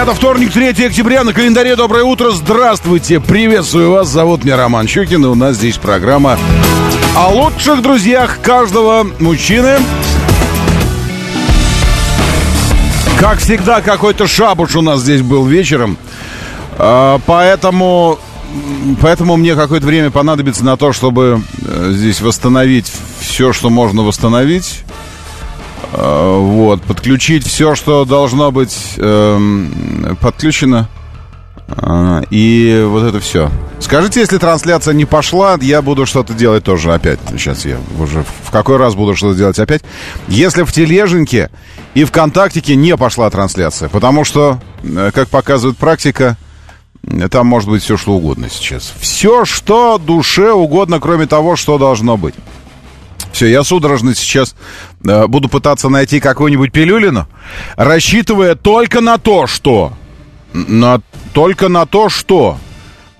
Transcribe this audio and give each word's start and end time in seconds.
Это 0.00 0.14
вторник, 0.14 0.50
3 0.50 0.86
октября, 0.86 1.24
на 1.24 1.34
календаре 1.34 1.76
Доброе 1.76 2.04
утро, 2.04 2.30
здравствуйте, 2.30 3.20
приветствую 3.20 3.90
вас, 3.90 4.08
зовут 4.08 4.44
меня 4.44 4.56
Роман 4.56 4.88
Щукин, 4.88 5.22
и 5.22 5.28
у 5.28 5.34
нас 5.34 5.56
здесь 5.56 5.76
программа 5.76 6.38
о 7.14 7.28
лучших 7.28 7.82
друзьях 7.82 8.38
каждого 8.40 9.06
мужчины. 9.18 9.76
Как 13.18 13.40
всегда, 13.40 13.82
какой-то 13.82 14.26
шабуш 14.26 14.74
у 14.74 14.80
нас 14.80 15.00
здесь 15.00 15.20
был 15.20 15.44
вечером, 15.44 15.98
А, 16.78 17.20
поэтому, 17.26 18.18
поэтому 19.02 19.36
мне 19.36 19.54
какое-то 19.54 19.86
время 19.86 20.10
понадобится 20.10 20.64
на 20.64 20.78
то, 20.78 20.94
чтобы 20.94 21.42
э, 21.60 21.90
здесь 21.92 22.22
восстановить 22.22 22.90
все, 23.20 23.52
что 23.52 23.68
можно 23.68 24.00
восстановить. 24.00 24.82
Э, 25.92 26.36
Вот, 26.38 26.82
подключить 26.82 27.46
все, 27.46 27.74
что 27.74 28.04
должно 28.04 28.50
быть 28.50 28.94
эм, 28.98 30.16
подключено. 30.20 30.88
А, 31.68 32.22
И 32.30 32.84
вот 32.88 33.04
это 33.04 33.20
все. 33.20 33.50
Скажите, 33.78 34.20
если 34.20 34.38
трансляция 34.38 34.92
не 34.94 35.04
пошла, 35.04 35.56
я 35.60 35.82
буду 35.82 36.04
что-то 36.06 36.34
делать 36.34 36.64
тоже 36.64 36.92
опять. 36.92 37.18
Сейчас 37.30 37.64
я 37.64 37.78
уже 37.98 38.24
в 38.44 38.50
какой 38.50 38.76
раз 38.76 38.94
буду 38.94 39.14
что-то 39.14 39.36
делать 39.38 39.58
опять. 39.58 39.82
Если 40.28 40.64
в 40.64 40.72
Тележеньке 40.72 41.50
и 41.94 42.04
ВКонтактике 42.04 42.76
не 42.76 42.96
пошла 42.96 43.30
трансляция, 43.30 43.88
потому 43.88 44.24
что, 44.24 44.60
э, 44.82 45.10
как 45.14 45.28
показывает 45.28 45.78
практика, 45.78 46.36
э, 47.04 47.28
там 47.28 47.46
может 47.46 47.68
быть 47.70 47.82
все, 47.82 47.96
что 47.96 48.12
угодно 48.12 48.48
сейчас. 48.50 48.92
Все, 49.00 49.44
что 49.44 49.98
душе 49.98 50.52
угодно, 50.52 51.00
кроме 51.00 51.26
того, 51.26 51.56
что 51.56 51.78
должно 51.78 52.16
быть. 52.16 52.34
Все, 53.40 53.46
я 53.46 53.64
судорожно 53.64 54.14
сейчас 54.14 54.54
э, 55.02 55.26
буду 55.26 55.48
пытаться 55.48 55.88
найти 55.88 56.20
какую-нибудь 56.20 56.72
пилюлину, 56.72 57.26
рассчитывая 57.74 58.54
только 58.54 59.00
на 59.00 59.16
то, 59.16 59.46
что... 59.46 59.94
На, 60.52 61.00
только 61.32 61.70
на 61.70 61.86
то, 61.86 62.10
что 62.10 62.58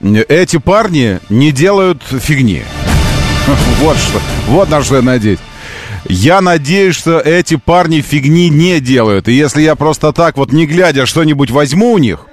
эти 0.02 0.58
парни 0.58 1.20
не 1.30 1.52
делают 1.52 2.02
фигни. 2.02 2.64
Вот 3.80 3.96
что. 3.96 4.20
Вот 4.48 4.68
на 4.68 4.84
что 4.84 4.96
я 4.96 5.02
надеюсь. 5.02 5.38
Я 6.06 6.42
надеюсь, 6.42 6.96
что 6.96 7.18
эти 7.18 7.56
парни 7.56 8.02
фигни 8.02 8.50
не 8.50 8.78
делают. 8.80 9.26
И 9.26 9.32
если 9.32 9.62
я 9.62 9.74
просто 9.74 10.12
так 10.12 10.36
вот 10.36 10.52
не 10.52 10.66
глядя 10.66 11.06
что-нибудь 11.06 11.50
возьму 11.50 11.92
у 11.92 11.98
них, 11.98 12.26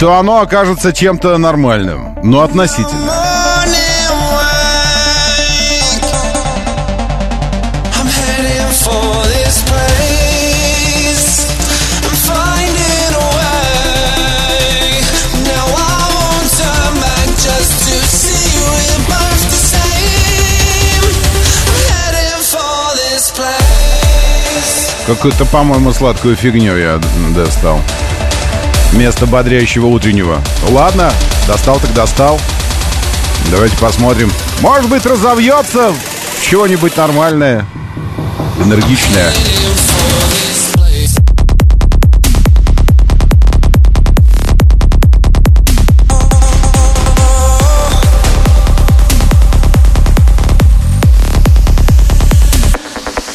то 0.00 0.14
оно 0.14 0.40
окажется 0.40 0.94
чем-то 0.94 1.36
нормальным. 1.36 2.18
Но 2.22 2.40
относительно. 2.40 3.12
Какую-то, 25.06 25.44
по-моему, 25.44 25.92
сладкую 25.92 26.36
фигню 26.36 26.76
я 26.76 26.98
достал. 27.34 27.80
Вместо 28.92 29.26
бодрящего 29.26 29.86
утреннего. 29.86 30.40
Ладно, 30.68 31.12
достал 31.46 31.78
так 31.78 31.92
достал. 31.94 32.40
Давайте 33.50 33.76
посмотрим. 33.76 34.30
Может 34.60 34.90
быть, 34.90 35.06
разовьется 35.06 35.94
чего-нибудь 36.42 36.96
нормальное, 36.96 37.64
энергичное. 38.62 39.32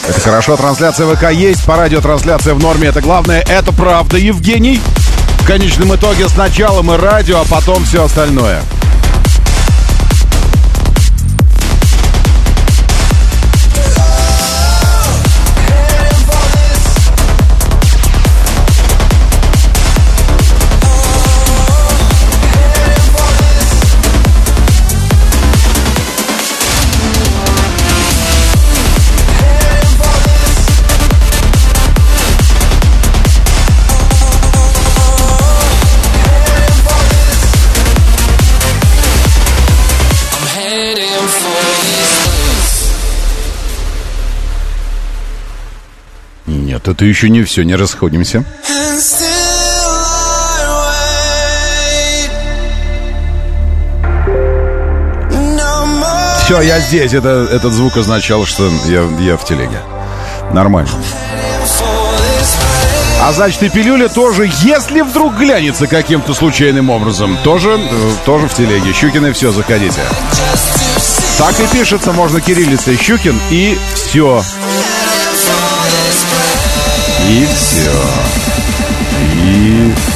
Это 0.08 0.20
хорошо, 0.20 0.56
трансляция 0.58 1.14
ВК 1.14 1.32
есть, 1.32 1.64
по 1.66 1.76
радио 1.76 2.02
трансляция 2.02 2.54
в 2.54 2.60
норме, 2.60 2.90
это 2.90 3.02
главное, 3.02 3.42
это 3.42 3.72
правда, 3.72 4.18
Евгений. 4.18 4.80
В 5.46 5.48
конечном 5.48 5.94
итоге 5.94 6.28
сначала 6.28 6.82
мы 6.82 6.98
радио, 6.98 7.42
а 7.42 7.46
потом 7.46 7.86
все 7.86 8.04
остальное. 8.04 8.64
Это 46.96 47.04
еще 47.04 47.30
не 47.30 47.44
все, 47.44 47.64
не 47.64 47.76
расходимся. 47.76 48.46
Все, 56.46 56.62
я 56.62 56.80
здесь. 56.80 57.14
Это, 57.14 57.50
этот 57.52 57.74
звук 57.74 57.98
означал, 57.98 58.46
что 58.46 58.72
я, 58.86 59.04
я 59.20 59.36
в 59.36 59.44
телеге. 59.44 59.82
Нормально. 60.54 60.90
А 63.22 63.34
значит, 63.34 63.64
и 63.64 63.70
пилюля 63.70 64.08
тоже, 64.08 64.50
если 64.62 65.02
вдруг 65.02 65.36
глянется 65.36 65.88
каким-то 65.88 66.34
случайным 66.34 66.90
образом, 66.90 67.38
тоже, 67.44 67.78
тоже 68.26 68.48
в 68.48 68.54
телеге. 68.54 68.94
Щукин 68.94 69.26
и 69.26 69.32
все, 69.34 69.52
заходите. 69.52 70.00
Так 71.38 71.60
и 71.60 71.68
пишется, 71.76 72.14
можно 72.14 72.40
кириллицей 72.40 72.96
Щукин 72.96 73.38
и 73.50 73.78
все. 73.96 74.42
И 77.28 77.46
все. 77.56 77.92
И. 79.44 80.15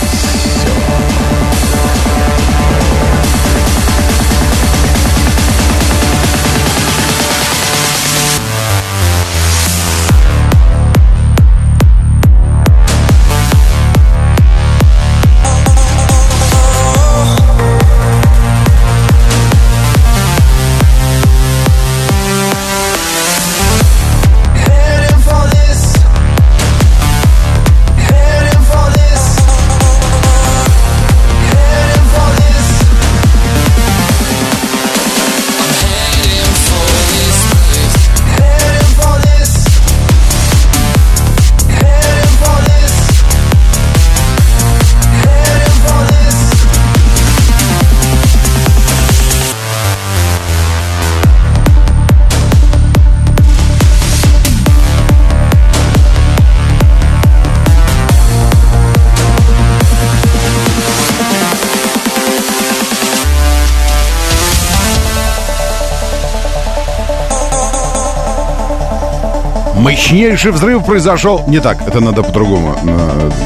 Мощнейший 70.00 70.52
взрыв 70.52 70.86
произошел... 70.86 71.44
Не 71.48 71.60
так, 71.60 71.86
это 71.86 72.00
надо 72.00 72.24
по-другому. 72.24 72.74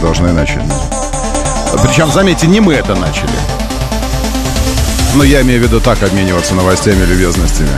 Должно 0.04 0.30
иначе. 0.30 0.62
Причем, 1.82 2.12
заметьте, 2.12 2.46
не 2.46 2.60
мы 2.60 2.76
это 2.76 2.94
начали. 2.94 3.34
Но 5.16 5.24
я 5.24 5.42
имею 5.42 5.62
в 5.62 5.64
виду 5.64 5.82
так 5.82 6.04
обмениваться 6.04 6.54
новостями, 6.54 7.04
любезностями. 7.06 7.72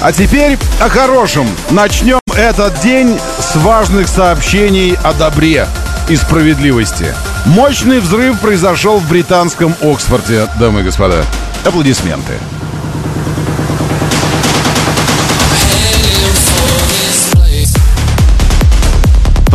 А 0.00 0.10
теперь 0.10 0.56
о 0.80 0.88
хорошем. 0.88 1.46
Начнем 1.68 2.18
этот 2.34 2.80
день 2.80 3.20
с 3.40 3.56
важных 3.56 4.08
сообщений 4.08 4.96
о 5.04 5.12
добре 5.12 5.68
и 6.08 6.16
справедливости. 6.16 7.14
Мощный 7.44 8.00
взрыв 8.00 8.40
произошел 8.40 9.00
в 9.00 9.08
британском 9.08 9.74
Оксфорде, 9.82 10.48
дамы 10.58 10.80
и 10.80 10.84
господа. 10.84 11.26
Аплодисменты. 11.62 12.32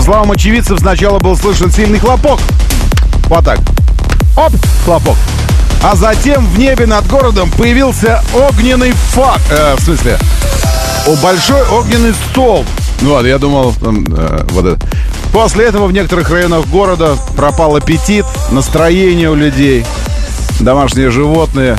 Словам 0.03 0.31
очевидцев, 0.31 0.79
сначала 0.79 1.19
был 1.19 1.37
слышен 1.37 1.71
сильный 1.71 1.99
хлопок. 1.99 2.39
Вот 3.27 3.45
так. 3.45 3.59
Оп, 4.35 4.51
хлопок. 4.83 5.15
А 5.81 5.95
затем 5.95 6.45
в 6.47 6.59
небе 6.59 6.85
над 6.85 7.07
городом 7.07 7.49
появился 7.51 8.21
огненный 8.33 8.91
фак. 8.91 9.41
Э, 9.49 9.75
в 9.75 9.81
смысле, 9.81 10.17
большой 11.21 11.61
огненный 11.69 12.13
стол. 12.13 12.65
Ну 13.01 13.11
вот, 13.11 13.25
я 13.25 13.37
думал, 13.37 13.73
там, 13.73 14.05
э, 14.09 14.45
вот 14.49 14.65
это. 14.65 14.87
После 15.31 15.65
этого 15.65 15.87
в 15.87 15.91
некоторых 15.91 16.29
районах 16.29 16.67
города 16.67 17.17
пропал 17.35 17.75
аппетит, 17.75 18.25
настроение 18.51 19.29
у 19.29 19.35
людей, 19.35 19.85
домашние 20.59 21.11
животные, 21.11 21.77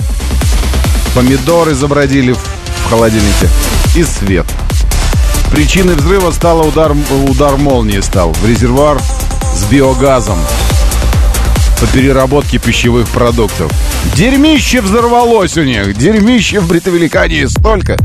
помидоры 1.15 1.75
забродили 1.75 2.33
в 2.33 2.91
холодильнике 2.91 3.49
и 3.95 4.03
свет. 4.03 4.47
Причиной 5.51 5.95
взрыва 5.95 6.31
стал 6.31 6.67
удар, 6.67 6.95
удар 7.29 7.57
молнии 7.57 8.01
стал 8.01 8.33
в 8.33 8.47
резервуар 8.47 9.01
с 9.55 9.65
биогазом 9.65 10.39
по 11.81 11.87
переработке 11.87 12.59
пищевых 12.59 13.09
продуктов. 13.09 13.73
Дерьмище 14.17 14.81
взорвалось 14.81 15.57
у 15.57 15.65
них. 15.65 15.97
Дерьмище 15.97 16.61
в 16.61 16.69
Бритовеликании 16.69 17.47
столько, 17.47 17.97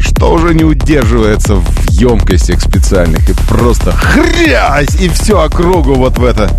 что 0.00 0.32
уже 0.32 0.54
не 0.54 0.64
удерживается 0.64 1.56
в 1.56 1.90
емкостях 1.90 2.60
специальных. 2.60 3.28
И 3.28 3.34
просто 3.48 3.92
хрясь! 3.92 4.94
И 5.00 5.08
всю 5.08 5.38
округу 5.38 5.94
вот 5.94 6.18
в 6.18 6.24
это... 6.24 6.50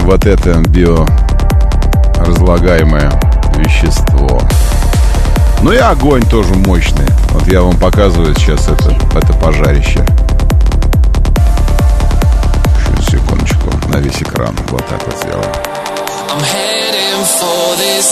Вот 0.00 0.26
это 0.26 0.62
биоразлагаемое 0.68 3.10
вещество. 3.56 4.40
Ну 5.62 5.72
и 5.72 5.76
огонь 5.76 6.22
тоже 6.22 6.54
мощный. 6.54 7.06
Вот 7.30 7.46
я 7.46 7.60
вам 7.62 7.78
показываю 7.78 8.34
сейчас 8.34 8.66
это, 8.68 8.96
это 9.14 9.32
пожарище. 9.34 10.04
Сейчас, 12.78 13.06
секундочку, 13.06 13.70
на 13.88 13.98
весь 13.98 14.22
экран. 14.22 14.56
Вот 14.68 14.84
так 14.86 15.04
вот 15.04 15.14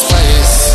place. 0.09 0.69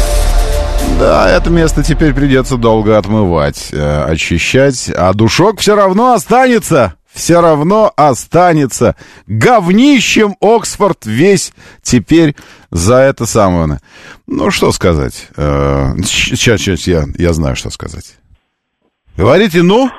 Да, 1.00 1.30
это 1.30 1.50
место 1.50 1.84
теперь 1.84 2.14
придется 2.14 2.58
долго 2.58 2.98
отмывать, 2.98 3.70
э, 3.72 4.04
очищать, 4.06 4.90
а 4.96 5.14
душок 5.14 5.60
все 5.60 5.76
равно 5.76 6.14
останется. 6.14 6.96
Все 7.14 7.42
равно 7.42 7.92
останется. 7.96 8.96
Говнищем 9.28 10.36
Оксфорд 10.42 11.06
весь 11.06 11.54
теперь 11.82 12.36
за 12.72 12.96
это 12.96 13.26
самое. 13.26 13.80
Ну, 14.28 14.50
что 14.50 14.72
сказать? 14.72 15.30
Э, 15.38 15.94
Сейчас, 16.04 16.60
сейчас, 16.62 16.88
я, 16.88 17.04
я 17.18 17.34
знаю, 17.34 17.56
что 17.56 17.70
сказать. 17.70 18.18
Говорите, 19.16 19.62
ну? 19.62 19.90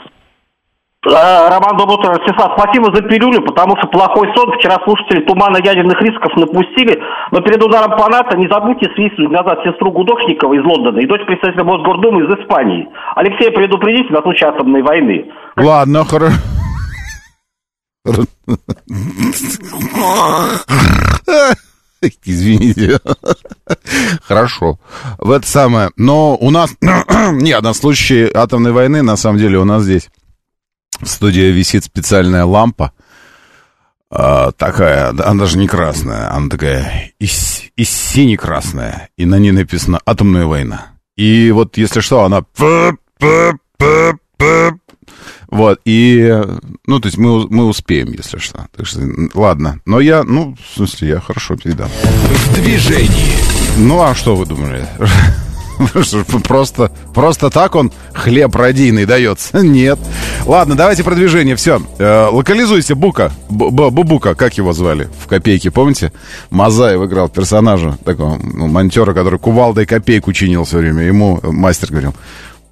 Э, 1.07 1.49
Роман, 1.51 1.77
доброе 1.77 1.99
утро. 1.99 2.15
Ростислав, 2.15 2.59
спасибо 2.59 2.93
за 2.93 3.03
пилюлю, 3.03 3.43
потому 3.43 3.77
что 3.77 3.87
плохой 3.89 4.29
сон. 4.35 4.51
Вчера 4.59 4.79
слушатели 4.83 5.21
тумана 5.25 5.59
ядерных 5.59 6.01
рисков 6.03 6.35
напустили. 6.35 7.01
Но 7.31 7.41
перед 7.43 7.63
ударом 7.63 7.97
по 7.97 8.09
НАТО 8.09 8.37
не 8.37 8.49
забудьте 8.49 8.91
свистнуть 8.97 9.31
назад 9.31 9.61
сестру 9.65 9.93
Гудошникова 9.93 10.55
из 10.55 10.65
Лондона 10.65 10.99
и 10.99 11.07
дочь 11.07 11.25
представителя 11.27 11.63
Мосгордумы 11.63 12.25
из 12.25 12.41
Испании. 12.41 12.89
Алексея 13.15 13.53
предупредите 13.53 14.13
на 14.13 14.21
случай 14.23 14.47
атомной 14.47 14.83
войны. 14.83 15.27
Ладно, 15.57 16.05
хорошо. 16.05 16.35
Извините. 22.25 22.99
Хорошо. 24.23 24.79
В 25.19 25.31
это 25.31 25.47
самое. 25.47 25.91
Но 25.97 26.37
у 26.37 26.51
нас... 26.51 26.71
Нет, 26.81 27.63
на 27.63 27.73
случай 27.73 28.31
атомной 28.33 28.73
войны, 28.73 29.03
на 29.03 29.17
самом 29.17 29.39
деле, 29.39 29.59
у 29.59 29.65
нас 29.65 29.85
здесь 29.85 30.11
в 31.01 31.07
студии 31.07 31.51
висит 31.51 31.85
специальная 31.85 32.45
лампа. 32.45 32.93
а, 34.11 34.53
такая, 34.53 35.11
она 35.11 35.35
даже 35.35 35.57
не 35.59 35.67
красная, 35.67 36.33
она 36.33 36.49
такая 36.51 37.13
и, 37.19 37.27
с- 37.27 37.63
и 37.75 37.85
сине-красная. 37.85 39.09
И 39.17 39.25
на 39.25 39.39
ней 39.39 39.53
написано 39.53 39.99
«Атомная 40.05 40.45
война». 40.47 40.89
И 41.17 41.51
вот, 41.53 41.77
если 41.79 42.01
что, 42.01 42.25
она... 42.25 42.45
Вот, 45.55 45.79
и, 45.85 46.43
ну, 46.89 46.99
то 46.99 47.07
есть 47.07 47.17
мы, 47.17 47.47
мы 47.49 47.67
успеем, 47.67 48.09
если 48.11 48.39
что. 48.39 48.67
Так 48.77 48.87
что, 48.87 49.01
ладно. 49.35 49.79
Но 49.87 50.01
я, 50.01 50.25
ну, 50.25 50.57
в 50.61 50.77
смысле, 50.77 51.09
я 51.11 51.21
хорошо 51.21 51.55
передам. 51.55 51.89
В 51.89 52.55
движении. 52.57 53.37
Ну, 53.79 54.03
а 54.03 54.17
что 54.17 54.35
вы 54.35 54.47
думали? 54.47 54.85
Просто, 56.45 56.91
просто 57.13 57.51
так 57.51 57.75
он 57.75 57.93
хлеб 58.13 58.55
радийный 58.57 59.07
дается? 59.07 59.59
Нет. 59.63 59.99
Ладно, 60.45 60.75
давайте 60.75 61.05
продвижение. 61.05 61.55
Все. 61.57 61.81
Локализуйте 61.99 62.95
Бука. 62.95 63.33
Бу- 63.49 63.71
Бу- 63.71 63.91
Бубука, 63.91 64.35
как 64.35 64.57
его 64.57 64.73
звали 64.73 65.09
в 65.23 65.29
«Копейке», 65.29 65.71
помните? 65.71 66.13
Мазаев 66.51 67.01
играл 67.03 67.29
персонажа, 67.29 67.97
такого 68.05 68.39
ну, 68.43 68.67
монтера, 68.67 69.15
который 69.15 69.39
кувалдой 69.39 69.87
копейку 69.87 70.33
чинил 70.33 70.65
все 70.65 70.79
время. 70.79 71.03
Ему 71.03 71.39
мастер 71.43 71.91
говорил, 71.91 72.15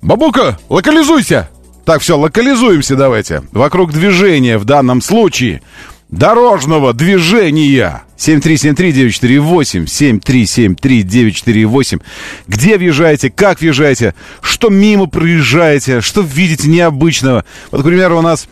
Бабука, 0.01 0.59
локализуйся! 0.69 1.49
Так, 1.85 2.01
все, 2.01 2.17
локализуемся 2.17 2.97
давайте. 2.97 3.43
Вокруг 3.53 3.93
движения 3.93 4.59
в 4.59 4.65
данном 4.65 5.03
случае. 5.03 5.63
Дорожного 6.11 6.93
движения. 6.93 8.03
7373948, 8.19 9.87
7373948. 9.87 12.03
Где 12.47 12.79
въезжаете, 12.79 13.31
как 13.31 13.61
въезжаете, 13.61 14.15
что 14.43 14.69
мимо 14.69 15.07
проезжаете, 15.07 16.01
что 16.01 16.21
видите 16.21 16.69
необычного. 16.69 17.45
Вот, 17.71 17.83
к 17.83 17.85
примеру, 17.85 18.19
у 18.19 18.23
нас... 18.23 18.49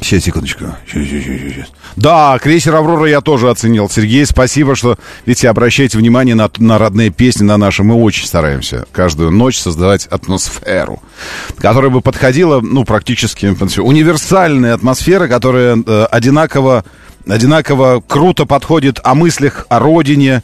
Сейчас, 0.00 0.24
секундочку. 0.24 0.64
Сейчас, 0.86 1.08
сейчас, 1.08 1.24
сейчас. 1.24 1.66
Да, 1.96 2.38
крейсер 2.38 2.74
«Аврора» 2.74 3.06
я 3.06 3.20
тоже 3.20 3.50
оценил. 3.50 3.88
Сергей, 3.90 4.24
спасибо, 4.24 4.74
что, 4.74 4.96
видите, 5.26 5.48
обращаете 5.48 5.98
внимание 5.98 6.34
на, 6.34 6.50
на 6.58 6.78
родные 6.78 7.10
песни, 7.10 7.44
на 7.44 7.58
наши. 7.58 7.82
Мы 7.82 7.94
очень 7.94 8.26
стараемся 8.26 8.86
каждую 8.92 9.30
ночь 9.30 9.58
создавать 9.58 10.06
атмосферу, 10.06 11.02
которая 11.58 11.90
бы 11.90 12.00
подходила, 12.00 12.60
ну, 12.60 12.84
практически 12.84 13.54
универсальная 13.80 14.74
атмосфера, 14.74 15.28
которая 15.28 15.76
э, 15.76 16.04
одинаково, 16.10 16.84
одинаково 17.28 18.02
круто 18.06 18.46
подходит 18.46 19.00
о 19.04 19.14
мыслях, 19.14 19.66
о 19.68 19.78
родине, 19.80 20.42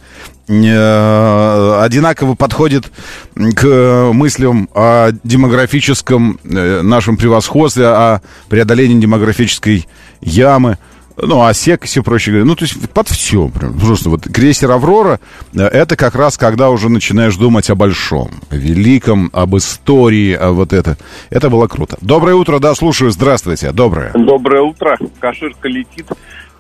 одинаково 0.49 2.35
подходит 2.35 2.91
к 3.35 4.11
мыслям 4.13 4.69
о 4.75 5.11
демографическом 5.25 6.39
э, 6.45 6.83
нашем 6.83 7.17
превосходстве, 7.17 7.87
о 7.87 8.21
преодолении 8.49 9.01
демографической 9.01 9.89
ямы. 10.21 10.79
Ну, 11.19 11.43
о 11.43 11.55
сексе, 11.55 12.03
проще 12.03 12.31
говоря. 12.31 12.45
Ну, 12.45 12.57
то 12.57 12.65
есть 12.65 12.79
под 12.91 13.09
все. 13.09 13.49
Прям, 13.49 13.79
просто 13.79 14.11
вот 14.11 14.25
крейсер 14.25 14.71
«Аврора» 14.71 15.19
э, 15.55 15.63
это 15.63 15.97
как 15.97 16.15
раз 16.15 16.37
когда 16.37 16.71
уже 16.71 16.91
начинаешь 16.91 17.37
думать 17.37 17.71
о 17.71 17.75
большом, 17.75 18.31
о 18.51 18.57
великом, 18.57 19.31
об 19.33 19.57
истории, 19.57 20.35
о 20.35 20.53
вот 20.53 20.73
это. 20.73 20.99
Это 21.31 21.49
было 21.49 21.67
круто. 21.69 21.97
Доброе 22.03 22.35
утро, 22.35 22.59
да, 22.59 22.75
слушаю. 22.75 23.11
Здравствуйте. 23.11 23.73
Доброе. 23.73 24.13
Доброе 24.13 24.63
утро. 24.63 24.99
Каширка 25.19 25.69
летит. 25.69 26.07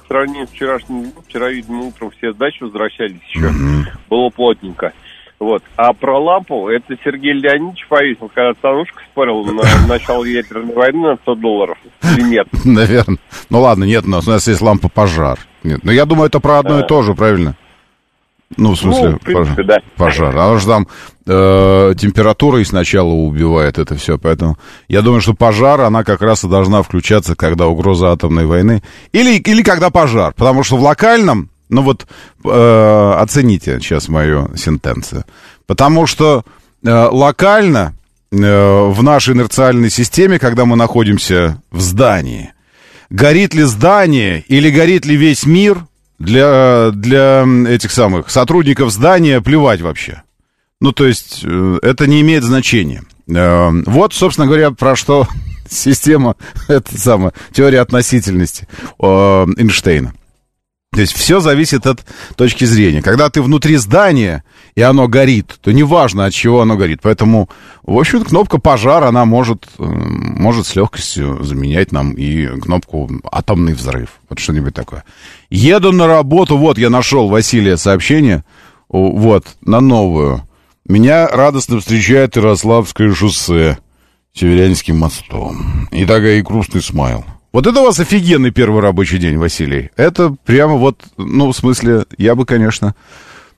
В 0.06 0.08
сравнении 0.08 0.44
с 0.44 0.50
вчерашним 0.50 1.02
днем, 1.02 1.12
вчера, 1.28 1.48
видимо, 1.50 1.82
утром 1.82 2.12
все 2.16 2.32
с 2.32 2.36
дачи 2.36 2.62
возвращались 2.62 3.20
еще. 3.28 3.50
Было 4.08 4.30
плотненько. 4.30 4.92
Вот. 5.40 5.64
А 5.74 5.92
про 5.92 6.18
лампу, 6.18 6.68
это 6.68 6.96
Сергей 7.04 7.32
Леонидович 7.32 7.88
повесил, 7.88 8.30
когда 8.32 8.54
Танушка 8.54 9.02
спорил 9.10 9.44
на 9.44 9.64
начало 9.88 10.24
ядерной 10.24 10.72
войны 10.72 11.08
на 11.08 11.16
100 11.16 11.34
долларов. 11.34 11.78
Или 12.04 12.22
нет? 12.22 12.46
Наверное. 12.64 13.18
Ну 13.50 13.60
ладно, 13.60 13.82
нет, 13.82 14.04
у 14.04 14.10
нас, 14.10 14.28
у 14.28 14.30
нас 14.30 14.46
есть 14.46 14.60
лампа 14.60 14.88
пожар. 14.88 15.40
Нет. 15.64 15.80
Но 15.82 15.90
я 15.90 16.06
думаю, 16.06 16.28
это 16.28 16.38
про 16.38 16.60
одно 16.60 16.80
и 16.80 16.86
то 16.86 17.02
же, 17.02 17.14
правильно? 17.14 17.56
Ну, 18.56 18.72
в 18.74 18.78
смысле, 18.78 19.10
Ну, 19.10 19.16
в 19.16 19.20
принципе, 19.20 19.64
пожар. 19.64 19.66
да. 19.66 19.78
пожар. 19.96 20.38
Оно 20.38 20.58
же 20.58 20.66
там 20.66 20.86
э, 21.26 21.94
температурой 21.98 22.64
сначала 22.64 23.08
убивает 23.10 23.78
это 23.78 23.96
все. 23.96 24.18
Поэтому 24.18 24.56
я 24.88 25.02
думаю, 25.02 25.20
что 25.20 25.34
пожар, 25.34 25.80
она 25.80 26.04
как 26.04 26.22
раз 26.22 26.44
и 26.44 26.48
должна 26.48 26.82
включаться, 26.82 27.34
когда 27.34 27.66
угроза 27.66 28.12
атомной 28.12 28.46
войны. 28.46 28.82
Или, 29.12 29.38
или 29.38 29.62
когда 29.62 29.90
пожар. 29.90 30.32
Потому 30.34 30.62
что 30.62 30.76
в 30.76 30.82
локальном, 30.82 31.50
ну 31.68 31.82
вот, 31.82 32.06
э, 32.44 33.12
оцените 33.18 33.80
сейчас 33.80 34.08
мою 34.08 34.50
сентенцию. 34.56 35.24
Потому 35.66 36.06
что 36.06 36.44
э, 36.84 37.08
локально 37.10 37.94
э, 38.30 38.36
в 38.36 39.02
нашей 39.02 39.34
инерциальной 39.34 39.90
системе, 39.90 40.38
когда 40.38 40.64
мы 40.64 40.76
находимся 40.76 41.60
в 41.72 41.80
здании. 41.80 42.52
Горит 43.10 43.54
ли 43.54 43.62
здание 43.64 44.44
или 44.48 44.70
горит 44.70 45.04
ли 45.04 45.16
весь 45.16 45.46
мир, 45.46 45.84
для, 46.18 46.90
для 46.92 47.44
этих 47.68 47.92
самых 47.92 48.30
сотрудников 48.30 48.90
здания 48.90 49.40
плевать 49.40 49.80
вообще. 49.80 50.22
Ну, 50.80 50.92
то 50.92 51.06
есть, 51.06 51.40
э, 51.42 51.78
это 51.82 52.06
не 52.06 52.20
имеет 52.20 52.44
значения. 52.44 53.02
Э, 53.28 53.70
вот, 53.86 54.12
собственно 54.12 54.46
говоря, 54.46 54.70
про 54.70 54.96
что 54.96 55.26
система, 55.68 56.36
это 56.68 56.98
самая, 56.98 57.32
теория 57.52 57.80
относительности 57.80 58.68
э, 58.98 59.06
Эйнштейна. 59.06 60.14
То 60.96 61.02
есть 61.02 61.12
все 61.12 61.40
зависит 61.40 61.86
от 61.86 62.06
точки 62.36 62.64
зрения. 62.64 63.02
Когда 63.02 63.28
ты 63.28 63.42
внутри 63.42 63.76
здания, 63.76 64.44
и 64.74 64.80
оно 64.80 65.08
горит, 65.08 65.58
то 65.60 65.70
неважно, 65.70 66.24
от 66.24 66.32
чего 66.32 66.62
оно 66.62 66.78
горит. 66.78 67.00
Поэтому, 67.02 67.50
в 67.82 67.98
общем, 67.98 68.24
кнопка 68.24 68.56
пожар, 68.56 69.04
она 69.04 69.26
может, 69.26 69.66
э, 69.78 69.84
может 69.84 70.66
с 70.66 70.74
легкостью 70.74 71.44
заменять 71.44 71.92
нам 71.92 72.12
и 72.12 72.46
кнопку 72.60 73.10
атомный 73.30 73.74
взрыв. 73.74 74.08
Вот 74.30 74.38
что-нибудь 74.38 74.72
такое. 74.72 75.04
Еду 75.50 75.92
на 75.92 76.06
работу, 76.06 76.56
вот 76.56 76.78
я 76.78 76.88
нашел 76.88 77.28
Василия 77.28 77.76
сообщение, 77.76 78.42
вот, 78.88 79.44
на 79.60 79.80
новую. 79.80 80.48
Меня 80.88 81.28
радостно 81.28 81.78
встречает 81.78 82.36
Ярославское 82.36 83.12
шоссе 83.12 83.76
Северянским 84.32 84.96
мостом. 84.96 85.90
И 85.92 86.06
такая 86.06 86.38
и 86.38 86.42
грустный 86.42 86.80
смайл. 86.80 87.22
Вот 87.56 87.66
это 87.66 87.80
у 87.80 87.84
вас 87.84 87.98
офигенный 87.98 88.50
первый 88.50 88.82
рабочий 88.82 89.16
день, 89.16 89.38
Василий. 89.38 89.88
Это 89.96 90.36
прямо 90.44 90.74
вот, 90.74 91.00
ну, 91.16 91.50
в 91.52 91.56
смысле, 91.56 92.04
я 92.18 92.34
бы, 92.34 92.44
конечно, 92.44 92.94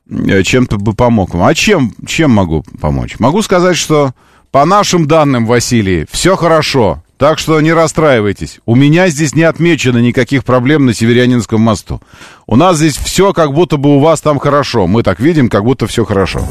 э, 0.09 0.45
чем-то 0.45 0.77
бы 0.77 0.95
помог 0.95 1.35
вам. 1.35 1.49
А 1.49 1.53
чем, 1.53 1.93
чем 2.07 2.31
могу 2.31 2.65
помочь? 2.81 3.19
Могу 3.19 3.43
сказать, 3.43 3.77
что 3.77 4.13
по 4.53 4.65
нашим 4.65 5.09
данным, 5.09 5.47
Василий, 5.47 6.07
все 6.13 6.37
хорошо. 6.37 7.03
Так 7.17 7.41
что 7.41 7.61
не 7.61 7.73
расстраивайтесь. 7.73 8.61
У 8.67 8.77
меня 8.77 9.09
здесь 9.09 9.35
не 9.35 9.43
отмечено 9.43 9.99
никаких 9.99 10.45
проблем 10.45 10.87
на 10.87 10.95
Северянинском 10.95 11.61
мосту. 11.61 12.01
У 12.47 12.55
нас 12.55 12.77
здесь 12.77 12.97
все 12.97 13.33
как 13.33 13.53
будто 13.53 13.79
бы 13.79 13.97
у 13.97 13.99
вас 13.99 14.21
там 14.21 14.39
хорошо. 14.39 14.87
Мы 14.87 15.03
так 15.03 15.19
видим, 15.19 15.49
как 15.49 15.65
будто 15.65 15.89
все 15.89 16.05
хорошо. 16.05 16.47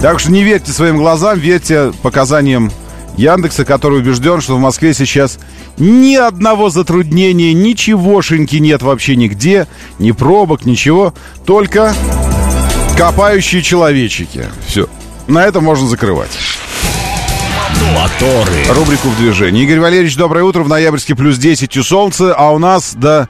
Так 0.00 0.20
что 0.20 0.30
не 0.30 0.44
верьте 0.44 0.70
своим 0.70 0.98
глазам, 0.98 1.36
верьте 1.36 1.92
показаниям 2.00 2.70
Яндекса, 3.16 3.64
который 3.64 4.00
убежден, 4.00 4.40
что 4.40 4.56
в 4.56 4.60
Москве 4.60 4.94
сейчас 4.94 5.38
ни 5.78 6.14
одного 6.16 6.70
затруднения, 6.70 7.52
ничегошеньки 7.54 8.56
нет 8.56 8.82
вообще 8.82 9.16
нигде, 9.16 9.66
ни 9.98 10.12
пробок, 10.12 10.64
ничего, 10.64 11.14
только 11.44 11.94
копающие 12.96 13.62
человечики. 13.62 14.46
Все. 14.66 14.88
На 15.26 15.44
это 15.44 15.60
можно 15.60 15.88
закрывать. 15.88 16.30
Моторы. 17.94 18.64
Рубрику 18.70 19.08
в 19.08 19.16
движении. 19.16 19.64
Игорь 19.64 19.80
Валерьевич, 19.80 20.16
доброе 20.16 20.44
утро. 20.44 20.62
В 20.62 20.68
ноябрьске 20.68 21.14
плюс 21.14 21.38
10 21.38 21.76
и 21.76 21.82
солнце, 21.82 22.34
а 22.34 22.50
у 22.52 22.58
нас, 22.58 22.94
да, 22.94 23.28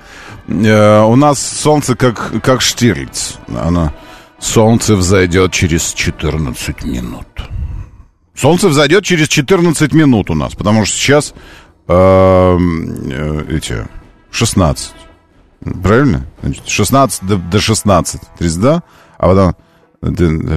э, 0.49 1.01
у 1.03 1.17
нас 1.17 1.41
солнце 1.41 1.97
как, 1.97 2.43
как 2.43 2.61
Штирлиц. 2.61 3.37
Оно, 3.49 3.93
солнце 4.39 4.95
взойдет 4.97 5.53
через 5.53 5.93
14 5.93 6.85
минут. 6.85 7.27
Солнце 8.37 8.69
взойдет 8.69 9.05
через 9.05 9.29
14 9.29 9.93
минут 9.95 10.31
у 10.31 10.35
нас, 10.35 10.55
потому 10.55 10.85
что 10.85 10.97
сейчас 10.97 11.35
э, 11.89 11.93
э, 11.93 13.45
эти 13.49 13.87
16. 14.31 14.93
Правильно? 15.83 16.27
Значит, 16.43 16.69
16 16.69 17.25
до, 17.27 17.37
до 17.37 17.61
16. 17.61 18.21
32, 18.39 18.83
а 19.19 19.27
потом 19.27 19.57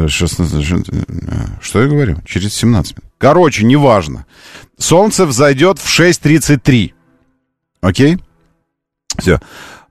16, 0.09 0.65
что 1.61 1.81
я 1.81 1.87
говорю? 1.87 2.17
Через 2.25 2.53
17 2.55 2.97
минут. 2.97 3.11
Короче, 3.17 3.65
неважно. 3.65 4.25
Солнце 4.77 5.25
взойдет 5.25 5.79
в 5.79 5.87
6.33. 5.87 6.93
Окей? 7.81 8.17
Все. 9.17 9.39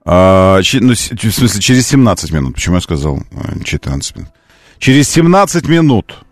А, 0.05 0.61
ну, 0.73 0.93
в 0.93 0.95
смысле, 0.95 1.61
через 1.61 1.87
17 1.87 2.31
минут. 2.31 2.55
Почему 2.55 2.75
я 2.75 2.81
сказал 2.81 3.21
14 3.63 4.15
минут? 4.15 4.29
Через 4.77 5.09
17 5.09 5.67
минут 5.67 6.23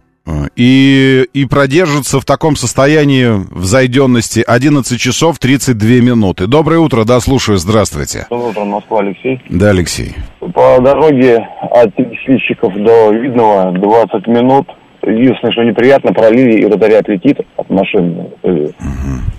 и, 0.55 1.25
и 1.33 1.45
продержится 1.45 2.19
в 2.19 2.25
таком 2.25 2.55
состоянии 2.55 3.27
взойденности 3.53 4.43
11 4.45 4.99
часов 4.99 5.39
32 5.39 5.87
минуты. 6.01 6.47
Доброе 6.47 6.79
утро, 6.79 7.03
да, 7.03 7.19
слушаю, 7.19 7.57
здравствуйте. 7.57 8.27
Доброе 8.29 8.49
утро, 8.49 8.63
Москва, 8.65 8.99
Алексей. 8.99 9.41
Да, 9.49 9.69
Алексей. 9.69 10.15
По 10.39 10.79
дороге 10.81 11.47
от 11.71 11.93
Пересильщиков 11.95 12.73
до 12.73 13.11
Видного 13.11 13.71
20 13.71 14.27
минут. 14.27 14.67
Единственное, 15.03 15.53
что 15.53 15.63
неприятно, 15.63 16.11
пролили, 16.11 16.59
и 16.59 16.65
ротарят 16.65 17.07
летит 17.07 17.39
от 17.55 17.69
машин 17.69 18.27
угу. 18.41 18.73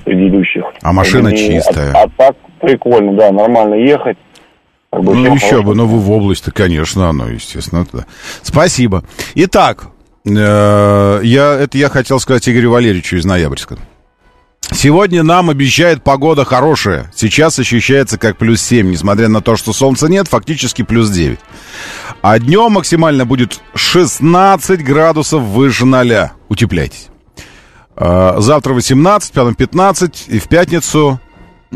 предыдущих. 0.04 0.64
А 0.82 0.92
машина 0.92 1.28
И, 1.28 1.36
чистая. 1.36 1.92
А, 1.92 2.04
а 2.04 2.08
так 2.16 2.36
прикольно, 2.60 3.12
да, 3.14 3.30
нормально 3.32 3.74
ехать. 3.74 4.16
Как 4.90 5.04
бы 5.04 5.14
Ну, 5.14 5.34
еще 5.34 5.62
бы, 5.62 5.74
ну 5.74 5.86
вы 5.86 5.98
в 5.98 6.10
области, 6.10 6.50
конечно, 6.50 7.10
оно, 7.10 7.28
естественно. 7.28 7.86
да. 7.92 8.06
Спасибо. 8.42 9.02
Итак, 9.34 9.88
я, 10.24 11.20
это 11.60 11.78
я 11.78 11.88
хотел 11.88 12.20
сказать 12.20 12.48
Игорю 12.48 12.72
Валерьевичу 12.72 13.16
из 13.16 13.24
Ноябрьска. 13.24 13.78
Сегодня 14.72 15.22
нам 15.22 15.48
обещает 15.48 16.02
погода 16.04 16.44
хорошая. 16.44 17.10
Сейчас 17.14 17.58
ощущается 17.58 18.18
как 18.18 18.36
плюс 18.36 18.60
7, 18.62 18.90
несмотря 18.90 19.28
на 19.28 19.40
то, 19.40 19.56
что 19.56 19.72
солнца 19.72 20.08
нет, 20.08 20.28
фактически 20.28 20.82
плюс 20.82 21.10
9. 21.10 21.38
А 22.20 22.38
днем 22.38 22.72
максимально 22.72 23.24
будет 23.24 23.60
16 23.74 24.84
градусов 24.84 25.42
выше 25.42 25.86
ноля. 25.86 26.32
Утепляйтесь. 26.48 27.08
Э, 27.96 28.34
Завтра 28.38 28.74
18, 28.74 29.32
потом 29.32 29.54
15, 29.54 30.24
и 30.28 30.38
в 30.38 30.48
пятницу 30.48 31.18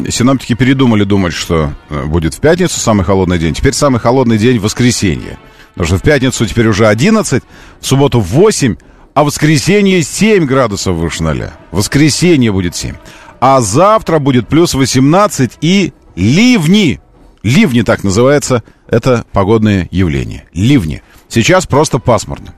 синоптики 0.09 0.55
передумали 0.55 1.05
думать, 1.05 1.33
что 1.33 1.73
э, 1.89 2.05
будет 2.05 2.35
в 2.35 2.41
пятницу 2.41 2.79
самый 2.79 3.05
холодный 3.05 3.39
день. 3.39 3.55
Теперь 3.55 3.73
самый 3.73 4.01
холодный 4.01 4.37
день 4.37 4.59
воскресенье. 4.59 5.39
Потому 5.75 5.87
что 5.87 5.99
в 5.99 6.03
пятницу 6.03 6.47
теперь 6.47 6.69
уже 6.69 6.87
11, 6.87 7.43
в 7.81 7.87
субботу 7.87 8.21
8, 8.21 8.77
а 9.15 9.23
в 9.23 9.27
воскресенье 9.27 10.03
7 10.03 10.45
градусов 10.45 10.97
выше 10.97 11.23
ноля. 11.23 11.53
В 11.71 11.79
воскресенье 11.79 12.53
будет 12.53 12.77
7. 12.77 12.95
А 13.41 13.61
завтра 13.61 14.19
будет 14.19 14.49
плюс 14.49 14.75
18 14.75 15.59
и 15.61 15.93
ливни. 16.15 17.01
Ливни 17.43 17.83
так 17.83 18.05
называется. 18.05 18.63
Это 18.87 19.25
погодное 19.33 19.89
явление. 19.91 20.45
Ливни. 20.53 21.03
Сейчас 21.29 21.67
просто 21.67 21.99
пасмурно. 21.99 22.55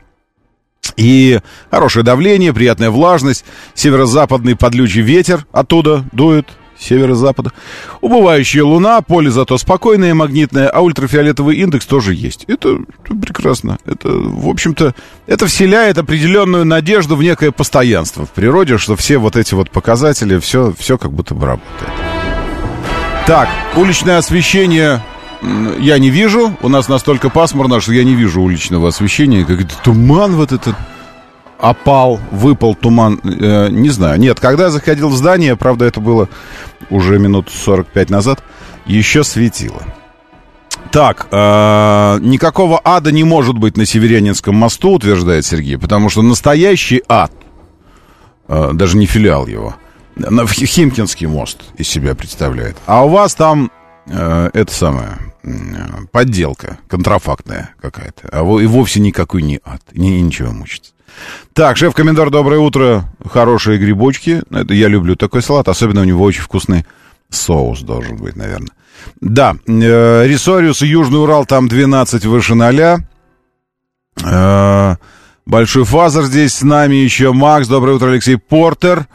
И 0.96 1.40
хорошее 1.70 2.04
давление, 2.04 2.52
приятная 2.52 2.90
влажность, 2.90 3.44
северо-западный 3.74 4.56
подлючий 4.56 5.00
ветер 5.00 5.46
оттуда 5.50 6.04
дует, 6.12 6.46
северо-запада. 6.84 7.52
Убывающая 8.00 8.64
луна, 8.64 9.00
поле 9.00 9.30
зато 9.30 9.58
спокойное, 9.58 10.14
магнитное, 10.14 10.68
а 10.68 10.80
ультрафиолетовый 10.80 11.56
индекс 11.56 11.86
тоже 11.86 12.14
есть. 12.14 12.44
Это, 12.46 12.80
это 13.04 13.14
прекрасно. 13.14 13.78
Это, 13.84 14.08
в 14.08 14.48
общем-то, 14.48 14.94
это 15.26 15.46
вселяет 15.46 15.98
определенную 15.98 16.64
надежду 16.64 17.16
в 17.16 17.22
некое 17.22 17.50
постоянство 17.50 18.26
в 18.26 18.30
природе, 18.30 18.78
что 18.78 18.96
все 18.96 19.18
вот 19.18 19.36
эти 19.36 19.54
вот 19.54 19.70
показатели, 19.70 20.38
все, 20.38 20.74
все 20.78 20.98
как 20.98 21.12
будто 21.12 21.34
бы 21.34 21.46
работает. 21.46 21.90
Так, 23.26 23.48
уличное 23.74 24.18
освещение 24.18 25.02
я 25.78 25.98
не 25.98 26.10
вижу. 26.10 26.56
У 26.62 26.68
нас 26.68 26.88
настолько 26.88 27.30
пасмурно, 27.30 27.80
что 27.80 27.92
я 27.92 28.04
не 28.04 28.14
вижу 28.14 28.42
уличного 28.42 28.88
освещения. 28.88 29.44
Как 29.44 29.60
это 29.60 29.74
туман 29.82 30.36
вот 30.36 30.52
этот 30.52 30.74
опал, 31.70 32.20
выпал 32.30 32.74
туман. 32.74 33.20
Э, 33.24 33.68
не 33.70 33.88
знаю. 33.90 34.18
Нет, 34.20 34.38
когда 34.40 34.64
я 34.64 34.70
заходил 34.70 35.08
в 35.08 35.16
здание, 35.16 35.56
правда, 35.56 35.84
это 35.86 36.00
было 36.00 36.28
уже 36.90 37.18
минут 37.18 37.50
45 37.50 38.10
назад, 38.10 38.42
еще 38.86 39.24
светило. 39.24 39.82
Так, 40.92 41.26
э, 41.30 42.18
никакого 42.20 42.80
ада 42.84 43.10
не 43.10 43.24
может 43.24 43.56
быть 43.58 43.76
на 43.76 43.86
Северянинском 43.86 44.54
мосту, 44.54 44.90
утверждает 44.92 45.44
Сергей, 45.44 45.76
потому 45.78 46.08
что 46.10 46.22
настоящий 46.22 47.02
ад, 47.08 47.32
э, 48.48 48.70
даже 48.74 48.96
не 48.96 49.06
филиал 49.06 49.46
его, 49.46 49.74
на- 50.16 50.46
Химкинский 50.46 51.26
мост 51.26 51.62
из 51.78 51.88
себя 51.88 52.14
представляет. 52.14 52.76
А 52.86 53.04
у 53.04 53.08
вас 53.08 53.34
там 53.34 53.70
э, 54.06 54.50
это 54.52 54.72
самое 54.72 55.18
э, 55.42 55.48
подделка 56.12 56.78
контрафактная 56.88 57.70
какая-то, 57.80 58.28
а 58.30 58.42
и 58.60 58.66
вовсе 58.66 59.00
никакой 59.00 59.42
не 59.42 59.60
ад, 59.64 59.80
ни, 59.94 60.08
ничего 60.20 60.52
мучиться. 60.52 60.92
Так, 61.52 61.76
шеф-комендар, 61.76 62.30
доброе 62.30 62.60
утро. 62.60 63.04
Хорошие 63.28 63.78
грибочки. 63.78 64.42
Это 64.50 64.74
я 64.74 64.88
люблю 64.88 65.16
такой 65.16 65.42
салат. 65.42 65.68
Особенно 65.68 66.00
у 66.00 66.04
него 66.04 66.24
очень 66.24 66.42
вкусный 66.42 66.84
соус 67.30 67.80
должен 67.80 68.16
быть, 68.16 68.36
наверное. 68.36 68.70
Да, 69.20 69.56
э, 69.66 70.26
Рисориус 70.26 70.82
и 70.82 70.86
Южный 70.86 71.20
Урал 71.20 71.46
там 71.46 71.68
12 71.68 72.24
выше 72.26 72.54
ноля. 72.54 72.98
Э, 74.24 74.96
Большой 75.46 75.84
фазер 75.84 76.24
здесь 76.24 76.54
с 76.54 76.62
нами 76.62 76.94
еще. 76.94 77.32
Макс, 77.32 77.68
доброе 77.68 77.96
утро, 77.96 78.08
Алексей 78.10 78.38
Портер. 78.38 79.06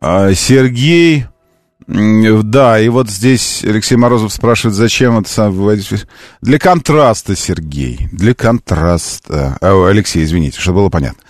Э, 0.00 0.32
Сергей. 0.34 1.26
Да, 1.86 2.80
и 2.80 2.88
вот 2.88 3.08
здесь 3.08 3.62
Алексей 3.62 3.96
Морозов 3.96 4.32
спрашивает, 4.32 4.74
зачем 4.74 5.18
это 5.20 5.28
сам 5.28 5.52
выводить? 5.52 6.06
Для 6.40 6.58
контраста, 6.58 7.36
Сергей. 7.36 8.08
Для 8.10 8.34
контраста. 8.34 9.56
А, 9.60 9.88
Алексей, 9.88 10.24
извините, 10.24 10.60
чтобы 10.60 10.80
было 10.80 10.88
понятно. 10.88 11.20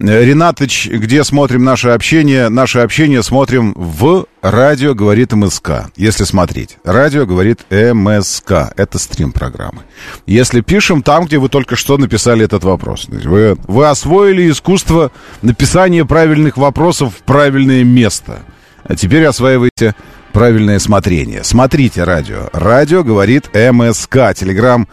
Ренатыч, 0.00 0.88
где 0.88 1.22
смотрим 1.24 1.62
наше 1.62 1.90
общение? 1.90 2.48
Наше 2.48 2.78
общение 2.78 3.22
смотрим 3.22 3.74
в 3.76 4.24
радио 4.40 4.94
говорит 4.94 5.34
МСК. 5.34 5.90
Если 5.94 6.24
смотреть. 6.24 6.78
Радио 6.84 7.26
говорит 7.26 7.66
МСК. 7.68 8.72
Это 8.76 8.98
стрим 8.98 9.30
программы. 9.30 9.82
Если 10.26 10.62
пишем 10.62 11.02
там, 11.02 11.26
где 11.26 11.36
вы 11.36 11.50
только 11.50 11.76
что 11.76 11.98
написали 11.98 12.46
этот 12.46 12.64
вопрос. 12.64 13.08
Вы, 13.08 13.58
вы 13.68 13.88
освоили 13.90 14.50
искусство 14.50 15.12
написания 15.42 16.06
правильных 16.06 16.56
вопросов 16.56 17.16
в 17.18 17.22
правильное 17.22 17.84
место. 17.84 18.38
А 18.84 18.96
теперь 18.96 19.26
осваивайте 19.26 19.94
правильное 20.32 20.78
смотрение. 20.78 21.44
Смотрите 21.44 22.04
радио. 22.04 22.48
Радио 22.54 23.04
говорит 23.04 23.50
МСК. 23.52 24.34
Телеграм 24.34 24.88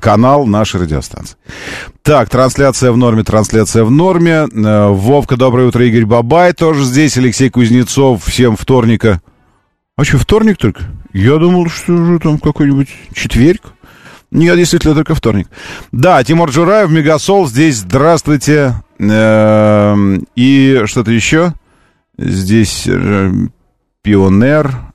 канал 0.00 0.46
нашей 0.46 0.80
радиостанции. 0.80 1.36
Так, 2.02 2.30
трансляция 2.30 2.90
в 2.90 2.96
норме, 2.96 3.22
трансляция 3.22 3.84
в 3.84 3.90
норме. 3.90 4.48
Э, 4.52 4.88
Вовка, 4.88 5.36
доброе 5.36 5.68
утро. 5.68 5.84
Игорь 5.86 6.06
Бабай 6.06 6.52
тоже 6.54 6.84
здесь. 6.84 7.18
Алексей 7.18 7.50
Кузнецов. 7.50 8.24
Всем 8.24 8.56
вторника. 8.56 9.20
А 9.96 10.04
что, 10.04 10.16
вторник 10.18 10.56
только? 10.56 10.84
Я 11.12 11.36
думал, 11.36 11.68
что 11.68 11.92
уже 11.92 12.18
там 12.18 12.38
какой-нибудь 12.38 12.88
четверг. 13.14 13.74
Нет, 14.30 14.56
действительно, 14.56 14.94
только 14.94 15.14
вторник. 15.14 15.48
Да, 15.92 16.24
Тимур 16.24 16.48
Джураев, 16.48 16.90
Мегасол 16.90 17.46
здесь. 17.46 17.76
Здравствуйте. 17.76 18.76
Эм, 18.98 20.26
И 20.34 20.82
что-то 20.86 21.10
еще. 21.10 21.52
Здесь 22.16 22.84
э, 22.86 23.30
Пионер, 24.02 24.68
э, 24.68 24.91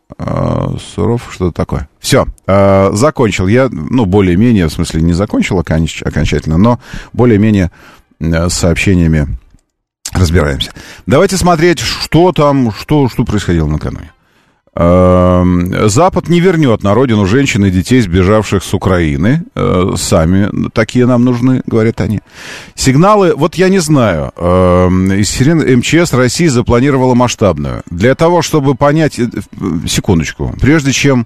Суров, 0.79 1.29
что-то 1.31 1.51
такое. 1.51 1.89
Все, 1.99 2.25
закончил 2.45 3.47
я, 3.47 3.67
ну, 3.69 4.05
более-менее, 4.05 4.67
в 4.67 4.71
смысле, 4.71 5.01
не 5.01 5.13
закончил 5.13 5.59
оконч- 5.59 6.01
окончательно, 6.03 6.57
но 6.57 6.79
более-менее 7.11 7.71
э, 8.19 8.49
сообщениями 8.49 9.37
разбираемся. 10.13 10.71
Давайте 11.05 11.37
смотреть, 11.37 11.79
что 11.79 12.31
там, 12.31 12.71
что, 12.71 13.09
что 13.09 13.25
происходило 13.25 13.67
накануне. 13.67 14.11
Эм, 14.79 15.89
Запад 15.89 16.29
не 16.29 16.39
вернет 16.39 16.84
на 16.84 16.93
родину 16.93 17.25
женщин 17.25 17.65
и 17.65 17.72
детей, 17.72 18.00
сбежавших 18.00 18.63
с 18.63 18.74
Украины. 18.75 19.43
Э, 19.55 19.93
Сами 19.98 20.69
такие 20.69 21.07
нам 21.07 21.25
нужны, 21.25 21.63
говорят 21.65 22.00
они. 22.00 22.19
Сигналы, 22.75 23.34
вот 23.36 23.55
я 23.55 23.69
не 23.69 23.79
знаю, 23.79 24.31
эм, 24.38 25.07
МЧС 25.10 26.13
России 26.13 26.46
запланировала 26.46 27.15
масштабную. 27.15 27.81
Для 27.89 28.13
того, 28.13 28.43
чтобы 28.43 28.75
понять, 28.75 29.17
э, 29.17 29.25
секундочку, 29.88 30.53
прежде 30.62 30.91
чем 30.91 31.25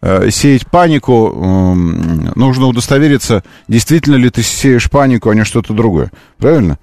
э, 0.00 0.30
сеять 0.30 0.68
панику, 0.68 1.32
эм, 1.34 2.30
нужно 2.36 2.66
удостовериться, 2.66 3.42
действительно 3.66 4.14
ли 4.14 4.30
ты 4.30 4.44
сеешь 4.44 4.88
панику, 4.88 5.30
а 5.30 5.34
не 5.34 5.44
что-то 5.44 5.74
другое. 5.74 6.12
Правильно? 6.38 6.78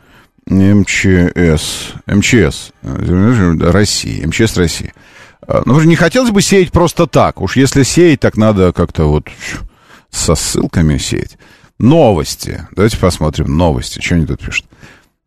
МЧС. 0.48 1.94
МЧС. 2.08 2.72
э, 2.84 3.72
России. 3.72 4.26
МЧС 4.26 4.58
России. 4.58 4.94
А, 5.50 5.63
Ну, 5.65 5.82
не 5.82 5.96
хотелось 5.96 6.29
бы 6.32 6.41
сеять 6.41 6.72
просто 6.72 7.08
так. 7.08 7.41
Уж 7.41 7.58
если 7.58 7.84
сеять, 7.84 8.20
так 8.20 8.38
надо 8.38 8.72
как-то 8.72 9.06
вот 9.06 9.27
со 10.12 10.36
ссылками 10.36 10.98
сеять. 10.98 11.38
Новости. 11.79 12.68
Давайте 12.75 12.98
посмотрим 12.98 13.58
новости. 13.58 14.00
Что 14.00 14.15
они 14.15 14.25
тут 14.25 14.39
пишут? 14.46 14.65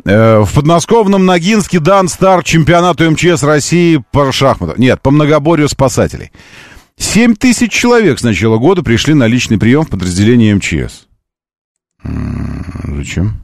Э, 0.05 0.41
В 0.41 0.53
подмосковном 0.55 1.27
Ногинске 1.27 1.81
дан 1.81 2.09
старт 2.09 2.45
чемпионату 2.47 3.11
МЧС 3.11 3.43
России 3.43 4.03
по 4.13 4.31
шахматам. 4.33 4.79
Нет, 4.79 5.01
по 5.03 5.11
многоборью 5.11 5.69
спасателей. 5.69 6.31
7 6.99 7.35
тысяч 7.35 7.73
человек 7.73 8.19
с 8.19 8.23
начала 8.23 8.59
года 8.59 8.83
пришли 8.83 9.15
на 9.15 9.27
личный 9.27 9.59
прием 9.59 9.83
в 9.83 9.89
подразделение 9.89 10.55
МЧС. 10.55 11.07
Зачем? 12.05 13.41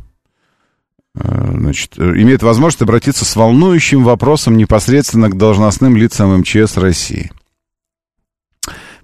Э, 1.20 1.48
Значит, 1.58 1.94
э, 1.98 2.02
имеет 2.02 2.42
возможность 2.42 2.82
обратиться 2.82 3.24
с 3.24 3.36
волнующим 3.36 4.04
вопросом 4.04 4.56
непосредственно 4.56 5.28
к 5.28 5.36
должностным 5.36 5.96
лицам 5.96 6.38
МЧС 6.38 6.76
России. 6.76 7.30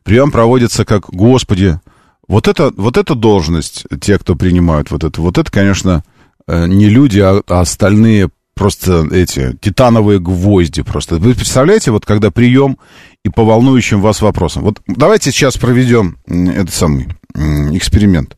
Прием 0.02 0.30
проводится 0.30 0.84
как, 0.84 1.08
господи, 1.10 1.80
вот 2.28 2.48
это, 2.48 2.72
вот 2.76 2.96
эта 2.96 3.14
должность, 3.14 3.86
те, 4.00 4.18
кто 4.18 4.36
принимают 4.36 4.90
вот 4.90 5.04
это, 5.04 5.20
вот 5.20 5.38
это, 5.38 5.50
конечно, 5.50 6.04
э, 6.46 6.66
не 6.66 6.88
люди, 6.88 7.18
а, 7.20 7.42
а 7.48 7.60
остальные 7.60 8.30
просто 8.54 9.08
эти 9.10 9.56
титановые 9.60 10.20
гвозди 10.20 10.82
просто. 10.82 11.16
Вы 11.16 11.34
представляете, 11.34 11.90
вот 11.90 12.06
когда 12.06 12.30
прием 12.30 12.78
и 13.24 13.28
по 13.28 13.44
волнующим 13.44 14.00
вас 14.00 14.22
вопросам. 14.22 14.62
Вот 14.62 14.80
давайте 14.86 15.32
сейчас 15.32 15.56
проведем 15.56 16.18
этот 16.26 16.72
самый 16.72 17.08
эксперимент. 17.34 18.36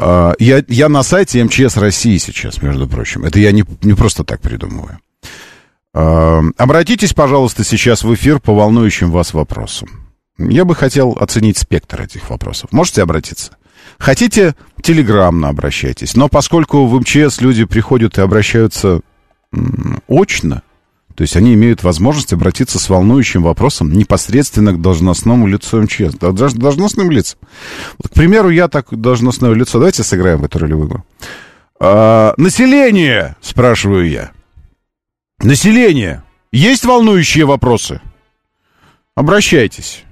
А, 0.00 0.34
Я, 0.38 0.62
я 0.68 0.88
на 0.88 1.02
сайте 1.02 1.42
МЧС 1.42 1.76
России 1.76 2.16
сейчас, 2.18 2.62
между 2.62 2.88
прочим. 2.88 3.24
Это 3.24 3.40
я 3.40 3.50
не, 3.50 3.64
не 3.82 3.94
просто 3.94 4.22
так 4.22 4.40
придумываю. 4.40 4.98
А, 5.92 6.40
Обратитесь, 6.56 7.12
пожалуйста, 7.12 7.64
сейчас 7.64 8.04
в 8.04 8.14
эфир 8.14 8.38
по 8.38 8.54
волнующим 8.54 9.10
вас 9.10 9.34
вопросам. 9.34 9.88
Я 10.38 10.64
бы 10.64 10.76
хотел 10.76 11.16
оценить 11.20 11.58
спектр 11.58 12.02
этих 12.02 12.30
вопросов. 12.30 12.70
Можете 12.70 13.02
обратиться? 13.02 13.56
Хотите, 13.98 14.54
телеграммно 14.82 15.48
обращайтесь. 15.48 16.14
Но 16.14 16.28
поскольку 16.28 16.86
в 16.86 17.00
МЧС 17.00 17.40
люди 17.40 17.64
приходят 17.64 18.18
и 18.18 18.20
обращаются 18.20 19.00
очно, 20.06 20.62
то 21.18 21.22
есть 21.22 21.34
они 21.34 21.54
имеют 21.54 21.82
возможность 21.82 22.32
обратиться 22.32 22.78
с 22.78 22.88
волнующим 22.88 23.42
вопросом 23.42 23.90
непосредственно 23.92 24.72
к 24.72 24.80
должностному 24.80 25.48
лицу 25.48 25.82
МЧС, 25.82 26.14
да, 26.14 26.30
даже 26.30 26.54
должностным 26.54 27.10
лицам. 27.10 27.40
Вот, 27.98 28.12
к 28.12 28.14
примеру, 28.14 28.50
я 28.50 28.68
так 28.68 28.86
должностное 28.92 29.52
лицо. 29.52 29.80
Давайте 29.80 30.04
сыграем 30.04 30.38
в 30.38 30.44
эту 30.44 30.60
ролевую 30.60 30.88
игру. 30.88 31.04
А, 31.80 32.34
население, 32.36 33.34
спрашиваю 33.40 34.08
я. 34.08 34.30
Население, 35.42 36.22
есть 36.52 36.84
волнующие 36.84 37.46
вопросы? 37.46 38.00
Обращайтесь. 39.16 40.04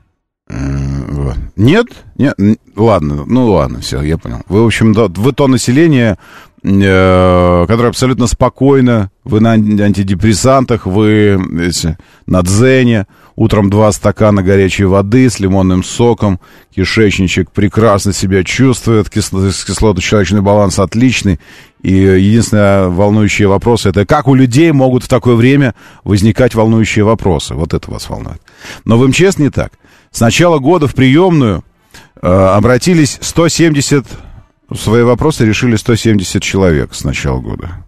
Нет? 0.49 1.87
Нет? 2.16 2.35
Ладно, 2.75 3.25
ну 3.27 3.53
ладно, 3.53 3.81
все, 3.81 4.03
я 4.03 4.19
понял. 4.19 4.42
Вы, 4.49 4.64
в 4.64 4.66
общем, 4.66 4.92
да, 4.92 5.07
вы 5.07 5.33
то 5.33 5.47
население, 5.47 6.19
э, 6.62 7.64
которое 7.69 7.88
абсолютно 7.88 8.27
спокойно, 8.27 9.11
вы 9.25 9.40
на 9.40 9.53
ан- 9.53 9.81
антидепрессантах, 9.81 10.87
вы 10.87 11.38
эти, 11.61 11.97
на 12.27 12.42
дзене, 12.42 13.07
утром 13.37 13.69
два 13.71 13.92
стакана 13.92 14.42
горячей 14.42 14.85
воды 14.85 15.29
с 15.29 15.38
лимонным 15.38 15.85
соком, 15.85 16.40
кишечничек 16.75 17.51
прекрасно 17.51 18.12
себя 18.12 18.42
чувствует, 18.45 19.09
кисло- 19.09 19.51
кислотно-щелочный 19.51 20.40
баланс 20.40 20.79
отличный, 20.79 21.38
и 21.83 21.92
единственное 21.92 22.88
волнующие 22.88 23.49
вопросы, 23.49 23.90
это 23.90 24.07
как 24.07 24.27
у 24.27 24.35
людей 24.35 24.73
могут 24.73 25.05
в 25.05 25.09
такое 25.09 25.35
время 25.35 25.75
возникать 26.03 26.55
волнующие 26.55 27.05
вопросы, 27.05 27.55
вот 27.55 27.75
это 27.75 27.90
вас 27.90 28.09
волнует. 28.09 28.40
Но 28.85 28.99
в 28.99 29.07
МЧС 29.07 29.38
не 29.38 29.51
так. 29.51 29.73
С 30.11 30.21
начала 30.21 30.59
года 30.59 30.88
в 30.88 30.95
приемную 30.95 31.62
э, 32.21 32.27
обратились 32.27 33.19
170... 33.21 34.07
Свои 34.74 35.02
вопросы 35.02 35.44
решили 35.46 35.76
170 35.76 36.42
человек 36.42 36.94
с 36.94 37.05
начала 37.05 37.40
года. 37.40 37.85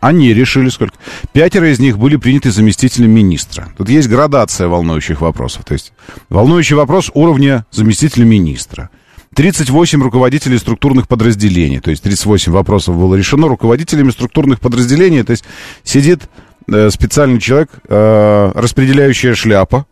Они 0.00 0.34
решили 0.34 0.68
сколько? 0.68 0.94
Пятеро 1.32 1.70
из 1.70 1.78
них 1.78 1.98
были 1.98 2.16
приняты 2.16 2.50
заместителем 2.50 3.10
министра. 3.10 3.72
Тут 3.76 3.88
есть 3.88 4.08
градация 4.08 4.68
волнующих 4.68 5.20
вопросов. 5.20 5.64
То 5.64 5.74
есть 5.74 5.92
волнующий 6.28 6.76
вопрос 6.76 7.10
уровня 7.14 7.64
заместителя 7.70 8.24
министра. 8.24 8.90
38 9.34 10.02
руководителей 10.02 10.58
структурных 10.58 11.06
подразделений. 11.06 11.80
То 11.80 11.90
есть 11.90 12.02
38 12.02 12.52
вопросов 12.52 12.96
было 12.96 13.14
решено 13.14 13.48
руководителями 13.48 14.10
структурных 14.10 14.60
подразделений. 14.60 15.22
То 15.22 15.32
есть 15.32 15.44
сидит 15.84 16.28
э, 16.68 16.90
специальный 16.90 17.40
человек, 17.40 17.70
э, 17.88 18.52
распределяющая 18.54 19.34
шляпа, 19.34 19.86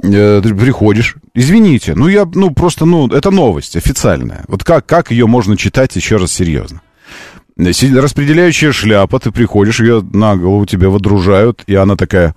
Э, 0.00 0.40
ты 0.42 0.54
приходишь, 0.54 1.16
извините, 1.34 1.94
ну 1.94 2.08
я, 2.08 2.24
ну 2.24 2.50
просто, 2.50 2.84
ну 2.86 3.08
это 3.08 3.30
новость 3.30 3.76
официальная. 3.76 4.44
Вот 4.48 4.64
как, 4.64 4.86
как 4.86 5.10
ее 5.10 5.26
можно 5.26 5.56
читать 5.56 5.94
еще 5.96 6.16
раз 6.16 6.32
серьезно? 6.32 6.80
Распределяющая 7.56 8.72
шляпа, 8.72 9.20
ты 9.20 9.30
приходишь, 9.30 9.80
ее 9.80 10.00
на 10.00 10.36
голову 10.36 10.64
тебе 10.66 10.88
водружают, 10.88 11.62
и 11.66 11.74
она 11.74 11.96
такая... 11.96 12.34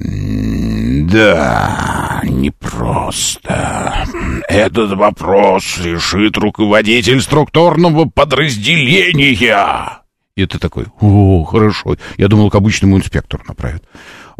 «М, 0.00 1.06
Да, 1.06 2.20
непросто. 2.24 4.04
Этот 4.48 4.92
вопрос 4.92 5.78
решит 5.78 6.36
руководитель 6.36 7.20
структурного 7.20 8.06
подразделения. 8.06 10.00
И 10.36 10.46
ты 10.46 10.58
такой, 10.58 10.86
о, 11.00 11.44
хорошо. 11.44 11.96
Я 12.16 12.28
думал, 12.28 12.50
к 12.50 12.54
обычному 12.54 12.96
инспектору 12.96 13.44
направят. 13.46 13.84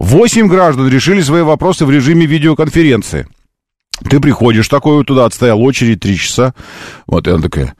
Восемь 0.00 0.48
граждан 0.48 0.88
решили 0.88 1.20
свои 1.20 1.42
вопросы 1.42 1.84
в 1.84 1.90
режиме 1.90 2.24
видеоконференции. 2.24 3.28
Ты 4.08 4.18
приходишь 4.18 4.66
такой 4.66 5.04
туда, 5.04 5.26
отстоял 5.26 5.62
очередь 5.62 6.00
три 6.00 6.16
часа. 6.16 6.54
Вот, 7.06 7.28
и 7.28 7.30
она 7.30 7.42
такая, 7.42 7.74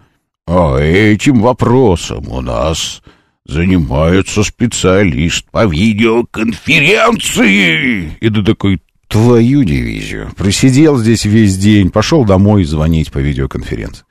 а 0.46 0.76
этим 0.76 1.40
вопросом 1.40 2.28
у 2.28 2.42
нас 2.42 3.00
занимается 3.46 4.44
специалист 4.44 5.46
по 5.50 5.64
видеоконференции. 5.64 8.18
И 8.20 8.28
ты 8.28 8.42
такой, 8.42 8.82
твою 9.08 9.64
дивизию. 9.64 10.30
Просидел 10.36 10.98
здесь 10.98 11.24
весь 11.24 11.56
день, 11.56 11.88
пошел 11.88 12.26
домой 12.26 12.64
звонить 12.64 13.10
по 13.10 13.16
видеоконференции. 13.18 14.04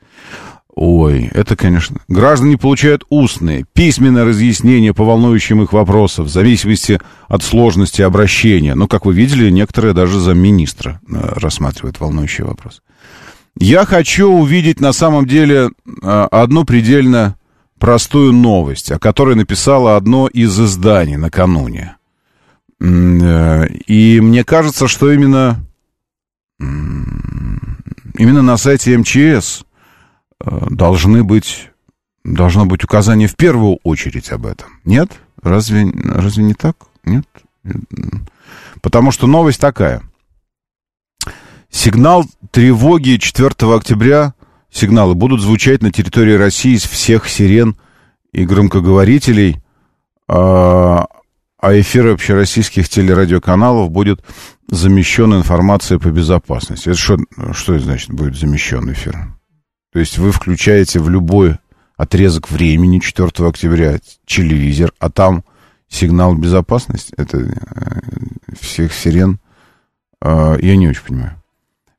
Ой, 0.82 1.30
это, 1.34 1.58
конечно. 1.58 2.00
Граждане 2.08 2.58
получают 2.58 3.04
устные, 3.10 3.66
письменное 3.74 4.24
разъяснение 4.24 4.94
по 4.94 5.04
волнующим 5.04 5.62
их 5.62 5.74
вопросам, 5.74 6.24
в 6.24 6.30
зависимости 6.30 7.02
от 7.28 7.44
сложности 7.44 8.02
обращения. 8.02 8.76
Ну, 8.76 8.88
как 8.88 9.06
вы 9.06 9.14
видели, 9.14 9.50
некоторые 9.50 9.94
даже 9.94 10.22
замминистра 10.22 11.02
э, 11.06 11.34
рассматривают 11.36 12.00
волнующий 12.00 12.46
вопрос. 12.46 12.82
Я 13.58 13.84
хочу 13.84 14.30
увидеть 14.30 14.80
на 14.80 14.94
самом 14.94 15.28
деле 15.28 15.68
э, 16.02 16.28
одну 16.32 16.64
предельно 16.64 17.36
простую 17.78 18.32
новость, 18.32 18.90
о 18.90 19.00
которой 19.00 19.36
написало 19.36 19.98
одно 19.98 20.28
из 20.28 20.58
изданий 20.58 21.18
накануне. 21.18 21.98
Э, 22.80 23.68
И 23.86 24.22
мне 24.22 24.46
кажется, 24.46 24.88
что 24.88 25.12
именно, 25.12 25.60
именно 26.58 28.42
на 28.42 28.56
сайте 28.56 28.98
МЧС 28.98 29.66
должны 30.40 31.24
быть, 31.24 31.70
должно 32.24 32.66
быть 32.66 32.84
указание 32.84 33.28
в 33.28 33.36
первую 33.36 33.80
очередь 33.84 34.32
об 34.32 34.46
этом. 34.46 34.68
Нет? 34.86 35.12
Разве, 35.42 35.92
разве 36.06 36.44
не 36.44 36.54
так? 36.54 36.76
Нет? 37.04 37.26
Потому 38.82 39.12
что 39.12 39.28
новость 39.28 39.60
такая. 39.60 40.02
Сигнал 41.70 42.26
тревоги 42.52 43.18
4 43.18 43.50
октября, 43.76 44.34
сигналы 44.72 45.14
будут 45.14 45.42
звучать 45.42 45.82
на 45.82 45.92
территории 45.92 46.34
России 46.34 46.76
из 46.76 46.84
всех 46.84 47.30
сирен 47.30 47.78
и 48.32 48.46
громкоговорителей, 48.46 49.62
а 50.28 51.06
а 51.62 51.78
эфиры 51.78 52.14
общероссийских 52.14 52.88
телерадиоканалов 52.88 53.92
будет 53.92 54.24
замещен 54.70 55.34
информацией 55.34 56.00
по 56.00 56.08
безопасности. 56.08 56.90
Это 56.90 56.98
что, 56.98 57.18
что 57.54 57.78
значит 57.80 58.12
будет 58.12 58.38
замещен 58.38 58.92
эфир? 58.92 59.36
То 59.92 60.00
есть 60.00 60.18
вы 60.18 60.32
включаете 60.32 61.00
в 61.00 61.10
любой 61.10 61.58
отрезок 61.98 62.50
времени 62.50 63.00
4 63.00 63.30
октября 63.48 64.00
телевизор, 64.26 64.94
а 65.00 65.10
там 65.10 65.44
сигнал 65.90 66.36
безопасности, 66.36 67.14
это 67.18 67.40
э, 67.40 67.52
всех 68.60 68.94
сирен, 68.94 69.40
э, 70.22 70.58
я 70.62 70.76
не 70.78 70.88
очень 70.88 71.04
понимаю. 71.04 71.36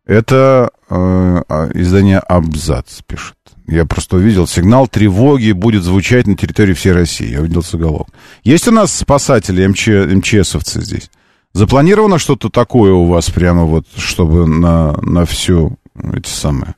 Это 0.06 0.70
э, 0.88 0.94
а, 0.94 1.70
издание 1.74 2.18
Абзац 2.18 3.00
пишет. 3.06 3.36
Я 3.68 3.84
просто 3.86 4.16
увидел, 4.16 4.48
сигнал 4.48 4.88
тревоги 4.88 5.52
будет 5.52 5.84
звучать 5.84 6.26
на 6.26 6.36
территории 6.36 6.74
всей 6.74 6.92
России. 6.92 7.30
Я 7.30 7.40
увидел 7.40 7.62
заголовок. 7.62 8.08
Есть 8.42 8.66
у 8.66 8.72
нас 8.72 8.92
спасатели, 8.92 9.64
МЧ, 9.64 9.88
МЧСовцы 9.88 10.80
здесь? 10.82 11.10
Запланировано 11.52 12.18
что-то 12.18 12.48
такое 12.48 12.92
у 12.92 13.06
вас 13.06 13.30
прямо 13.30 13.64
вот, 13.64 13.86
чтобы 13.96 14.46
на, 14.46 14.94
на 15.02 15.24
всю, 15.26 15.78
эти 16.12 16.28
самые, 16.28 16.74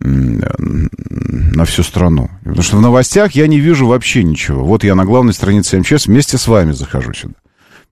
на 0.00 1.64
всю 1.64 1.82
страну? 1.82 2.30
Потому 2.44 2.62
что 2.62 2.76
в 2.76 2.80
новостях 2.80 3.32
я 3.32 3.46
не 3.46 3.60
вижу 3.60 3.86
вообще 3.86 4.22
ничего. 4.22 4.64
Вот 4.64 4.84
я 4.84 4.94
на 4.94 5.04
главной 5.04 5.32
странице 5.32 5.78
МЧС 5.78 6.06
вместе 6.06 6.38
с 6.38 6.46
вами 6.48 6.72
захожу 6.72 7.12
сюда. 7.12 7.34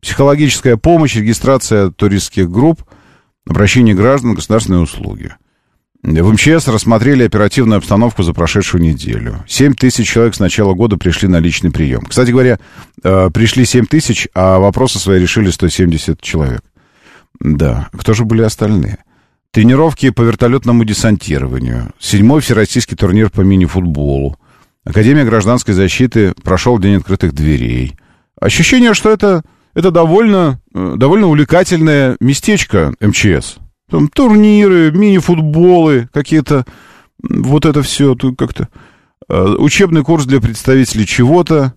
Психологическая 0.01 0.77
помощь, 0.77 1.17
регистрация 1.17 1.91
туристских 1.91 2.51
групп, 2.51 2.83
обращение 3.49 3.95
граждан, 3.95 4.35
государственные 4.35 4.83
услуги. 4.83 5.35
В 6.03 6.33
МЧС 6.33 6.69
рассмотрели 6.69 7.25
оперативную 7.25 7.79
обстановку 7.79 8.23
за 8.23 8.35
прошедшую 8.35 8.83
неделю. 8.83 9.43
7 9.49 9.73
тысяч 9.73 10.07
человек 10.07 10.35
с 10.35 10.39
начала 10.39 10.75
года 10.75 10.99
пришли 10.99 11.29
на 11.29 11.39
личный 11.39 11.71
прием. 11.71 12.05
Кстати 12.05 12.31
говоря, 12.31 12.59
э, 13.03 13.31
пришли 13.33 13.65
7 13.65 13.87
тысяч, 13.87 14.29
а 14.35 14.59
вопросы 14.59 14.99
свои 14.99 15.19
решили 15.19 15.49
170 15.49 16.21
человек. 16.21 16.61
Да, 17.41 17.89
кто 17.93 18.13
же 18.13 18.27
были 18.27 18.43
остальные? 18.43 18.99
Тренировки 19.55 20.11
по 20.11 20.23
вертолетному 20.23 20.85
десантированию. 20.85 21.93
Седьмой 22.01 22.41
всероссийский 22.41 22.97
турнир 22.97 23.31
по 23.31 23.43
мини-футболу. 23.43 24.37
Академия 24.85 25.25
гражданской 25.25 25.75
защиты 25.75 26.35
прошел 26.43 26.77
День 26.81 26.97
открытых 26.97 27.33
дверей. 27.33 27.95
Ощущение, 28.41 28.95
что 28.95 29.11
это, 29.11 29.45
это 29.75 29.93
довольно, 29.93 30.61
э, 30.75 30.95
довольно 30.97 31.29
увлекательное 31.29 32.17
местечко 32.19 32.95
МЧС. 33.01 33.59
Там 33.89 34.09
турниры, 34.09 34.91
мини-футболы, 34.91 36.09
какие-то... 36.13 36.65
Вот 37.23 37.65
это 37.65 37.81
все 37.83 38.17
как-то... 38.37 38.69
э, 39.29 39.41
Учебный 39.59 40.03
курс 40.03 40.27
для 40.27 40.41
представителей 40.41 41.07
чего-то. 41.07 41.75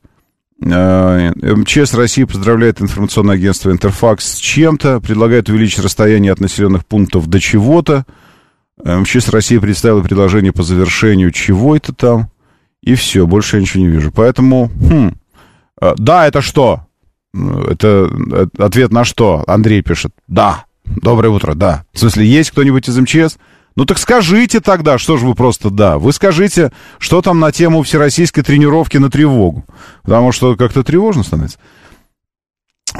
Э, 0.62 1.32
МЧС 1.36 1.94
России 1.94 2.24
поздравляет 2.24 2.82
информационное 2.82 3.36
агентство 3.36 3.72
«Интерфакс» 3.72 4.34
с 4.34 4.38
чем-то, 4.38 5.00
предлагает 5.02 5.50
увеличить 5.50 5.84
расстояние 5.84 6.32
от 6.32 6.40
населенных 6.40 6.86
пунктов 6.86 7.28
до 7.28 7.40
чего-то. 7.40 8.06
Э, 8.84 8.98
МЧС 8.98 9.30
России 9.30 9.58
представила 9.60 10.02
предложение 10.02 10.52
по 10.52 10.64
завершению 10.64 11.32
чего 11.32 11.76
это 11.76 11.94
там. 11.94 12.30
И 12.82 12.96
все, 12.96 13.28
больше 13.28 13.58
я 13.58 13.62
ничего 13.62 13.84
не 13.84 13.90
вижу. 13.90 14.12
Поэтому, 14.12 14.70
хм, 14.70 15.12
э, 15.82 15.94
да, 15.98 16.28
это 16.28 16.42
что? 16.42 16.82
Это 17.34 18.10
ответ 18.58 18.92
на 18.92 19.04
что? 19.04 19.44
Андрей 19.46 19.84
пишет. 19.84 20.12
Да. 20.28 20.66
Доброе 20.86 21.30
утро, 21.30 21.54
да. 21.54 21.86
В 21.94 22.00
смысле, 22.00 22.26
есть 22.26 22.52
кто-нибудь 22.52 22.88
из 22.88 22.98
МЧС? 22.98 23.38
Ну 23.78 23.86
так 23.86 24.00
скажите 24.00 24.60
тогда, 24.60 24.98
что 24.98 25.18
же 25.18 25.28
вы 25.28 25.36
просто 25.36 25.70
да. 25.70 26.00
Вы 26.00 26.12
скажите, 26.12 26.72
что 26.98 27.22
там 27.22 27.40
на 27.40 27.52
тему 27.52 27.84
всероссийской 27.84 28.44
тренировки 28.44 28.98
на 28.98 29.12
тревогу. 29.12 29.66
Потому 30.02 30.32
что 30.32 30.56
как-то 30.56 30.84
тревожно 30.84 31.22
становится. 31.22 31.60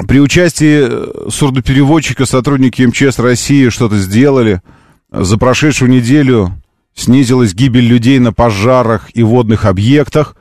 При 0.06 0.20
участии 0.20 0.86
э, 0.88 1.30
сурдопереводчика 1.30 2.26
сотрудники 2.26 2.82
МЧС 2.82 3.18
России 3.18 3.70
что-то 3.70 3.98
сделали. 3.98 4.62
За 5.10 5.36
прошедшую 5.36 5.90
неделю 5.90 6.52
снизилась 6.94 7.54
гибель 7.54 7.86
людей 7.86 8.20
на 8.20 8.32
пожарах 8.32 9.10
и 9.14 9.24
водных 9.24 9.64
объектах. 9.64 10.36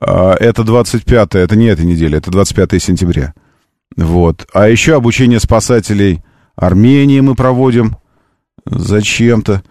А, 0.00 0.36
Это 0.38 0.62
25 0.62 1.34
это 1.34 1.56
не 1.56 1.66
эта 1.66 1.84
неделя, 1.84 2.18
это 2.18 2.30
25 2.30 2.80
сентября. 2.80 3.34
Вот. 3.96 4.46
А 4.52 4.68
еще 4.68 4.94
обучение 4.94 5.40
спасателей 5.40 6.22
Армении 6.54 7.18
мы 7.18 7.34
проводим 7.34 7.96
зачем-то. 8.66 9.62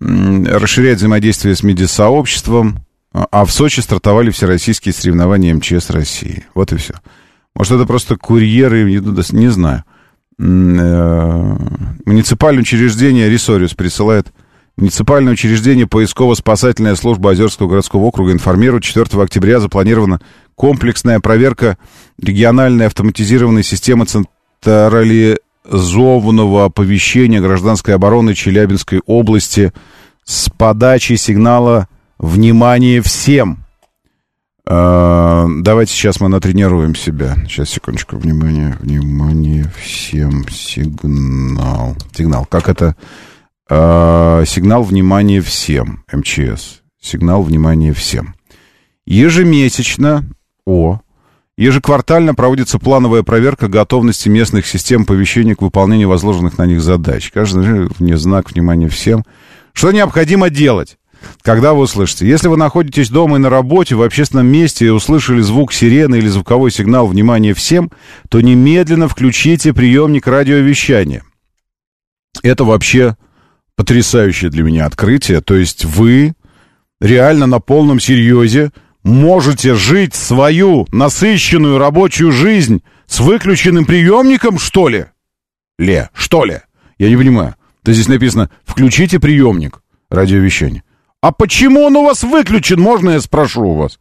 Расширять 0.00 0.98
взаимодействие 0.98 1.54
с 1.54 1.62
медиасообществом. 1.62 2.78
А 3.12 3.26
а 3.30 3.44
в 3.44 3.52
Сочи 3.52 3.80
стартовали 3.80 4.30
всероссийские 4.30 4.92
соревнования 4.92 5.54
МЧС 5.54 5.90
России. 5.90 6.44
Вот 6.54 6.72
и 6.72 6.76
все. 6.76 6.94
Может, 7.54 7.72
это 7.72 7.86
просто 7.86 8.16
курьеры, 8.16 8.84
не, 9.32 9.48
знаю. 9.48 9.84
Э, 10.38 11.56
Муниципальное 12.04 12.60
учреждение 12.60 13.30
Ресориус 13.30 13.72
присылает 13.72 14.32
Муниципальное 14.76 15.32
учреждение 15.32 15.86
поисково-спасательная 15.86 16.96
служба 16.96 17.30
Озерского 17.30 17.68
городского 17.68 18.02
округа 18.02 18.32
информирует, 18.32 18.84
4 18.84 19.22
октября 19.22 19.58
запланирована 19.58 20.20
комплексная 20.54 21.18
проверка 21.18 21.78
региональной 22.20 22.86
автоматизированной 22.86 23.62
системы 23.62 24.04
централизованного 25.66 26.64
оповещения 26.64 27.40
гражданской 27.40 27.94
обороны 27.94 28.34
Челябинской 28.34 29.00
области 29.06 29.72
с 30.24 30.48
подачей 30.50 31.16
сигнала 31.16 31.88
«Внимание 32.18 33.02
всем!». 33.02 33.64
Э, 34.68 35.46
Давайте 35.60 35.92
сейчас 35.92 36.20
мы 36.20 36.28
натренируем 36.28 36.94
себя. 36.94 37.36
Сейчас, 37.46 37.70
секундочку. 37.70 38.16
Внимание, 38.16 38.76
внимание 38.80 39.70
всем. 39.80 40.48
Сигнал. 40.48 41.96
Сигнал. 42.12 42.46
Как 42.46 42.68
это? 42.68 42.96
Э, 43.68 44.44
Сигнал 44.46 44.82
внимания 44.82 45.40
всем. 45.40 46.04
МЧС. 46.12 46.82
Сигнал 47.00 47.42
внимания 47.42 47.92
всем. 47.92 48.34
Ежемесячно, 49.06 50.24
о, 50.64 51.00
ежеквартально 51.56 52.34
проводится 52.34 52.78
плановая 52.78 53.22
проверка 53.22 53.68
готовности 53.68 54.28
местных 54.28 54.66
систем 54.66 55.02
оповещения 55.02 55.54
к 55.54 55.62
выполнению 55.62 56.08
возложенных 56.08 56.58
на 56.58 56.66
них 56.66 56.80
задач. 56.80 57.30
Каждый 57.32 57.88
вне 57.98 58.16
знак 58.16 58.50
внимания 58.50 58.88
всем. 58.88 59.24
Что 59.72 59.92
необходимо 59.92 60.50
делать? 60.50 60.98
Когда 61.42 61.72
вы 61.72 61.80
услышите? 61.80 62.28
Если 62.28 62.48
вы 62.48 62.56
находитесь 62.56 63.08
дома 63.08 63.36
и 63.36 63.40
на 63.40 63.50
работе, 63.50 63.94
в 63.94 64.02
общественном 64.02 64.46
месте 64.46 64.86
и 64.86 64.90
услышали 64.90 65.40
звук 65.40 65.72
сирены 65.72 66.16
или 66.16 66.28
звуковой 66.28 66.70
сигнал 66.70 67.06
«Внимание 67.06 67.54
всем», 67.54 67.90
то 68.28 68.40
немедленно 68.40 69.08
включите 69.08 69.72
приемник 69.72 70.26
радиовещания. 70.26 71.24
Это 72.42 72.64
вообще 72.64 73.16
потрясающее 73.76 74.50
для 74.50 74.62
меня 74.62 74.86
открытие. 74.86 75.40
То 75.40 75.54
есть 75.54 75.84
вы 75.84 76.34
реально 77.00 77.46
на 77.46 77.60
полном 77.60 77.98
серьезе 77.98 78.72
можете 79.06 79.74
жить 79.74 80.14
свою 80.14 80.86
насыщенную 80.90 81.78
рабочую 81.78 82.32
жизнь 82.32 82.82
с 83.06 83.20
выключенным 83.20 83.84
приемником, 83.84 84.58
что 84.58 84.88
ли? 84.88 85.06
Ле, 85.78 86.10
что 86.12 86.44
ли? 86.44 86.60
Я 86.98 87.08
не 87.08 87.16
понимаю. 87.16 87.54
То 87.84 87.92
здесь 87.92 88.08
написано 88.08 88.50
«включите 88.64 89.20
приемник 89.20 89.80
радиовещания». 90.10 90.82
А 91.22 91.32
почему 91.32 91.82
он 91.82 91.96
у 91.96 92.04
вас 92.04 92.24
выключен, 92.24 92.80
можно 92.80 93.10
я 93.10 93.20
спрошу 93.20 93.62
у 93.62 93.76
вас? 93.76 93.98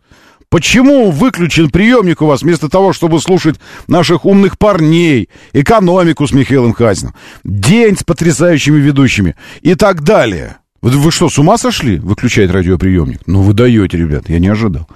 Почему 0.49 1.11
выключен 1.11 1.69
приемник 1.69 2.21
у 2.21 2.25
вас 2.25 2.41
вместо 2.41 2.67
того, 2.67 2.91
чтобы 2.91 3.19
слушать 3.19 3.59
наших 3.87 4.25
умных 4.25 4.57
парней, 4.57 5.29
экономику 5.53 6.27
с 6.27 6.31
Михаилом 6.31 6.73
Хазиным, 6.73 7.13
день 7.43 7.97
с 7.97 8.03
потрясающими 8.03 8.77
ведущими 8.79 9.35
и 9.61 9.75
так 9.75 10.01
далее? 10.01 10.57
Вы, 10.85 11.11
что, 11.11 11.29
с 11.29 11.39
ума 11.39 11.57
сошли? 11.57 11.97
Выключает 11.97 12.51
радиоприемник. 12.51 13.21
Ну, 13.25 13.41
вы 13.41 13.53
даете, 13.53 13.97
ребят, 13.97 14.29
я 14.29 14.37
не 14.37 14.49
ожидал. 14.49 14.87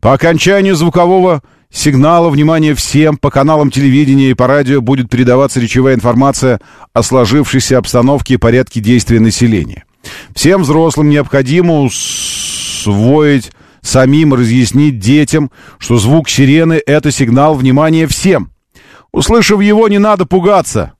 По 0.00 0.12
окончанию 0.12 0.76
звукового 0.76 1.42
сигнала, 1.72 2.30
внимание 2.30 2.76
всем, 2.76 3.16
по 3.16 3.30
каналам 3.30 3.72
телевидения 3.72 4.30
и 4.30 4.34
по 4.34 4.46
радио 4.46 4.80
будет 4.80 5.10
передаваться 5.10 5.58
речевая 5.58 5.96
информация 5.96 6.60
о 6.92 7.02
сложившейся 7.02 7.78
обстановке 7.78 8.34
и 8.34 8.36
порядке 8.36 8.78
действия 8.78 9.18
населения. 9.18 9.82
Всем 10.36 10.62
взрослым 10.62 11.08
необходимо 11.08 11.80
усвоить 11.80 13.50
самим 13.82 14.34
разъяснить 14.34 15.00
детям, 15.00 15.50
что 15.78 15.96
звук 15.98 16.28
сирены— 16.28 16.80
это 16.86 17.10
сигнал 17.10 17.56
внимания 17.56 18.06
всем. 18.06 18.52
Услышав 19.10 19.60
его, 19.60 19.88
не 19.88 19.98
надо 19.98 20.26
пугаться. 20.26 20.92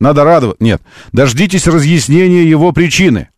Надо 0.00 0.24
радоваться. 0.24 0.64
Нет, 0.64 0.80
дождитесь 1.12 1.66
разъяснения 1.66 2.44
его 2.44 2.72
причины. 2.72 3.28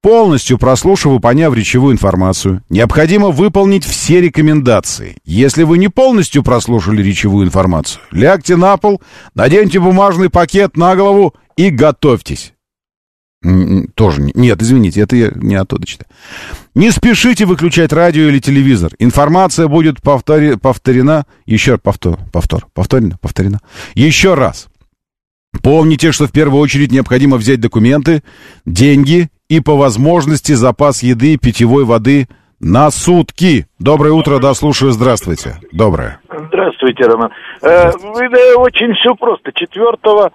Полностью 0.00 0.58
прослушав 0.58 1.16
и 1.16 1.20
поняв 1.20 1.54
речевую 1.54 1.92
информацию, 1.92 2.62
необходимо 2.68 3.30
выполнить 3.30 3.84
все 3.84 4.20
рекомендации. 4.20 5.16
Если 5.24 5.64
вы 5.64 5.78
не 5.78 5.88
полностью 5.88 6.44
прослушали 6.44 7.02
речевую 7.02 7.46
информацию, 7.46 8.00
лягте 8.12 8.54
на 8.56 8.76
пол, 8.76 9.02
наденьте 9.34 9.80
бумажный 9.80 10.30
пакет 10.30 10.76
на 10.76 10.94
голову 10.94 11.34
и 11.56 11.70
готовьтесь. 11.70 12.52
Тоже 13.94 14.20
не- 14.22 14.32
нет, 14.34 14.62
извините, 14.62 15.00
это 15.00 15.16
я 15.16 15.32
не 15.34 15.56
оттуда 15.56 15.84
читаю. 15.86 16.08
Не 16.76 16.92
спешите 16.92 17.44
выключать 17.44 17.92
радио 17.92 18.28
или 18.28 18.38
телевизор. 18.38 18.92
Информация 19.00 19.66
будет 19.66 20.00
повтори- 20.00 20.56
повторена. 20.56 21.24
Еще 21.44 21.76
повтор, 21.76 22.18
повтор, 22.32 22.66
повторена, 22.72 23.16
повторена. 23.20 23.60
Еще 23.94 24.34
раз. 24.34 24.68
Помните, 25.62 26.12
что 26.12 26.28
в 26.28 26.32
первую 26.32 26.60
очередь 26.60 26.92
необходимо 26.92 27.36
взять 27.36 27.60
документы, 27.60 28.22
деньги 28.66 29.28
и 29.48 29.60
по 29.60 29.76
возможности 29.76 30.52
запас 30.52 31.02
еды 31.02 31.34
и 31.34 31.38
питьевой 31.38 31.84
воды 31.84 32.28
на 32.60 32.90
сутки. 32.90 33.66
Доброе 33.78 34.12
утро, 34.12 34.38
да, 34.38 34.52
слушаю, 34.54 34.90
здравствуйте. 34.92 35.56
Доброе. 35.72 36.20
Здравствуйте, 36.48 37.04
Роман. 37.04 37.30
Э, 37.62 37.90
вы, 37.92 38.28
да, 38.28 38.56
очень 38.58 38.92
все 38.94 39.14
просто. 39.14 39.52
Четвертого, 39.54 40.32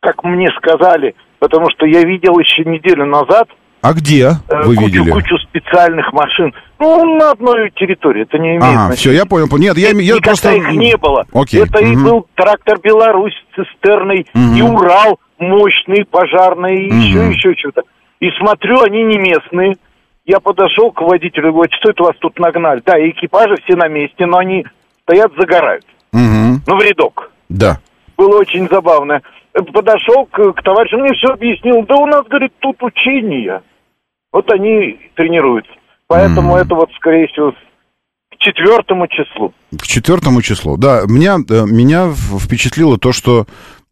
как 0.00 0.24
мне 0.24 0.48
сказали, 0.56 1.14
потому 1.38 1.66
что 1.70 1.86
я 1.86 2.02
видел 2.02 2.38
еще 2.38 2.64
неделю 2.64 3.04
назад 3.06 3.48
А 3.82 3.92
где 3.92 4.30
э, 4.48 4.62
вы 4.64 4.74
кучу, 4.74 4.86
видели? 4.86 5.10
кучу 5.10 5.36
специальных 5.38 6.12
машин. 6.12 6.52
Ну, 6.80 7.16
на 7.18 7.32
одной 7.32 7.70
территории. 7.76 8.22
Это 8.22 8.38
не 8.38 8.48
имеет 8.56 8.62
Ага, 8.62 8.86
значения. 8.86 8.96
все, 8.96 9.12
я 9.12 9.26
понял. 9.26 9.46
Нет, 9.58 9.76
я, 9.78 9.90
я 9.90 10.16
просто... 10.20 10.52
их 10.54 10.70
не 10.72 10.96
было. 10.96 11.26
Окей. 11.32 11.62
Это 11.62 11.78
и 11.80 11.94
мгм. 11.94 12.04
был 12.04 12.26
трактор 12.34 12.78
Беларусь 12.82 13.34
с 13.52 13.54
цистерной, 13.62 14.26
и 14.34 14.62
Урал 14.62 15.20
мощный, 15.38 16.04
пожарный, 16.04 16.86
и 16.88 16.94
еще, 16.94 17.18
Мгм. 17.22 17.30
еще 17.30 17.54
что-то. 17.56 17.82
И 18.20 18.30
смотрю, 18.38 18.80
они 18.82 19.04
не 19.04 19.18
местные. 19.18 19.76
Я 20.24 20.40
подошел 20.40 20.90
к 20.92 21.00
водителю, 21.00 21.52
говорю, 21.52 21.70
что 21.80 21.90
это 21.90 22.02
вас 22.02 22.16
тут 22.20 22.38
нагнали? 22.38 22.82
Да, 22.84 22.98
и 22.98 23.10
экипажи 23.10 23.56
все 23.64 23.76
на 23.76 23.88
месте, 23.88 24.26
но 24.26 24.38
они 24.38 24.64
стоят, 25.02 25.32
загорают. 25.38 25.84
Мгм. 26.12 26.62
Ну, 26.66 26.76
в 26.76 26.82
рядок. 26.82 27.30
Да. 27.48 27.78
Было 28.16 28.40
очень 28.40 28.68
забавно. 28.68 29.22
Подошел 29.72 30.26
к, 30.26 30.52
к 30.52 30.62
товарищу, 30.62 30.98
мне 30.98 31.14
все 31.14 31.28
объяснил. 31.32 31.84
Да 31.86 31.96
у 31.96 32.06
нас, 32.06 32.24
говорит, 32.26 32.52
тут 32.58 32.82
учения. 32.82 33.62
Вот 34.32 34.50
они 34.52 34.98
тренируются. 35.14 35.72
Поэтому 36.06 36.56
это 36.56 36.74
вот, 36.74 36.90
скорее 36.96 37.26
всего, 37.28 37.52
к 37.52 38.36
четвертому 38.38 39.06
числу. 39.08 39.52
К 39.78 39.86
четвертому 39.86 40.42
числу. 40.42 40.76
Да, 40.76 41.02
меня, 41.06 41.36
э, 41.48 41.64
меня 41.66 42.10
впечатлило 42.10 42.98
то, 42.98 43.12
что 43.12 43.46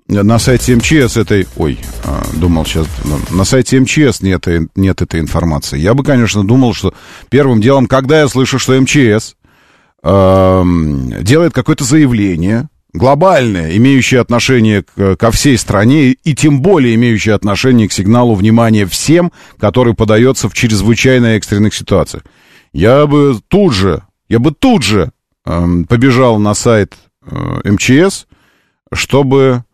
на 0.09 0.39
сайте 0.39 0.77
МЧС 0.77 1.17
этой... 1.17 1.47
Ой, 1.57 1.79
а, 2.05 2.25
думал 2.35 2.65
сейчас... 2.65 2.87
На 3.31 3.45
сайте 3.45 3.81
МЧС 3.81 4.23
нет, 4.23 4.47
э- 4.47 4.69
нет 4.77 5.03
этой 5.03 5.21
информации. 5.21 5.79
Я 5.79 5.95
бы, 5.95 6.05
конечно, 6.05 6.47
думал, 6.47 6.75
что 6.75 6.95
первым 7.29 7.61
делом, 7.61 7.87
когда 7.87 8.21
я 8.21 8.29
слышу, 8.29 8.59
что 8.59 8.81
МЧС 8.81 9.35
эм, 10.03 11.13
делает 11.23 11.53
какое-то 11.53 11.85
заявление 11.85 12.69
глобальное, 12.93 13.77
имеющее 13.77 14.21
отношение 14.21 14.83
к- 14.83 15.17
ко 15.17 15.31
всей 15.31 15.59
стране 15.59 16.13
и 16.13 16.35
тем 16.35 16.63
более 16.63 16.95
имеющее 16.95 17.35
отношение 17.35 17.89
к 17.89 17.93
сигналу 17.93 18.35
внимания 18.35 18.87
всем, 18.87 19.33
который 19.59 19.95
подается 19.95 20.49
в 20.49 20.55
чрезвычайно 20.55 21.37
экстренных 21.37 21.75
ситуациях. 21.75 22.23
Я 22.73 23.07
бы 23.07 23.39
тут 23.49 23.75
же, 23.75 24.03
я 24.29 24.39
бы 24.39 24.53
тут 24.53 24.83
же 24.83 25.11
эм, 25.45 25.85
побежал 25.85 26.39
на 26.39 26.55
сайт 26.55 26.95
э, 27.29 27.71
МЧС, 27.71 28.27
чтобы, 28.93 29.65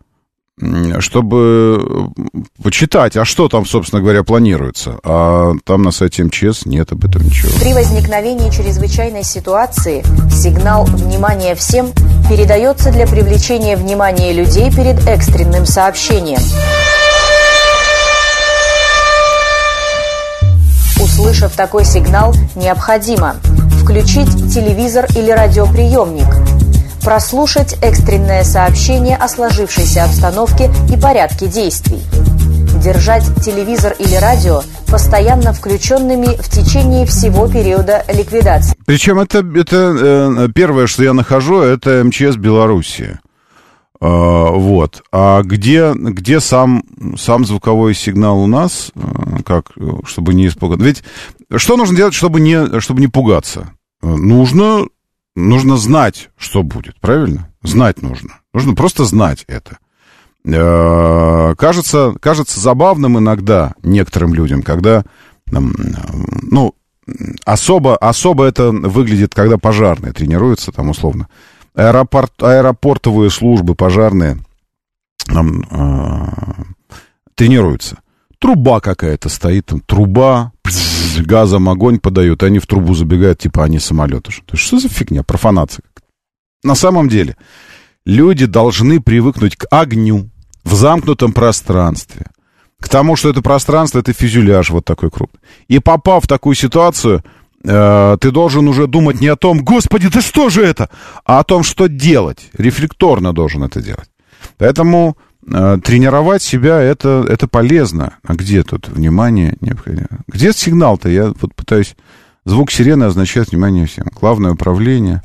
чтобы 1.00 2.12
э, 2.14 2.62
почитать, 2.62 3.16
а 3.16 3.24
что 3.24 3.48
там, 3.48 3.64
собственно 3.64 4.02
говоря, 4.02 4.22
планируется. 4.22 4.98
А 5.02 5.52
там 5.64 5.82
на 5.82 5.90
сайте 5.90 6.24
МЧС 6.24 6.66
нет 6.66 6.92
об 6.92 7.04
этом 7.04 7.22
ничего. 7.22 7.50
При 7.60 7.72
возникновении 7.72 8.50
чрезвычайной 8.50 9.24
ситуации 9.24 10.04
сигнал 10.30 10.84
«Внимание 10.84 11.54
всем» 11.54 11.92
передается 12.28 12.92
для 12.92 13.06
привлечения 13.06 13.76
внимания 13.76 14.32
людей 14.32 14.70
перед 14.70 15.06
экстренным 15.08 15.66
сообщением. 15.66 16.40
Услышав 21.00 21.54
такой 21.56 21.84
сигнал, 21.84 22.34
необходимо 22.54 23.36
включить 23.82 24.30
телевизор 24.54 25.06
или 25.16 25.30
радиоприемник, 25.30 26.61
прослушать 27.02 27.76
экстренное 27.82 28.44
сообщение 28.44 29.16
о 29.16 29.28
сложившейся 29.28 30.04
обстановке 30.04 30.70
и 30.92 30.96
порядке 30.96 31.46
действий, 31.46 32.00
держать 32.82 33.24
телевизор 33.44 33.94
или 33.98 34.14
радио 34.16 34.62
постоянно 34.88 35.52
включенными 35.52 36.36
в 36.40 36.48
течение 36.48 37.06
всего 37.06 37.48
периода 37.48 38.04
ликвидации. 38.12 38.76
Причем 38.84 39.18
это, 39.18 39.38
это 39.38 39.76
э, 39.76 40.48
первое, 40.54 40.86
что 40.86 41.02
я 41.02 41.12
нахожу, 41.12 41.60
это 41.60 42.04
МЧС 42.04 42.36
Белоруссии. 42.36 43.18
А, 44.00 44.50
вот. 44.50 45.02
А 45.12 45.42
где, 45.42 45.92
где 45.94 46.40
сам, 46.40 46.82
сам 47.16 47.44
звуковой 47.46 47.94
сигнал 47.94 48.40
у 48.40 48.46
нас, 48.46 48.90
э, 48.94 49.00
как, 49.46 49.70
э, 49.76 50.00
чтобы 50.04 50.34
не 50.34 50.48
испугаться? 50.48 50.84
Ведь 50.84 51.04
что 51.56 51.76
нужно 51.76 51.96
делать, 51.96 52.14
чтобы 52.14 52.40
не, 52.40 52.80
чтобы 52.80 53.00
не 53.00 53.08
пугаться? 53.08 53.70
Нужно, 54.02 54.86
нужно 55.34 55.76
знать, 55.76 56.30
что 56.36 56.62
будет, 56.62 56.98
правильно? 57.00 57.48
Знать 57.62 58.02
нужно. 58.02 58.40
Нужно 58.52 58.74
просто 58.74 59.04
знать 59.04 59.44
это. 59.46 59.78
Э, 60.44 61.54
Кажется, 61.56 62.14
кажется 62.20 62.58
забавным 62.60 63.18
иногда 63.18 63.74
некоторым 63.82 64.34
людям, 64.34 64.62
когда, 64.62 65.04
ну, 65.46 66.74
особо, 67.44 67.96
особо 67.96 68.44
это 68.44 68.70
выглядит, 68.70 69.34
когда 69.34 69.58
пожарные 69.58 70.12
тренируются, 70.12 70.72
там, 70.72 70.90
условно. 70.90 71.28
Аэропорт, 71.74 72.32
аэропортовые 72.42 73.30
службы 73.30 73.74
пожарные 73.74 74.38
там, 75.26 75.62
э, 75.70 76.62
тренируются. 77.34 77.98
Труба 78.42 78.80
какая-то 78.80 79.28
стоит, 79.28 79.66
там, 79.66 79.78
труба, 79.78 80.50
пзз, 80.62 81.20
газом 81.20 81.68
огонь 81.68 82.00
подают, 82.00 82.42
и 82.42 82.46
они 82.46 82.58
в 82.58 82.66
трубу 82.66 82.92
забегают, 82.92 83.38
типа 83.38 83.62
они 83.62 83.78
самолеты. 83.78 84.32
Что, 84.32 84.56
что 84.56 84.80
за 84.80 84.88
фигня, 84.88 85.22
профанация? 85.22 85.84
На 86.64 86.74
самом 86.74 87.08
деле, 87.08 87.36
люди 88.04 88.46
должны 88.46 89.00
привыкнуть 89.00 89.54
к 89.54 89.68
огню 89.70 90.28
в 90.64 90.74
замкнутом 90.74 91.32
пространстве. 91.32 92.26
К 92.80 92.88
тому, 92.88 93.14
что 93.14 93.30
это 93.30 93.42
пространство, 93.42 94.00
это 94.00 94.12
фюзеляж 94.12 94.70
вот 94.70 94.84
такой 94.84 95.12
крупный. 95.12 95.40
И 95.68 95.78
попав 95.78 96.24
в 96.24 96.26
такую 96.26 96.56
ситуацию, 96.56 97.22
э, 97.62 98.16
ты 98.20 98.32
должен 98.32 98.66
уже 98.66 98.88
думать 98.88 99.20
не 99.20 99.28
о 99.28 99.36
том, 99.36 99.62
господи, 99.62 100.08
да 100.08 100.20
что 100.20 100.50
же 100.50 100.64
это, 100.64 100.90
а 101.24 101.38
о 101.38 101.44
том, 101.44 101.62
что 101.62 101.86
делать. 101.86 102.50
Рефлекторно 102.54 103.32
должен 103.32 103.62
это 103.62 103.80
делать. 103.80 104.10
Поэтому 104.58 105.16
тренировать 105.44 106.42
себя 106.42 106.80
это, 106.80 107.26
это 107.28 107.48
полезно. 107.48 108.14
А 108.22 108.34
где 108.34 108.62
тут 108.62 108.88
внимание 108.88 109.56
необходимо? 109.60 110.08
Где 110.26 110.52
сигнал-то? 110.52 111.08
Я 111.08 111.32
вот 111.40 111.54
пытаюсь... 111.54 111.96
Звук 112.44 112.72
сирены 112.72 113.04
означает 113.04 113.50
внимание 113.50 113.86
всем. 113.86 114.06
Главное 114.12 114.52
управление. 114.52 115.22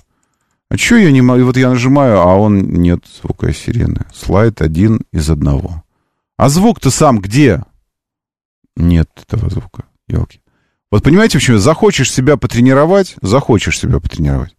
А 0.70 0.78
что 0.78 0.98
я 0.98 1.12
не 1.12 1.22
могу? 1.22 1.46
Вот 1.46 1.58
я 1.58 1.70
нажимаю, 1.70 2.20
а 2.20 2.36
он 2.36 2.60
нет 2.60 3.06
звука 3.22 3.54
сирены. 3.54 4.06
Слайд 4.14 4.62
один 4.62 5.02
из 5.12 5.30
одного. 5.30 5.84
А 6.36 6.50
звук-то 6.50 6.92
сам 6.92 7.20
где? 7.20 7.64
Нет 8.76 9.10
этого 9.28 9.50
звука. 9.50 9.86
Елки. 10.08 10.42
Вот 10.92 11.04
понимаете, 11.04 11.38
почему? 11.38 11.58
Захочешь 11.58 12.12
себя 12.12 12.38
потренировать, 12.38 13.16
захочешь 13.22 13.80
себя 13.80 14.00
потренировать. 14.00 14.57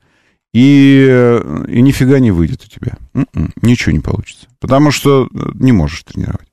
И, 0.54 1.06
э, 1.08 1.64
и 1.68 1.82
нифига 1.82 2.18
не 2.20 2.30
выйдет 2.30 2.62
у 2.64 2.68
тебя. 2.68 2.96
М-м, 3.14 3.52
ничего 3.62 3.92
не 3.92 4.00
получится. 4.00 4.46
Потому 4.60 4.90
что 4.90 5.26
э, 5.26 5.50
не 5.54 5.72
можешь 5.72 6.02
тренировать. 6.04 6.48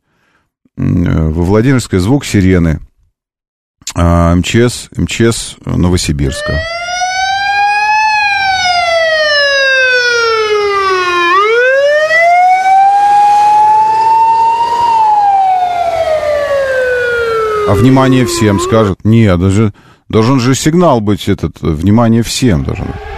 Э, 0.77 1.29
Во 1.29 1.43
Владимирской 1.43 1.99
звук 1.99 2.25
сирены. 2.25 2.81
А, 3.95 4.36
МЧС, 4.36 4.89
МЧС 4.97 5.55
Новосибирска. 5.65 6.60
А 17.67 17.73
внимание 17.73 18.25
всем 18.25 18.60
скажет. 18.60 18.99
Нет, 19.03 19.39
даже 19.39 19.73
должен 20.10 20.39
же 20.39 20.53
сигнал 20.53 21.01
быть 21.01 21.27
этот. 21.27 21.62
Внимание 21.62 22.21
всем 22.21 22.63
должен 22.63 22.86
быть. 22.86 23.14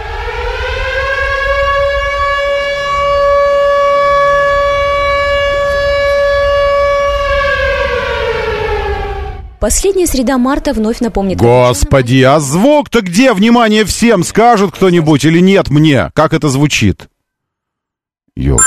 Последняя 9.60 10.06
среда 10.06 10.38
марта 10.38 10.72
вновь 10.72 11.00
напомнит... 11.00 11.38
Господи, 11.38 12.22
а 12.22 12.38
звук-то 12.38 13.00
где? 13.00 13.32
Внимание 13.32 13.84
всем! 13.84 14.22
Скажет 14.22 14.70
кто-нибудь 14.72 15.24
или 15.24 15.40
нет 15.40 15.70
мне? 15.70 16.10
Как 16.14 16.32
это 16.32 16.48
звучит? 16.48 17.08
Ёлки. 18.36 18.62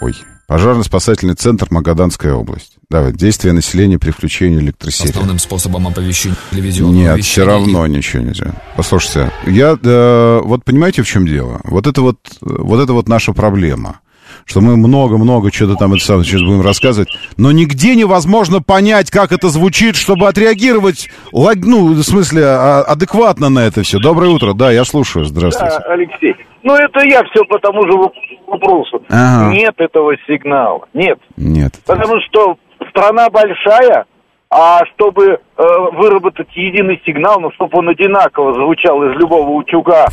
Ой. 0.00 0.14
Пожарно-спасательный 0.46 1.34
центр 1.34 1.66
Магаданская 1.70 2.34
область. 2.34 2.74
Давай, 2.90 3.12
действие 3.12 3.54
населения 3.54 3.98
при 3.98 4.10
включении 4.10 4.58
электросети. 4.58 5.08
Основным 5.08 5.38
способом 5.38 5.88
оповещения 5.88 6.36
телевизионного 6.50 6.94
Нет, 6.94 7.16
вещания 7.16 7.22
все 7.22 7.44
равно 7.46 7.86
ничего 7.86 8.22
нельзя. 8.22 8.54
Послушайте, 8.76 9.32
я, 9.46 9.78
э, 9.82 10.40
вот 10.44 10.64
понимаете, 10.64 11.02
в 11.02 11.06
чем 11.06 11.26
дело? 11.26 11.60
Вот 11.64 11.86
это 11.86 12.02
вот, 12.02 12.18
вот 12.42 12.80
это 12.80 12.92
вот 12.92 13.08
наша 13.08 13.32
проблема. 13.32 14.01
Что 14.44 14.60
мы 14.60 14.76
много-много 14.76 15.52
что-то 15.52 15.76
там 15.76 15.92
это 15.94 16.04
самое 16.04 16.24
сейчас 16.24 16.42
будем 16.42 16.62
рассказывать, 16.62 17.08
но 17.36 17.52
нигде 17.52 17.94
невозможно 17.94 18.60
понять, 18.60 19.10
как 19.10 19.32
это 19.32 19.48
звучит, 19.48 19.96
чтобы 19.96 20.26
отреагировать, 20.28 21.08
ну, 21.32 21.88
в 21.94 22.02
смысле, 22.02 22.42
а- 22.46 22.82
адекватно 22.82 23.48
на 23.48 23.60
это 23.60 23.82
все. 23.82 23.98
Доброе 23.98 24.30
утро, 24.30 24.52
да, 24.54 24.70
я 24.72 24.84
слушаю, 24.84 25.24
здравствуйте. 25.24 25.76
Да, 25.78 25.92
Алексей. 25.92 26.34
Ну, 26.62 26.74
это 26.74 27.04
я 27.04 27.22
все 27.24 27.44
по 27.44 27.58
тому 27.58 27.82
же 27.86 27.92
воп- 27.92 28.12
вопросу. 28.46 29.02
Ага. 29.08 29.52
Нет 29.52 29.74
этого 29.78 30.12
сигнала. 30.28 30.82
Нет. 30.94 31.18
Нет. 31.36 31.72
Потому 31.86 32.14
что 32.28 32.56
страна 32.90 33.28
большая, 33.30 34.04
а 34.50 34.84
чтобы 34.94 35.24
э, 35.26 35.62
выработать 35.92 36.48
единый 36.54 37.00
сигнал, 37.06 37.40
ну, 37.40 37.50
чтобы 37.52 37.78
он 37.78 37.88
одинаково 37.88 38.54
звучал 38.54 39.02
из 39.04 39.16
любого 39.18 39.48
утюга, 39.50 40.06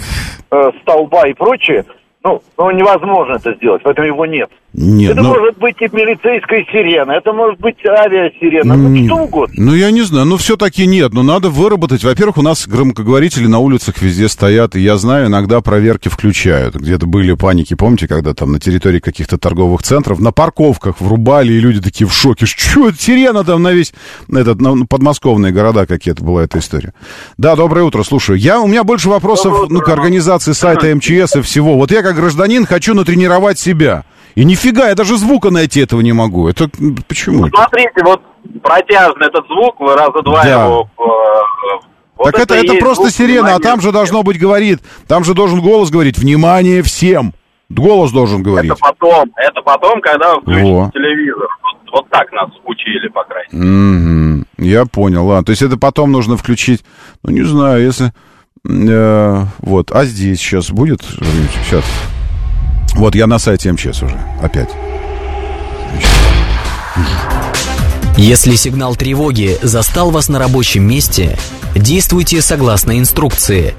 э, 0.51 0.71
столба 0.81 1.27
и 1.27 1.33
прочее, 1.33 1.85
ну, 2.23 2.41
ну, 2.57 2.71
невозможно 2.71 3.35
это 3.35 3.53
сделать, 3.53 3.81
поэтому 3.83 4.07
его 4.07 4.25
нет. 4.25 4.49
Нет, 4.73 5.13
это 5.13 5.23
ну- 5.23 5.29
может 5.29 5.57
быть 5.57 5.75
и 5.79 5.89
милицейская 5.91 6.63
сирена, 6.71 7.13
это 7.13 7.33
может 7.33 7.59
быть 7.59 7.77
авиасирена, 7.83 8.75
ну, 8.75 9.05
что 9.05 9.15
угодно. 9.15 9.55
Ну, 9.57 9.73
я 9.73 9.89
не 9.89 10.01
знаю, 10.03 10.27
ну, 10.27 10.37
все-таки 10.37 10.85
нет, 10.85 11.11
ну, 11.11 11.23
надо 11.23 11.49
выработать. 11.49 12.03
Во-первых, 12.03 12.37
у 12.37 12.43
нас 12.43 12.67
громкоговорители 12.67 13.47
на 13.47 13.59
улицах 13.59 13.99
везде 13.99 14.29
стоят, 14.29 14.75
и 14.75 14.81
я 14.81 14.97
знаю, 14.97 15.27
иногда 15.27 15.61
проверки 15.61 16.09
включают. 16.09 16.75
Где-то 16.75 17.07
были 17.07 17.33
паники, 17.33 17.73
помните, 17.73 18.07
когда 18.07 18.35
там 18.35 18.51
на 18.51 18.59
территории 18.59 18.99
каких-то 18.99 19.39
торговых 19.39 19.81
центров 19.81 20.19
на 20.19 20.31
парковках 20.31 21.01
врубали, 21.01 21.53
и 21.53 21.59
люди 21.59 21.81
такие 21.81 22.07
в 22.07 22.13
шоке. 22.13 22.45
Что 22.45 22.89
это 22.89 23.01
сирена 23.01 23.43
там 23.43 23.63
на 23.63 23.71
весь, 23.71 23.93
этот, 24.31 24.61
на 24.61 24.85
подмосковные 24.85 25.51
города 25.51 25.87
какие-то 25.87 26.23
была 26.23 26.43
эта 26.43 26.59
история. 26.59 26.93
Да, 27.37 27.55
доброе 27.55 27.85
утро, 27.85 28.03
слушаю. 28.03 28.37
Я, 28.37 28.61
у 28.61 28.67
меня 28.67 28.83
больше 28.83 29.09
вопросов, 29.09 29.69
ну, 29.69 29.79
к 29.81 29.89
организации 29.89 30.51
сайта 30.51 30.87
МЧС 30.95 31.37
и 31.37 31.41
всего. 31.41 31.75
Вот 31.75 31.91
я, 31.91 32.03
как 32.03 32.15
гражданин, 32.15 32.67
хочу 32.67 32.93
натренировать 32.93 33.57
себя. 33.57 34.05
И 34.39 34.45
нифига, 34.45 34.87
я 34.87 34.95
даже 34.95 35.17
звука 35.17 35.49
найти 35.49 35.81
этого 35.81 35.99
не 35.99 36.13
могу. 36.13 36.47
Это 36.47 36.69
почему? 37.09 37.47
это? 37.47 37.57
Смотрите, 37.57 38.01
вот 38.05 38.21
протяжный 38.63 39.27
этот 39.27 39.45
звук, 39.47 39.77
вы 39.81 39.93
раза 39.97 40.21
два 40.23 40.43
Да. 40.45 40.63
его... 40.63 40.89
э, 40.97 41.03
вот 42.15 42.31
так 42.31 42.43
это, 42.43 42.55
это 42.55 42.67
есть 42.67 42.79
просто 42.79 43.03
звук 43.09 43.15
сирена, 43.15 43.39
а 43.39 43.41
внимания 43.41 43.63
там 43.63 43.81
же 43.81 43.91
должно 43.91 44.23
быть 44.23 44.39
говорит, 44.39 44.79
там 45.09 45.25
же 45.25 45.33
должен 45.33 45.59
голос 45.59 45.89
говорить, 45.89 46.17
внимание 46.17 46.81
всем. 46.83 47.33
Голос 47.67 48.13
должен 48.13 48.41
говорить. 48.41 48.71
Это 48.71 48.79
потом, 48.79 49.29
это 49.35 49.61
потом, 49.61 49.99
когда 49.99 50.35
вы 50.35 50.41
включите 50.43 50.73
Во. 50.73 50.91
телевизор. 50.93 51.47
Вот, 51.61 51.91
вот 51.91 52.09
так 52.09 52.31
нас 52.31 52.49
учили, 52.63 53.09
по 53.09 53.25
крайней 53.25 53.49
мере. 53.51 53.69
Мгм. 53.69 54.45
Я 54.57 54.85
понял, 54.85 55.27
ладно. 55.27 55.43
То 55.43 55.49
есть 55.49 55.63
это 55.63 55.75
потом 55.75 56.13
нужно 56.13 56.37
включить, 56.37 56.85
ну 57.23 57.31
не 57.31 57.43
знаю, 57.43 57.83
если... 57.83 58.13
э, 58.65 59.43
вот, 59.57 59.91
а 59.91 60.05
здесь 60.05 60.39
сейчас 60.39 60.71
будет? 60.71 61.01
Сейчас. 61.03 61.83
Вот 62.93 63.15
я 63.15 63.27
на 63.27 63.39
сайте 63.39 63.71
МЧС 63.71 64.03
уже, 64.03 64.19
опять. 64.41 64.69
Если 68.17 68.55
сигнал 68.55 68.95
тревоги 68.95 69.57
застал 69.61 70.11
вас 70.11 70.27
на 70.27 70.39
рабочем 70.39 70.83
месте, 70.83 71.37
действуйте 71.73 72.41
согласно 72.41 72.99
инструкции. 72.99 73.73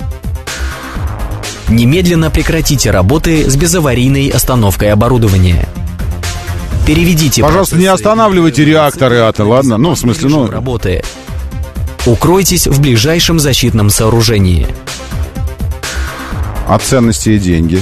Немедленно 1.68 2.30
прекратите 2.30 2.90
работы 2.90 3.48
с 3.48 3.54
безаварийной 3.56 4.28
остановкой 4.28 4.92
оборудования. 4.92 5.68
Переведите 6.86 7.42
Пожалуйста, 7.42 7.76
не 7.76 7.86
останавливайте 7.86 8.64
реакторы 8.64 9.18
атомные, 9.18 9.54
ладно? 9.54 9.76
Ну, 9.76 9.94
в 9.94 9.98
смысле, 9.98 10.28
ну... 10.28 10.50
работы. 10.50 11.04
Укройтесь 12.06 12.66
в 12.66 12.80
ближайшем 12.80 13.38
защитном 13.38 13.90
сооружении. 13.90 14.66
А 16.66 16.78
ценности 16.78 17.30
и 17.30 17.38
деньги? 17.38 17.80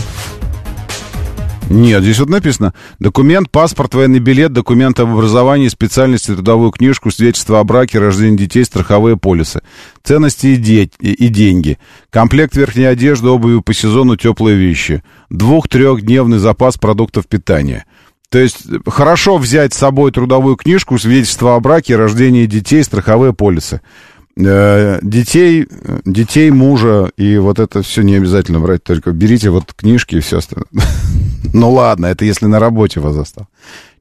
Нет, 1.71 2.03
здесь 2.03 2.19
вот 2.19 2.31
написано. 2.31 2.73
Документ, 2.99 3.51
паспорт, 3.51 3.95
военный 3.95 4.21
билет, 4.21 4.53
документ 4.53 4.99
об 5.01 5.11
образовании, 5.11 5.69
специальности, 5.69 6.33
трудовую 6.35 6.71
книжку, 6.71 7.11
свидетельство 7.11 7.61
о 7.61 7.65
браке, 7.65 7.99
рождении 7.99 8.39
детей, 8.39 8.65
страховые 8.65 9.17
полисы. 9.19 9.61
Ценности 10.03 10.47
и, 10.49 10.57
де- 10.57 10.91
и- 11.01 11.29
деньги. 11.29 11.79
Комплект 12.11 12.57
верхней 12.57 12.85
одежды, 12.85 13.29
обуви 13.29 13.61
по 13.61 13.75
сезону, 13.75 14.17
теплые 14.17 14.57
вещи. 14.57 15.03
Двух-трехдневный 15.29 16.39
запас 16.39 16.79
продуктов 16.79 17.27
питания. 17.27 17.85
То 18.31 18.39
есть 18.39 18.65
хорошо 18.87 19.37
взять 19.39 19.75
с 19.75 19.79
собой 19.79 20.11
трудовую 20.13 20.57
книжку, 20.57 20.99
свидетельство 20.99 21.55
о 21.55 21.61
браке, 21.61 21.97
рождении 21.97 22.47
детей, 22.47 22.83
страховые 22.83 23.33
полисы. 23.33 23.81
Э, 24.41 25.01
детей, 25.03 25.67
детей 26.05 26.51
мужа 26.51 27.11
и 27.17 27.39
вот 27.39 27.59
это 27.59 27.83
все 27.83 28.03
не 28.03 28.15
обязательно 28.17 28.61
брать, 28.61 28.85
только 28.85 29.11
берите 29.13 29.51
вот 29.51 29.73
книжки 29.75 30.17
и 30.17 30.21
все 30.21 30.39
остальное. 30.39 30.69
Ну 31.53 31.71
ладно, 31.71 32.07
это 32.07 32.25
если 32.25 32.47
на 32.47 32.59
работе 32.59 33.01
вас 33.01 33.15
застал. 33.15 33.49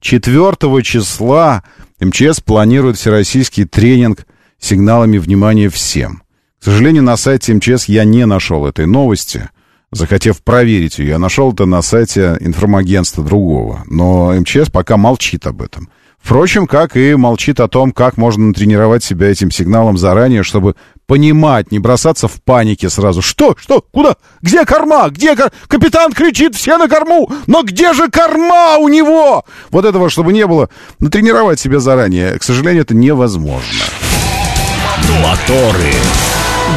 4 0.01 0.55
числа 0.83 1.63
МЧС 1.99 2.41
планирует 2.41 2.97
всероссийский 2.97 3.65
тренинг 3.65 4.25
сигналами 4.59 5.17
внимания 5.17 5.69
всем. 5.69 6.23
К 6.59 6.65
сожалению, 6.65 7.03
на 7.03 7.17
сайте 7.17 7.53
МЧС 7.53 7.85
я 7.85 8.03
не 8.03 8.25
нашел 8.25 8.65
этой 8.65 8.85
новости. 8.85 9.49
Захотев 9.91 10.43
проверить 10.43 10.99
ее, 10.99 11.09
я 11.09 11.19
нашел 11.19 11.53
это 11.53 11.65
на 11.65 11.81
сайте 11.81 12.37
информагентства 12.41 13.23
другого. 13.23 13.83
Но 13.87 14.33
МЧС 14.33 14.69
пока 14.69 14.97
молчит 14.97 15.47
об 15.47 15.61
этом. 15.61 15.89
Впрочем, 16.19 16.67
как 16.67 16.97
и 16.97 17.15
молчит 17.15 17.59
о 17.61 17.69
том, 17.69 17.91
как 17.91 18.17
можно 18.17 18.47
натренировать 18.47 19.03
себя 19.03 19.27
этим 19.29 19.49
сигналом 19.49 19.97
заранее, 19.97 20.43
чтобы 20.43 20.75
понимать, 21.07 21.71
не 21.71 21.79
бросаться 21.79 22.27
в 22.27 22.41
панике 22.43 22.89
сразу. 22.89 23.21
Что? 23.21 23.55
Что? 23.59 23.83
Куда? 23.91 24.15
Где 24.41 24.65
корма? 24.65 25.09
Где 25.09 25.35
кор... 25.35 25.51
Капитан 25.67 26.11
кричит, 26.11 26.55
все 26.55 26.77
на 26.77 26.87
корму! 26.87 27.31
Но 27.47 27.63
где 27.63 27.93
же 27.93 28.09
корма 28.09 28.77
у 28.77 28.89
него? 28.89 29.45
Вот 29.71 29.85
этого, 29.85 30.09
чтобы 30.09 30.33
не 30.33 30.45
было. 30.45 30.69
Натренировать 30.99 31.59
себя 31.59 31.79
заранее, 31.79 32.37
к 32.37 32.43
сожалению, 32.43 32.83
это 32.83 32.93
невозможно. 32.93 33.63
Моторы. 35.23 35.93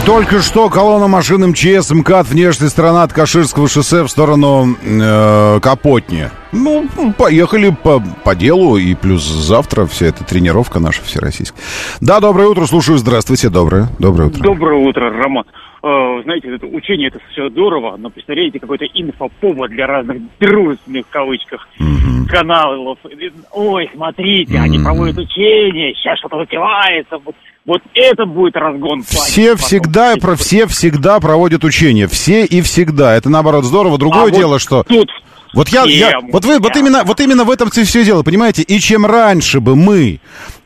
Только 0.07 0.41
что 0.41 0.71
колонна 0.71 1.09
машин 1.09 1.47
МЧС 1.49 1.91
МКАД 1.91 2.29
внешняя 2.29 2.69
сторона 2.69 3.03
от 3.03 3.13
Каширского 3.13 3.69
шоссе 3.69 4.03
в 4.03 4.09
сторону 4.09 4.77
э, 4.83 5.59
Капотни. 5.61 6.31
Ну, 6.53 6.87
поехали 7.17 7.71
по, 7.71 8.03
по 8.25 8.35
делу, 8.35 8.77
и 8.77 8.95
плюс 8.95 9.23
завтра 9.23 9.87
вся 9.87 10.07
эта 10.07 10.25
тренировка 10.25 10.81
наша 10.81 11.03
всероссийская. 11.03 11.63
Да, 12.01 12.21
доброе 12.21 12.49
утро, 12.49 12.67
слушаю, 12.67 12.99
здравствуйте, 12.99 13.51
доброе, 13.51 13.89
доброе 13.99 14.29
утро. 14.29 14.43
Доброе 14.43 14.81
утро, 14.81 15.11
Роман. 15.11 15.45
Э, 15.83 16.23
знаете, 16.25 16.55
это 16.55 16.67
учение 16.67 17.09
это 17.09 17.21
все 17.33 17.49
здорово, 17.49 17.97
но 17.97 18.11
представляете, 18.11 18.59
какой-то 18.59 18.85
инфоповод 18.85 19.71
для 19.71 19.87
разных 19.87 20.19
дружественных 20.39 21.07
в 21.07 21.11
кавычках 21.11 21.69
каналов. 22.29 22.99
Ой, 23.53 23.91
смотрите, 23.95 24.59
они 24.59 24.79
проводят 24.79 25.19
учения, 25.19 25.95
сейчас 25.95 26.19
что-то 26.19 26.39
затевается. 26.39 27.19
Вот, 27.25 27.35
вот 27.65 27.81
это 27.95 28.27
будет 28.27 28.57
разгон. 28.57 29.03
Все 29.03 29.57
всегда, 29.57 30.17
про 30.21 30.37
все 30.37 30.67
всегда 30.67 31.19
проводят 31.19 31.65
учения, 31.65 32.07
все 32.09 32.45
и 32.45 32.61
всегда. 32.61 33.15
Это 33.17 33.31
наоборот 33.31 33.65
здорово. 33.65 33.99
Другое 33.99 34.23
А 34.23 34.25
вот 34.27 34.35
дело, 34.35 34.59
что 34.59 34.83
тут 34.83 35.09
вот 35.53 35.69
я, 35.69 35.85
я 35.85 36.21
вот 36.21 36.45
вы, 36.45 36.59
вот 36.59 36.77
именно, 36.77 37.05
вот 37.05 37.21
именно 37.21 37.45
в 37.45 37.51
этом 37.51 37.71
все 37.71 38.05
дело, 38.05 38.23
понимаете? 38.23 38.63
И 38.63 38.79
чем 38.79 39.07
раньше 39.07 39.61
бы 39.61 39.77
мы 39.77 40.21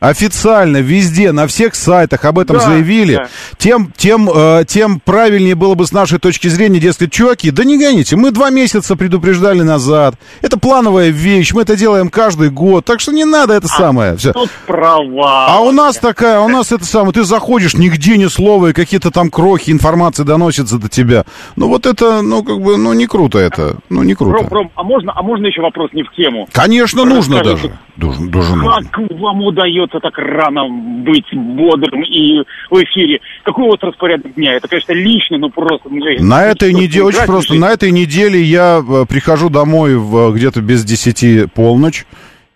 официально 0.09 0.77
везде 0.77 1.31
на 1.31 1.47
всех 1.47 1.75
сайтах 1.75 2.25
об 2.25 2.39
этом 2.39 2.57
Да, 2.57 2.63
заявили, 2.63 3.15
да. 3.15 3.27
тем, 3.57 3.91
тем, 3.95 4.29
э, 4.33 4.65
тем 4.67 4.99
правильнее 4.99 5.55
было 5.55 5.75
бы 5.75 5.85
с 5.85 5.91
нашей 5.91 6.19
точки 6.19 6.47
зрения, 6.47 6.79
дескать, 6.79 7.11
чуваки, 7.11 7.51
да 7.51 7.63
не 7.63 7.77
гоните, 7.77 8.15
мы 8.15 8.31
два 8.31 8.49
месяца 8.49 8.95
предупреждали 8.95 9.61
назад. 9.61 10.15
Это 10.41 10.57
плановая 10.59 11.09
вещь, 11.09 11.53
мы 11.53 11.61
это 11.63 11.75
делаем 11.75 12.09
каждый 12.09 12.49
год, 12.49 12.85
так 12.85 12.99
что 12.99 13.11
не 13.11 13.25
надо 13.25 13.53
это 13.53 13.67
самое. 13.67 14.15
Все. 14.17 14.33
тут 14.33 14.49
права. 14.65 15.47
А 15.47 15.59
у 15.59 15.71
нас 15.71 15.97
такая, 15.97 16.39
у 16.39 16.47
нас 16.47 16.71
это 16.71 16.85
самое, 16.85 17.13
ты 17.13 17.23
заходишь, 17.23 17.75
нигде 17.75 18.17
ни 18.17 18.25
слова, 18.27 18.67
и 18.67 18.73
какие-то 18.73 19.11
там 19.11 19.29
крохи 19.29 19.71
информации 19.71 20.23
доносятся 20.23 20.77
до 20.77 20.89
тебя. 20.89 21.25
Ну 21.55 21.67
вот 21.67 21.85
это, 21.85 22.21
ну 22.21 22.43
как 22.43 22.59
бы, 22.61 22.77
ну 22.77 22.93
не 22.93 23.07
круто 23.07 23.39
это, 23.39 23.77
ну 23.89 24.03
не 24.03 24.15
круто. 24.15 24.37
Ром, 24.37 24.47
Ром, 24.49 24.71
а 24.75 24.83
можно, 24.83 25.13
а 25.15 25.21
можно 25.23 25.47
еще 25.47 25.61
вопрос 25.61 25.91
не 25.93 26.03
в 26.03 26.11
тему? 26.15 26.47
Конечно, 26.51 27.05
нужно 27.05 27.39
Расскажите, 27.39 27.67
даже. 27.69 27.79
Должен, 27.97 28.29
должен. 28.29 28.61
Как 28.91 29.11
вам 29.19 29.41
удается 29.41 29.94
так 29.99 30.17
рано 30.17 30.67
быть 30.69 31.25
бодрым 31.33 32.03
и 32.03 32.43
в 32.69 32.83
эфире? 32.83 33.19
Какой 33.43 33.65
у 33.65 33.69
вас 33.69 33.79
распорядок 33.81 34.33
дня? 34.35 34.53
Это, 34.53 34.67
конечно, 34.67 34.93
лично, 34.93 35.37
но 35.37 35.49
просто... 35.49 35.89
ну, 35.89 36.05
На 36.19 36.43
этой 36.45 36.73
неделе, 36.73 37.05
очень 37.05 37.25
просто, 37.25 37.55
на 37.55 37.71
этой 37.71 37.91
неделе 37.91 38.41
я 38.41 38.81
э, 38.87 39.05
прихожу 39.07 39.49
домой 39.49 39.95
в, 39.95 40.29
э, 40.29 40.33
где-то 40.33 40.61
без 40.61 40.83
10 40.83 41.51
полночь, 41.53 42.05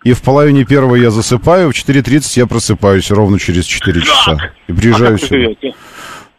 и 0.02 0.12
в 0.12 0.22
половине 0.22 0.64
первого 0.64 0.96
я 0.96 1.10
засыпаю, 1.10 1.72
в 1.72 1.74
4.30 1.74 2.22
я 2.36 2.46
просыпаюсь 2.46 3.10
ровно 3.10 3.38
через 3.38 3.66
4 3.66 4.00
часа. 4.00 4.52
И 4.66 4.72
А 4.72 4.74
приезжаю 4.74 5.12
вы 5.12 5.18
сюда. 5.18 5.74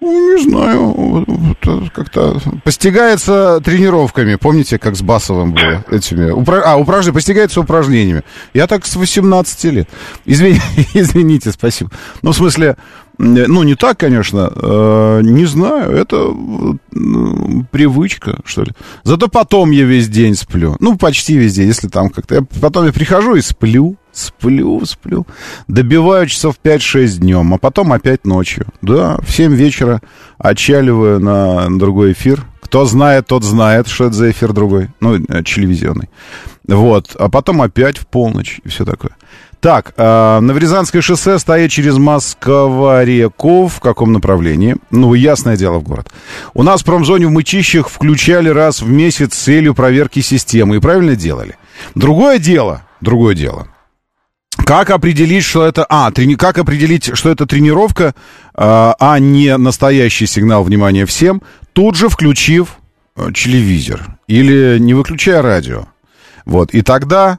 Ну, 0.03 0.35
не 0.35 0.43
знаю, 0.43 1.25
э, 1.63 1.89
как-то 1.93 2.39
постигается 2.63 3.61
тренировками. 3.63 4.33
Помните, 4.35 4.79
как 4.79 4.95
с 4.95 5.01
Басовым 5.03 5.53
было? 5.53 5.85
Этими, 5.91 6.31
упра- 6.31 6.63
А, 6.65 6.75
упражнения, 6.77 7.13
постигается 7.13 7.61
упражнениями. 7.61 8.23
Я 8.55 8.65
так 8.65 8.87
с 8.87 8.95
18 8.95 9.63
лет. 9.65 9.87
Извини- 10.25 10.59
извините, 10.95 11.51
спасибо. 11.51 11.91
Ну, 12.23 12.31
в 12.31 12.35
смысле, 12.35 12.77
ну, 13.21 13.63
не 13.63 13.75
так, 13.75 13.99
конечно. 13.99 14.51
э, 14.55 15.21
не 15.23 15.45
знаю, 15.45 15.91
это 15.91 16.15
э, 16.15 17.63
привычка, 17.71 18.39
что 18.45 18.63
ли. 18.63 18.71
Зато 19.03 19.27
потом 19.27 19.71
я 19.71 19.83
весь 19.83 20.09
день 20.09 20.35
сплю. 20.35 20.75
Ну, 20.79 20.97
почти 20.97 21.37
весь 21.37 21.53
день, 21.53 21.67
если 21.67 21.87
там 21.87 22.09
как-то... 22.09 22.35
Я, 22.35 22.41
потом 22.59 22.85
я 22.85 22.91
прихожу 22.91 23.35
и 23.35 23.41
сплю. 23.41 23.95
Сплю, 24.11 24.83
сплю. 24.85 25.27
Добиваю 25.67 26.27
часов 26.27 26.55
5-6 26.63 27.19
днем, 27.19 27.53
а 27.53 27.57
потом 27.57 27.93
опять 27.93 28.25
ночью. 28.25 28.65
Да, 28.81 29.17
в 29.21 29.31
7 29.31 29.53
вечера 29.53 30.01
отчаливаю 30.37 31.19
на 31.19 31.67
другой 31.77 32.13
эфир. 32.13 32.43
Кто 32.61 32.85
знает, 32.85 33.27
тот 33.27 33.43
знает, 33.43 33.87
что 33.87 34.05
это 34.05 34.15
за 34.15 34.31
эфир 34.31 34.51
другой. 34.53 34.89
Ну, 34.99 35.15
э, 35.15 35.43
телевизионный. 35.43 36.09
Вот. 36.67 37.15
А 37.19 37.29
потом 37.29 37.61
опять 37.61 37.97
в 37.97 38.07
полночь 38.07 38.61
и 38.63 38.69
все 38.69 38.83
такое. 38.83 39.15
Так, 39.61 39.93
э, 39.95 40.39
Новорязанское 40.39 41.03
шоссе 41.03 41.37
стоит 41.37 41.69
через 41.69 41.97
Москва-реку. 41.97 43.67
В 43.67 43.79
каком 43.79 44.11
направлении? 44.11 44.75
Ну, 44.89 45.13
ясное 45.13 45.55
дело, 45.55 45.77
в 45.77 45.83
город. 45.83 46.11
У 46.55 46.63
нас 46.63 46.81
в 46.81 46.85
промзоне 46.85 47.27
в 47.27 47.31
Мытищах 47.31 47.87
включали 47.87 48.49
раз 48.49 48.81
в 48.81 48.89
месяц 48.89 49.35
с 49.35 49.43
целью 49.43 49.75
проверки 49.75 50.21
системы. 50.21 50.77
И 50.77 50.79
правильно 50.79 51.15
делали. 51.15 51.57
Другое 51.93 52.39
дело, 52.39 52.81
другое 53.01 53.35
дело. 53.35 53.67
Как 54.65 54.89
определить, 54.89 55.43
что 55.43 55.63
это... 55.63 55.85
А, 55.87 56.11
трени... 56.11 56.33
как 56.33 56.57
определить, 56.57 57.15
что 57.15 57.29
это 57.29 57.45
тренировка, 57.45 58.03
э, 58.05 58.13
а 58.55 59.19
не 59.19 59.55
настоящий 59.57 60.25
сигнал 60.25 60.63
внимания 60.63 61.05
всем, 61.05 61.43
тут 61.73 61.95
же 61.95 62.09
включив 62.09 62.77
э, 63.15 63.29
телевизор 63.31 64.17
или 64.25 64.79
не 64.79 64.95
выключая 64.95 65.43
радио. 65.43 65.85
Вот, 66.45 66.73
и 66.73 66.81
тогда... 66.81 67.37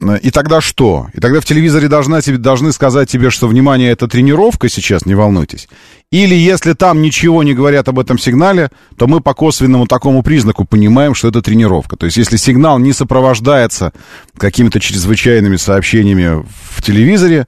э, 0.00 0.18
И 0.22 0.30
тогда 0.30 0.60
что? 0.60 1.08
И 1.12 1.20
тогда 1.20 1.40
в 1.40 1.44
телевизоре 1.44 1.88
должна 1.88 2.20
тебе, 2.20 2.38
должны 2.38 2.72
сказать 2.72 3.10
тебе, 3.10 3.30
что, 3.30 3.48
внимание, 3.48 3.90
это 3.90 4.08
тренировка 4.08 4.68
сейчас, 4.68 5.06
не 5.06 5.14
волнуйтесь. 5.14 5.68
Или 6.10 6.34
если 6.34 6.72
там 6.72 7.02
ничего 7.02 7.42
не 7.42 7.54
говорят 7.54 7.88
об 7.88 7.98
этом 7.98 8.18
сигнале, 8.18 8.70
то 8.96 9.06
мы 9.06 9.20
по 9.20 9.34
косвенному 9.34 9.86
такому 9.86 10.22
признаку 10.22 10.64
понимаем, 10.64 11.14
что 11.14 11.28
это 11.28 11.42
тренировка. 11.42 11.96
То 11.96 12.06
есть 12.06 12.16
если 12.16 12.36
сигнал 12.36 12.78
не 12.78 12.92
сопровождается 12.92 13.92
какими-то 14.36 14.80
чрезвычайными 14.80 15.56
сообщениями 15.56 16.44
в 16.70 16.82
телевизоре, 16.82 17.46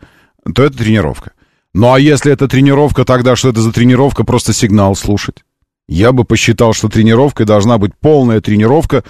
то 0.55 0.64
это 0.64 0.76
тренировка. 0.76 1.32
Ну 1.74 1.92
а 1.92 2.01
если 2.01 2.32
это 2.32 2.49
тренировка, 2.49 3.05
тогда 3.05 3.36
что 3.36 3.51
это 3.51 3.61
за 3.61 3.72
тренировка? 3.72 4.24
Просто 4.24 4.53
сигнал 4.53 4.97
слушать. 4.97 5.45
Я 5.89 6.11
бы 6.12 6.24
посчитал, 6.24 6.72
что 6.72 6.89
тренировкой 6.89 7.47
должна 7.47 7.78
быть 7.78 7.93
полная 8.01 8.41
тренировка 8.41 9.05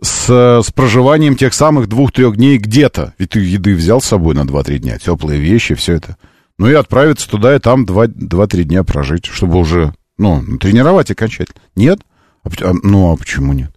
с, 0.00 0.62
с 0.64 0.70
проживанием 0.72 1.34
тех 1.36 1.52
самых 1.52 1.88
двух-трех 1.88 2.36
дней 2.36 2.56
где-то. 2.58 3.14
Ведь 3.18 3.30
ты 3.30 3.40
еды 3.40 3.74
взял 3.74 4.00
с 4.00 4.06
собой 4.06 4.34
на 4.34 4.42
2-3 4.42 4.78
дня, 4.78 4.98
теплые 4.98 5.40
вещи, 5.40 5.74
все 5.74 5.94
это. 5.94 6.16
Ну 6.56 6.68
и 6.68 6.74
отправиться 6.74 7.28
туда 7.28 7.56
и 7.56 7.58
там 7.58 7.84
2-3 7.84 8.62
дня 8.62 8.84
прожить, 8.84 9.26
чтобы 9.26 9.58
уже, 9.58 9.92
ну, 10.18 10.42
тренировать 10.58 11.10
окончательно. 11.10 11.60
Нет? 11.74 12.00
А 12.44 12.48
а, 12.62 12.74
ну, 12.82 13.12
а 13.12 13.16
почему 13.16 13.52
нет? 13.52 13.72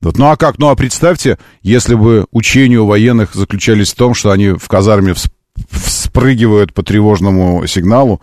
Вот, 0.00 0.18
ну 0.18 0.26
а 0.26 0.36
как? 0.36 0.58
Ну 0.58 0.68
а 0.68 0.76
представьте, 0.76 1.38
если 1.62 1.96
бы 1.96 2.26
учения 2.30 2.78
у 2.78 2.86
военных 2.86 3.34
заключались 3.34 3.92
в 3.92 3.96
том, 3.96 4.14
что 4.14 4.30
они 4.30 4.50
в 4.50 4.68
казарме 4.68 5.12
вс- 5.12 5.30
вспрыгивают 5.70 6.72
по 6.72 6.84
тревожному 6.84 7.66
сигналу, 7.66 8.20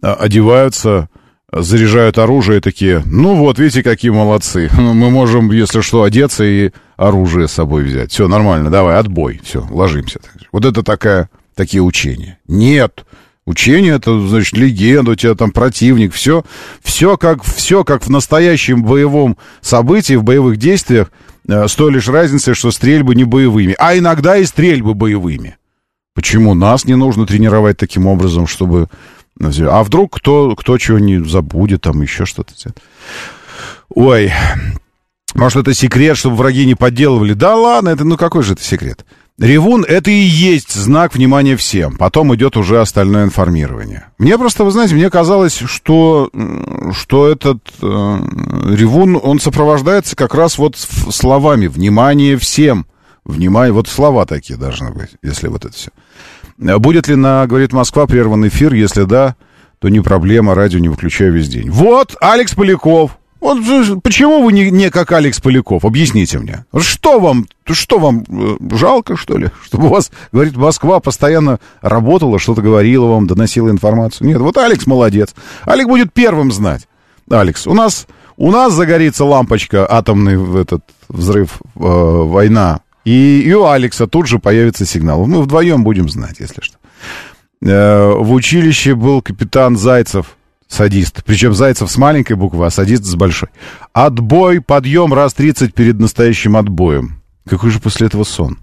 а, 0.00 0.14
одеваются, 0.14 1.08
заряжают 1.52 2.18
оружие 2.18 2.60
такие, 2.60 3.02
ну 3.06 3.36
вот, 3.36 3.58
видите, 3.58 3.82
какие 3.82 4.10
молодцы. 4.10 4.70
Ну, 4.76 4.94
Мы 4.94 5.10
можем, 5.10 5.50
если 5.52 5.80
что, 5.80 6.02
одеться 6.02 6.44
и 6.44 6.70
оружие 6.96 7.48
с 7.48 7.52
собой 7.52 7.84
взять. 7.84 8.12
Все, 8.12 8.28
нормально, 8.28 8.70
давай, 8.70 8.96
отбой. 8.96 9.40
Все, 9.42 9.66
ложимся. 9.70 10.20
Вот 10.52 10.64
это 10.64 10.82
такая, 10.82 11.30
такие 11.54 11.82
учения. 11.82 12.38
Нет. 12.46 13.04
Учение 13.46 13.94
это, 13.94 14.18
значит, 14.26 14.56
легенда, 14.56 15.12
у 15.12 15.14
тебя 15.14 15.36
там 15.36 15.52
противник, 15.52 16.12
все, 16.12 16.44
все 16.82 17.16
как, 17.16 17.44
все 17.44 17.84
как 17.84 18.02
в 18.02 18.10
настоящем 18.10 18.82
боевом 18.82 19.36
событии, 19.60 20.14
в 20.14 20.24
боевых 20.24 20.56
действиях, 20.56 21.12
э, 21.48 21.68
с 21.68 21.74
той 21.76 21.92
лишь 21.92 22.08
разницей, 22.08 22.54
что 22.54 22.72
стрельбы 22.72 23.14
не 23.14 23.22
боевыми, 23.22 23.76
а 23.78 23.96
иногда 23.96 24.36
и 24.36 24.44
стрельбы 24.44 24.94
боевыми. 24.94 25.58
Почему 26.12 26.54
нас 26.54 26.86
не 26.86 26.96
нужно 26.96 27.26
тренировать 27.26 27.76
таким 27.76 28.06
образом, 28.06 28.46
чтобы... 28.46 28.88
А 29.40 29.84
вдруг 29.84 30.16
кто, 30.16 30.54
кто 30.56 30.78
чего 30.78 30.98
не 30.98 31.22
забудет, 31.24 31.82
там 31.82 32.00
еще 32.02 32.24
что-то. 32.24 32.54
Ой, 33.88 34.32
может, 35.34 35.58
это 35.58 35.74
секрет, 35.74 36.16
чтобы 36.16 36.36
враги 36.36 36.64
не 36.64 36.74
подделывали? 36.74 37.34
Да 37.34 37.56
ладно, 37.56 37.90
это 37.90 38.04
ну 38.04 38.16
какой 38.16 38.42
же 38.42 38.54
это 38.54 38.62
секрет? 38.62 39.04
Ревун— 39.38 39.84
это 39.88 40.10
и 40.10 40.14
есть 40.14 40.72
знак 40.72 41.14
внимания 41.14 41.56
всем. 41.56 41.98
Потом 41.98 42.34
идет 42.34 42.56
уже 42.56 42.80
остальное 42.80 43.24
информирование. 43.24 44.06
Мне 44.16 44.38
просто, 44.38 44.64
вы 44.64 44.70
знаете, 44.70 44.94
мне 44.94 45.10
казалось, 45.10 45.58
что, 45.66 46.30
что 46.92 47.28
этот 47.28 47.58
э, 47.82 47.84
ревун, 47.84 49.20
он 49.22 49.38
сопровождается 49.38 50.16
как 50.16 50.34
раз 50.34 50.56
вот 50.56 50.76
словами 50.76 51.66
«внимание 51.66 52.38
всем». 52.38 52.86
Внимание, 53.26 53.72
вот 53.72 53.88
слова 53.88 54.24
такие 54.24 54.58
должны 54.58 54.92
быть, 54.92 55.10
если 55.20 55.48
вот 55.48 55.64
это 55.66 55.74
все. 55.74 55.90
Будет 56.58 57.08
ли 57.08 57.16
на 57.16 57.46
«Говорит 57.46 57.72
Москва» 57.72 58.06
прерван 58.06 58.46
эфир? 58.48 58.72
Если 58.72 59.04
да, 59.04 59.36
то 59.78 59.88
не 59.88 60.00
проблема, 60.00 60.54
радио 60.54 60.78
не 60.78 60.88
выключаю 60.88 61.32
весь 61.32 61.48
день. 61.48 61.70
Вот, 61.70 62.16
Алекс 62.20 62.54
Поляков. 62.54 63.18
Вот 63.40 64.02
почему 64.02 64.42
вы 64.42 64.52
не, 64.52 64.70
не 64.70 64.90
как 64.90 65.12
Алекс 65.12 65.40
Поляков? 65.40 65.84
Объясните 65.84 66.38
мне. 66.38 66.64
Что 66.78 67.20
вам, 67.20 67.46
что 67.70 67.98
вам 67.98 68.24
э, 68.28 68.56
жалко, 68.74 69.16
что 69.16 69.36
ли? 69.36 69.50
Чтобы 69.64 69.86
у 69.86 69.90
вас, 69.90 70.10
говорит, 70.32 70.56
Москва 70.56 71.00
постоянно 71.00 71.60
работала, 71.82 72.38
что-то 72.38 72.62
говорила 72.62 73.06
вам, 73.06 73.26
доносила 73.26 73.70
информацию. 73.70 74.26
Нет, 74.26 74.38
вот 74.38 74.56
Алекс 74.56 74.86
молодец. 74.86 75.34
Алекс 75.64 75.86
будет 75.86 76.12
первым 76.12 76.50
знать. 76.50 76.88
Алекс, 77.30 77.66
у 77.66 77.74
нас, 77.74 78.06
у 78.36 78.50
нас 78.50 78.72
загорится 78.72 79.24
лампочка, 79.24 79.86
атомный 79.88 80.38
в 80.38 80.56
этот 80.56 80.82
взрыв, 81.08 81.60
э, 81.76 81.80
война. 81.80 82.80
И, 83.06 83.40
и 83.42 83.52
у 83.54 83.66
Алекса 83.66 84.08
тут 84.08 84.26
же 84.26 84.40
появится 84.40 84.84
сигнал. 84.84 85.26
Мы 85.26 85.40
вдвоем 85.40 85.84
будем 85.84 86.08
знать, 86.08 86.40
если 86.40 86.60
что. 86.60 86.76
Э, 87.62 88.10
в 88.10 88.32
училище 88.32 88.96
был 88.96 89.22
капитан 89.22 89.76
Зайцев, 89.76 90.36
садист. 90.66 91.22
Причем 91.24 91.54
Зайцев 91.54 91.88
с 91.88 91.96
маленькой 91.98 92.34
буквы, 92.34 92.66
а 92.66 92.70
садист 92.70 93.04
с 93.04 93.14
большой. 93.14 93.50
Отбой, 93.92 94.60
подъем 94.60 95.14
раз 95.14 95.34
30 95.34 95.72
перед 95.72 96.00
настоящим 96.00 96.56
отбоем. 96.56 97.22
Какой 97.48 97.70
же 97.70 97.78
после 97.78 98.08
этого 98.08 98.24
сон? 98.24 98.58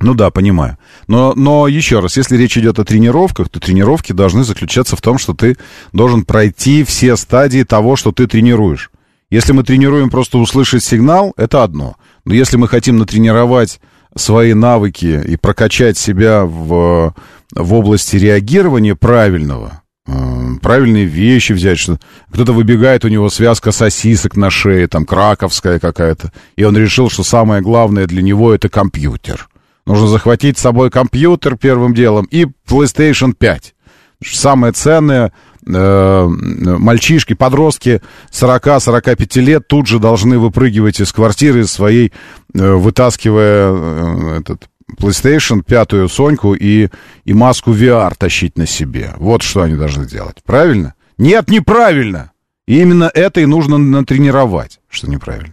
Ну 0.00 0.14
да, 0.14 0.32
понимаю. 0.32 0.76
Но, 1.06 1.32
но 1.36 1.68
еще 1.68 2.00
раз, 2.00 2.16
если 2.16 2.36
речь 2.36 2.58
идет 2.58 2.80
о 2.80 2.84
тренировках, 2.84 3.48
то 3.48 3.60
тренировки 3.60 4.10
должны 4.12 4.42
заключаться 4.42 4.96
в 4.96 5.00
том, 5.00 5.18
что 5.18 5.34
ты 5.34 5.56
должен 5.92 6.24
пройти 6.24 6.82
все 6.82 7.16
стадии 7.16 7.62
того, 7.62 7.94
что 7.94 8.10
ты 8.10 8.26
тренируешь. 8.26 8.90
Если 9.32 9.54
мы 9.54 9.62
тренируем 9.62 10.10
просто 10.10 10.36
услышать 10.36 10.84
сигнал, 10.84 11.32
это 11.38 11.62
одно. 11.62 11.96
Но 12.26 12.34
если 12.34 12.58
мы 12.58 12.68
хотим 12.68 12.98
натренировать 12.98 13.80
свои 14.14 14.52
навыки 14.52 15.22
и 15.26 15.38
прокачать 15.38 15.96
себя 15.96 16.44
в, 16.44 17.14
в 17.54 17.72
области 17.72 18.16
реагирования 18.16 18.94
правильного, 18.94 19.80
э, 20.06 20.12
правильные 20.60 21.06
вещи 21.06 21.54
взять, 21.54 21.78
что 21.78 21.98
кто-то 22.30 22.52
выбегает, 22.52 23.06
у 23.06 23.08
него 23.08 23.30
связка 23.30 23.72
сосисок 23.72 24.36
на 24.36 24.50
шее, 24.50 24.86
там, 24.86 25.06
краковская 25.06 25.78
какая-то, 25.78 26.30
и 26.56 26.64
он 26.64 26.76
решил, 26.76 27.08
что 27.08 27.24
самое 27.24 27.62
главное 27.62 28.06
для 28.06 28.20
него 28.20 28.52
это 28.52 28.68
компьютер. 28.68 29.48
Нужно 29.86 30.08
захватить 30.08 30.58
с 30.58 30.60
собой 30.60 30.90
компьютер 30.90 31.56
первым 31.56 31.94
делом 31.94 32.26
и 32.30 32.48
PlayStation 32.68 33.32
5. 33.32 33.74
Самое 34.22 34.74
ценное, 34.74 35.32
э, 35.66 36.26
мальчишки, 36.26 37.34
подростки 37.34 38.00
40-45 38.30 39.40
лет 39.40 39.68
тут 39.68 39.86
же 39.86 39.98
должны 39.98 40.38
выпрыгивать 40.38 41.00
из 41.00 41.12
квартиры 41.12 41.66
своей, 41.66 42.12
э, 42.54 42.72
вытаскивая 42.72 43.70
э, 43.70 44.38
этот 44.40 44.68
PlayStation, 44.98 45.62
пятую 45.62 46.08
Соньку 46.08 46.54
и, 46.54 46.88
и 47.24 47.32
маску 47.32 47.72
VR 47.72 48.14
тащить 48.16 48.58
на 48.58 48.66
себе. 48.66 49.14
Вот 49.16 49.42
что 49.42 49.62
они 49.62 49.76
должны 49.76 50.06
делать. 50.06 50.36
Правильно? 50.44 50.94
Нет, 51.18 51.48
неправильно! 51.48 52.32
И 52.66 52.80
именно 52.80 53.10
это 53.12 53.40
и 53.40 53.46
нужно 53.46 53.78
натренировать, 53.78 54.80
что 54.88 55.10
неправильно. 55.10 55.52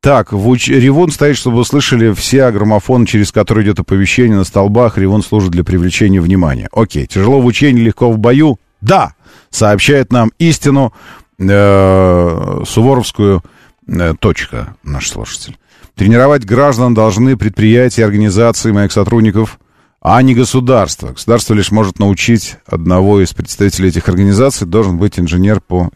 Так, 0.00 0.32
в 0.32 0.48
уч... 0.48 0.68
Ревун 0.68 1.10
стоит, 1.10 1.36
чтобы 1.36 1.56
вы 1.56 1.64
слышали 1.64 2.12
все 2.12 2.50
граммофоны, 2.50 3.06
через 3.06 3.32
которые 3.32 3.64
идет 3.64 3.80
оповещение 3.80 4.36
на 4.36 4.44
столбах. 4.44 4.98
Ревун 4.98 5.22
служит 5.22 5.52
для 5.52 5.64
привлечения 5.64 6.20
внимания. 6.20 6.68
Окей, 6.72 7.06
тяжело 7.06 7.40
в 7.40 7.46
учении, 7.46 7.80
легко 7.80 8.12
в 8.12 8.18
бою? 8.18 8.58
Да, 8.82 9.14
сообщает 9.54 10.12
нам 10.12 10.32
истину 10.38 10.92
э, 11.38 12.62
суворовскую 12.66 13.42
э, 13.86 14.14
точка, 14.18 14.76
наш 14.82 15.08
слушатель. 15.10 15.56
Тренировать 15.94 16.44
граждан 16.44 16.92
должны 16.92 17.36
предприятия 17.36 18.04
организации 18.04 18.72
моих 18.72 18.90
сотрудников, 18.90 19.60
а 20.00 20.20
не 20.22 20.34
государство. 20.34 21.12
Государство 21.12 21.54
лишь 21.54 21.70
может 21.70 21.98
научить 21.98 22.56
одного 22.66 23.22
из 23.22 23.32
представителей 23.32 23.88
этих 23.88 24.08
организаций, 24.08 24.66
должен 24.66 24.98
быть 24.98 25.18
инженер 25.18 25.60
по... 25.60 25.90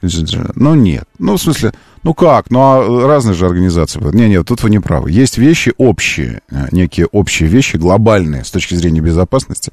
Ну, 0.55 0.75
нет. 0.75 1.05
Ну, 1.19 1.37
в 1.37 1.43
смысле, 1.43 1.73
ну 2.03 2.15
как? 2.15 2.51
Ну, 2.51 2.61
а 2.61 3.07
разные 3.07 3.35
же 3.35 3.47
организации. 3.47 4.01
Не, 4.15 4.29
нет, 4.29 4.47
тут 4.47 4.63
вы 4.63 4.71
не 4.71 4.79
правы. 4.79 5.11
Есть 5.11 5.39
вещи 5.39 5.73
общие, 5.77 6.43
э, 6.51 6.69
некие 6.73 7.07
общие 7.07 7.49
вещи, 7.49 7.77
глобальные 7.77 8.45
с 8.45 8.51
точки 8.51 8.75
зрения 8.75 9.01
безопасности, 9.01 9.73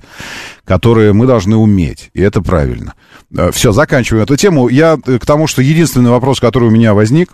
которые 0.64 1.14
мы 1.14 1.28
должны 1.28 1.56
уметь. 1.56 2.10
И 2.14 2.22
это 2.22 2.42
правильно. 2.42 2.94
Все, 3.52 3.72
заканчиваем 3.72 4.24
эту 4.24 4.36
тему. 4.36 4.70
Я 4.70 4.98
э, 5.06 5.20
к 5.20 5.26
тому, 5.26 5.48
что 5.48 5.62
единственный 5.62 6.12
вопрос, 6.12 6.40
который 6.40 6.70
у 6.70 6.72
меня 6.72 6.94
возник, 6.94 7.32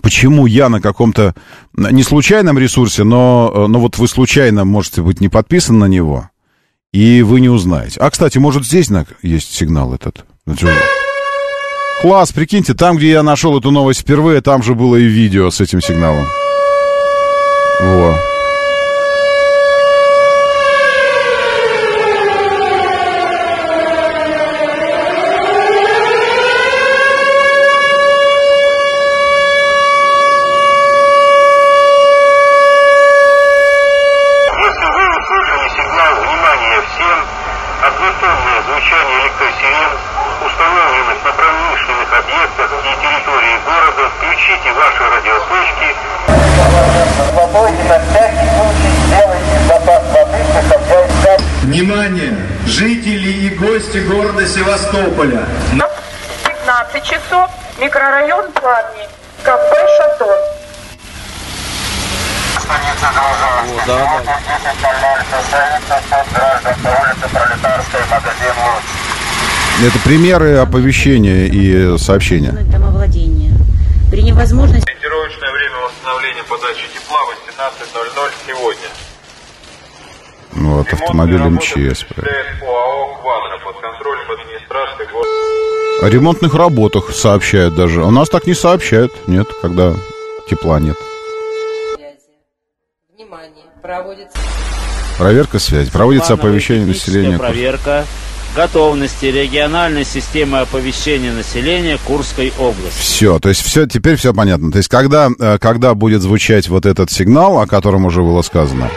почему 0.00 0.46
я 0.46 0.68
на 0.68 0.80
каком-то 0.80 1.34
не 1.76 2.02
случайном 2.02 2.58
ресурсе, 2.58 3.04
но, 3.04 3.52
э, 3.54 3.66
но 3.66 3.80
вот 3.80 3.98
вы 3.98 4.08
случайно 4.08 4.64
можете 4.64 5.02
быть 5.02 5.20
не 5.20 5.28
подписан 5.28 5.78
на 5.78 5.86
него, 5.86 6.30
и 6.92 7.22
вы 7.22 7.40
не 7.40 7.48
узнаете. 7.48 8.00
А, 8.00 8.10
кстати, 8.10 8.38
может, 8.38 8.64
здесь 8.64 8.88
есть 9.22 9.54
сигнал 9.54 9.94
этот? 9.94 10.24
Класс, 12.02 12.32
прикиньте, 12.32 12.74
там, 12.74 12.96
где 12.96 13.12
я 13.12 13.22
нашел 13.22 13.56
эту 13.56 13.70
новость 13.70 14.00
впервые, 14.00 14.40
там 14.40 14.60
же 14.64 14.74
было 14.74 14.96
и 14.96 15.04
видео 15.04 15.50
с 15.50 15.60
этим 15.60 15.80
сигналом. 15.80 16.26
Во. 17.80 18.18
Если 34.58 34.86
вы 34.90 35.04
услышали 35.20 35.68
сигнал 35.68 36.14
внимания 36.20 36.82
всем, 36.82 37.18
однотонное 37.86 38.62
звучание 38.66 39.22
электросирен, 39.22 40.12
установленных 40.46 41.24
на 41.24 41.32
промышленных 41.32 42.10
объектах 42.12 42.70
и 42.82 42.90
территории 43.02 43.56
города, 43.66 44.10
включите 44.16 44.72
ваши 44.72 45.02
радиоточки. 45.10 45.88
на 47.88 47.98
всякий 47.98 48.48
случай 48.56 48.92
сделайте 49.06 49.56
запас 49.68 50.02
воды, 50.14 50.40
находясь 50.54 51.40
Внимание! 51.62 52.36
Жители 52.66 53.28
и 53.28 53.48
гости 53.50 53.98
города 53.98 54.46
Севастополя. 54.46 55.44
15 56.44 57.02
часов, 57.04 57.50
микрорайон 58.02 58.50
Пламни, 58.52 59.08
кафе 59.44 59.86
«Шатон». 59.96 60.36
Это 69.84 69.98
примеры 70.04 70.56
оповещения 70.58 71.46
и 71.46 71.98
сообщения. 71.98 72.50
домовладения. 72.50 73.52
При 74.10 74.22
невозможности... 74.22 74.88
Ориентировочное 74.88 75.52
время 75.52 75.76
восстановления 75.78 76.42
подачи 76.48 76.88
тепла 76.94 77.18
18.00 77.56 78.32
сегодня. 78.46 78.88
Вот, 80.52 80.92
автомобиль 80.92 81.38
МЧС. 81.38 82.04
ОАО 82.62 83.14
«Квадро» 83.20 83.58
под 83.64 83.80
контролем 83.80 84.30
администрации 84.30 85.04
города. 85.12 85.41
О 86.02 86.08
ремонтных 86.08 86.54
работах 86.54 87.12
сообщают 87.14 87.76
даже. 87.76 88.02
У 88.02 88.10
нас 88.10 88.28
так 88.28 88.48
не 88.48 88.54
сообщают, 88.54 89.12
нет, 89.28 89.46
когда 89.62 89.94
тепла 90.50 90.80
нет. 90.80 90.96
Проводится 93.80 94.38
Проверка 95.16 95.58
связи. 95.60 95.92
Проводится 95.92 96.32
оповещение 96.34 96.86
населения. 96.86 97.38
Проверка 97.38 98.04
готовности 98.56 99.26
региональной 99.26 100.04
системы 100.04 100.58
оповещения 100.58 101.32
населения 101.32 101.98
Курской 102.04 102.52
области. 102.58 102.98
Все, 103.00 103.38
то 103.38 103.48
есть 103.48 103.62
все, 103.62 103.86
теперь 103.86 104.16
все 104.16 104.34
понятно. 104.34 104.72
То 104.72 104.78
есть 104.78 104.88
когда, 104.88 105.30
э, 105.38 105.58
когда 105.58 105.94
будет 105.94 106.22
звучать 106.22 106.68
вот 106.68 106.84
этот 106.84 107.12
сигнал, 107.12 107.60
о 107.60 107.68
котором 107.68 108.06
уже 108.06 108.22
было 108.22 108.42
сказано, 108.42 108.90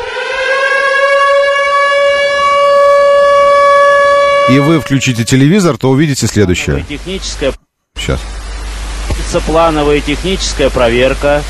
и 4.49 4.59
вы 4.59 4.79
включите 4.79 5.23
телевизор, 5.23 5.77
то 5.77 5.89
увидите 5.89 6.27
следующее. 6.27 6.85
Техническая 6.87 7.53
Сейчас. 7.97 8.19
плановая 9.45 10.01
техническая 10.01 10.69
проверка 10.69 11.43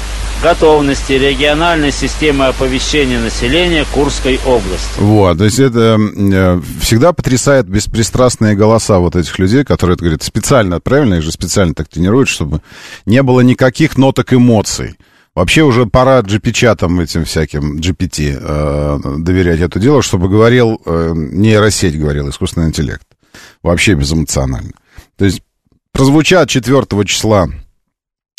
готовности 0.43 1.13
региональной 1.13 1.91
системы 1.91 2.45
оповещения 2.45 3.19
населения 3.19 3.85
Курской 3.93 4.39
области. 4.45 4.99
Вот, 4.99 5.37
то 5.37 5.45
есть 5.45 5.59
это 5.59 5.97
э, 5.97 6.61
всегда 6.81 7.13
потрясает 7.13 7.67
беспристрастные 7.67 8.55
голоса 8.55 8.99
вот 8.99 9.15
этих 9.15 9.39
людей, 9.39 9.63
которые 9.63 9.95
это 9.95 10.03
говорят 10.03 10.23
специально, 10.23 10.79
правильно, 10.79 11.15
их 11.15 11.23
же 11.23 11.31
специально 11.31 11.73
так 11.73 11.87
тренируют, 11.87 12.29
чтобы 12.29 12.61
не 13.05 13.23
было 13.23 13.41
никаких 13.41 13.97
ноток 13.97 14.33
эмоций. 14.33 14.95
Вообще 15.35 15.63
уже 15.63 15.85
пора 15.85 16.21
GPT-чатам 16.21 17.01
этим 17.01 17.25
всяким, 17.25 17.77
GPT, 17.77 18.37
э, 18.39 18.99
доверять 19.19 19.59
это 19.59 19.79
дело, 19.79 20.01
чтобы 20.01 20.29
говорил, 20.29 20.81
э, 20.85 21.11
нейросеть 21.13 21.99
говорил, 21.99 22.29
искусственный 22.29 22.67
интеллект. 22.67 23.05
Вообще 23.61 23.95
безэмоционально. 23.95 24.71
То 25.17 25.25
есть 25.25 25.41
прозвучат 25.91 26.49
4 26.49 27.03
числа 27.03 27.49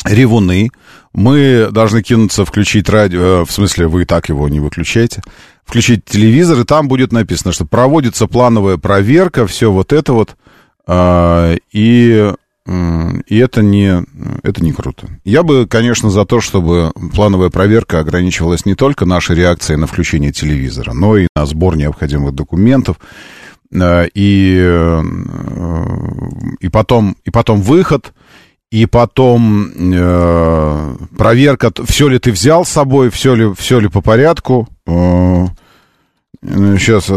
ревуны, 0.05 0.69
мы 1.13 1.69
должны 1.71 2.01
кинуться, 2.01 2.45
включить 2.45 2.89
радио, 2.89 3.21
э, 3.21 3.45
в 3.45 3.51
смысле, 3.51 3.87
вы 3.87 4.01
и 4.01 4.05
так 4.05 4.29
его 4.29 4.49
не 4.49 4.59
выключаете, 4.59 5.21
включить 5.65 6.03
телевизор, 6.05 6.59
и 6.59 6.63
там 6.63 6.87
будет 6.87 7.11
написано, 7.11 7.51
что 7.51 7.65
проводится 7.65 8.27
плановая 8.27 8.77
проверка, 8.77 9.45
все 9.45 9.71
вот 9.71 9.93
это 9.93 10.13
вот, 10.13 10.35
э, 10.87 11.57
и, 11.71 12.33
и 12.67 13.37
это 13.37 13.61
не, 13.61 14.03
это 14.43 14.61
не 14.61 14.73
круто. 14.73 15.07
Я 15.23 15.43
бы, 15.43 15.67
конечно, 15.67 16.09
за 16.09 16.25
то, 16.25 16.41
чтобы 16.41 16.91
плановая 17.15 17.49
проверка 17.49 17.99
ограничивалась 17.99 18.65
не 18.65 18.75
только 18.75 19.05
нашей 19.05 19.37
реакцией 19.37 19.77
на 19.77 19.87
включение 19.87 20.33
телевизора, 20.33 20.91
но 20.91 21.17
и 21.17 21.27
на 21.35 21.45
сбор 21.45 21.77
необходимых 21.77 22.35
документов, 22.35 22.97
э, 23.71 24.07
и, 24.13 24.57
э, 24.59 25.01
и, 26.59 26.67
потом, 26.67 27.15
и 27.23 27.29
потом 27.29 27.61
выход, 27.61 28.13
и 28.69 28.85
потом 28.85 29.71
э, 29.93 30.95
проверка, 31.17 31.71
все 31.85 32.09
ли 32.09 32.19
ты 32.19 32.33
взял 32.33 32.65
с 32.65 32.69
собой, 32.69 33.09
все 33.11 33.33
ли, 33.33 33.53
все 33.55 33.79
ли 33.79 33.87
по 33.87 34.01
порядку. 34.01 34.67
Э, 36.47 36.77
сейчас 36.77 37.11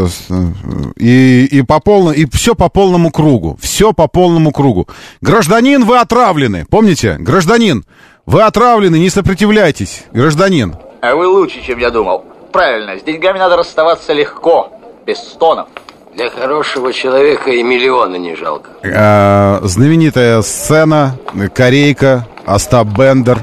и, 0.97 1.45
и 1.45 1.61
по 1.61 1.79
полному, 1.79 2.11
и 2.11 2.25
все 2.31 2.53
по 2.53 2.69
полному 2.69 3.11
кругу, 3.11 3.57
все 3.61 3.93
по 3.93 4.07
полному 4.07 4.51
кругу. 4.51 4.87
Гражданин, 5.21 5.85
вы 5.85 5.99
отравлены, 5.99 6.65
помните? 6.69 7.15
Гражданин, 7.19 7.85
вы 8.25 8.43
отравлены, 8.43 8.97
не 8.99 9.09
сопротивляйтесь, 9.09 10.03
гражданин. 10.11 10.75
А 11.01 11.15
вы 11.15 11.27
лучше, 11.27 11.61
чем 11.65 11.79
я 11.79 11.89
думал. 11.89 12.25
Правильно, 12.51 12.99
с 12.99 13.03
деньгами 13.03 13.39
надо 13.39 13.55
расставаться 13.55 14.13
легко, 14.13 14.71
без 15.05 15.17
стонов. 15.17 15.67
Для 16.13 16.29
хорошего 16.29 16.91
человека 16.91 17.51
и 17.51 17.63
миллиона 17.63 18.17
не 18.17 18.35
жалко. 18.35 18.71
Э, 18.83 19.59
знаменитая 19.63 20.41
сцена, 20.41 21.17
Корейка, 21.53 22.27
Остап 22.45 22.87
Бендер, 22.87 23.39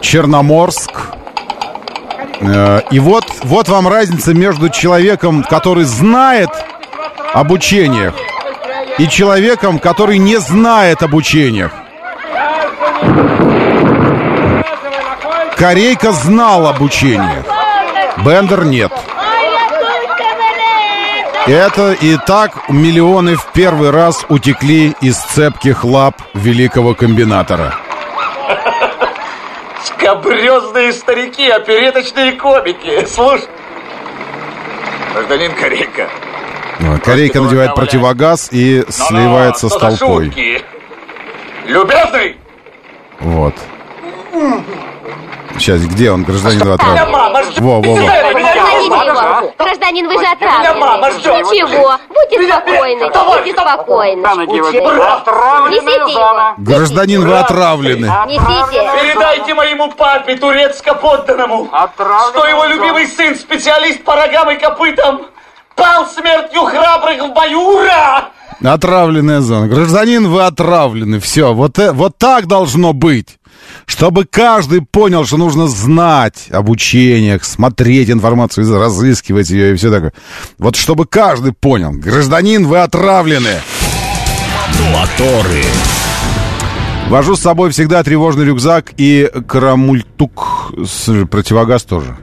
Черноморск. 0.00 1.17
Э, 2.40 2.80
и 2.90 3.00
вот, 3.00 3.24
вот 3.42 3.68
вам 3.68 3.88
разница 3.88 4.34
между 4.34 4.68
человеком, 4.68 5.42
который 5.42 5.84
знает 5.84 6.50
об 7.32 7.50
учениях, 7.50 8.14
и 8.98 9.08
человеком, 9.08 9.78
который 9.78 10.18
не 10.18 10.38
знает 10.38 11.02
об 11.02 11.14
учениях. 11.14 11.72
Корейка 15.56 16.12
знал 16.12 16.68
об 16.68 16.80
учениях, 16.82 17.44
Бендер 18.24 18.64
нет. 18.64 18.92
Это 21.46 21.92
и 21.92 22.16
так 22.26 22.68
миллионы 22.68 23.36
в 23.36 23.46
первый 23.54 23.90
раз 23.90 24.26
утекли 24.28 24.94
из 25.00 25.16
цепких 25.16 25.82
лап 25.82 26.14
великого 26.34 26.94
комбинатора. 26.94 27.74
Скобрезные 29.84 30.92
старики, 30.92 31.48
опереточные 31.48 32.32
комики. 32.32 33.06
Слушай, 33.06 33.48
гражданин 35.14 35.54
Корейка. 35.54 36.08
Корейка 37.04 37.40
надевает 37.40 37.74
противогаз 37.74 38.48
и 38.52 38.84
сливается 38.88 39.68
с 39.68 39.72
что 39.72 39.90
за 39.90 39.98
толпой. 39.98 40.32
Любезный! 41.66 42.36
Вот. 43.20 43.54
Сейчас, 45.58 45.80
где 45.82 46.10
он, 46.10 46.22
гражданин 46.22 46.68
отравлен? 46.68 47.10
мама 47.10 47.42
ждет. 47.42 47.58
Во, 47.58 47.80
во, 47.80 47.96
во. 48.88 49.52
Гражданин, 49.58 50.06
вы 50.08 50.18
же 50.18 50.26
отравлены. 50.26 50.78
Ничего, 51.18 51.98
будьте 52.08 52.52
спокойны, 52.52 53.10
будьте 53.24 53.52
спокойны. 53.52 54.22
Несите 55.68 56.12
его. 56.12 56.54
Гражданин, 56.58 57.26
вы 57.26 57.38
отравлены. 57.38 58.06
Несите. 58.26 58.90
Передайте 59.02 59.54
моему 59.54 59.90
папе, 59.92 60.36
турецко-подданному, 60.36 61.68
что 62.30 62.46
его 62.46 62.64
любимый 62.66 63.06
сын, 63.06 63.34
специалист 63.36 64.02
по 64.04 64.14
рогам 64.14 64.50
и 64.50 64.56
копытам, 64.56 65.22
пал 65.74 66.06
смертью 66.06 66.62
храбрых 66.64 67.22
в 67.22 67.32
бою. 67.32 67.60
Ура! 67.60 68.30
Отравленная 68.64 69.40
зона. 69.40 69.68
Гражданин, 69.68 70.28
вы 70.28 70.42
отравлены. 70.42 71.20
Все, 71.20 71.52
вот, 71.54 71.78
э- 71.78 71.92
вот 71.92 72.18
так 72.18 72.46
должно 72.46 72.92
быть. 72.92 73.38
Чтобы 73.86 74.24
каждый 74.24 74.82
понял, 74.82 75.24
что 75.24 75.36
нужно 75.36 75.68
знать 75.68 76.48
об 76.50 76.68
учениях, 76.68 77.44
смотреть 77.44 78.10
информацию, 78.10 78.78
разыскивать 78.78 79.50
ее 79.50 79.72
и 79.72 79.76
все 79.76 79.90
такое. 79.90 80.12
Вот 80.58 80.76
чтобы 80.76 81.06
каждый 81.06 81.52
понял. 81.52 81.92
Гражданин, 81.92 82.66
вы 82.66 82.78
отравлены. 82.78 83.60
Моторы. 84.92 85.64
Вожу 87.08 87.36
с 87.36 87.40
собой 87.40 87.70
всегда 87.70 88.02
тревожный 88.02 88.44
рюкзак 88.44 88.92
и 88.98 89.30
карамультук. 89.46 90.72
Противогаз 91.30 91.84
тоже. 91.84 92.16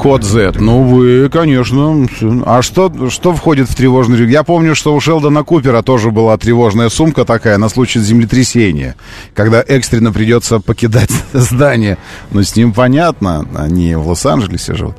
Код 0.00 0.24
Z. 0.24 0.54
Ну, 0.58 0.84
вы, 0.84 1.28
конечно. 1.28 2.08
А 2.46 2.62
что, 2.62 3.10
что 3.10 3.34
входит 3.34 3.68
в 3.68 3.74
тревожный 3.74 4.16
рюкзак? 4.16 4.32
Я 4.32 4.44
помню, 4.44 4.74
что 4.74 4.94
у 4.94 5.00
Шелдона 5.00 5.44
Купера 5.44 5.82
тоже 5.82 6.10
была 6.10 6.38
тревожная 6.38 6.88
сумка 6.88 7.26
такая 7.26 7.58
на 7.58 7.68
случай 7.68 8.00
землетрясения, 8.00 8.96
когда 9.34 9.60
экстренно 9.60 10.10
придется 10.10 10.58
покидать 10.58 11.10
здание. 11.34 11.98
Но 12.30 12.42
с 12.42 12.56
ним 12.56 12.72
понятно, 12.72 13.46
они 13.54 13.94
в 13.94 14.08
Лос-Анджелесе 14.08 14.74
живут. 14.74 14.96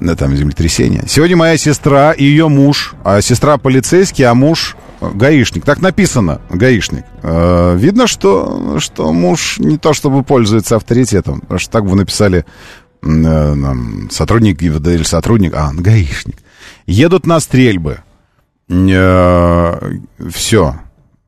Да, 0.00 0.14
там 0.16 0.36
землетрясение. 0.36 1.04
Сегодня 1.08 1.38
моя 1.38 1.56
сестра 1.56 2.12
и 2.12 2.24
ее 2.24 2.48
муж, 2.48 2.94
а 3.04 3.22
сестра 3.22 3.56
полицейский, 3.56 4.24
а 4.24 4.34
муж 4.34 4.76
э, 5.00 5.10
гаишник. 5.14 5.64
Так 5.64 5.80
написано, 5.80 6.42
гаишник. 6.50 7.06
Э, 7.22 7.74
видно, 7.74 8.06
что, 8.06 8.76
что 8.80 9.14
муж 9.14 9.58
не 9.60 9.78
то 9.78 9.94
чтобы 9.94 10.22
пользуется 10.24 10.76
авторитетом, 10.76 11.40
потому 11.40 11.58
что 11.58 11.70
так 11.70 11.84
вы 11.84 11.96
написали 11.96 12.44
сотрудник 14.10 14.60
ГИБДД 14.60 14.88
или 14.88 15.02
сотрудник, 15.02 15.54
а, 15.54 15.72
гаишник. 15.72 16.36
Едут 16.86 17.26
на 17.26 17.40
стрельбы. 17.40 17.98
все. 20.32 20.76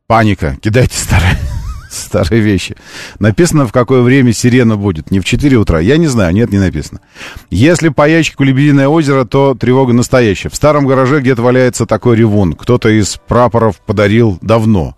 Паника. 0.06 0.56
Кидайте 0.62 0.96
старые, 0.98 1.38
старые 1.90 2.40
вещи. 2.40 2.76
Написано, 3.18 3.66
в 3.66 3.72
какое 3.72 4.00
время 4.00 4.32
сирена 4.32 4.76
будет. 4.76 5.10
Не 5.10 5.20
в 5.20 5.24
4 5.24 5.56
утра. 5.58 5.80
Я 5.80 5.98
не 5.98 6.06
знаю, 6.06 6.32
нет, 6.32 6.50
не 6.50 6.58
написано. 6.58 7.00
Если 7.50 7.90
по 7.90 8.08
ящику 8.08 8.42
Лебединое 8.42 8.88
озеро, 8.88 9.24
то 9.24 9.54
тревога 9.54 9.92
настоящая. 9.92 10.48
В 10.48 10.54
старом 10.54 10.86
гараже 10.86 11.20
где-то 11.20 11.42
валяется 11.42 11.84
такой 11.84 12.16
ревун. 12.16 12.54
Кто-то 12.54 12.88
из 12.88 13.18
прапоров 13.28 13.76
подарил 13.84 14.38
давно. 14.40 14.96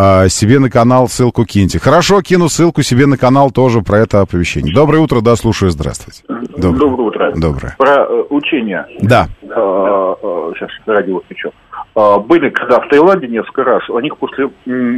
А, 0.00 0.28
себе 0.28 0.60
на 0.60 0.70
канал 0.70 1.08
ссылку 1.08 1.44
киньте. 1.44 1.80
Хорошо, 1.80 2.22
кину 2.22 2.48
ссылку 2.48 2.82
себе 2.82 3.06
на 3.06 3.18
канал 3.18 3.50
тоже 3.50 3.80
про 3.80 3.98
это 3.98 4.20
оповещение. 4.20 4.72
Доброе 4.72 4.98
утро, 5.00 5.20
да, 5.20 5.34
слушаю, 5.34 5.72
здравствуйте. 5.72 6.22
Доброе. 6.28 6.78
Доброе 6.78 7.08
утро. 7.08 7.32
Доброе. 7.34 7.74
Про 7.76 8.04
э, 8.04 8.22
учения. 8.30 8.86
Да. 9.02 9.26
сейчас 9.42 10.70
радио 10.86 11.18
включу. 11.18 11.50
А, 11.96 12.18
были, 12.20 12.48
когда 12.50 12.78
в 12.78 12.88
Таиланде 12.88 13.26
несколько 13.26 13.64
раз, 13.64 13.90
у 13.90 13.98
них 13.98 14.16
после 14.18 14.44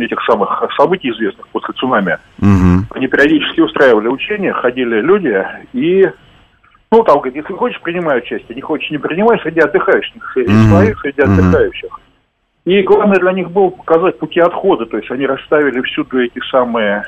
этих 0.05 0.21
самых 0.29 0.63
событий 0.77 1.09
известных, 1.13 1.49
после 1.49 1.73
цунами, 1.79 2.19
Мгм. 2.39 2.87
они 2.91 3.07
периодически 3.07 3.61
устраивали 3.61 4.09
учения, 4.09 4.53
ходили 4.53 5.01
люди 5.01 5.43
и, 5.73 6.11
ну, 6.93 7.03
там, 7.05 7.21
говорит, 7.21 7.37
если 7.37 7.55
хочешь, 7.55 7.81
принимай 7.81 8.19
участие, 8.19 8.55
не 8.55 8.61
хочешь, 8.61 8.91
не 8.91 8.99
принимай, 8.99 9.39
среди 9.41 9.61
отдыхающих, 9.61 10.31
среди 10.35 10.53
Мгм. 10.53 10.69
своих, 10.69 11.01
среди 11.01 11.23
Мгм. 11.23 11.33
отдыхающих. 11.39 12.01
И 12.65 12.83
главное 12.83 13.19
для 13.19 13.33
них 13.33 13.51
было 13.51 13.71
показать 13.71 14.19
пути 14.19 14.41
отхода, 14.41 14.87
то 14.87 14.99
есть 14.99 15.11
они 15.11 15.27
расставили 15.27 15.81
всюду 15.83 16.23
эти 16.23 16.41
самые 16.51 17.05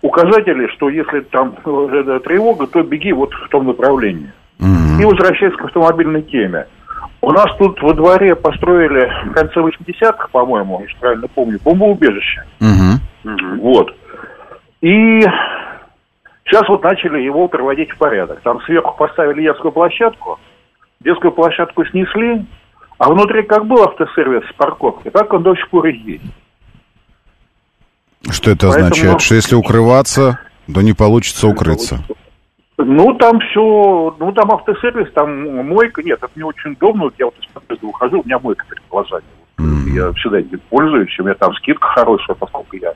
указатели, 0.00 0.68
что 0.68 0.88
если 0.88 1.20
там 1.20 1.54
э, 1.64 2.20
тревога, 2.24 2.66
то 2.66 2.82
беги 2.82 3.12
вот 3.12 3.32
в 3.32 3.48
том 3.48 3.66
направлении. 3.66 4.32
И 5.00 5.04
возвращаясь 5.04 5.54
к 5.54 5.64
автомобильной 5.64 6.22
теме. 6.22 6.66
У 7.20 7.32
нас 7.32 7.46
тут 7.58 7.80
во 7.82 7.92
дворе 7.94 8.34
построили 8.36 9.12
в 9.28 9.32
конце 9.32 9.60
80-х, 9.60 10.28
по-моему, 10.32 10.80
если 10.82 10.96
правильно 10.98 11.28
помню, 11.28 11.58
бомбоубежище. 11.62 12.44
Вот. 13.60 13.94
И 14.80 15.20
сейчас 16.44 16.68
вот 16.68 16.82
начали 16.82 17.20
его 17.20 17.48
приводить 17.48 17.90
в 17.90 17.98
порядок. 17.98 18.40
Там 18.42 18.60
сверху 18.62 18.96
поставили 18.96 19.42
детскую 19.42 19.72
площадку, 19.72 20.38
детскую 21.00 21.32
площадку 21.32 21.84
снесли, 21.86 22.46
а 22.98 23.08
внутри 23.10 23.42
как 23.44 23.66
был 23.66 23.82
автосервис 23.82 24.42
с 24.48 24.52
парковкой, 24.54 25.10
так 25.12 25.32
он 25.32 25.42
до 25.42 25.54
сих 25.54 25.68
пор 25.70 25.86
и 25.86 25.96
есть. 25.96 26.24
Что 28.30 28.50
это 28.50 28.66
Поэтому- 28.68 28.84
означает? 28.86 29.20
Что 29.20 29.34
если 29.36 29.54
укрываться, 29.54 30.38
то 30.72 30.82
не 30.82 30.92
получится 30.92 31.46
укрыться. 31.48 32.00
Ну, 32.76 33.14
там 33.14 33.40
все, 33.40 34.16
ну, 34.20 34.32
там 34.32 34.52
автосервис, 34.52 35.10
там 35.12 35.66
мойка, 35.66 36.02
нет, 36.02 36.18
это 36.22 36.30
не 36.36 36.42
очень 36.44 36.72
удобно, 36.72 37.04
вот 37.04 37.14
я 37.18 37.26
вот 37.26 37.34
из 37.40 37.46
подъезда 37.46 37.86
ухожу, 37.86 38.20
у 38.20 38.24
меня 38.24 38.38
мойка 38.38 38.64
перед 38.68 38.82
глазами. 38.88 39.24
Я 39.94 40.12
всегда 40.12 40.38
этим 40.38 40.60
пользуюсь, 40.70 41.18
у 41.18 41.24
меня 41.24 41.34
там 41.34 41.52
скидка 41.54 41.86
хорошая, 41.88 42.36
поскольку 42.36 42.76
я 42.76 42.92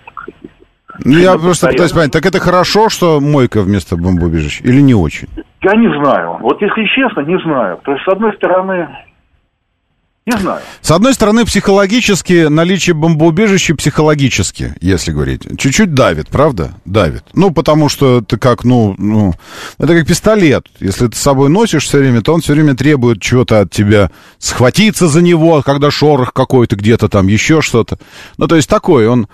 Ну, 1.04 1.18
я 1.18 1.32
просто 1.32 1.66
пытаюсь 1.66 1.90
постоянно. 1.90 1.94
понять, 1.94 2.12
так 2.12 2.26
это 2.26 2.38
хорошо, 2.38 2.88
что 2.90 3.18
мойка 3.20 3.62
вместо 3.62 3.96
бомбоубежища 3.96 4.62
или 4.62 4.80
не 4.80 4.94
очень? 4.94 5.26
Я 5.62 5.74
не 5.74 5.88
знаю. 6.00 6.36
Вот 6.40 6.60
если 6.62 6.84
честно, 6.94 7.20
не 7.22 7.38
знаю. 7.42 7.80
То 7.84 7.92
есть, 7.92 8.04
с 8.04 8.08
одной 8.08 8.34
стороны, 8.36 8.88
не 10.24 10.38
знаю. 10.38 10.62
С 10.80 10.90
одной 10.92 11.14
стороны, 11.14 11.44
психологически, 11.44 12.46
наличие 12.46 12.94
бомбоубежища 12.94 13.74
психологически, 13.74 14.74
если 14.80 15.10
говорить, 15.10 15.42
чуть-чуть 15.58 15.94
давит, 15.94 16.28
правда? 16.28 16.74
Давит. 16.84 17.24
Ну, 17.34 17.50
потому 17.50 17.88
что 17.88 18.20
ты 18.20 18.36
как, 18.36 18.62
ну, 18.62 18.94
ну, 18.98 19.34
это 19.78 19.94
как 19.94 20.06
пистолет. 20.06 20.66
Если 20.78 21.08
ты 21.08 21.16
с 21.16 21.20
собой 21.20 21.48
носишь 21.48 21.86
все 21.86 21.98
время, 21.98 22.22
то 22.22 22.34
он 22.34 22.40
все 22.40 22.52
время 22.52 22.76
требует 22.76 23.20
чего-то 23.20 23.62
от 23.62 23.72
тебя. 23.72 24.12
Схватиться 24.38 25.08
за 25.08 25.22
него, 25.22 25.60
когда 25.62 25.90
шорох 25.90 26.32
какой-то 26.32 26.76
где-то 26.76 27.08
там, 27.08 27.26
еще 27.26 27.60
что-то. 27.60 27.98
Ну, 28.38 28.46
то 28.46 28.54
есть 28.54 28.68
такой, 28.68 29.08
он... 29.08 29.26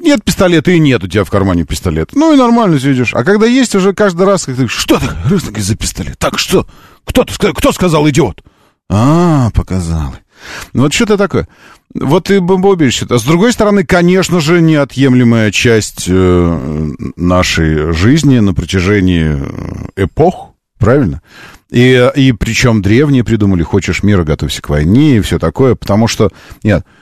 Нет 0.00 0.24
пистолета 0.24 0.70
и 0.70 0.78
нет 0.78 1.02
у 1.02 1.08
тебя 1.08 1.24
в 1.24 1.30
кармане 1.30 1.64
пистолета. 1.64 2.16
Ну, 2.16 2.32
и 2.34 2.36
нормально 2.36 2.78
сидишь. 2.78 3.14
А 3.14 3.24
когда 3.24 3.46
есть 3.46 3.74
уже 3.74 3.94
каждый 3.94 4.26
раз, 4.26 4.44
как 4.44 4.56
ты, 4.56 4.68
что 4.68 4.98
ты, 4.98 5.06
раз 5.28 5.42
так 5.42 5.58
за 5.58 5.76
пистолет? 5.76 6.18
Так, 6.18 6.38
что? 6.38 6.66
Кто, 7.04 7.24
кто 7.24 7.72
сказал, 7.72 8.08
идиот? 8.08 8.42
А, 8.88 9.50
показал. 9.50 10.14
Ну, 10.72 10.82
вот 10.82 10.92
что-то 10.92 11.16
такое. 11.16 11.48
Вот 11.94 12.30
и 12.30 12.38
бомбоубежище. 12.38 13.06
А 13.08 13.18
с 13.18 13.24
другой 13.24 13.52
стороны, 13.52 13.84
конечно 13.84 14.40
же, 14.40 14.60
неотъемлемая 14.60 15.50
часть 15.50 16.04
э, 16.08 16.90
нашей 17.16 17.92
жизни 17.92 18.38
на 18.38 18.54
протяжении 18.54 19.36
э, 19.96 20.04
эпох, 20.04 20.50
правильно? 20.78 21.22
И, 21.70 22.10
и 22.14 22.32
причем 22.32 22.82
древние 22.82 23.24
придумали, 23.24 23.62
хочешь 23.62 24.02
мира, 24.02 24.24
готовься 24.24 24.62
к 24.62 24.68
войне 24.68 25.16
и 25.16 25.20
все 25.20 25.38
такое, 25.38 25.74
потому 25.74 26.06
что, 26.06 26.30
нет, 26.62 26.84
э, 26.84 26.95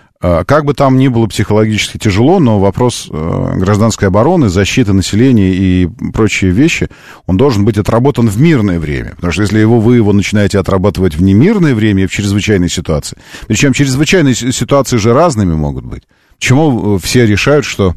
как 0.47 0.65
бы 0.65 0.73
там 0.73 0.97
ни 0.97 1.09
было 1.09 1.27
психологически 1.27 1.99
тяжело, 1.99 2.41
но 2.41 2.59
вопрос 2.59 3.09
э, 3.11 3.53
гражданской 3.57 4.09
обороны, 4.09 4.49
защиты 4.49 4.95
населения 4.95 5.53
и 5.55 5.87
прочие 6.15 6.51
вещи, 6.51 6.89
он 7.27 7.37
должен 7.37 7.67
быть 7.67 7.77
отработан 7.77 8.29
в 8.29 8.41
мирное 8.41 8.79
время. 8.79 9.13
Потому 9.17 9.35
что 9.35 9.43
если 9.43 9.59
его, 9.59 9.81
вы 9.81 9.97
его 9.97 10.15
начинаете 10.15 10.59
отрабатывать 10.59 11.15
в 11.15 11.23
немирное 11.23 11.75
время 11.75 12.05
и 12.05 12.07
в 12.07 12.11
чрезвычайной 12.11 12.71
ситуации, 12.71 13.19
причем 13.49 13.75
чрезвычайные 13.75 14.35
си- 14.35 14.51
ситуации 14.51 14.97
же 14.97 15.13
разными 15.13 15.55
могут 15.55 15.85
быть. 15.85 16.05
Почему 16.39 16.97
э, 16.97 16.99
все 17.03 17.27
решают, 17.27 17.67
что 17.67 17.95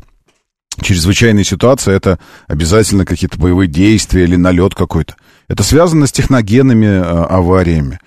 чрезвычайная 0.81 1.45
ситуация 1.45 1.95
это 1.95 2.19
обязательно 2.47 3.05
какие-то 3.05 3.39
боевые 3.39 3.69
действия 3.69 4.25
или 4.25 4.35
налет 4.35 4.75
какой-то? 4.75 5.15
Это 5.47 5.63
связано 5.63 6.07
с 6.07 6.11
техногенными 6.11 6.87
э, 6.87 7.01
авариями. 7.01 7.99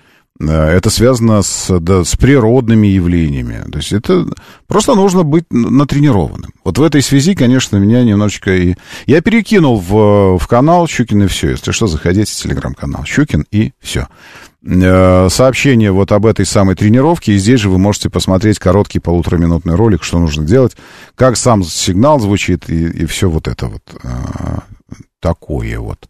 Э, 0.47 0.77
Это 0.77 0.89
связано 0.89 1.41
с, 1.41 1.79
да, 1.79 2.03
с 2.03 2.15
природными 2.15 2.87
явлениями. 2.87 3.63
То 3.71 3.77
есть 3.77 3.91
это 3.93 4.25
просто 4.67 4.95
нужно 4.95 5.23
быть 5.23 5.45
натренированным. 5.51 6.51
Вот 6.63 6.77
в 6.77 6.83
этой 6.83 7.01
связи, 7.01 7.35
конечно, 7.35 7.77
меня 7.77 8.03
немножечко 8.03 8.55
и... 8.55 8.75
Я 9.05 9.21
перекинул 9.21 9.79
в, 9.79 10.37
в 10.37 10.47
канал 10.47 10.87
Щукин 10.87 11.23
и 11.23 11.27
все. 11.27 11.51
Если 11.51 11.71
что, 11.71 11.87
заходите 11.87 12.31
в 12.31 12.35
телеграм-канал 12.35 13.03
Щукин 13.05 13.45
и 13.51 13.73
все. 13.79 14.07
Э, 14.65 15.27
Сообщение 15.29 15.91
вот 15.91 16.11
об 16.11 16.25
этой 16.25 16.45
самой 16.45 16.75
тренировке. 16.75 17.33
И 17.33 17.37
здесь 17.37 17.59
же 17.59 17.69
вы 17.69 17.77
можете 17.77 18.09
посмотреть 18.09 18.59
короткий 18.59 18.99
полутораминутный 18.99 19.75
ролик, 19.75 20.03
что 20.03 20.19
нужно 20.19 20.45
делать, 20.45 20.75
как 21.15 21.37
сам 21.37 21.63
сигнал 21.63 22.19
звучит 22.19 22.69
и, 22.69 22.85
и 22.87 23.05
все 23.05 23.29
вот 23.29 23.47
это 23.47 23.67
вот 23.67 23.83
э, 24.03 24.07
такое 25.19 25.79
вот. 25.79 26.07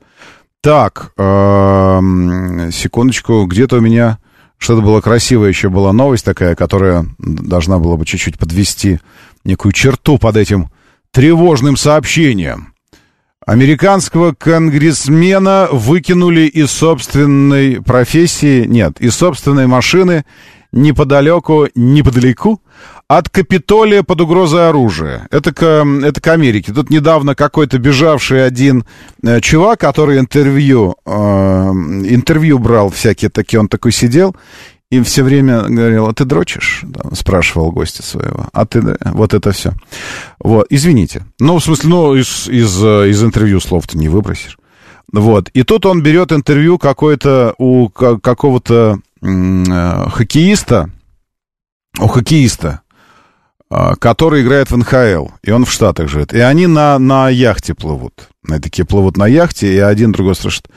Так, 0.61 1.13
эм, 1.17 2.71
секундочку, 2.71 3.45
где-то 3.45 3.77
у 3.77 3.81
меня 3.81 4.19
что-то 4.59 4.83
было 4.83 5.01
красивое, 5.01 5.49
еще 5.49 5.69
была 5.69 5.91
новость 5.91 6.23
такая, 6.23 6.53
которая 6.53 7.07
должна 7.17 7.79
была 7.79 7.97
бы 7.97 8.05
чуть-чуть 8.05 8.37
подвести 8.37 8.99
некую 9.43 9.71
черту 9.71 10.19
под 10.19 10.37
этим 10.37 10.69
тревожным 11.09 11.77
сообщением. 11.77 12.75
Американского 13.43 14.33
конгрессмена 14.33 15.67
выкинули 15.71 16.41
из 16.41 16.69
собственной 16.69 17.81
профессии, 17.81 18.65
нет, 18.65 19.01
из 19.01 19.15
собственной 19.15 19.65
машины 19.65 20.25
неподалеку, 20.71 21.69
неподалеку 21.73 22.61
от 23.17 23.27
Капитолия 23.27 24.03
под 24.03 24.21
угрозой 24.21 24.69
оружия. 24.69 25.27
Это 25.31 25.53
к, 25.53 25.61
это 25.65 26.21
к 26.21 26.27
Америке. 26.27 26.71
Тут 26.71 26.89
недавно 26.89 27.35
какой-то 27.35 27.77
бежавший 27.77 28.45
один 28.45 28.85
э, 29.21 29.41
чувак, 29.41 29.81
который 29.81 30.17
интервью, 30.17 30.95
э, 31.05 31.11
интервью 31.11 32.57
брал 32.57 32.89
всякие 32.89 33.29
такие, 33.29 33.59
он 33.59 33.67
такой 33.67 33.91
сидел 33.91 34.33
и 34.89 35.01
все 35.01 35.23
время 35.23 35.63
говорил, 35.63 36.07
а 36.07 36.13
ты 36.13 36.23
дрочишь? 36.23 36.81
Да, 36.83 37.13
спрашивал 37.13 37.73
гостя 37.73 38.01
своего. 38.01 38.47
А 38.53 38.65
ты, 38.65 38.81
вот 39.03 39.33
это 39.33 39.51
все. 39.51 39.73
Вот, 40.39 40.67
извините. 40.69 41.25
Ну, 41.37 41.59
в 41.59 41.63
смысле, 41.63 41.89
ну, 41.89 42.15
из, 42.15 42.47
из, 42.47 42.81
из 42.81 43.23
интервью 43.23 43.59
слов-то 43.59 43.97
не 43.97 44.07
выбросишь. 44.07 44.57
Вот. 45.11 45.49
И 45.49 45.63
тут 45.63 45.85
он 45.85 46.01
берет 46.01 46.31
интервью 46.31 46.77
какой-то 46.77 47.55
у 47.57 47.89
какого-то 47.89 48.99
э, 49.21 50.05
хоккеиста, 50.09 50.89
у 51.99 52.07
хоккеиста, 52.07 52.79
э, 52.89 52.90
который 53.99 54.41
играет 54.41 54.69
в 54.69 54.77
НХЛ, 54.77 55.27
и 55.43 55.51
он 55.51 55.65
в 55.65 55.71
Штатах 55.71 56.09
живет. 56.09 56.33
И 56.33 56.39
они 56.39 56.67
на, 56.67 56.99
на 56.99 57.29
яхте 57.29 57.73
плывут. 57.73 58.29
Они 58.47 58.59
такие 58.59 58.85
плывут 58.85 59.17
на 59.17 59.27
яхте, 59.27 59.73
и 59.73 59.77
один 59.77 60.11
другой 60.11 60.35
спрашивает, 60.35 60.67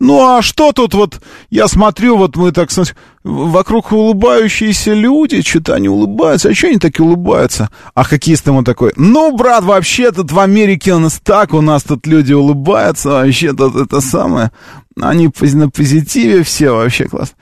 ну 0.00 0.24
а 0.24 0.42
что 0.42 0.72
тут 0.72 0.94
вот, 0.94 1.20
я 1.50 1.66
смотрю, 1.66 2.16
вот 2.16 2.36
мы 2.36 2.52
так, 2.52 2.70
вокруг 3.24 3.90
улыбающиеся 3.90 4.94
люди, 4.94 5.42
что-то 5.42 5.74
они 5.74 5.88
улыбаются, 5.88 6.50
а 6.50 6.54
что 6.54 6.68
они 6.68 6.78
такие 6.78 7.04
улыбаются? 7.04 7.68
А 7.94 8.04
хоккеист 8.04 8.46
ему 8.46 8.62
такой, 8.62 8.92
ну, 8.96 9.36
брат, 9.36 9.64
вообще 9.64 10.12
тут 10.12 10.30
в 10.30 10.38
Америке 10.38 10.94
у 10.94 11.00
нас 11.00 11.20
так, 11.22 11.52
у 11.52 11.60
нас 11.60 11.82
тут 11.82 12.06
люди 12.06 12.32
улыбаются, 12.32 13.08
вообще 13.08 13.52
тут 13.52 13.74
это 13.74 14.00
самое, 14.00 14.52
они 15.00 15.30
на 15.52 15.68
позитиве 15.68 16.44
все, 16.44 16.70
вообще 16.70 17.06
класс. 17.06 17.34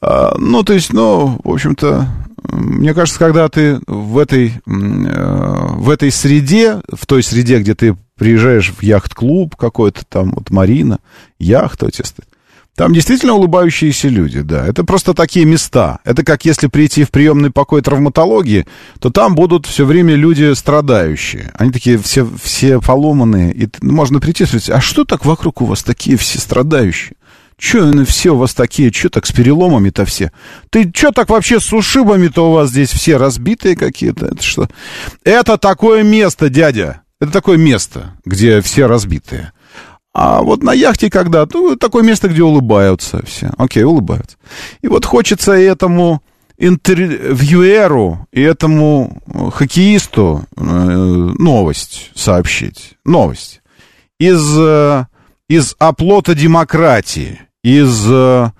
А, 0.00 0.36
ну, 0.38 0.62
то 0.62 0.74
есть, 0.74 0.92
ну, 0.92 1.40
в 1.42 1.50
общем-то, 1.50 2.06
мне 2.42 2.94
кажется, 2.94 3.18
когда 3.18 3.48
ты 3.48 3.80
в 3.86 4.18
этой, 4.18 4.54
э, 4.66 5.66
в 5.76 5.90
этой 5.90 6.10
среде, 6.10 6.80
в 6.92 7.06
той 7.06 7.22
среде, 7.22 7.58
где 7.58 7.74
ты 7.74 7.96
приезжаешь 8.16 8.72
в 8.72 8.82
яхт-клуб 8.82 9.56
какой-то, 9.56 10.04
там 10.06 10.32
вот 10.32 10.50
Марина, 10.50 10.98
яхта, 11.38 11.90
там 12.76 12.92
действительно 12.92 13.32
улыбающиеся 13.32 14.08
люди, 14.08 14.42
да. 14.42 14.66
Это 14.66 14.84
просто 14.84 15.14
такие 15.14 15.46
места. 15.46 15.98
Это 16.04 16.22
как 16.22 16.44
если 16.44 16.66
прийти 16.66 17.04
в 17.04 17.10
приемный 17.10 17.50
покой 17.50 17.80
травматологии, 17.80 18.66
то 19.00 19.08
там 19.08 19.34
будут 19.34 19.64
все 19.64 19.86
время 19.86 20.14
люди 20.14 20.52
страдающие. 20.52 21.52
Они 21.54 21.72
такие 21.72 21.96
все, 21.96 22.28
все 22.42 22.78
поломанные. 22.78 23.54
И 23.54 23.68
можно 23.80 24.20
прийти 24.20 24.44
и 24.44 24.46
спросить, 24.46 24.68
а 24.68 24.82
что 24.82 25.06
так 25.06 25.24
вокруг 25.24 25.62
у 25.62 25.64
вас 25.64 25.82
такие 25.82 26.18
все 26.18 26.38
страдающие? 26.38 27.14
Че 27.58 27.84
они 27.84 28.04
все 28.04 28.34
у 28.34 28.36
вас 28.36 28.52
такие, 28.54 28.90
че 28.90 29.08
так 29.08 29.26
с 29.26 29.32
переломами-то 29.32 30.04
все? 30.04 30.30
Ты 30.70 30.90
че 30.92 31.10
так 31.10 31.30
вообще 31.30 31.58
с 31.58 31.72
ушибами-то 31.72 32.50
у 32.50 32.52
вас 32.52 32.70
здесь 32.70 32.90
все 32.90 33.16
разбитые 33.16 33.76
какие-то? 33.76 34.26
Это 34.26 34.42
что? 34.42 34.68
Это 35.24 35.56
такое 35.56 36.02
место, 36.02 36.50
дядя. 36.50 37.02
Это 37.18 37.32
такое 37.32 37.56
место, 37.56 38.14
где 38.26 38.60
все 38.60 38.86
разбитые. 38.86 39.52
А 40.12 40.42
вот 40.42 40.62
на 40.62 40.72
яхте 40.72 41.10
когда? 41.10 41.46
Ну, 41.50 41.76
такое 41.76 42.02
место, 42.02 42.28
где 42.28 42.42
улыбаются 42.42 43.24
все. 43.24 43.52
Окей, 43.56 43.84
улыбаются. 43.84 44.36
И 44.82 44.88
вот 44.88 45.04
хочется 45.04 45.52
этому 45.52 46.22
интервьюеру 46.58 48.26
и 48.32 48.40
этому 48.40 49.22
хоккеисту 49.54 50.44
э, 50.56 50.62
новость 50.62 52.12
сообщить. 52.14 52.94
Новость. 53.04 53.62
Из, 54.18 54.42
э, 54.58 55.04
из 55.48 55.74
оплота 55.78 56.34
демократии 56.34 57.40
из 57.66 58.06
э, 58.08 58.50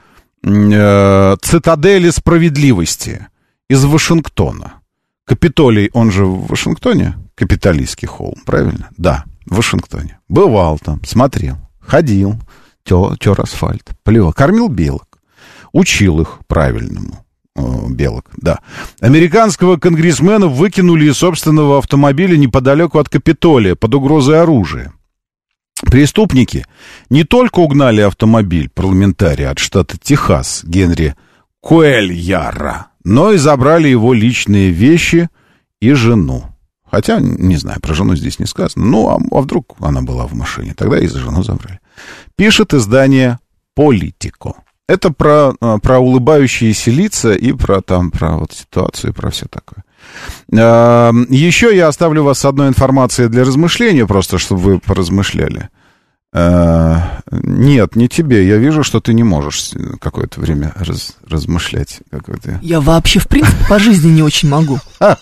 э, 0.42 1.36
цитадели 1.40 2.10
справедливости, 2.10 3.28
из 3.70 3.84
Вашингтона. 3.84 4.80
Капитолий, 5.24 5.90
он 5.92 6.10
же 6.10 6.24
в 6.24 6.48
Вашингтоне, 6.48 7.14
капиталистский 7.36 8.08
холм, 8.08 8.34
правильно? 8.44 8.88
Да, 8.96 9.24
в 9.46 9.58
Вашингтоне. 9.58 10.18
Бывал 10.28 10.80
там, 10.80 11.04
смотрел, 11.04 11.56
ходил, 11.78 12.34
тер, 12.82 13.16
тер 13.18 13.40
асфальт, 13.40 13.92
плевал, 14.02 14.32
кормил 14.32 14.68
белок, 14.68 15.20
учил 15.70 16.20
их 16.20 16.40
правильному 16.48 17.24
белок, 17.88 18.24
да. 18.36 18.58
Американского 19.00 19.76
конгрессмена 19.76 20.48
выкинули 20.48 21.10
из 21.10 21.18
собственного 21.18 21.78
автомобиля 21.78 22.36
неподалеку 22.36 22.98
от 22.98 23.08
Капитолия 23.08 23.76
под 23.76 23.94
угрозой 23.94 24.42
оружия. 24.42 24.92
Преступники 25.82 26.64
не 27.10 27.24
только 27.24 27.60
угнали 27.60 28.00
автомобиль 28.00 28.70
парламентария 28.70 29.50
от 29.50 29.58
штата 29.58 29.98
Техас 29.98 30.64
Генри 30.64 31.14
Куэльяра, 31.60 32.88
но 33.04 33.32
и 33.32 33.36
забрали 33.36 33.88
его 33.88 34.14
личные 34.14 34.70
вещи 34.70 35.28
и 35.80 35.92
жену. 35.92 36.46
Хотя, 36.90 37.18
не 37.20 37.56
знаю, 37.56 37.80
про 37.80 37.94
жену 37.94 38.16
здесь 38.16 38.38
не 38.38 38.46
сказано. 38.46 38.86
Ну, 38.86 39.08
а, 39.08 39.18
а 39.30 39.40
вдруг 39.40 39.76
она 39.80 40.00
была 40.02 40.26
в 40.26 40.34
машине? 40.34 40.72
Тогда 40.74 40.98
и 40.98 41.06
за 41.06 41.18
жену 41.18 41.42
забрали. 41.42 41.80
Пишет 42.36 42.72
издание 42.72 43.38
«Политико». 43.74 44.54
Это 44.88 45.10
про, 45.10 45.54
а, 45.60 45.78
про 45.78 45.98
улыбающиеся 45.98 46.90
лица 46.90 47.34
и 47.34 47.52
про, 47.52 47.82
там, 47.82 48.10
про 48.10 48.36
вот 48.36 48.52
ситуацию 48.52 49.10
и 49.10 49.14
про 49.14 49.30
все 49.30 49.46
такое. 49.46 49.84
Еще 50.50 51.76
я 51.76 51.88
оставлю 51.88 52.22
вас 52.22 52.38
с 52.38 52.44
одной 52.44 52.68
информацией 52.68 53.28
для 53.28 53.44
размышления, 53.44 54.06
просто 54.06 54.38
чтобы 54.38 54.60
вы 54.60 54.78
поразмышляли. 54.78 55.68
Э, 56.38 56.98
нет, 57.30 57.96
не 57.96 58.08
тебе. 58.08 58.46
Я 58.46 58.58
вижу, 58.58 58.82
что 58.82 59.00
ты 59.00 59.14
не 59.14 59.22
можешь 59.22 59.70
какое-то 60.02 60.38
время 60.38 60.74
раз, 60.76 61.16
размышлять. 61.26 62.00
Какое-то... 62.10 62.60
Я 62.62 62.82
вообще, 62.82 63.20
в 63.20 63.26
принципе, 63.26 63.56
по 63.66 63.78
жизни 63.78 64.10
не 64.10 64.22
очень 64.22 64.50
могу. 64.50 64.78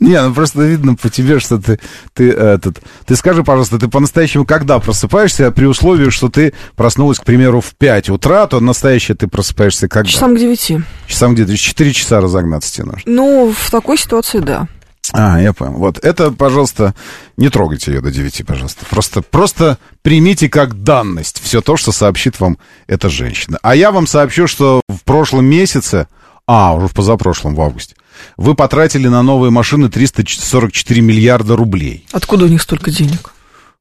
Не, 0.00 0.20
ну 0.22 0.34
просто 0.34 0.62
видно 0.62 0.94
по 0.94 1.10
тебе, 1.10 1.38
что 1.38 1.58
ты, 1.58 1.78
ты 2.14 2.30
этот... 2.30 2.80
Ты 3.04 3.16
скажи, 3.16 3.44
пожалуйста, 3.44 3.78
ты 3.78 3.88
по-настоящему 3.88 4.46
когда 4.46 4.78
просыпаешься, 4.78 5.50
при 5.50 5.66
условии, 5.66 6.08
что 6.08 6.30
ты 6.30 6.54
проснулась, 6.74 7.18
к 7.18 7.24
примеру, 7.24 7.60
в 7.60 7.74
5 7.74 8.08
утра, 8.08 8.46
то 8.46 8.60
настоящее 8.60 9.14
ты 9.14 9.28
просыпаешься 9.28 9.88
когда? 9.88 10.10
Часам 10.10 10.34
к 10.34 10.38
9. 10.38 10.78
Часам 11.06 11.34
где-то 11.34 11.54
4 11.54 11.92
часа 11.92 12.20
разогнаться 12.22 12.72
тебе 12.72 12.86
нужно. 12.86 13.02
Ну, 13.04 13.54
в 13.54 13.70
такой 13.70 13.98
ситуации, 13.98 14.38
да. 14.38 14.68
А, 15.10 15.40
я 15.40 15.52
понял. 15.52 15.74
Вот 15.74 15.98
это, 15.98 16.30
пожалуйста, 16.30 16.94
не 17.36 17.48
трогайте 17.48 17.92
ее 17.92 18.00
до 18.00 18.10
9, 18.10 18.46
пожалуйста. 18.46 18.84
Просто, 18.88 19.22
просто 19.22 19.78
примите 20.02 20.48
как 20.48 20.84
данность 20.84 21.40
все 21.42 21.60
то, 21.60 21.76
что 21.76 21.90
сообщит 21.90 22.38
вам 22.38 22.58
эта 22.86 23.08
женщина. 23.08 23.58
А 23.62 23.74
я 23.74 23.90
вам 23.90 24.06
сообщу, 24.06 24.46
что 24.46 24.80
в 24.88 25.02
прошлом 25.02 25.46
месяце, 25.46 26.06
а, 26.46 26.74
уже 26.74 26.86
в 26.86 26.94
позапрошлом, 26.94 27.54
в 27.54 27.60
августе, 27.60 27.96
вы 28.36 28.54
потратили 28.54 29.08
на 29.08 29.22
новые 29.22 29.50
машины 29.50 29.90
344 29.90 31.00
миллиарда 31.00 31.56
рублей. 31.56 32.06
Откуда 32.12 32.44
у 32.44 32.48
них 32.48 32.62
столько 32.62 32.90
денег? 32.90 33.32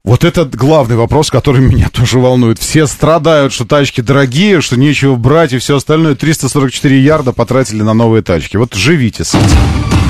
Вот 0.03 0.23
это 0.23 0.45
главный 0.45 0.95
вопрос, 0.95 1.29
который 1.29 1.61
меня 1.65 1.89
тоже 1.89 2.19
волнует. 2.19 2.59
Все 2.59 2.87
страдают, 2.87 3.53
что 3.53 3.65
тачки 3.65 4.01
дорогие, 4.01 4.61
что 4.61 4.77
нечего 4.77 5.15
брать 5.15 5.53
и 5.53 5.57
все 5.57 5.77
остальное. 5.77 6.15
344 6.15 6.99
ярда 6.99 7.33
потратили 7.33 7.81
на 7.83 7.93
новые 7.93 8.23
тачки. 8.23 8.57
Вот 8.57 8.73
живите 8.73 9.23
с 9.23 9.35
этим. 9.35 9.57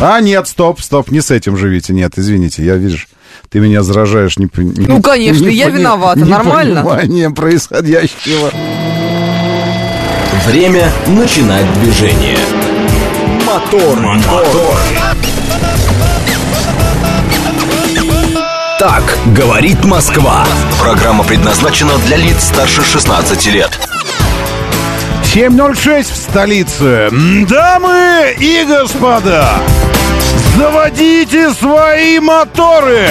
А, 0.02 0.20
нет, 0.20 0.48
стоп, 0.48 0.82
стоп, 0.82 1.12
не 1.12 1.22
с 1.22 1.30
этим 1.30 1.58
живите. 1.58 1.94
Нет, 1.94 2.14
извините, 2.16 2.64
я, 2.64 2.76
видишь, 2.76 3.08
ты 3.50 3.60
меня 3.60 3.84
заражаешь. 3.84 4.38
Не, 4.38 4.50
не, 4.56 4.88
ну, 4.88 5.02
конечно, 5.02 5.46
не, 5.46 5.56
я 5.56 5.70
не, 5.70 5.78
виновата, 5.78 6.26
нормально. 6.26 6.84
Понимание 6.84 7.30
происходящего. 7.30 8.52
Время 10.48 10.92
начинать 11.08 11.72
движение. 11.80 12.40
Мотор, 13.46 14.00
мотор. 14.00 14.46
мотор. 14.46 14.78
Так 18.82 19.04
говорит 19.38 19.86
Москва. 19.86 20.44
Программа 20.80 21.24
предназначена 21.24 22.00
для 22.00 22.18
лиц 22.18 22.46
старше 22.46 22.82
16 22.84 23.46
лет. 23.54 23.70
7.06 25.24 26.02
в 26.12 26.16
столице. 26.16 27.12
Дамы 27.48 28.36
и 28.40 28.66
господа, 28.68 29.60
заводите 30.58 31.54
свои 31.54 32.20
моторы! 32.20 33.08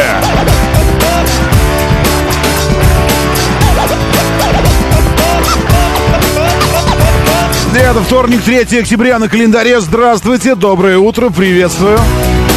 Это 7.76 8.00
вторник, 8.02 8.42
3 8.42 8.80
октября 8.80 9.20
на 9.20 9.28
календаре. 9.28 9.80
Здравствуйте, 9.80 10.56
доброе 10.56 10.98
утро, 10.98 11.30
приветствую. 11.30 12.00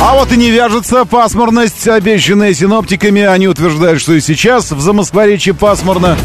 А 0.06 0.16
вот 0.16 0.34
и 0.34 0.38
не 0.38 0.51
вяжется 0.51 1.06
пасмурность, 1.06 1.88
обещанная 1.88 2.54
синоптиками. 2.54 3.22
Они 3.22 3.47
утверждают, 3.47 4.01
что 4.01 4.12
и 4.12 4.20
сейчас 4.20 4.70
в 4.74 4.82
Замоскворечье 4.82 5.54
пасмурно. 5.54 6.18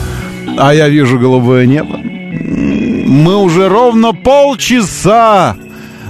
А 0.58 0.74
я 0.74 0.88
вижу 0.88 1.16
голубое 1.16 1.64
небо. 1.64 1.96
Мы 1.96 3.36
уже 3.36 3.68
ровно 3.68 4.12
полчаса 4.12 5.56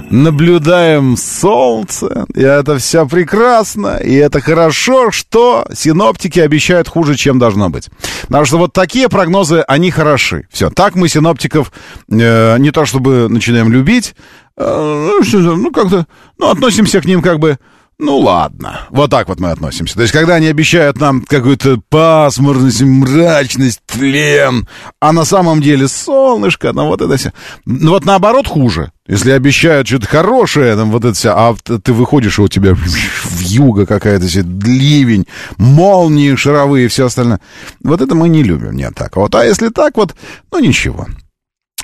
наблюдаем 0.09 1.17
солнце, 1.17 2.25
и 2.33 2.41
это 2.41 2.77
все 2.77 3.07
прекрасно, 3.07 3.97
и 3.97 4.13
это 4.15 4.41
хорошо, 4.41 5.11
что 5.11 5.65
синоптики 5.73 6.39
обещают 6.39 6.87
хуже, 6.87 7.15
чем 7.15 7.39
должно 7.39 7.69
быть. 7.69 7.89
Потому 8.23 8.45
что 8.45 8.57
вот 8.57 8.73
такие 8.73 9.09
прогнозы, 9.09 9.63
они 9.67 9.91
хороши. 9.91 10.47
Все, 10.51 10.69
так 10.69 10.95
мы 10.95 11.07
синоптиков 11.07 11.71
э, 12.09 12.57
не 12.57 12.71
то 12.71 12.85
чтобы 12.85 13.27
начинаем 13.29 13.71
любить, 13.71 14.15
э, 14.57 15.21
ну, 15.31 15.71
как-то, 15.71 16.07
ну, 16.37 16.49
относимся 16.49 17.01
к 17.01 17.05
ним 17.05 17.21
как 17.21 17.39
бы 17.39 17.57
ну 18.01 18.17
ладно, 18.17 18.87
вот 18.91 19.11
так 19.11 19.27
вот 19.27 19.41
мы 19.41 19.51
относимся. 19.51 19.95
То 19.95 20.03
есть, 20.03 20.13
когда 20.13 20.35
они 20.35 20.47
обещают 20.47 21.01
нам 21.01 21.21
какую-то 21.21 21.81
пасмурность, 21.89 22.81
мрачность, 22.81 23.81
тлен, 23.85 24.69
а 25.01 25.11
на 25.11 25.25
самом 25.25 25.61
деле 25.61 25.89
солнышко, 25.89 26.71
ну 26.71 26.87
вот 26.87 27.01
это 27.01 27.17
все. 27.17 27.33
Ну 27.65 27.91
вот 27.91 28.05
наоборот 28.05 28.47
хуже. 28.47 28.93
Если 29.05 29.31
обещают 29.31 29.85
что-то 29.85 30.07
хорошее, 30.07 30.77
там 30.77 30.91
вот 30.91 31.03
это 31.03 31.13
все, 31.13 31.31
а 31.31 31.53
ты 31.53 31.91
выходишь, 31.91 32.39
и 32.39 32.41
у 32.41 32.47
тебя 32.47 32.73
в 32.75 33.39
юго 33.41 33.85
какая-то 33.85 34.25
ливень, 34.25 35.27
молнии 35.57 36.35
шаровые 36.35 36.85
и 36.85 36.87
все 36.87 37.07
остальное. 37.07 37.41
Вот 37.83 37.99
это 37.99 38.15
мы 38.15 38.29
не 38.29 38.43
любим, 38.43 38.77
нет 38.77 38.95
так. 38.95 39.17
Вот, 39.17 39.35
а 39.35 39.43
если 39.43 39.67
так 39.67 39.97
вот, 39.97 40.15
ну 40.53 40.59
ничего. 40.59 41.05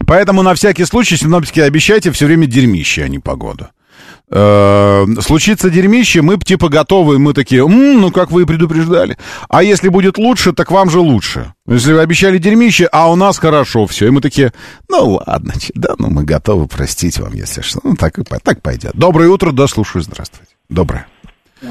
Поэтому 0.07 0.43
на 0.43 0.53
всякий 0.53 0.85
случай 0.85 1.17
синоптики 1.17 1.59
обещайте 1.59 2.11
все 2.11 2.25
время 2.25 2.45
дерьмище, 2.45 3.03
а 3.03 3.09
не 3.09 3.19
погоду 3.19 3.67
э, 4.29 5.05
случится 5.21 5.69
дерьмище, 5.69 6.21
мы 6.21 6.37
типа 6.37 6.69
готовы, 6.69 7.19
мы 7.19 7.33
такие, 7.33 7.61
М, 7.63 8.01
ну 8.01 8.11
как 8.11 8.31
вы 8.31 8.43
и 8.43 8.45
предупреждали. 8.45 9.17
А 9.49 9.63
если 9.63 9.89
будет 9.89 10.17
лучше, 10.17 10.53
так 10.53 10.71
вам 10.71 10.89
же 10.89 10.99
лучше. 10.99 11.53
Если 11.67 11.93
вы 11.93 11.99
обещали 11.99 12.37
дерьмище, 12.37 12.87
а 12.91 13.11
у 13.11 13.15
нас 13.15 13.37
хорошо 13.37 13.85
все. 13.87 14.07
И 14.07 14.09
мы 14.09 14.21
такие, 14.21 14.51
ну 14.89 15.19
ладно, 15.25 15.53
да, 15.73 15.95
ну 15.99 16.09
мы 16.09 16.23
готовы 16.23 16.67
простить 16.67 17.19
вам, 17.19 17.33
если 17.33 17.61
что. 17.61 17.79
Ну 17.83 17.95
так 17.95 18.17
и 18.19 18.23
так 18.23 18.61
пойдет. 18.61 18.91
Доброе 18.95 19.29
утро, 19.29 19.51
да, 19.51 19.67
слушаю, 19.67 20.01
здравствуйте. 20.01 20.53
Доброе. 20.69 21.07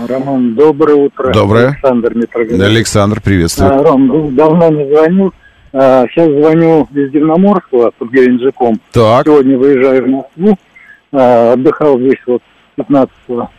Роман, 0.09 0.55
доброе 0.55 0.97
утро. 0.97 1.33
Доброе. 1.33 1.69
Александр 1.69 2.15
Митрогород. 2.15 2.61
Александр, 2.61 3.21
приветствую. 3.21 3.73
А, 3.73 3.83
Ром, 3.83 4.35
давно 4.35 4.71
не 4.71 4.89
звонил. 4.89 5.33
А, 5.73 6.07
сейчас 6.09 6.29
звоню 6.29 6.89
из 6.95 7.13
Дивноморского 7.13 7.93
под 7.97 8.11
Геленджиком. 8.11 8.81
Так. 8.93 9.27
Сегодня 9.27 9.59
выезжаю 9.59 10.05
в 10.05 10.09
Москву. 10.09 10.59
А, 11.15 11.53
отдыхал 11.53 11.99
здесь 12.01 12.19
вот 12.27 12.43
15 12.77 13.13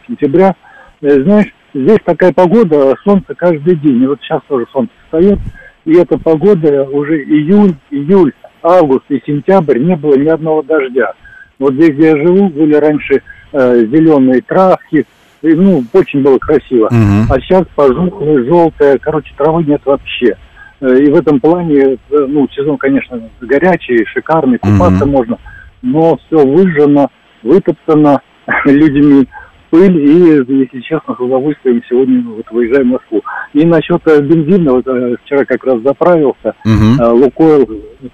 сентября. 0.08 0.56
Э, 1.02 1.24
знаешь, 1.24 1.48
здесь 1.74 2.00
такая 2.04 2.34
погода, 2.34 2.96
солнце 3.04 3.34
каждый 3.34 3.76
день. 3.78 4.04
И 4.04 4.08
вот 4.08 4.20
сейчас 4.22 4.42
тоже 4.50 4.66
солнце 4.74 4.92
встает. 5.06 5.40
И 5.86 5.96
эта 5.96 6.18
погода 6.20 6.84
уже 6.84 7.24
июль, 7.24 7.76
июль, 7.92 8.34
август 8.62 9.06
и 9.10 9.22
сентябрь 9.26 9.80
не 9.80 9.96
было 9.96 10.16
ни 10.16 10.28
одного 10.28 10.64
дождя. 10.64 11.14
Вот 11.58 11.76
здесь, 11.76 11.92
где 11.92 12.10
я 12.10 12.18
живу, 12.18 12.50
были 12.50 12.76
раньше 12.76 13.22
э, 13.54 13.86
зеленые 13.86 14.42
травки, 14.42 15.06
и, 15.42 15.54
ну, 15.54 15.84
очень 15.94 16.24
было 16.24 16.38
красиво. 16.40 16.90
Мгм. 16.92 17.32
А 17.32 17.40
сейчас 17.40 17.64
пожухлые, 17.76 18.44
желтые, 18.46 18.98
короче, 19.00 19.34
травы 19.38 19.64
нет 19.64 19.82
вообще. 19.86 20.36
Э, 20.82 20.98
И 21.00 21.10
в 21.10 21.16
этом 21.16 21.40
плане, 21.40 21.78
э, 21.78 21.98
ну, 22.10 22.50
сезон, 22.50 22.78
конечно, 22.78 23.22
горячий, 23.40 24.04
шикарный, 24.06 24.58
купаться 24.58 25.06
можно, 25.06 25.38
но 25.82 26.18
все 26.28 26.46
выжжено, 26.46 27.10
вытоптано 27.46 28.22
людьми, 28.66 29.28
пыль, 29.70 29.98
и, 29.98 30.20
если 30.54 30.82
честно, 30.82 31.16
с 31.16 31.20
удовольствием 31.20 31.82
сегодня 31.90 32.24
вот 32.24 32.46
выезжаем 32.52 32.90
в 32.90 32.94
Москву. 32.94 33.22
И 33.54 33.66
насчет 33.66 34.02
э, 34.08 34.22
бензина, 34.22 34.74
вот 34.74 34.88
э, 34.88 35.16
вчера 35.24 35.46
как 35.46 35.64
раз 35.66 35.82
заправился, 35.82 36.56
э, 36.66 37.08
Лукойл 37.12 37.68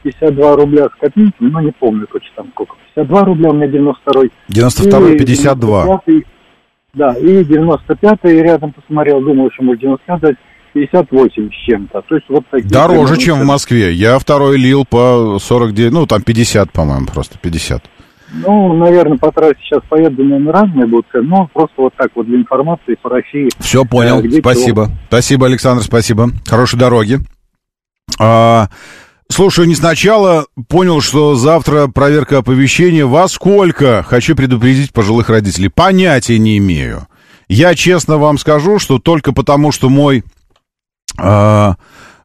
52 0.04 0.56
рубля 0.56 0.86
с 0.86 1.00
копейками, 1.00 1.50
ну, 1.50 1.60
не 1.60 1.72
помню 1.72 2.08
точно 2.12 2.30
там 2.36 2.48
сколько, 2.52 2.76
52 2.96 3.26
рубля 3.26 3.50
у 3.50 3.54
меня 3.54 3.68
92-й. 3.68 4.32
92-й, 4.50 5.16
И 5.16 5.18
52. 5.18 5.86
95-й, 5.86 6.26
Да, 6.94 7.14
и 7.14 7.44
95-й 7.44 8.42
рядом 8.42 8.74
посмотрел, 8.74 9.22
думал, 9.22 9.50
что 9.52 9.64
может 9.64 9.82
95 9.82 10.36
58 10.74 11.50
с 11.50 11.66
чем-то. 11.66 12.02
То 12.08 12.16
есть 12.16 12.30
вот 12.30 12.46
такие... 12.50 12.70
Дороже, 12.70 13.16
цены. 13.16 13.26
чем 13.26 13.40
в 13.40 13.46
Москве. 13.46 13.92
Я 13.92 14.18
второй 14.20 14.58
лил 14.58 14.86
по 14.90 15.38
49, 15.38 15.92
ну 15.92 16.06
там 16.06 16.22
50, 16.22 16.72
по-моему, 16.72 17.08
просто 17.08 17.38
50. 17.38 17.84
Ну, 18.34 18.74
наверное, 18.78 19.18
по 19.18 19.32
трассе 19.32 19.58
сейчас 19.62 19.82
поеду, 19.90 20.24
наверное, 20.24 20.54
разные 20.54 20.88
будут 20.88 21.06
но 21.14 21.50
просто 21.54 21.76
вот 21.78 21.94
так 21.98 22.12
вот 22.16 22.26
для 22.28 22.38
информации 22.38 22.96
по 23.02 23.10
России. 23.10 23.50
Все 23.60 23.84
понял, 23.84 24.20
Э, 24.20 24.22
где 24.22 24.40
спасибо. 24.40 24.86
чего. 24.86 24.96
Спасибо, 25.08 25.46
Александр, 25.48 25.84
спасибо. 25.84 26.30
Хорошей 26.46 26.80
дороги. 26.80 27.20
А, 28.20 28.70
слушаю, 29.30 29.68
не 29.68 29.76
сначала 29.76 30.46
понял, 30.70 31.02
что 31.02 31.36
завтра 31.36 31.88
проверка 31.88 32.38
оповещения. 32.38 33.06
Во 33.06 33.28
сколько? 33.28 34.04
Хочу 34.04 34.36
предупредить 34.36 34.94
пожилых 34.94 35.30
родителей. 35.30 35.70
Понятия 35.70 36.40
не 36.40 36.58
имею. 36.58 37.08
Я 37.50 37.76
честно 37.76 38.18
вам 38.18 38.38
скажу, 38.38 38.80
что 38.80 38.98
только 38.98 39.34
потому, 39.34 39.74
что 39.74 39.90
мой, 39.90 40.24
а, 41.20 41.76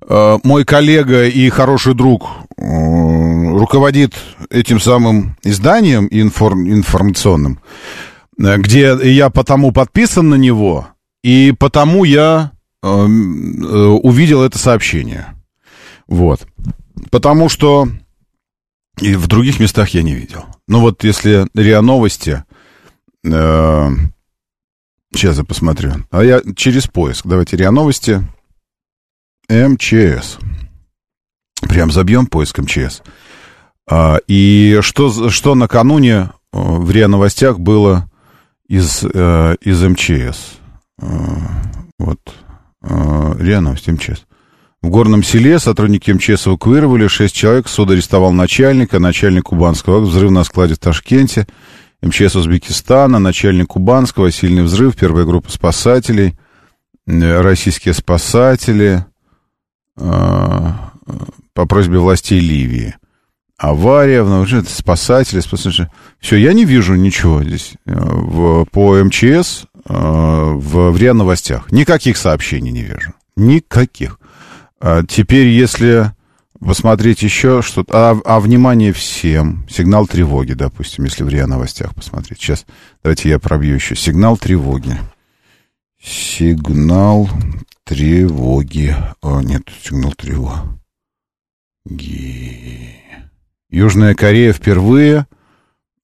а, 0.09 0.39
мой 0.45 0.65
коллега 0.65 1.27
и 1.27 1.49
хороший 1.49 1.95
друг 1.95 2.29
руководит 2.59 4.15
этим 4.51 4.81
самым 4.81 5.37
изданием 5.43 6.07
информ- 6.09 6.69
информационным, 6.69 7.61
э, 8.39 8.57
где 8.59 8.97
я 9.03 9.31
потому 9.31 9.73
подписан 9.73 10.29
на 10.29 10.37
него, 10.37 10.89
и 11.23 11.53
потому 11.59 12.05
я 12.05 12.53
э, 12.83 12.87
э, 12.89 12.89
увидел 12.89 14.43
это 14.43 14.59
сообщение. 14.59 15.27
Вот. 16.07 16.47
Потому 17.11 17.49
что 17.49 17.89
и 19.01 19.15
в 19.15 19.27
других 19.27 19.61
местах 19.61 19.91
я 19.91 20.03
не 20.03 20.15
видел. 20.15 20.47
Ну 20.69 20.81
вот 20.81 21.05
если 21.05 21.47
РИА 21.55 21.83
Новости... 21.83 22.45
э, 23.25 23.89
сейчас 25.15 25.37
я 25.39 25.45
посмотрю. 25.45 25.93
А 26.11 26.23
я 26.25 26.41
через 26.55 26.87
поиск. 26.87 27.27
Давайте 27.27 27.57
РИА 27.57 27.71
Новости. 27.71 28.27
МЧС. 29.51 30.39
Прям 31.63 31.91
забьем 31.91 32.27
поиск 32.27 32.59
МЧС. 32.59 33.03
А, 33.89 34.19
и 34.27 34.79
что, 34.83 35.31
что 35.31 35.55
накануне 35.55 36.15
э, 36.15 36.29
в 36.53 36.91
РИА 36.91 37.09
Новостях 37.09 37.59
было 37.59 38.11
из, 38.69 39.03
э, 39.03 39.57
из 39.61 39.83
МЧС? 39.83 40.59
Э, 41.01 41.07
вот. 41.99 42.21
РИА 42.83 43.61
Новости, 43.61 43.91
МЧС. 43.91 44.27
В 44.83 44.89
горном 44.91 45.23
селе 45.23 45.59
сотрудники 45.59 46.11
МЧС 46.11 46.47
эвакуировали. 46.47 47.09
Шесть 47.09 47.35
человек. 47.35 47.69
Суд 47.69 47.91
арестовал 47.91 48.33
начальника. 48.33 48.99
Начальник 49.01 49.45
Кубанского. 49.45 50.01
Взрыв 50.01 50.31
на 50.31 50.45
складе 50.45 50.75
в 50.75 50.79
Ташкенте. 50.79 51.47
МЧС 52.03 52.37
Узбекистана. 52.37 53.19
Начальник 53.19 53.69
Кубанского. 53.69 54.31
Сильный 54.31 54.63
взрыв. 54.63 54.95
Первая 54.95 55.25
группа 55.25 55.51
спасателей. 55.51 56.39
Российские 57.07 57.95
спасатели. 57.95 59.05
По 61.57 61.65
просьбе 61.65 61.99
властей 61.99 62.39
Ливии. 62.39 62.97
Авария, 63.57 64.23
в 64.23 64.29
Новожит- 64.29 64.69
спасатели, 64.69 65.41
спасатели. 65.41 65.91
Все, 66.21 66.37
я 66.37 66.53
не 66.53 66.67
вижу 66.67 66.97
ничего 66.97 67.43
здесь 67.43 67.73
э, 67.87 67.95
в, 67.95 68.67
по 68.67 69.03
МЧС 69.03 69.65
э, 69.65 69.95
в, 69.95 70.91
в 70.91 70.97
РИА 70.99 71.15
Новостях. 71.15 71.73
Никаких 71.73 72.19
сообщений 72.19 72.73
не 72.73 72.83
вижу. 72.83 73.15
Никаких. 73.37 74.21
А 74.83 75.03
теперь, 75.03 75.49
если 75.49 76.13
посмотреть 76.61 77.23
еще 77.23 77.63
что-то... 77.63 78.11
А, 78.11 78.21
а 78.27 78.41
внимание 78.41 78.93
всем. 78.93 79.67
Сигнал 79.71 80.07
тревоги, 80.07 80.53
допустим, 80.53 81.05
если 81.05 81.23
в 81.23 81.31
РИА 81.31 81.47
Новостях 81.47 81.95
посмотреть. 81.95 82.39
Сейчас, 82.39 82.67
давайте 83.03 83.31
я 83.31 83.39
пробью 83.39 83.77
еще. 83.77 83.97
Сигнал 83.97 84.37
тревоги. 84.37 84.99
Сигнал 86.05 87.31
тревоги. 87.85 88.95
О, 89.23 89.41
нет, 89.41 89.63
сигнал 89.83 90.13
тревоги. 90.13 90.77
Южная 93.71 94.15
Корея 94.15 94.53
впервые 94.53 95.27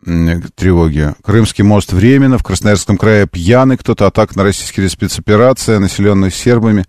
тревоги. 0.04 1.14
Крымский 1.22 1.64
мост 1.64 1.92
временно, 1.92 2.38
в 2.38 2.42
Красноярском 2.42 2.96
крае 2.96 3.26
пьяный 3.26 3.76
кто-то, 3.76 4.06
атака 4.06 4.36
на 4.36 4.42
российские 4.42 4.88
спецоперация, 4.88 5.78
населенных 5.78 6.34
сербами. 6.34 6.84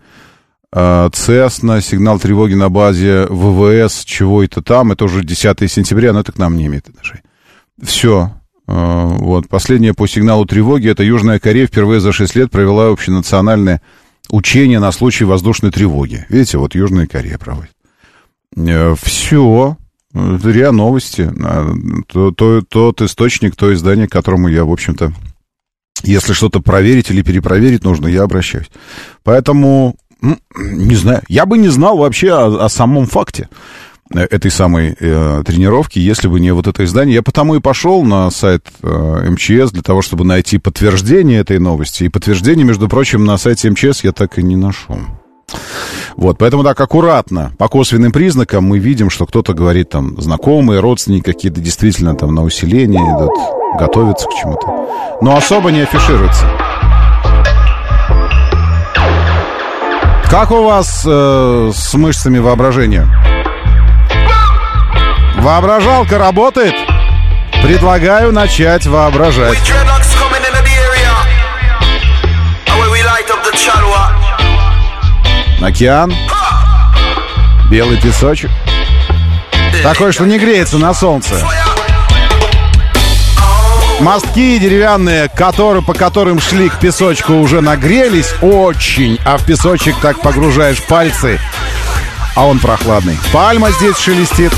А, 0.71 1.09
Цесна, 1.11 1.81
сигнал 1.81 2.19
тревоги 2.19 2.55
на 2.55 2.69
базе 2.69 3.27
ВВС, 3.29 4.03
чего 4.03 4.43
это 4.43 4.63
там, 4.63 4.91
это 4.91 5.05
уже 5.05 5.23
10 5.23 5.71
сентября, 5.71 6.13
но 6.13 6.21
это 6.21 6.31
к 6.31 6.39
нам 6.39 6.57
не 6.57 6.65
имеет 6.65 6.89
отношения. 6.89 7.23
Все. 7.81 8.31
Вот, 8.65 9.49
последнее 9.49 9.93
по 9.93 10.07
сигналу 10.07 10.45
тревоги, 10.45 10.89
это 10.89 11.03
Южная 11.03 11.37
Корея 11.39 11.67
впервые 11.67 11.99
за 11.99 12.11
6 12.11 12.35
лет 12.35 12.49
провела 12.49 12.89
общенациональное 12.89 13.81
учение 14.29 14.79
на 14.79 14.91
случай 14.91 15.25
воздушной 15.25 15.69
тревоги. 15.71 16.25
Видите, 16.29 16.57
вот 16.57 16.73
Южная 16.73 17.05
Корея 17.05 17.37
проводит. 17.37 17.72
Все. 19.01 19.78
Это 20.14 20.51
РИА 20.51 20.72
Новости. 20.72 21.32
А, 21.43 21.74
то- 22.08 22.32
то- 22.32 22.62
Тот 22.68 23.01
источник, 23.01 23.56
то 23.56 23.74
издание, 23.74 24.08
к 24.08 24.12
которому 24.12 24.47
я, 24.47 24.64
в 24.64 24.72
общем-то, 24.72 25.12
если 26.04 26.34
что-то 26.34 26.60
проверить 26.60 27.10
или 27.10 27.22
перепроверить 27.24 27.84
нужно, 27.84 28.08
я 28.08 28.24
обращаюсь. 28.24 28.70
Поэтому, 29.24 29.95
не 30.56 30.95
знаю, 30.95 31.22
я 31.30 31.45
бы 31.45 31.58
не 31.58 31.70
знал 31.70 31.97
вообще 31.97 32.32
о, 32.34 32.66
о 32.66 32.70
самом 32.70 33.08
факте. 33.08 33.49
э, 34.14 34.20
этой 34.20 34.51
самой 34.51 34.95
э, 34.99 35.43
тренировки, 35.45 35.97
если 35.97 36.28
бы 36.28 36.39
не 36.39 36.51
вот 36.54 36.68
это 36.68 36.84
издание. 36.84 37.16
Я 37.16 37.24
потому 37.24 37.56
и 37.56 37.60
пошел 37.62 38.04
на 38.04 38.30
сайт 38.30 38.68
э, 38.84 39.30
МЧС 39.32 39.72
для 39.72 39.82
того, 39.82 40.01
чтобы 40.04 40.26
найти 40.26 40.60
подтверждение 40.60 41.39
этой 41.39 41.58
новости. 41.58 42.04
И 42.04 42.10
подтверждение, 42.10 42.66
между 42.66 42.88
прочим, 42.88 43.26
на 43.26 43.38
сайте 43.38 43.70
МЧС 43.72 44.04
я 44.04 44.12
так 44.12 44.38
и 44.38 44.43
не 44.43 44.56
нашел. 44.58 44.99
Вот, 46.16 46.38
поэтому 46.38 46.64
так 46.64 46.80
аккуратно, 46.80 47.51
по 47.58 47.68
косвенным 47.68 48.12
признакам 48.12 48.66
мы 48.66 48.80
видим, 48.80 49.10
что 49.10 49.26
кто-то 49.26 49.54
говорит 49.54 49.89
там 49.89 50.22
знакомые, 50.22 50.80
родственники 50.80 51.24
какие-то 51.26 51.60
действительно 51.60 52.16
там 52.16 52.34
на 52.36 52.43
усиление 52.43 53.01
идут, 53.01 53.32
готовятся 53.80 54.28
к 54.28 54.34
чему-то. 54.34 54.68
Но 55.22 55.36
особо 55.36 55.72
не 55.72 55.82
афишируется. 55.82 56.45
Как 60.30 60.49
у 60.51 60.64
вас 60.64 61.04
э, 61.06 61.72
с 61.74 61.93
мышцами 61.93 62.39
воображения? 62.39 63.08
Воображалка 65.38 66.18
работает? 66.18 66.74
Предлагаю 67.62 68.32
начать 68.32 68.88
воображать. 68.88 69.58
Океан. 75.64 76.14
Белый 77.72 77.97
песочек. 77.97 78.51
Такой, 79.82 80.11
что 80.11 80.26
не 80.26 80.38
греется 80.38 80.78
на 80.78 80.93
солнце. 80.93 81.36
Мостки 84.01 84.59
деревянные, 84.59 85.30
которые, 85.30 85.82
по 85.82 85.93
которым 85.93 86.41
шли 86.41 86.68
к 86.68 86.80
песочку, 86.80 87.36
уже 87.36 87.61
нагрелись 87.61 88.34
очень, 88.41 89.18
а 89.26 89.38
в 89.38 89.45
песочек 89.45 89.95
так 90.01 90.20
погружаешь 90.20 90.84
пальцы, 90.84 91.39
а 92.36 92.45
он 92.45 92.59
прохладный. 92.59 93.18
Пальма 93.32 93.72
здесь 93.72 93.97
шелестит. 93.97 94.51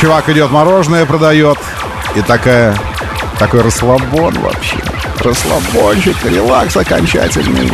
Чувак 0.00 0.30
идет, 0.30 0.50
мороженое 0.50 1.04
продает. 1.04 1.58
И 2.14 2.22
такая, 2.22 2.74
такой 3.38 3.60
расслабон 3.60 4.32
вообще. 4.40 4.78
Расслабончик, 5.20 6.16
релакс 6.24 6.76
окончательный. 6.76 7.70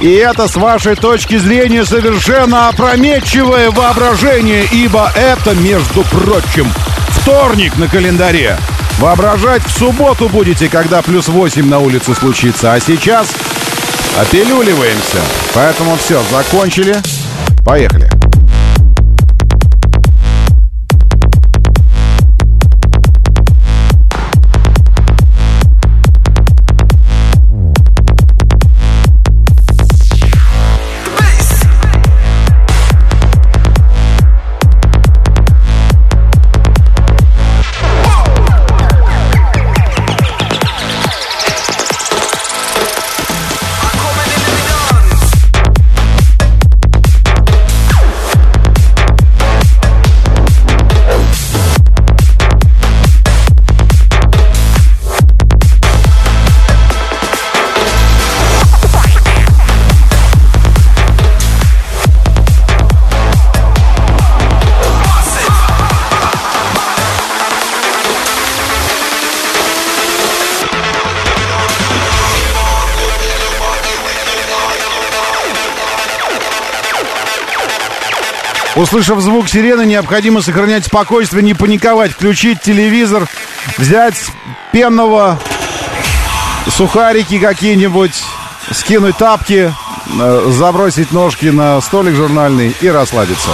И 0.00 0.12
это, 0.12 0.46
с 0.46 0.54
вашей 0.56 0.94
точки 0.94 1.38
зрения, 1.38 1.84
совершенно 1.84 2.68
опрометчивое 2.68 3.70
воображение, 3.70 4.64
ибо 4.70 5.10
это, 5.14 5.54
между 5.56 6.04
прочим, 6.04 6.72
вторник 7.10 7.76
на 7.78 7.88
календаре. 7.88 8.56
Воображать 8.98 9.62
в 9.64 9.76
субботу 9.76 10.28
будете, 10.28 10.68
когда 10.68 11.02
плюс 11.02 11.28
8 11.28 11.68
на 11.68 11.78
улице 11.80 12.14
случится. 12.14 12.72
А 12.72 12.80
сейчас 12.80 13.28
опилюливаемся. 14.18 15.18
Поэтому 15.54 15.96
все, 15.96 16.20
закончили. 16.30 16.96
Поехали. 17.64 18.08
Услышав 78.78 79.20
звук 79.20 79.48
сирены, 79.48 79.84
необходимо 79.84 80.40
сохранять 80.40 80.86
спокойствие, 80.86 81.42
не 81.42 81.52
паниковать, 81.52 82.12
включить 82.12 82.62
телевизор, 82.62 83.26
взять 83.76 84.14
пенного, 84.72 85.36
сухарики 86.68 87.40
какие-нибудь, 87.40 88.22
скинуть 88.70 89.16
тапки, 89.16 89.74
э, 90.20 90.50
забросить 90.52 91.10
ножки 91.10 91.46
на 91.46 91.80
столик 91.80 92.14
журнальный 92.14 92.72
и 92.80 92.88
расслабиться. 92.88 93.50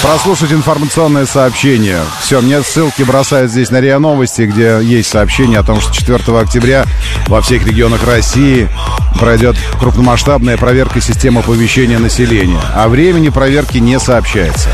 Прослушать 0.00 0.52
информационное 0.52 1.26
сообщение. 1.26 1.98
Все, 2.20 2.40
мне 2.40 2.62
ссылки 2.62 3.02
бросают 3.02 3.50
здесь 3.50 3.70
на 3.70 3.80
РИА 3.80 3.98
Новости, 3.98 4.42
где 4.42 4.78
есть 4.80 5.10
сообщение 5.10 5.58
о 5.58 5.64
том, 5.64 5.80
что 5.80 5.92
4 5.92 6.38
октября 6.38 6.84
во 7.26 7.40
всех 7.40 7.66
регионах 7.66 8.06
России 8.06 8.68
пройдет 9.18 9.56
крупномасштабная 9.78 10.56
проверка 10.56 11.00
системы 11.00 11.40
оповещения 11.40 11.98
населения. 11.98 12.60
О 12.74 12.88
времени 12.88 13.28
проверки 13.28 13.78
не 13.78 13.98
сообщается. 13.98 14.70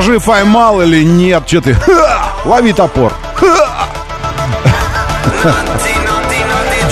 Скажи, 0.00 0.18
поймал 0.18 0.80
или 0.80 1.04
нет, 1.04 1.42
что 1.46 1.60
ты... 1.60 1.74
Ха! 1.74 2.32
Лови 2.46 2.72
топор. 2.72 3.12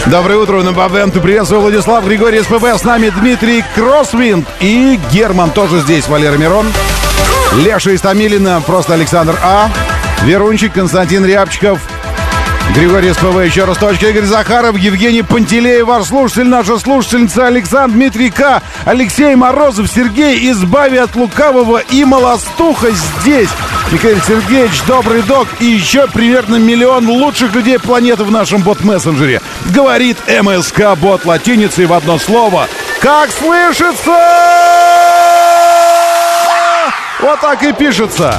Доброе 0.04 0.36
утро, 0.36 0.62
на 0.62 0.72
Бабенту. 0.72 1.22
Приветствую, 1.22 1.62
Владислав 1.62 2.04
Григорий 2.04 2.42
СПБ. 2.42 2.76
С 2.78 2.84
нами 2.84 3.09
Дмитрий 3.09 3.64
Кроссвинд 3.74 4.46
и 4.61 5.00
Герман 5.11 5.52
тоже 5.52 5.80
здесь, 5.80 6.06
Валера 6.06 6.36
Мирон. 6.36 6.66
Леша 7.54 7.94
Истамилина, 7.94 8.61
просто 8.66 8.92
Александр 8.92 9.38
А. 9.42 9.70
Верунчик, 10.24 10.74
Константин 10.74 11.24
Рябчиков, 11.24 11.80
Григорий 12.75 13.12
СПВ, 13.12 13.45
еще 13.45 13.64
раз 13.64 13.79
точка. 13.79 14.09
Игорь 14.09 14.25
Захаров, 14.25 14.77
Евгений 14.77 15.23
Пантелеев, 15.23 15.87
ваш 15.87 16.07
слушатель, 16.07 16.47
наша 16.47 16.79
слушательница 16.79 17.47
Александр 17.47 17.95
Дмитрий 17.95 18.31
К. 18.31 18.62
Алексей 18.85 19.35
Морозов, 19.35 19.89
Сергей, 19.89 20.51
избави 20.51 20.99
от 20.99 21.16
лукавого 21.16 21.79
и 21.79 22.05
молостуха 22.05 22.91
здесь. 22.91 23.49
Михаил 23.91 24.21
Сергеевич, 24.21 24.83
добрый 24.87 25.23
док 25.23 25.49
и 25.61 25.64
еще 25.64 26.07
примерно 26.09 26.57
миллион 26.57 27.09
лучших 27.09 27.55
людей 27.55 27.79
планеты 27.79 28.25
в 28.25 28.31
нашем 28.31 28.62
бот-мессенджере. 28.62 29.41
Говорит 29.66 30.19
МСК 30.29 30.95
бот 30.97 31.25
латиницей 31.25 31.87
в 31.87 31.93
одно 31.93 32.19
слово. 32.19 32.69
Как 33.01 33.31
слышится? 33.31 34.12
Вот 37.21 37.41
так 37.41 37.62
и 37.62 37.73
пишется. 37.73 38.39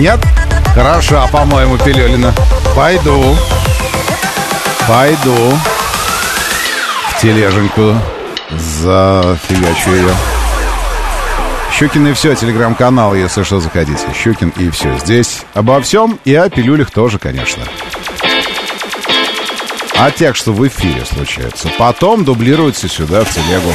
Нет? 0.00 0.18
Хороша, 0.74 1.26
по-моему, 1.26 1.76
Пилюлина. 1.76 2.32
Пойду. 2.74 3.36
Пойду. 4.88 5.58
В 7.10 7.20
тележеньку 7.20 7.94
зафигачу 8.48 9.90
ее. 9.90 10.14
Щукин 11.70 12.06
и 12.06 12.12
все, 12.14 12.34
телеграм-канал, 12.34 13.14
если 13.14 13.42
что, 13.42 13.60
заходите. 13.60 14.06
Щукин 14.14 14.54
и 14.56 14.70
все. 14.70 14.96
Здесь 15.00 15.42
обо 15.52 15.78
всем 15.82 16.18
и 16.24 16.34
о 16.34 16.48
пилюлях 16.48 16.90
тоже, 16.90 17.18
конечно. 17.18 17.62
О 19.98 20.10
тех, 20.10 20.34
что 20.34 20.54
в 20.54 20.66
эфире 20.66 21.04
случаются. 21.04 21.68
Потом 21.78 22.24
дублируется 22.24 22.88
сюда, 22.88 23.22
в 23.22 23.34
телегу. 23.34 23.70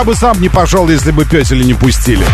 Я 0.00 0.04
бы 0.04 0.14
сам 0.14 0.40
не 0.40 0.48
пошел, 0.48 0.88
если 0.88 1.10
бы 1.10 1.26
песели 1.26 1.62
не 1.62 1.74
пустили. 1.74 2.24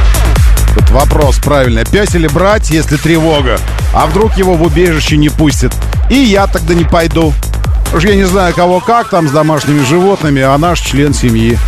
Тут 0.76 0.88
вопрос 0.90 1.38
правильный. 1.38 1.84
Песели 1.84 2.28
брать, 2.28 2.70
если 2.70 2.96
тревога. 2.96 3.58
А 3.92 4.06
вдруг 4.06 4.38
его 4.38 4.54
в 4.54 4.62
убежище 4.62 5.16
не 5.16 5.30
пустят? 5.30 5.74
И 6.08 6.14
я 6.14 6.46
тогда 6.46 6.74
не 6.74 6.84
пойду. 6.84 7.34
Уж 7.92 8.04
я 8.04 8.14
не 8.14 8.22
знаю, 8.22 8.54
кого 8.54 8.78
как 8.78 9.10
там 9.10 9.26
с 9.26 9.32
домашними 9.32 9.84
животными, 9.84 10.42
а 10.42 10.56
наш 10.58 10.78
член 10.78 11.12
семьи. 11.12 11.58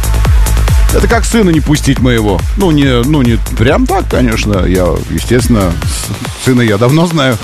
Это 0.94 1.08
как 1.08 1.24
сына 1.24 1.50
не 1.50 1.60
пустить 1.60 1.98
моего. 1.98 2.40
Ну, 2.56 2.70
не, 2.70 3.02
ну, 3.02 3.22
не 3.22 3.36
прям 3.56 3.84
так, 3.84 4.08
конечно. 4.08 4.66
Я, 4.66 4.94
естественно, 5.10 5.72
сына 6.44 6.60
я 6.60 6.78
давно 6.78 7.06
знаю. 7.06 7.36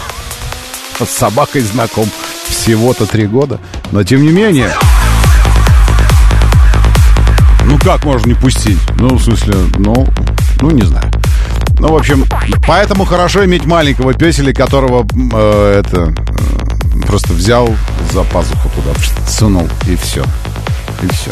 С 1.01 1.11
собакой 1.11 1.63
знаком 1.63 2.09
всего-то 2.49 3.07
три 3.07 3.27
года. 3.27 3.59
Но 3.91 4.05
тем 4.05 4.23
не 4.23 4.31
менее... 4.31 4.73
как 7.85 8.05
можно 8.05 8.29
не 8.29 8.35
пустить? 8.35 8.79
Ну, 8.97 9.17
в 9.17 9.23
смысле, 9.23 9.55
ну, 9.77 10.07
ну 10.63 10.71
не 10.71 10.83
знаю. 10.83 11.11
Ну, 11.79 11.89
в 11.89 11.97
общем, 11.97 12.25
поэтому 12.67 13.05
хорошо 13.05 13.45
иметь 13.45 13.67
маленького 13.67 14.15
песеля, 14.15 14.55
которого 14.55 15.07
э, 15.35 15.83
это 15.85 16.15
э, 16.15 17.07
просто 17.07 17.35
взял 17.35 17.69
за 18.11 18.23
пазуху 18.25 18.71
туда, 18.71 18.99
сунул, 19.29 19.69
и 19.87 19.97
все. 19.97 20.25
И 21.03 21.07
все. 21.09 21.31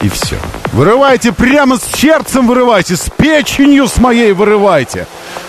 И 0.00 0.08
все. 0.08 0.36
Вырывайте 0.72 1.32
прямо 1.32 1.76
с 1.76 1.82
сердцем 1.82 2.46
вырывайте, 2.46 2.96
с 2.96 3.10
печенью 3.14 3.88
с 3.88 3.98
моей 3.98 4.32
вырывайте. 4.32 5.06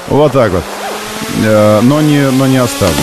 Вот 0.09 0.33
так 0.33 0.51
вот. 0.51 0.63
Э, 1.45 1.79
но, 1.81 2.01
не, 2.01 2.29
но 2.29 2.45
не 2.45 2.57
оставлю. 2.57 2.95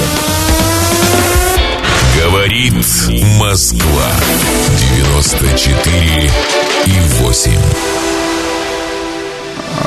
Говорит 2.22 2.74
Москва. 3.38 4.10
94 4.96 6.30
и 6.75 6.75
8. 7.00 7.50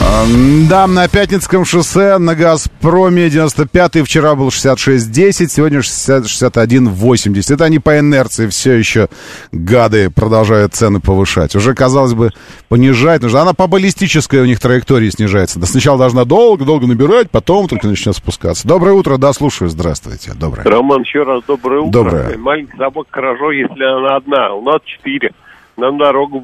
А, 0.02 0.26
Да, 0.70 0.88
на 0.88 1.08
Пятницком 1.08 1.66
шоссе 1.66 2.18
на 2.18 2.36
Газпроме 2.36 3.28
95-й, 3.28 4.04
вчера 4.04 4.36
был 4.36 4.50
66-10, 4.50 5.48
сегодня 5.48 5.82
60 5.82 6.26
61-80. 6.26 7.54
Это 7.54 7.66
они 7.66 7.80
по 7.80 7.98
инерции 8.00 8.48
все 8.48 8.74
еще, 8.74 9.08
гады, 9.52 10.10
продолжают 10.10 10.74
цены 10.74 11.00
повышать. 11.00 11.56
Уже, 11.56 11.74
казалось 11.74 12.14
бы, 12.14 12.32
понижать 12.68 13.22
нужно. 13.22 13.42
Она 13.42 13.54
по 13.54 13.68
баллистической 13.68 14.42
у 14.42 14.46
них 14.46 14.60
траектории 14.60 15.10
снижается. 15.10 15.60
Да 15.60 15.66
сначала 15.66 15.98
должна 15.98 16.26
долго-долго 16.26 16.86
набирать, 16.86 17.32
потом 17.32 17.68
только 17.68 17.88
начнет 17.88 18.16
спускаться. 18.16 18.68
Доброе 18.68 18.94
утро, 18.94 19.18
да, 19.18 19.34
слушаю, 19.34 19.70
здравствуйте. 19.70 20.34
Доброе. 20.34 20.64
Роман, 20.64 21.02
еще 21.02 21.24
раз 21.24 21.44
доброе 21.48 21.82
утро. 21.82 22.04
Доброе. 22.04 22.38
Маленькая 22.38 22.78
собака 22.78 23.10
хорошо, 23.12 23.52
если 23.52 23.84
она 23.84 24.18
одна. 24.18 24.54
У 24.54 24.62
нас 24.62 24.82
четыре. 24.86 25.32
Нам 25.80 25.98
дорогу 25.98 26.40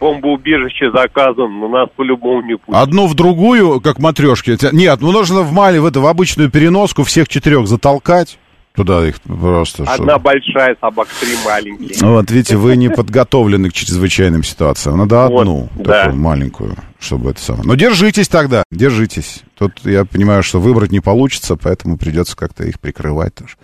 бомбоубежище 0.00 0.90
заказан, 0.94 1.58
но 1.58 1.68
нас 1.68 1.88
по-любому 1.96 2.42
не 2.42 2.56
пустят. 2.56 2.74
Одну 2.82 3.06
в 3.06 3.14
другую, 3.14 3.80
как 3.80 3.98
матрешки. 3.98 4.56
Нет, 4.72 5.00
ну 5.00 5.10
нужно 5.12 5.42
в 5.42 5.52
мали, 5.52 5.78
в, 5.78 5.86
это, 5.86 6.00
в 6.00 6.06
обычную 6.06 6.50
переноску 6.50 7.02
всех 7.02 7.28
четырех 7.28 7.66
затолкать. 7.66 8.38
Туда 8.74 9.06
их 9.06 9.20
просто... 9.22 9.82
Одна 9.82 10.18
большая 10.18 10.76
собака, 10.80 11.10
три 11.20 11.34
маленькие. 11.44 12.08
Вот, 12.08 12.30
видите, 12.30 12.56
вы 12.56 12.76
не 12.76 12.88
подготовлены 12.88 13.68
к 13.68 13.72
чрезвычайным 13.72 14.44
ситуациям. 14.44 14.98
Надо 14.98 15.26
Вот, 15.26 15.40
одну, 15.40 15.68
да. 15.74 16.04
такую 16.04 16.20
маленькую, 16.20 16.76
чтобы 17.00 17.30
это 17.30 17.40
самое. 17.42 17.64
Но 17.66 17.74
держитесь 17.74 18.28
тогда, 18.28 18.62
держитесь. 18.70 19.42
Тут 19.58 19.72
я 19.84 20.04
понимаю, 20.04 20.44
что 20.44 20.60
выбрать 20.60 20.92
не 20.92 21.00
получится, 21.00 21.56
поэтому 21.56 21.98
придется 21.98 22.36
как-то 22.36 22.62
их 22.62 22.78
прикрывать 22.78 23.34
тоже. 23.34 23.56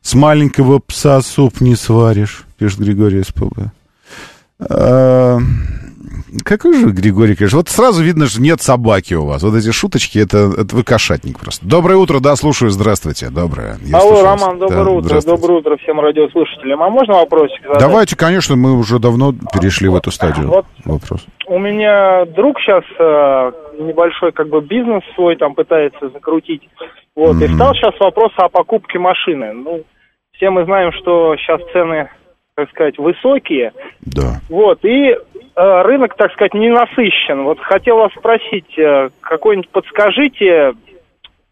С 0.00 0.14
маленького 0.14 0.78
пса 0.78 1.20
суп 1.22 1.60
не 1.60 1.74
сваришь, 1.74 2.44
пишет 2.56 2.78
Григорий 2.78 3.24
СПБ. 3.24 3.72
А, 4.70 5.38
Какой 6.44 6.74
же 6.78 6.86
Григорий, 6.90 7.34
конечно. 7.36 7.58
Вот 7.58 7.68
сразу 7.68 8.02
видно, 8.02 8.26
что 8.26 8.40
нет 8.40 8.60
собаки 8.62 9.14
у 9.14 9.26
вас. 9.26 9.42
Вот 9.42 9.54
эти 9.54 9.70
шуточки, 9.70 10.18
это, 10.18 10.50
это 10.58 10.74
вы 10.74 10.82
кошатник 10.82 11.38
просто. 11.38 11.66
Доброе 11.66 11.96
утро, 11.96 12.20
да, 12.20 12.36
слушаю, 12.36 12.70
здравствуйте. 12.70 13.28
Доброе. 13.30 13.76
Я 13.82 13.98
Алло, 13.98 14.08
слушаю. 14.16 14.24
Роман, 14.24 14.58
Да, 14.58 14.68
доброе 14.68 14.96
утро. 14.96 15.08
здравствуйте. 15.08 15.40
Доброе 15.40 15.58
утро 15.58 15.76
всем 15.76 16.00
радиослушателям. 16.00 16.82
А 16.82 16.88
можно 16.88 17.14
вопросик 17.14 17.62
задать? 17.64 17.80
Давайте, 17.80 18.16
конечно, 18.16 18.56
мы 18.56 18.78
уже 18.78 18.98
давно 18.98 19.32
перешли 19.52 19.88
в 19.88 19.94
эту 19.96 20.10
стадию. 20.10 20.48
Вот. 20.48 20.66
Вопрос. 20.84 21.26
У 21.46 21.58
меня 21.58 22.24
друг 22.26 22.58
сейчас 22.60 22.84
небольшой 23.78 24.32
как 24.32 24.48
бы 24.48 24.60
бизнес 24.62 25.02
свой 25.14 25.36
там 25.36 25.54
пытается 25.54 26.08
закрутить. 26.10 26.62
Вот, 27.14 27.40
и 27.42 27.46
встал 27.46 27.74
сейчас 27.74 27.92
вопрос 28.00 28.32
о 28.36 28.48
покупке 28.48 28.98
машины. 28.98 29.52
Ну, 29.52 29.82
все 30.34 30.48
мы 30.48 30.64
знаем, 30.64 30.92
что 30.92 31.36
сейчас 31.36 31.60
цены, 31.72 32.08
так 32.54 32.68
сказать, 32.70 32.98
высокие. 32.98 33.72
Да. 34.02 34.40
Вот, 34.48 34.84
и 34.84 35.10
э, 35.10 35.82
рынок, 35.82 36.14
так 36.16 36.32
сказать, 36.32 36.54
не 36.54 36.68
насыщен. 36.70 37.44
Вот 37.44 37.58
хотел 37.60 37.96
вас 37.96 38.12
спросить, 38.12 38.78
э, 38.78 39.08
какой-нибудь 39.20 39.70
подскажите, 39.70 40.72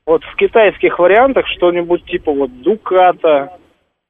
вот 0.06 0.22
в 0.24 0.36
китайских 0.36 0.98
вариантах 0.98 1.46
что-нибудь 1.48 2.04
типа 2.04 2.32
вот 2.32 2.50
Дуката, 2.62 3.52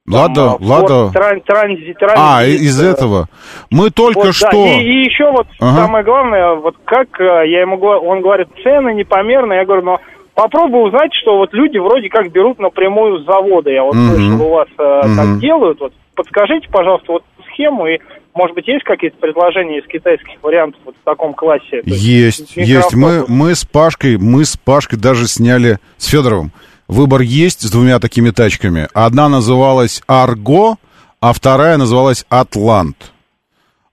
Лада, 0.08 0.56
Лада. 0.60 1.10
Тран- 1.14 1.42
транзи- 1.46 1.94
транзит, 1.94 2.16
А, 2.18 2.44
из 2.44 2.82
э, 2.82 2.90
этого. 2.90 3.28
Мы 3.70 3.90
только 3.90 4.18
вот, 4.18 4.26
да. 4.26 4.32
что... 4.32 4.66
И, 4.66 4.80
и 4.80 5.04
еще 5.04 5.30
вот 5.30 5.46
Ага. 5.60 5.84
самое 5.84 6.04
главное, 6.04 6.54
вот 6.54 6.74
как 6.84 7.20
э, 7.20 7.24
я 7.48 7.60
ему 7.60 7.76
говорю, 7.76 8.00
он 8.00 8.20
говорит, 8.20 8.48
цены 8.64 8.94
непомерные. 8.94 9.60
Я 9.60 9.64
говорю, 9.64 9.82
но 9.82 10.00
попробуй 10.34 10.88
узнать, 10.88 11.12
что 11.14 11.36
вот 11.36 11.52
люди 11.52 11.78
вроде 11.78 12.08
как 12.08 12.32
берут 12.32 12.58
напрямую 12.58 13.20
с 13.20 13.26
завода. 13.26 13.70
Я 13.70 13.84
вот 13.84 13.94
Мгм. 13.94 14.08
слышал, 14.08 14.46
у 14.46 14.50
вас 14.50 14.68
э, 14.78 15.00
Мгм. 15.04 15.16
так 15.16 15.38
делают. 15.38 15.80
Вот 15.80 15.92
подскажите, 16.20 16.68
пожалуйста, 16.68 17.12
вот 17.12 17.24
схему 17.52 17.86
и 17.86 17.98
может 18.32 18.54
быть, 18.54 18.68
есть 18.68 18.84
какие-то 18.84 19.16
предложения 19.18 19.80
из 19.80 19.86
китайских 19.88 20.40
вариантов 20.40 20.80
вот 20.84 20.94
в 20.94 21.04
таком 21.04 21.34
классе? 21.34 21.82
То 21.82 21.90
Есть, 21.90 22.56
есть. 22.56 22.94
Мы, 22.94 23.24
мы 23.26 23.56
с 23.56 23.64
Пашкой, 23.64 24.18
мы 24.18 24.44
с 24.44 24.56
Пашкой 24.56 25.00
даже 25.00 25.26
сняли 25.26 25.78
с 25.98 26.06
Федоровым. 26.06 26.52
Выбор 26.86 27.22
есть 27.22 27.62
с 27.62 27.70
двумя 27.70 27.98
такими 27.98 28.30
тачками. 28.30 28.88
Одна 28.94 29.28
называлась 29.28 30.00
Арго, 30.06 30.76
а 31.20 31.32
вторая 31.32 31.76
называлась 31.76 32.24
Атлант. 32.28 33.12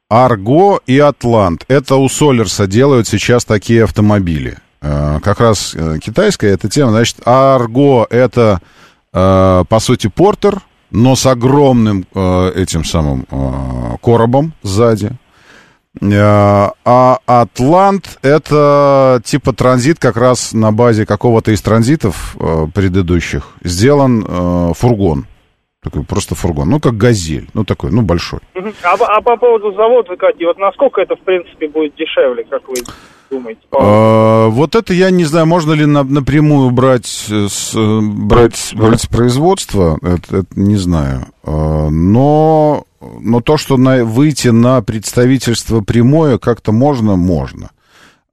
Арго 0.08 0.80
и 0.86 1.00
Атлант. 1.00 1.66
Это 1.68 1.96
у 1.96 2.08
Солерса 2.08 2.68
делают 2.68 3.08
сейчас 3.08 3.44
такие 3.44 3.84
автомобили. 3.84 4.58
Э, 4.82 5.20
Как 5.24 5.40
раз 5.40 5.76
э, 5.76 5.98
китайская 6.00 6.50
эта 6.50 6.70
тема. 6.70 6.92
Значит, 6.92 7.18
Арго 7.26 8.06
это, 8.10 8.62
э, 9.14 9.64
по 9.68 9.80
сути, 9.80 10.08
Портер, 10.08 10.62
но 10.92 11.16
с 11.16 11.26
огромным 11.26 12.06
э, 12.14 12.52
этим 12.56 12.84
самым 12.84 13.26
э, 13.30 13.98
коробом 14.02 14.54
сзади. 14.64 15.12
Э, 16.02 16.70
А 16.86 17.18
Атлант 17.26 18.20
это 18.22 19.22
типа 19.24 19.54
транзит 19.54 20.00
как 20.00 20.18
раз 20.18 20.54
на 20.54 20.72
базе 20.72 21.06
какого-то 21.06 21.52
из 21.52 21.62
транзитов 21.62 22.36
э, 22.40 22.68
предыдущих. 22.74 23.56
Сделан 23.64 24.24
э, 24.28 24.74
фургон. 24.76 25.26
Такой 25.84 26.04
просто 26.04 26.36
фургон. 26.36 26.70
Ну, 26.70 26.80
как 26.80 26.98
газель. 26.98 27.50
Ну, 27.54 27.64
такой, 27.64 27.92
ну, 27.92 28.02
большой. 28.02 28.40
А, 28.84 28.94
а 28.94 29.22
по 29.22 29.38
поводу 29.38 29.72
завода, 29.74 30.16
Катя, 30.18 30.46
вот 30.46 30.58
насколько 30.58 31.02
это, 31.02 31.16
в 31.16 31.22
принципе, 31.22 31.70
будет 31.70 31.96
дешевле, 31.96 32.44
как 32.50 32.68
вы 32.68 32.76
думаете? 33.30 33.62
А, 33.72 34.48
вот 34.48 34.76
это 34.76 34.94
я 34.94 35.10
не 35.10 35.26
знаю, 35.26 35.46
можно 35.46 35.74
ли 35.74 35.86
на- 35.86 36.04
напрямую 36.04 36.72
брать 36.72 37.26
э, 37.30 37.48
с, 37.50 37.74
э, 37.76 38.00
брать, 38.02 38.74
брать 38.74 39.08
производства, 39.10 39.98
это, 40.02 40.44
не 40.56 40.76
знаю. 40.78 41.28
А, 41.44 41.90
но, 41.90 42.86
но 43.20 43.42
то, 43.42 43.58
что 43.58 43.78
на, 43.78 44.04
выйти 44.04 44.50
на 44.50 44.82
представительство 44.82 45.82
прямое 45.82 46.38
как-то 46.38 46.72
можно, 46.72 47.16
можно. 47.16 47.72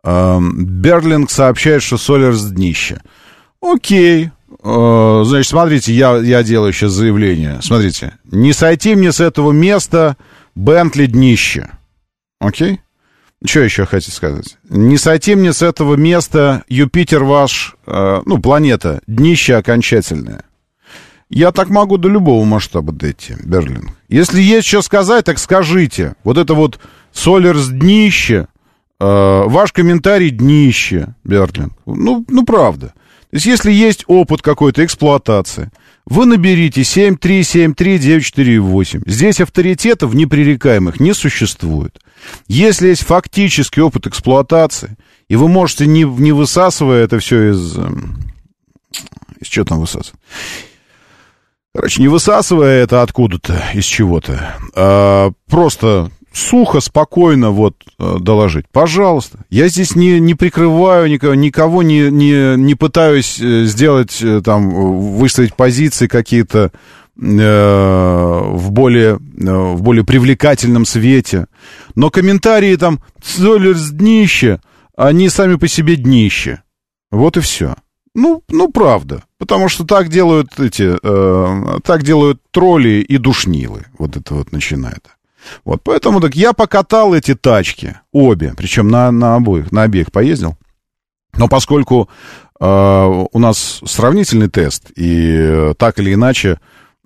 А, 0.02 0.40
Берлинг 0.40 1.30
сообщает, 1.30 1.82
что 1.82 1.98
Солерс 1.98 2.42
днище. 2.42 3.00
Окей. 3.60 4.30
Значит, 4.62 5.46
смотрите, 5.48 5.92
я, 5.92 6.16
я 6.16 6.42
делаю 6.42 6.72
сейчас 6.72 6.92
заявление. 6.92 7.58
Смотрите, 7.60 8.14
не 8.30 8.54
сойти 8.54 8.94
мне 8.94 9.12
с 9.12 9.20
этого 9.20 9.52
места 9.52 10.16
Бентли 10.54 11.04
днище. 11.04 11.68
Окей? 12.40 12.80
Что 13.44 13.60
еще 13.60 13.84
хотите 13.84 14.12
сказать? 14.12 14.56
Не 14.68 14.96
сойти 14.96 15.34
мне 15.34 15.52
с 15.52 15.62
этого 15.62 15.96
места 15.96 16.64
Юпитер 16.68 17.24
ваш, 17.24 17.76
э, 17.86 18.22
ну, 18.24 18.38
планета, 18.38 19.00
днище 19.06 19.56
окончательное. 19.56 20.44
Я 21.28 21.52
так 21.52 21.68
могу 21.68 21.98
до 21.98 22.08
любого 22.08 22.44
масштаба 22.44 22.92
дойти, 22.92 23.34
Берлин. 23.44 23.90
Если 24.08 24.40
есть 24.40 24.68
что 24.68 24.82
сказать, 24.82 25.24
так 25.24 25.38
скажите. 25.38 26.14
Вот 26.22 26.38
это 26.38 26.54
вот 26.54 26.78
Солерс 27.12 27.68
днище, 27.68 28.46
э, 29.00 29.44
ваш 29.46 29.72
комментарий 29.72 30.30
днище, 30.30 31.14
Берлин. 31.24 31.72
Ну, 31.86 32.24
ну, 32.28 32.44
правда. 32.44 32.88
То 33.30 33.36
есть, 33.36 33.46
если 33.46 33.72
есть 33.72 34.04
опыт 34.06 34.42
какой-то 34.42 34.84
эксплуатации, 34.84 35.70
вы 36.06 36.26
наберите 36.26 36.82
7373948. 36.82 39.02
Здесь 39.06 39.40
авторитетов 39.40 40.14
непререкаемых 40.14 41.00
не 41.00 41.14
существует. 41.14 41.98
Если 42.46 42.88
есть 42.88 43.04
фактический 43.04 43.80
опыт 43.82 44.06
эксплуатации, 44.06 44.96
и 45.28 45.36
вы 45.36 45.48
можете, 45.48 45.86
не, 45.86 46.04
не 46.04 46.32
высасывая 46.32 47.04
это 47.04 47.18
все 47.18 47.52
из... 47.52 47.76
эм, 47.76 48.18
Из 49.40 49.48
чего 49.48 49.64
там 49.64 49.80
высасывать? 49.80 50.20
Короче, 51.74 52.02
не 52.02 52.08
высасывая 52.08 52.82
это 52.84 53.02
откуда-то, 53.02 53.60
из 53.74 53.84
чего-то, 53.84 54.54
а 54.74 55.32
просто 55.48 56.10
сухо, 56.34 56.80
спокойно 56.80 57.50
вот 57.50 57.76
э, 57.98 58.16
доложить. 58.20 58.66
Пожалуйста. 58.70 59.38
Я 59.50 59.68
здесь 59.68 59.94
не, 59.94 60.20
не 60.20 60.34
прикрываю 60.34 61.08
никого, 61.08 61.34
никого 61.34 61.82
не, 61.82 62.10
не, 62.10 62.56
не 62.56 62.74
пытаюсь 62.74 63.40
э, 63.40 63.64
сделать, 63.64 64.20
э, 64.20 64.42
там, 64.44 64.70
выставить 65.16 65.54
позиции 65.54 66.06
какие-то 66.06 66.72
в 67.16 68.70
более, 68.70 69.18
в 69.20 69.82
более 69.82 70.04
привлекательном 70.04 70.84
свете. 70.84 71.46
Но 71.94 72.10
комментарии 72.10 72.74
там 72.74 72.98
«Солерс 73.22 73.90
днище», 73.90 74.58
они 74.96 75.28
сами 75.28 75.54
по 75.54 75.68
себе 75.68 75.94
днище. 75.94 76.62
Вот 77.12 77.36
и 77.36 77.40
все. 77.40 77.76
Ну, 78.14 78.42
ну, 78.48 78.68
правда. 78.68 79.22
Потому 79.38 79.68
что 79.68 79.84
так 79.84 80.08
делают 80.08 80.58
эти, 80.58 80.96
э, 81.02 81.78
так 81.84 82.02
делают 82.02 82.40
тролли 82.50 83.04
и 83.08 83.18
душнилы. 83.18 83.86
Вот 83.98 84.16
это 84.16 84.34
вот 84.34 84.52
начинает. 84.52 85.06
Вот, 85.64 85.82
поэтому 85.82 86.20
так 86.20 86.34
я 86.34 86.52
покатал 86.52 87.14
эти 87.14 87.34
тачки, 87.34 87.96
обе, 88.12 88.54
причем 88.56 88.88
на, 88.88 89.10
на 89.10 89.36
обоих, 89.36 89.72
на 89.72 89.82
обеих 89.82 90.12
поездил. 90.12 90.56
Но 91.36 91.48
поскольку 91.48 92.08
э, 92.60 93.24
у 93.32 93.38
нас 93.38 93.80
сравнительный 93.84 94.48
тест, 94.48 94.90
и 94.96 95.36
э, 95.36 95.74
так 95.76 95.98
или 95.98 96.14
иначе 96.14 96.58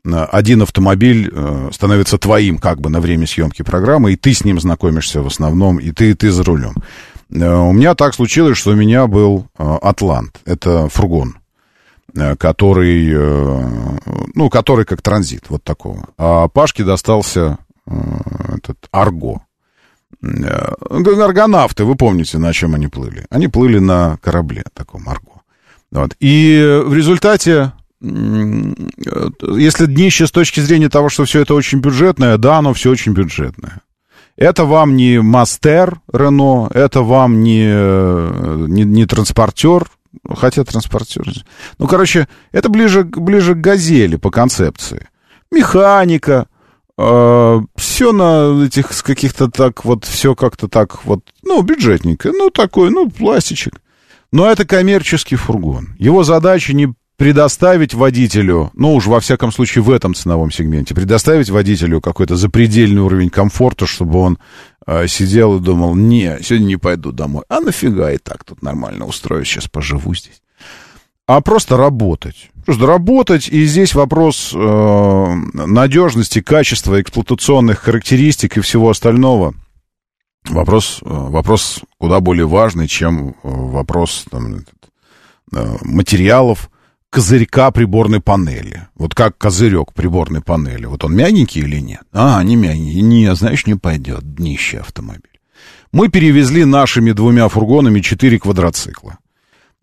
э, 0.05 0.27
один 0.31 0.63
автомобиль 0.63 1.31
э, 1.33 1.71
становится 1.73 2.19
твоим 2.19 2.59
как 2.59 2.81
бы 2.81 2.91
на 2.91 3.01
время 3.01 3.27
съемки 3.27 3.63
программы, 3.63 4.13
и 4.13 4.17
ты 4.17 4.35
с 4.35 4.45
ним 4.45 4.61
знакомишься 4.61 5.23
в 5.23 5.27
основном, 5.27 5.79
и 5.79 5.91
ты, 5.93 6.15
ты 6.15 6.31
за 6.31 6.45
рулем. 6.45 6.75
Э, 7.33 7.55
у 7.57 7.73
меня 7.73 7.95
так 7.95 8.15
случилось, 8.15 8.59
что 8.59 8.71
у 8.71 8.75
меня 8.75 9.07
был 9.07 9.47
Атлант, 9.57 10.41
это 10.45 10.89
фургон 10.89 11.37
который, 12.39 13.13
ну, 14.35 14.51
который 14.51 14.87
как 14.87 15.03
транзит, 15.03 15.51
вот 15.51 15.63
такого. 15.63 16.09
А 16.17 16.49
Пашке 16.49 16.83
достался 16.83 17.59
этот 18.57 18.79
Арго. 18.91 19.43
Э, 20.23 20.75
Аргонавты, 20.91 21.85
вы 21.85 21.95
помните, 21.95 22.39
на 22.39 22.53
чем 22.53 22.75
они 22.75 22.89
плыли? 22.89 23.27
Они 23.31 23.49
плыли 23.49 23.79
на 23.79 24.19
корабле 24.19 24.65
таком 24.75 25.09
Арго. 25.09 25.43
Вот. 25.91 26.17
И 26.21 26.83
в 26.85 26.95
результате, 26.95 27.73
э, 28.01 28.07
если 29.57 29.87
днище 29.87 30.27
с 30.27 30.31
точки 30.31 30.61
зрения 30.61 30.89
того, 30.89 31.09
что 31.09 31.25
все 31.25 31.41
это 31.41 31.55
очень 31.55 31.81
бюджетное, 31.81 32.37
да, 32.37 32.59
оно 32.59 32.75
все 32.75 32.91
очень 32.91 33.13
бюджетное. 33.13 33.83
Это 34.37 34.65
вам 34.65 34.97
не 34.97 35.21
Мастер 35.21 36.01
Рено, 36.13 36.71
это 36.73 37.03
вам 37.03 37.43
не, 37.43 37.67
э, 37.67 38.67
не, 38.69 38.85
не 38.85 39.05
транспортер, 39.05 39.91
хотя 40.37 40.65
транспортер. 40.65 41.25
Ну, 41.79 41.87
короче, 41.87 42.29
это 42.53 42.69
ближе, 42.69 43.05
ближе 43.05 43.55
к 43.55 43.61
газели 43.61 44.17
по 44.17 44.31
концепции. 44.31 45.09
Механика, 45.51 46.47
все 46.99 48.13
на 48.13 48.65
этих 48.67 48.93
с 48.93 49.03
каких-то 49.03 49.49
так 49.49 49.85
вот, 49.85 50.05
все 50.05 50.35
как-то 50.35 50.67
так 50.67 51.05
вот, 51.05 51.21
ну, 51.45 51.63
бюджетненько, 51.63 52.33
ну, 52.33 52.51
такой, 52.51 52.91
ну, 52.91 53.09
пластичек. 53.09 53.81
Но 54.33 54.51
это 54.51 54.67
коммерческий 54.67 55.37
фургон. 55.37 55.95
Его 55.99 56.25
задача 56.25 56.73
не 56.73 56.93
предоставить 57.17 57.95
водителю, 57.95 58.71
ну 58.75 58.95
уж 58.95 59.07
во 59.07 59.19
всяком 59.19 59.51
случае 59.51 59.83
в 59.83 59.91
этом 59.91 60.15
ценовом 60.15 60.53
сегменте, 60.53 60.95
предоставить 60.95 61.51
водителю 61.51 62.01
какой-то 62.01 62.37
запредельный 62.37 63.03
уровень 63.03 63.29
комфорта, 63.29 63.87
чтобы 63.87 64.21
он 64.21 64.39
э, 64.87 65.09
сидел 65.09 65.57
и 65.57 65.61
думал, 65.61 65.97
не, 65.97 66.39
сегодня 66.43 66.67
не 66.67 66.77
пойду 66.77 67.11
домой. 67.11 67.43
А 67.49 67.61
нафига 67.61 68.13
и 68.13 68.19
так 68.19 68.45
тут 68.45 68.63
нормально 68.63 69.05
устроюсь, 69.05 69.49
сейчас 69.49 69.67
поживу 69.67 70.15
здесь. 70.15 70.41
А 71.27 71.41
просто 71.41 71.77
работать. 71.77 72.51
Работать, 72.69 73.49
и 73.49 73.65
здесь 73.65 73.95
вопрос 73.95 74.53
э, 74.55 75.35
надежности, 75.55 76.43
качества, 76.43 77.01
эксплуатационных 77.01 77.79
характеристик 77.79 78.59
и 78.59 78.61
всего 78.61 78.91
остального. 78.91 79.55
Вопрос, 80.51 81.01
э, 81.03 81.07
вопрос 81.09 81.81
куда 81.97 82.21
более 82.21 82.47
важный, 82.47 82.87
чем 82.87 83.31
э, 83.31 83.33
вопрос 83.43 84.27
там, 84.31 84.67
э, 85.55 85.77
материалов, 85.81 86.71
козырька 87.09 87.71
приборной 87.71 88.21
панели. 88.21 88.87
Вот 88.97 89.15
как 89.15 89.39
козырек 89.39 89.95
приборной 89.95 90.43
панели. 90.43 90.85
Вот 90.85 91.05
он 91.05 91.17
мягенький 91.17 91.63
или 91.63 91.81
нет? 91.81 92.03
А, 92.13 92.43
не 92.43 92.57
мягенький. 92.57 93.01
Не, 93.01 93.35
знаешь, 93.35 93.67
не 93.67 93.77
пойдет. 93.77 94.35
Днище 94.35 94.81
автомобиль. 94.81 95.23
Мы 95.91 96.09
перевезли 96.09 96.67
нашими 96.67 97.13
двумя 97.13 97.49
фургонами 97.49 98.01
четыре 98.01 98.39
квадроцикла. 98.39 99.17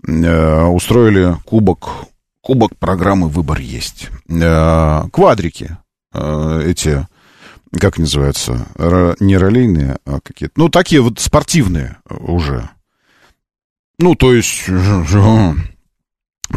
Э, 0.08 0.66
устроили 0.66 1.36
кубок, 1.46 2.06
кубок 2.46 2.78
программы 2.78 3.28
«Выбор 3.28 3.60
есть». 3.60 4.10
Э, 4.30 5.10
квадрики. 5.12 5.78
Э, 6.14 6.62
эти, 6.64 7.08
как 7.80 7.98
называются, 7.98 8.68
не 9.20 9.36
ролейные, 9.36 9.98
а 10.06 10.20
какие-то. 10.22 10.54
Ну, 10.56 10.70
такие 10.70 11.02
вот 11.02 11.20
спортивные 11.20 11.98
уже. 12.08 12.70
Ну, 13.98 14.16
то 14.16 14.34
есть... 14.34 14.66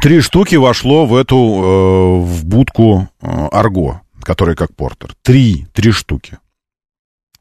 Три 0.03 0.21
штуки 0.21 0.57
вошло 0.57 1.07
в 1.07 1.17
эту, 1.17 1.37
э, 1.37 2.21
в 2.21 2.45
будку 2.45 3.09
Арго, 3.21 4.03
которая 4.23 4.55
как 4.55 4.77
портер. 4.77 5.15
Три, 5.23 5.67
три 5.73 5.93
штуки. 5.93 6.37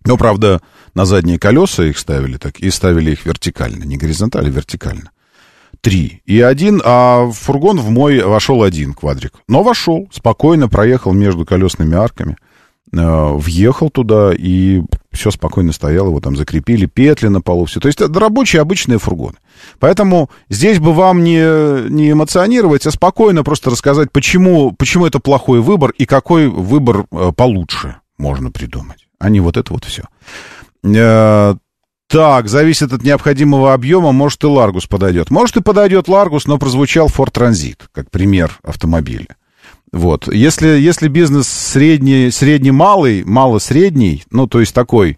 Но, 0.06 0.16
правда, 0.16 0.62
на 0.94 1.04
задние 1.04 1.38
колеса 1.38 1.84
их 1.84 1.98
ставили 1.98 2.38
так, 2.38 2.62
и 2.62 2.72
ставили 2.72 3.12
их 3.12 3.26
вертикально, 3.26 3.84
не 3.84 3.98
горизонтально, 3.98 4.50
а 4.50 4.54
вертикально. 4.54 5.12
Три. 5.82 6.22
И 6.26 6.42
один, 6.42 6.82
а 6.84 7.26
в 7.26 7.34
фургон 7.34 7.80
в 7.80 7.90
мой 7.90 8.22
вошел 8.22 8.64
один 8.64 8.94
квадрик. 8.94 9.34
Но 9.48 9.64
вошел, 9.64 10.08
спокойно 10.12 10.68
проехал 10.68 11.14
между 11.14 11.46
колесными 11.46 11.96
арками, 11.96 12.38
э, 12.92 12.98
въехал 12.98 13.90
туда, 13.90 14.32
и 14.38 14.82
все 15.12 15.32
спокойно 15.32 15.72
стояло, 15.72 16.08
его 16.08 16.20
там 16.20 16.36
закрепили, 16.36 16.86
петли 16.86 17.28
на 17.28 17.42
полу, 17.42 17.66
все. 17.66 17.80
То 17.80 17.88
есть 17.88 18.02
это 18.02 18.20
рабочие 18.20 18.62
обычные 18.62 19.00
фургоны. 19.00 19.38
Поэтому 19.80 20.30
здесь 20.50 20.80
бы 20.80 20.94
вам 20.94 21.24
не, 21.24 21.90
не 21.90 22.12
эмоционировать, 22.12 22.86
а 22.86 22.92
спокойно 22.92 23.44
просто 23.44 23.70
рассказать, 23.70 24.12
почему, 24.12 24.72
почему 24.72 25.06
это 25.06 25.20
плохой 25.20 25.60
выбор 25.62 25.92
и 25.92 26.06
какой 26.06 26.48
выбор 26.48 27.06
э, 27.12 27.32
получше 27.36 27.98
можно 28.18 28.52
придумать, 28.52 29.08
а 29.20 29.30
не 29.30 29.40
вот 29.40 29.58
это 29.58 29.74
вот 29.74 29.86
все. 29.86 30.04
Так, 32.08 32.48
зависит 32.48 32.94
от 32.94 33.04
необходимого 33.04 33.74
объема, 33.74 34.14
может 34.14 34.42
и 34.44 34.48
Ларгус 34.48 34.88
подойдет. 34.88 35.30
Может 35.30 35.58
и 35.58 35.62
подойдет 35.62 36.08
Ларгус, 36.08 36.48
но 36.48 36.58
прозвучал 36.58 37.08
Ford 37.08 37.34
Transit, 37.34 37.82
как 37.92 38.10
пример 38.10 38.58
автомобиля. 38.64 39.36
Вот. 39.92 40.34
Если, 40.34 40.68
если 40.68 41.10
бизнес 41.10 41.48
средний, 41.48 42.32
средний-малый, 42.32 43.26
мало-средний, 43.26 44.24
ну, 44.32 44.48
то 44.48 44.62
есть 44.62 44.74
такой, 44.74 45.18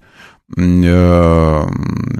э, 0.57 1.65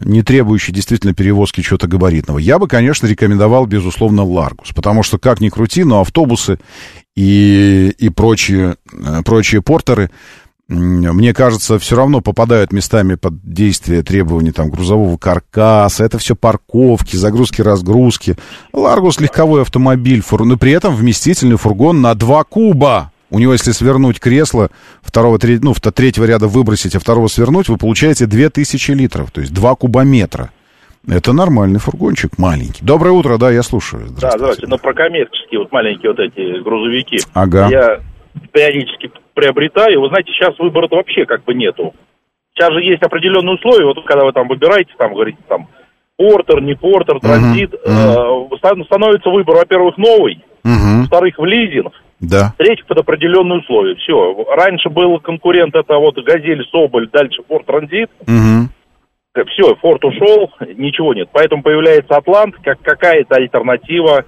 не 0.05 0.21
требующий 0.21 0.71
действительно 0.71 1.15
перевозки 1.15 1.61
чего-то 1.61 1.87
габаритного, 1.87 2.37
я 2.37 2.59
бы, 2.59 2.67
конечно, 2.67 3.07
рекомендовал, 3.07 3.65
безусловно, 3.65 4.23
Ларгус. 4.23 4.69
Потому 4.75 5.01
что, 5.01 5.17
как 5.17 5.41
ни 5.41 5.49
крути, 5.49 5.83
но 5.83 6.01
автобусы 6.01 6.59
и, 7.15 7.93
и 7.97 8.09
прочие, 8.09 8.75
э, 8.93 9.21
прочие 9.23 9.63
портеры, 9.63 10.11
мне 10.69 11.33
кажется, 11.33 11.79
все 11.79 11.95
равно 11.95 12.21
попадают 12.21 12.71
местами 12.71 13.15
под 13.15 13.41
действие 13.43 14.03
требований 14.03 14.51
там, 14.51 14.69
грузового 14.69 15.17
каркаса. 15.17 16.03
Это 16.03 16.19
все 16.19 16.35
парковки, 16.35 17.15
загрузки, 17.15 17.61
разгрузки. 17.61 18.35
Ларгус 18.71 19.19
легковой 19.19 19.63
автомобиль, 19.63 20.21
фур... 20.21 20.45
но 20.45 20.57
при 20.57 20.71
этом 20.71 20.95
вместительный 20.95 21.57
фургон 21.57 22.01
на 22.01 22.13
2 22.13 22.43
куба. 22.43 23.11
У 23.31 23.39
него, 23.39 23.53
если 23.53 23.71
свернуть 23.71 24.19
кресло, 24.19 24.69
второго, 25.01 25.39
треть- 25.39 25.63
ну, 25.63 25.73
третьего 25.73 26.25
ряда 26.25 26.47
выбросить, 26.47 26.95
а 26.95 26.99
второго 26.99 27.27
свернуть, 27.27 27.67
вы 27.67 27.77
получаете 27.77 28.27
2000 28.27 28.91
литров, 28.91 29.31
то 29.31 29.41
есть 29.41 29.53
2 29.53 29.75
кубометра. 29.75 30.51
Это 31.07 31.33
нормальный 31.33 31.79
фургончик, 31.79 32.37
маленький. 32.37 32.83
Доброе 32.85 33.11
утро, 33.11 33.37
да, 33.37 33.49
я 33.49 33.63
слушаю. 33.63 34.07
Да, 34.19 34.31
здравствуйте. 34.35 34.67
Но 34.67 34.77
про 34.77 34.93
коммерческие 34.93 35.61
вот 35.61 35.71
маленькие 35.71 36.11
вот 36.11 36.19
эти 36.19 36.61
грузовики. 36.63 37.19
Ага. 37.33 37.69
Я 37.69 37.99
периодически 38.51 39.11
приобретаю. 39.39 40.01
Вы 40.01 40.09
знаете, 40.09 40.31
сейчас 40.33 40.57
выбора-то 40.59 40.97
вообще 40.97 41.25
как 41.25 41.43
бы 41.45 41.53
нету. 41.53 41.93
Сейчас 42.53 42.73
же 42.73 42.81
есть 42.83 43.01
определенные 43.01 43.55
условия. 43.55 43.85
Вот 43.85 44.03
когда 44.05 44.25
вы 44.25 44.33
там 44.33 44.47
выбираете, 44.49 44.91
там 44.97 45.13
говорите, 45.13 45.37
там, 45.47 45.67
портер, 46.17 46.61
не 46.61 46.73
портер, 46.75 47.19
транзит, 47.21 47.73
э, 47.73 47.77
ста- 48.57 48.83
становится 48.85 49.29
выбор, 49.29 49.55
во-первых, 49.55 49.97
новый, 49.97 50.43
Мгм. 50.65 51.01
во-вторых, 51.03 51.35
в 51.37 51.45
лизинг, 51.45 51.93
Да. 52.19 52.51
в-третьих, 52.55 52.85
под 52.85 52.97
определенные 52.99 53.59
условия. 53.59 53.95
Все. 53.95 54.45
Раньше 54.53 54.89
был 54.89 55.19
конкурент, 55.21 55.73
это 55.73 55.95
вот 55.97 56.15
Газель, 56.17 56.67
Соболь, 56.69 57.07
дальше 57.09 57.41
Форд 57.47 57.65
Транзит. 57.65 58.09
Мгм. 58.27 58.69
Все, 59.53 59.75
Форд 59.75 60.03
ушел, 60.03 60.51
ничего 60.75 61.13
нет. 61.13 61.29
Поэтому 61.31 61.63
появляется 61.63 62.17
Атлант 62.17 62.55
как 62.61 62.81
какая-то 62.81 63.35
альтернатива 63.35 64.25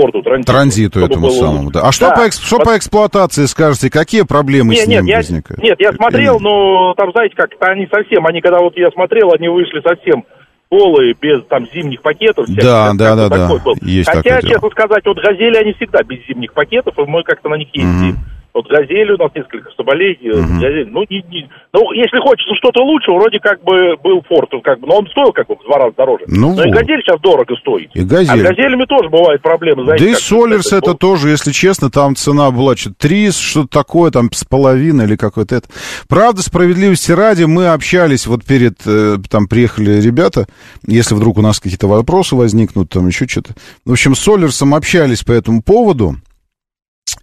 Форду, 0.00 0.22
Транзиту. 0.22 0.52
Транзиту 0.52 1.00
этому 1.04 1.30
самому, 1.30 1.70
да. 1.70 1.82
А 1.82 1.92
что, 1.92 2.08
Да. 2.08 2.16
по, 2.16 2.20
экс- 2.26 2.40
что 2.40 2.58
по 2.58 2.76
эксплуатации 2.76 3.46
скажете? 3.46 3.90
Какие 3.90 4.22
проблемы 4.22 4.74
Не, 4.74 4.80
с 4.82 4.86
нет, 4.86 5.02
ним 5.02 5.06
я, 5.10 5.16
возникают? 5.18 5.62
нет, 5.62 5.76
я 5.80 5.92
смотрел, 5.92 6.38
но 6.40 6.94
там, 6.94 7.10
знаете, 7.12 7.34
как 7.36 7.50
они 7.60 7.86
совсем, 7.90 8.26
они 8.26 8.40
когда 8.40 8.60
вот 8.60 8.76
я 8.76 8.90
смотрел, 8.90 9.32
они 9.32 9.48
вышли 9.48 9.80
совсем 9.80 10.24
полые, 10.68 11.14
без 11.20 11.44
там 11.48 11.66
зимних 11.72 12.02
пакетов. 12.02 12.44
всяких. 12.46 12.62
Да, 12.62 12.92
да, 12.94 13.14
да, 13.16 13.28
да. 13.28 13.48
был. 13.48 13.74
Есть 13.82 14.08
Хотя, 14.08 14.22
такое 14.22 14.40
дело. 14.42 14.52
честно 14.54 14.70
сказать, 14.70 15.02
вот 15.06 15.16
«Газели», 15.18 15.56
они 15.56 15.72
всегда 15.74 16.02
без 16.02 16.18
зимних 16.26 16.52
пакетов, 16.52 16.98
и 16.98 17.02
мы 17.06 17.22
как-то 17.22 17.48
на 17.48 17.54
них 17.56 17.68
ездим. 17.72 18.18
Вот 18.56 18.66
«Газели» 18.68 19.12
у 19.12 19.18
нас 19.18 19.30
несколько 19.34 19.70
соболей, 19.76 20.18
э, 20.22 20.32
«Газель». 20.32 20.88
Ну, 20.90 21.04
не- 21.10 21.22
не- 21.28 21.46
ну, 21.74 21.92
если 21.92 22.18
хочется 22.20 22.54
что-то 22.56 22.82
лучше, 22.82 23.12
вроде 23.12 23.38
как 23.38 23.62
бы 23.62 23.96
был 24.02 24.22
«Форд», 24.30 24.48
как 24.64 24.80
бы, 24.80 24.86
но 24.88 24.96
он 25.00 25.06
стоил 25.08 25.30
как 25.32 25.46
бы 25.46 25.56
в 25.56 25.62
два 25.66 25.76
раза 25.76 25.94
дороже. 25.94 26.24
Ну 26.26 26.54
но 26.56 26.64
и. 26.64 26.70
«Газель» 26.70 27.02
сейчас 27.04 27.20
дорого 27.20 27.54
стоит. 27.56 27.90
И 27.94 28.00
«Газель». 28.00 28.30
А 28.30 28.38
с 28.38 28.48
«Газелями» 28.48 28.86
тоже 28.86 29.10
бывают 29.10 29.42
проблемы, 29.42 29.84
знаете. 29.84 30.04
Да 30.06 30.10
и 30.10 30.14
Солерс 30.14 30.72
это 30.72 30.94
тоже, 30.94 31.28
если 31.28 31.52
честно, 31.52 31.90
там 31.90 32.16
цена 32.16 32.50
была 32.50 32.76
что-то 32.76 32.96
3, 32.98 33.30
что-то 33.30 33.68
такое, 33.68 34.10
там 34.10 34.30
с 34.32 34.44
половиной 34.44 35.04
или 35.04 35.16
какой-то 35.16 35.54
это. 35.56 35.68
Правда, 36.08 36.40
справедливости 36.40 37.12
ради, 37.12 37.44
мы 37.44 37.68
общались 37.68 38.26
вот 38.26 38.42
перед, 38.42 38.78
э, 38.86 39.18
там 39.28 39.48
приехали 39.48 40.00
ребята, 40.00 40.46
если 40.86 41.14
вдруг 41.14 41.36
у 41.36 41.42
нас 41.42 41.60
какие-то 41.60 41.88
вопросы 41.88 42.34
возникнут, 42.34 42.88
там 42.88 43.06
еще 43.06 43.28
что-то. 43.28 43.50
В 43.84 43.92
общем, 43.92 44.14
с 44.14 44.20
Солерсом 44.20 44.74
общались 44.74 45.22
по 45.24 45.32
этому 45.32 45.62
поводу. 45.62 46.14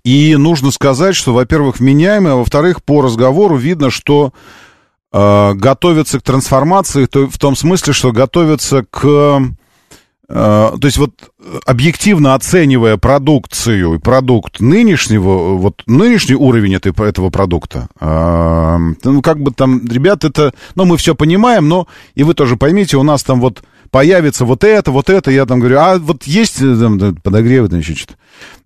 И 0.04 0.36
нужно 0.36 0.72
сказать, 0.72 1.16
что, 1.16 1.34
во-первых, 1.34 1.80
вменяемый, 1.80 2.34
а 2.34 2.36
во-вторых, 2.36 2.84
по 2.84 3.02
разговору 3.02 3.56
видно, 3.56 3.90
что 3.90 4.34
э, 5.14 5.54
готовятся 5.54 6.20
к 6.20 6.24
трансформации, 6.24 7.06
то, 7.06 7.28
в 7.30 7.38
том 7.38 7.56
смысле, 7.56 7.94
что 7.94 8.12
готовятся 8.12 8.84
к... 8.90 9.42
э, 10.28 10.28
то 10.28 10.80
есть 10.82 10.98
вот 10.98 11.12
объективно 11.66 12.34
оценивая 12.36 12.98
продукцию 12.98 13.96
и 13.96 14.00
продукт 14.00 14.60
нынешнего, 14.60 15.56
вот 15.56 15.84
нынешний 15.86 16.36
уровень 16.36 16.76
этой, 16.76 16.92
этого 17.08 17.30
продукта, 17.30 17.88
э, 18.02 18.78
ну, 19.06 19.22
как 19.22 19.40
бы 19.40 19.52
там, 19.52 19.88
ребят, 19.88 20.26
это, 20.26 20.54
ну, 20.76 20.84
мы 20.84 20.98
все 20.98 21.16
понимаем, 21.16 21.70
но, 21.70 21.88
и 22.14 22.24
вы 22.24 22.34
тоже 22.34 22.58
поймите, 22.58 22.98
у 22.98 23.04
нас 23.04 23.24
там 23.24 23.40
вот 23.40 23.64
появится 23.94 24.44
вот 24.44 24.64
это, 24.64 24.92
вот 24.92 25.10
это, 25.10 25.32
я 25.32 25.46
там 25.46 25.60
говорю, 25.60 25.78
а 25.78 26.00
вот 26.00 26.24
есть 26.24 26.62
э, 26.62 26.76
там, 26.76 27.16
подогревы, 27.16 27.70
там 27.70 27.80
еще 27.80 27.96
что-то. 27.96 28.16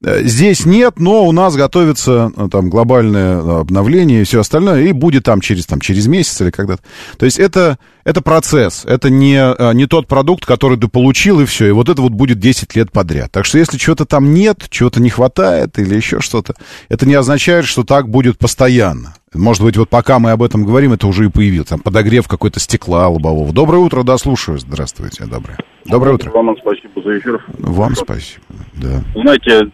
Э, 0.03 0.21
Здесь 0.23 0.65
нет, 0.65 0.99
но 0.99 1.25
у 1.25 1.31
нас 1.31 1.55
готовится 1.55 2.31
э, 2.35 2.47
там 2.51 2.69
глобальное 2.69 3.37
э, 3.37 3.59
обновление 3.61 4.21
и 4.21 4.23
все 4.23 4.41
остальное, 4.41 4.83
и 4.83 4.91
будет 4.91 5.23
там 5.23 5.41
через, 5.41 5.65
там, 5.65 5.79
через 5.79 6.07
месяц 6.07 6.39
или 6.41 6.51
когда-то. 6.51 6.83
То 7.17 7.25
есть 7.25 7.39
это, 7.39 7.79
это 8.03 8.21
процесс, 8.21 8.83
это 8.85 9.09
не, 9.09 9.73
не 9.73 9.87
тот 9.87 10.07
продукт, 10.07 10.45
который 10.45 10.77
ты 10.77 10.87
получил, 10.87 11.41
и 11.41 11.45
все, 11.45 11.67
и 11.67 11.71
вот 11.71 11.89
это 11.89 12.01
вот 12.01 12.11
будет 12.11 12.39
10 12.39 12.75
лет 12.75 12.91
подряд. 12.91 13.31
Так 13.31 13.45
что 13.45 13.57
если 13.57 13.77
чего-то 13.77 14.05
там 14.05 14.33
нет, 14.33 14.65
чего-то 14.69 15.01
не 15.01 15.09
хватает 15.09 15.79
или 15.79 15.95
еще 15.95 16.19
что-то, 16.19 16.53
это 16.89 17.05
не 17.07 17.15
означает, 17.15 17.65
что 17.65 17.83
так 17.83 18.09
будет 18.09 18.37
постоянно. 18.37 19.15
Может 19.33 19.63
быть, 19.63 19.77
вот 19.77 19.89
пока 19.89 20.19
мы 20.19 20.31
об 20.31 20.41
этом 20.41 20.63
говорим, 20.63 20.93
это 20.93 21.07
уже 21.07 21.25
и 21.25 21.29
появилось. 21.29 21.67
Там 21.67 21.79
подогрев 21.79 22.27
какой-то 22.27 22.59
стекла 22.59 23.07
лобового. 23.07 23.51
Доброе 23.51 23.79
утро, 23.79 24.03
да, 24.03 24.17
слушаю. 24.17 24.57
Здравствуйте, 24.57 25.25
доброе. 25.25 25.57
Доброе 25.85 26.15
утро. 26.15 26.31
Роман, 26.31 26.55
спасибо 26.59 27.01
за 27.03 27.19
эфир. 27.19 27.45
Вам 27.59 27.95
спасибо. 27.95 28.41
Да. 28.81 29.21
Знаете, 29.21 29.69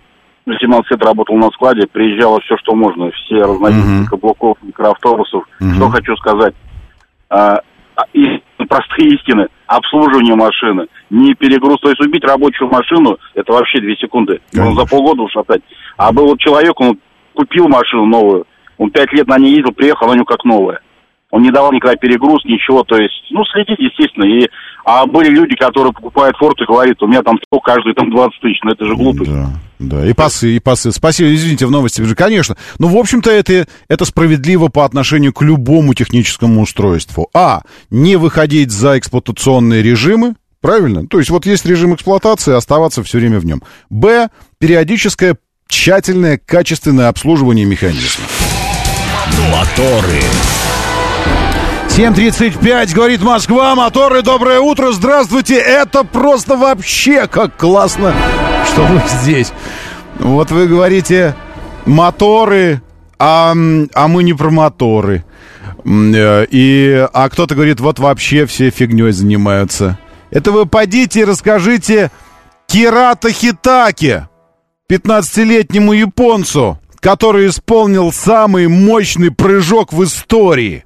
17 0.46 0.92
лет 0.92 1.06
работал 1.06 1.36
на 1.38 1.50
складе, 1.52 1.88
приезжало 1.88 2.40
все, 2.42 2.58
что 2.58 2.76
можно, 2.76 3.12
все 3.12 3.42
разновидности 3.42 4.10
каблуков, 4.10 4.58
микроавтобусов. 4.62 5.44
Что 5.76 5.90
хочу 5.90 6.16
сказать. 6.18 6.54
А, 7.30 7.60
а, 7.96 8.04
и 8.14 8.42
простые 8.68 9.16
истины. 9.16 9.48
Обслуживание 9.68 10.36
машины, 10.36 10.88
не 11.10 11.34
перегруз. 11.34 11.80
То 11.82 11.90
есть 11.90 12.02
убить 12.02 12.24
рабочую 12.26 12.70
машину, 12.70 13.18
это 13.34 13.54
вообще 13.54 13.80
две 13.80 13.96
секунды. 13.96 14.40
Можно 14.54 14.82
за 14.82 14.86
полгода 14.86 15.24
ушатать. 15.24 15.62
А 15.98 16.12
был 16.12 16.28
вот 16.28 16.40
человек, 16.40 16.80
он 16.80 17.00
купил 17.34 17.68
машину 17.68 18.06
новую, 18.06 18.46
он 18.78 18.92
пять 18.92 19.12
лет 19.14 19.28
на 19.28 19.38
ней 19.38 19.56
ездил, 19.56 19.74
приехал, 19.74 20.06
она 20.06 20.14
у 20.14 20.16
него 20.16 20.26
как 20.26 20.44
новая. 20.44 20.80
Он 21.34 21.42
не 21.42 21.50
давал 21.50 21.74
никогда 21.74 21.96
перегруз, 21.96 22.46
ничего, 22.46 22.84
то 22.84 22.96
есть, 22.96 23.26
ну, 23.32 23.44
следить, 23.46 23.80
естественно. 23.80 24.24
И, 24.24 24.48
а 24.86 25.08
были 25.08 25.30
люди, 25.30 25.56
которые 25.56 25.92
покупают 25.92 26.38
форт 26.38 26.62
и 26.62 26.66
говорят, 26.66 27.02
у 27.02 27.08
меня 27.08 27.24
там 27.24 27.40
столько, 27.48 27.74
каждый 27.74 27.96
там 27.96 28.12
20 28.12 28.40
тысяч, 28.40 28.60
ну 28.62 28.72
это 28.72 28.86
же 28.86 28.96
глупость. 28.96 29.32
Да, 29.80 30.06
и 30.06 30.14
пасы, 30.14 30.56
и 30.56 30.60
пасы. 30.60 30.92
Спасибо, 30.92 31.34
извините, 31.34 31.66
в 31.66 31.72
новости. 31.72 32.04
Конечно. 32.14 32.56
Ну, 32.78 32.88
в 32.88 32.96
общем-то, 32.96 33.32
это, 33.32 33.66
это 33.88 34.06
справедливо 34.06 34.68
по 34.68 34.86
отношению 34.86 35.34
к 35.34 35.42
любому 35.42 35.96
техническому 35.96 36.62
устройству. 36.62 37.30
А, 37.34 37.62
не 37.90 38.16
выходить 38.16 38.70
за 38.70 39.00
эксплуатационные 39.00 39.82
режимы, 39.82 40.36
правильно? 40.62 41.08
То 41.08 41.18
есть 41.18 41.32
вот 41.32 41.48
есть 41.48 41.66
режим 41.66 41.96
эксплуатации, 41.96 42.54
оставаться 42.54 43.02
все 43.02 43.18
время 43.18 43.40
в 43.40 43.46
нем. 43.46 43.64
Б, 43.90 44.30
периодическое 44.60 45.38
тщательное, 45.68 46.38
качественное 46.38 47.08
обслуживание 47.08 47.66
механизма. 47.66 48.24
Моторы. 49.52 50.22
7.35, 51.96 52.96
говорит 52.96 53.22
Москва, 53.22 53.76
моторы, 53.76 54.24
доброе 54.24 54.60
утро, 54.60 54.92
здравствуйте, 54.94 55.58
это 55.60 56.04
просто 56.04 56.58
вообще 56.58 57.28
как 57.28 57.56
классно, 57.56 58.16
что 58.66 58.84
вы 58.86 59.00
здесь. 59.22 59.54
Вот 60.18 60.50
вы 60.50 60.68
говорите 60.68 61.36
моторы, 61.86 62.82
а, 63.20 63.54
а 63.94 64.08
мы 64.08 64.24
не 64.24 64.34
про 64.34 64.50
моторы. 64.50 65.24
Э, 65.86 66.46
И, 66.50 67.08
а 67.14 67.30
кто-то 67.30 67.54
говорит, 67.54 67.80
вот 67.80 68.00
вообще 68.00 68.48
все 68.48 68.72
фигней 68.72 69.12
занимаются. 69.12 70.00
Это 70.32 70.52
вы 70.52 70.66
подите 70.66 71.20
и 71.20 71.26
расскажите 71.26 72.10
Кирата 72.66 73.32
Хитаке, 73.32 74.30
15-летнему 74.90 75.94
японцу, 75.94 76.80
который 77.00 77.50
исполнил 77.50 78.12
самый 78.12 78.68
мощный 78.68 79.30
прыжок 79.30 79.94
в 79.94 80.04
истории. 80.04 80.86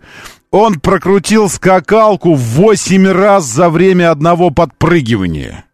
Он 0.52 0.80
прокрутил 0.80 1.50
скакалку 1.50 2.34
в 2.36 2.40
8 2.40 3.08
раз 3.08 3.46
за 3.46 3.70
время 3.70 4.12
одного 4.12 4.50
подпрыгивания. 4.50 5.66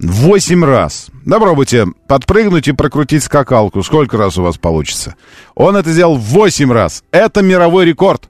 Восемь 0.00 0.64
раз. 0.64 1.08
Попробуйте 1.28 1.86
подпрыгнуть 2.06 2.68
и 2.68 2.72
прокрутить 2.72 3.24
скакалку. 3.24 3.82
Сколько 3.82 4.16
раз 4.16 4.38
у 4.38 4.42
вас 4.42 4.56
получится? 4.56 5.16
Он 5.56 5.76
это 5.76 5.90
сделал 5.90 6.16
восемь 6.16 6.70
раз. 6.70 7.02
Это 7.10 7.42
мировой 7.42 7.84
рекорд. 7.84 8.28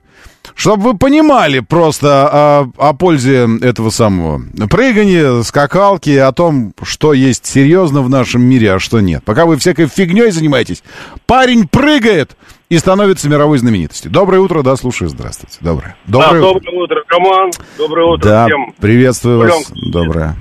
Чтобы 0.55 0.83
вы 0.85 0.99
понимали 0.99 1.61
просто 1.61 2.29
о, 2.33 2.71
о 2.79 2.93
пользе 2.95 3.47
этого 3.61 3.91
самого 3.91 4.43
прыгания, 4.71 5.43
скакалки, 5.43 6.17
о 6.17 6.33
том, 6.33 6.73
что 6.83 7.13
есть 7.13 7.45
серьезно 7.45 8.01
в 8.01 8.09
нашем 8.09 8.43
мире, 8.43 8.73
а 8.73 8.79
что 8.79 9.01
нет. 9.01 9.23
Пока 9.25 9.45
вы 9.45 9.59
всякой 9.59 9.89
фигней 9.89 10.31
занимаетесь, 10.31 10.83
парень 11.27 11.69
прыгает 11.69 12.35
и 12.69 12.77
становится 12.79 13.29
мировой 13.29 13.59
знаменитостью. 13.59 14.11
Доброе 14.11 14.41
утро, 14.41 14.63
да, 14.63 14.77
слушаю, 14.77 15.09
здравствуйте. 15.09 15.59
Доброе. 15.61 15.97
Доброе 16.07 16.41
да, 16.41 16.49
утро. 16.51 16.61
доброе 16.61 16.85
утро, 16.85 17.05
Роман. 17.09 17.51
Доброе 17.79 18.07
утро 18.07 18.29
Да, 18.29 18.47
всем. 18.47 18.73
приветствую 18.81 19.39
вас. 19.39 19.73
Доброе. 19.91 20.35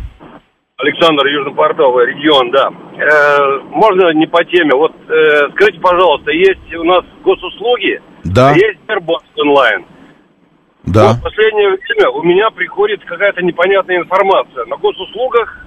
Александр, 0.78 1.26
Южно-Портовый 1.26 2.06
регион, 2.08 2.52
да. 2.52 2.70
Э, 3.02 3.60
можно 3.72 4.14
не 4.14 4.28
по 4.28 4.44
теме? 4.46 4.76
Вот 4.76 4.94
э, 5.10 5.50
скажите, 5.56 5.80
пожалуйста, 5.80 6.30
есть 6.32 6.72
у 6.76 6.84
нас 6.84 7.04
госуслуги, 7.24 8.00
Да. 8.26 8.50
а 8.50 8.54
есть 8.54 8.80
Сбербанк 8.84 9.24
онлайн. 9.38 9.86
Да. 10.84 11.14
В 11.14 11.22
последнее 11.24 11.70
время 11.70 12.10
у 12.12 12.22
меня 12.24 12.50
приходит 12.52 13.04
какая-то 13.06 13.42
непонятная 13.42 13.98
информация. 13.98 14.66
На 14.66 14.78
госуслугах 14.78 15.66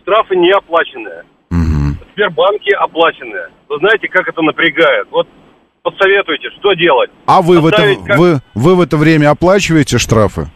штрафы 0.00 0.36
не 0.36 0.50
оплаченные. 0.52 1.24
В 1.50 2.14
Сбербанке 2.14 2.76
оплаченные. 2.76 3.48
Вы 3.68 3.78
знаете, 3.78 4.06
как 4.08 4.28
это 4.28 4.42
напрягает? 4.42 5.08
Вот 5.10 5.26
подсоветуйте, 5.82 6.48
что 6.58 6.72
делать. 6.74 7.10
А 7.26 7.42
вы 7.42 7.60
в, 7.60 7.66
это, 7.66 7.94
как- 8.06 8.18
вы, 8.18 8.40
вы 8.54 8.74
в 8.76 8.80
это 8.80 8.96
время 8.96 9.30
оплачиваете 9.30 9.98
штрафы? 9.98 10.46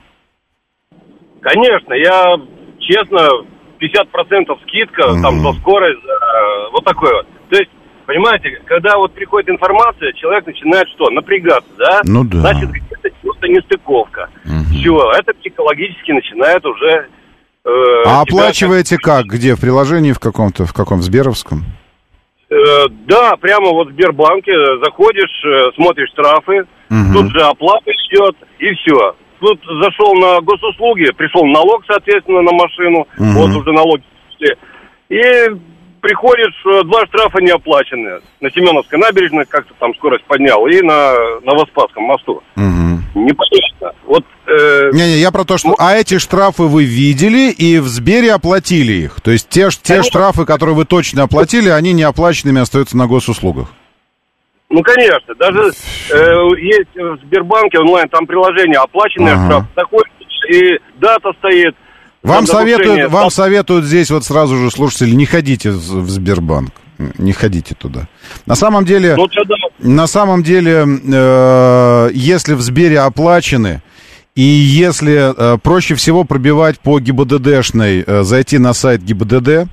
Конечно, 1.41 1.95
я 1.95 2.37
честно, 2.81 3.29
50% 3.81 4.59
скидка, 4.67 5.03
там, 5.23 5.41
за 5.41 5.53
скорость, 5.61 5.99
э, 6.05 6.71
вот 6.73 6.85
такой 6.85 7.13
вот. 7.13 7.27
То 7.51 7.57
есть, 7.59 7.71
понимаете, 8.07 8.51
когда 8.65 8.97
вот 8.97 9.13
приходит 9.13 9.51
информация, 9.51 10.13
человек 10.15 10.47
начинает 10.47 10.89
что? 10.95 11.11
Напрягаться, 11.11 11.71
да? 11.79 12.01
Ну 12.05 12.25
да. 12.25 12.39
Значит, 12.41 12.71
где-то 12.71 13.09
просто 13.23 13.49
нестыковка. 13.49 14.29
Все, 14.73 15.11
это 15.19 15.33
психологически 15.35 16.13
начинает 16.13 16.65
уже... 16.65 17.09
э, 17.65 17.69
А 18.07 18.23
оплачиваете 18.23 18.97
как? 18.99 19.27
Где? 19.27 19.55
В 19.55 19.61
приложении 19.61 20.13
в 20.13 20.21
каком-то, 20.21 20.65
в 20.67 20.73
каком? 20.73 20.99
В 21.01 21.03
Сберовском? 21.03 21.65
Э, 22.49 22.55
да, 23.09 23.33
прямо 23.41 23.71
вот 23.73 23.89
в 23.89 23.93
Сбербанке 23.93 24.53
заходишь, 24.85 25.45
э, 25.45 25.73
смотришь 25.75 26.11
штрафы, 26.11 26.65
тут 27.13 27.33
же 27.33 27.41
оплата 27.41 27.91
идет, 27.91 28.37
и 28.61 28.73
все. 28.75 29.17
Тут 29.41 29.61
зашел 29.83 30.15
на 30.15 30.41
госуслуги, 30.41 31.11
пришел 31.17 31.45
налог, 31.45 31.83
соответственно, 31.87 32.43
на 32.43 32.53
машину, 32.53 33.07
Мгм. 33.19 33.35
вот 33.35 33.51
уже 33.51 33.73
налоги. 33.73 34.03
И 35.09 35.21
приходишь, 36.01 36.55
э, 36.67 36.83
два 36.85 37.05
штрафа 37.07 37.41
не 37.41 37.51
оплачены. 37.51 38.21
На 38.41 38.51
Семеновской 38.51 38.99
набережной 38.99 39.45
как-то 39.47 39.75
там 39.81 39.93
скорость 39.97 40.25
поднял, 40.25 40.67
и 40.69 40.81
на 40.83 41.15
Новоспасском 41.43 42.05
мосту. 42.05 42.43
Непонятно. 43.17 43.93
Вот 44.05 44.25
э, 44.47 44.91
Не-не, 44.93 45.19
я 45.19 45.31
про 45.31 45.45
то, 45.45 45.57
что... 45.57 45.75
А 45.79 45.97
эти 45.97 46.19
штрафы 46.19 46.65
вы 46.65 46.85
видели 46.85 47.51
и 47.51 47.79
в 47.79 47.89
Сбере 47.89 48.33
оплатили 48.35 48.93
их? 48.93 49.23
То 49.23 49.31
есть 49.31 49.49
те, 49.49 49.71
те 49.71 50.03
штрафы, 50.03 50.45
которые 50.45 50.77
вы 50.77 50.85
точно 50.85 51.23
оплатили, 51.23 51.71
они 51.71 51.95
не 51.95 52.03
оплаченными 52.03 52.61
остаются 52.61 52.95
на 52.95 53.07
госуслугах? 53.07 53.69
Ну, 54.69 54.83
конечно, 54.83 55.35
даже 55.39 55.61
э, 55.61 56.15
есть 56.59 56.95
в 56.95 57.19
Сбербанке 57.25 57.79
онлайн, 57.79 58.07
там 58.11 58.27
приложение 58.27 58.79
оплаченный 58.81 59.33
Ага. 59.33 59.47
штраф, 59.47 59.65
заходишь, 59.75 60.11
и 60.51 60.79
дата 61.01 61.31
стоит. 61.39 61.75
Вам 62.23 62.45
советуют, 62.47 63.11
вам 63.11 63.31
советуют 63.31 63.87
здесь 63.87 64.11
вот 64.11 64.25
сразу 64.25 64.57
же, 64.57 64.71
слушатели, 64.71 65.13
не 65.13 65.25
ходите 65.25 65.71
в 65.71 66.11
Сбербанк. 66.11 66.73
Не 66.99 67.33
ходите 67.33 67.75
туда. 67.75 68.09
На 68.47 68.55
самом 68.55 68.85
деле, 68.85 69.17
Ну, 69.17 69.29
на 69.79 70.07
самом 70.07 70.43
деле, 70.43 70.87
э, 70.87 72.11
если 72.15 72.55
в 72.55 72.61
Сбере 72.61 73.01
оплачены, 73.01 73.83
и 74.35 74.43
если 74.43 75.33
э, 75.35 75.59
проще 75.59 75.95
всего 75.95 76.25
пробивать 76.25 76.79
по 76.79 76.99
ГИБДДшной, 77.01 78.05
э, 78.07 78.23
зайти 78.23 78.59
на 78.59 78.73
сайт 78.73 79.03
ГИБДД, 79.03 79.69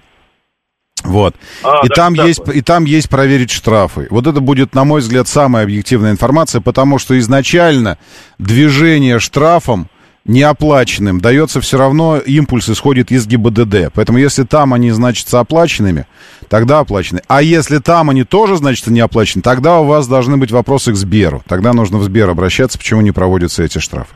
вот. 1.04 1.36
А, 1.64 1.86
и, 1.86 1.90
да, 1.90 1.96
там 1.96 2.16
да. 2.16 2.26
есть, 2.26 2.42
и 2.54 2.62
там 2.62 2.86
есть 2.86 3.10
проверить 3.10 3.52
штрафы. 3.52 4.08
Вот 4.10 4.26
это 4.26 4.40
будет, 4.40 4.74
на 4.74 4.86
мой 4.86 5.02
взгляд, 5.02 5.28
самая 5.28 5.64
объективная 5.64 6.12
информация, 6.12 6.62
потому 6.62 6.98
что 6.98 7.18
изначально 7.20 7.98
движение 8.40 9.20
штрафом 9.20 9.90
неоплаченным 10.26 11.20
дается 11.20 11.62
все 11.62 11.78
равно, 11.78 12.18
импульс 12.18 12.70
исходит 12.70 13.12
из 13.12 13.28
ГИБДД. 13.28 13.92
Поэтому 13.94 14.18
если 14.18 14.44
там 14.44 14.74
они 14.74 14.92
значатся 14.92 15.40
оплаченными, 15.40 16.06
тогда 16.50 16.80
оплачены. 16.80 17.22
А 17.28 17.42
если 17.42 17.80
там 17.80 18.10
они 18.10 18.24
тоже 18.24 18.58
значатся 18.58 18.92
неоплачены, 18.92 19.42
тогда 19.42 19.80
у 19.80 19.86
вас 19.86 20.08
должны 20.08 20.38
быть 20.38 20.52
вопросы 20.52 20.94
к 20.94 20.96
Сберу. 20.96 21.44
Тогда 21.48 21.74
нужно 21.74 21.98
в 21.98 22.04
Сбер 22.04 22.30
обращаться, 22.30 22.78
почему 22.78 23.02
не 23.02 23.12
проводятся 23.12 23.64
эти 23.64 23.80
штрафы. 23.80 24.14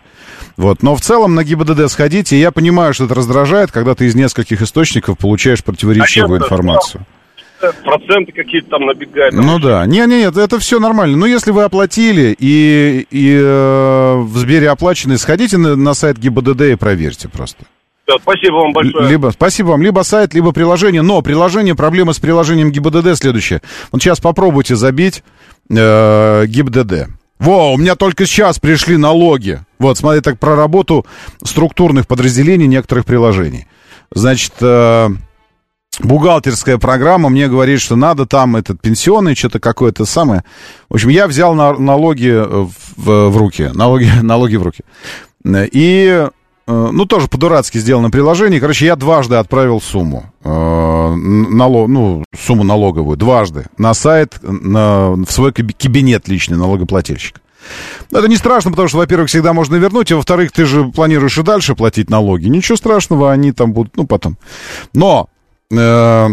Вот. 0.56 0.82
Но 0.82 0.96
в 0.96 1.02
целом 1.02 1.36
на 1.36 1.44
ГИБДД 1.44 1.90
сходите. 1.90 2.40
Я 2.40 2.52
понимаю, 2.52 2.94
что 2.94 3.06
это 3.06 3.14
раздражает, 3.14 3.72
когда 3.72 3.94
ты 3.94 4.06
из 4.06 4.16
нескольких 4.16 4.62
источников 4.62 5.18
получаешь 5.18 5.64
противоречивую 5.64 6.40
Конечно, 6.40 6.46
информацию. 6.46 7.06
Проценты 7.60 8.32
какие-то 8.32 8.70
там 8.70 8.86
набегают. 8.86 9.34
Ну 9.34 9.60
да. 9.60 9.86
Не, 9.86 10.06
не, 10.06 10.20
нет, 10.20 10.38
это 10.38 10.60
все 10.60 10.80
нормально. 10.80 11.18
Но 11.18 11.26
если 11.26 11.52
вы 11.52 11.64
оплатили 11.64 12.36
и, 12.38 13.08
и 13.10 13.36
э, 13.36 14.16
в 14.18 14.38
Сбере 14.38 14.70
оплачены, 14.70 15.18
сходите 15.18 15.58
на, 15.58 15.76
на 15.76 15.94
сайт 15.94 16.18
ГИБДД 16.18 16.62
и 16.62 16.76
проверьте 16.76 17.30
просто. 17.30 17.66
Да, 18.08 18.16
спасибо 18.22 18.56
вам 18.56 18.74
большое. 18.74 19.10
Либо, 19.10 19.32
спасибо 19.32 19.68
вам, 19.70 19.82
либо 19.82 20.02
сайт, 20.02 20.34
либо 20.34 20.52
приложение. 20.52 21.02
Но 21.02 21.22
приложение, 21.22 21.76
проблема 21.76 22.14
с 22.14 22.20
приложением 22.20 22.72
ГИБДД 22.72 23.18
следующая. 23.18 23.62
Вот 23.92 24.02
сейчас 24.02 24.20
попробуйте 24.20 24.76
забить 24.76 25.24
э, 25.70 26.46
ГИБДД. 26.46 27.10
Во, 27.40 27.74
у 27.74 27.78
меня 27.78 27.96
только 27.96 28.26
сейчас 28.26 28.60
пришли 28.60 28.98
налоги. 28.98 29.60
Вот, 29.78 29.98
смотри, 29.98 30.22
так 30.22 30.40
про 30.40 30.56
работу 30.56 31.06
структурных 31.44 32.08
подразделений 32.08 32.68
некоторых 32.68 33.06
приложений. 33.06 33.68
Значит, 34.12 34.54
э, 34.62 35.10
бухгалтерская 36.00 36.78
программа 36.78 37.30
мне 37.30 37.48
говорит, 37.48 37.80
что 37.82 37.96
надо 37.96 38.26
там 38.26 38.56
этот 38.56 38.82
пенсионный, 38.82 39.36
что-то 39.36 39.60
какое-то 39.60 40.06
самое. 40.06 40.44
В 40.90 40.96
общем, 40.96 41.10
я 41.10 41.28
взял 41.28 41.54
на- 41.56 41.74
налоги 41.78 42.30
в, 42.30 42.72
в- 42.96 43.30
в 43.30 43.38
руки, 43.38 43.70
налоги, 43.74 44.10
налоги 44.22 44.56
в 44.56 44.64
руки. 44.64 44.84
И, 45.46 46.28
э, 46.68 46.90
ну, 46.92 47.06
тоже 47.06 47.28
по-дурацки 47.28 47.78
сделано 47.78 48.10
приложение. 48.10 48.60
Короче, 48.60 48.86
я 48.86 48.96
дважды 48.96 49.36
отправил 49.36 49.80
сумму, 49.82 50.32
э, 50.44 50.50
налог, 51.16 51.88
ну, 51.88 52.24
сумму 52.38 52.64
налоговую, 52.64 53.18
дважды 53.18 53.66
на 53.78 53.94
сайт, 53.94 54.38
на, 54.42 55.12
в 55.12 55.28
свой 55.32 55.52
каби- 55.52 55.76
кабинет 55.78 56.28
личный 56.28 56.58
налогоплательщика. 56.58 57.40
Это 58.12 58.28
не 58.30 58.38
страшно, 58.38 58.72
потому 58.72 58.88
что, 58.88 58.98
во-первых, 58.98 59.28
всегда 59.30 59.52
можно 59.52 59.76
вернуть, 59.76 60.12
а 60.12 60.16
во-вторых, 60.16 60.52
ты 60.54 60.66
же 60.66 60.86
планируешь 60.86 61.38
и 61.38 61.44
дальше 61.44 61.76
платить 61.76 62.10
налоги. 62.10 62.48
Ничего 62.48 62.78
страшного, 62.78 63.32
они 63.32 63.52
там 63.52 63.74
будут, 63.74 63.98
ну, 63.98 64.06
потом. 64.08 64.38
Но 64.94 65.28
э, 65.72 66.28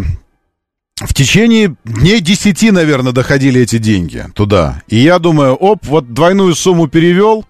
в 0.97 1.15
течение 1.15 1.77
дней 1.85 2.21
10, 2.21 2.73
наверное, 2.73 3.13
доходили 3.13 3.61
эти 3.61 3.79
деньги 3.79 4.27
туда. 4.35 4.83
И 4.89 4.97
я 4.97 5.19
думаю, 5.19 5.55
оп, 5.55 5.85
вот 5.87 6.13
двойную 6.13 6.55
сумму 6.55 6.89
перевел. 6.89 7.45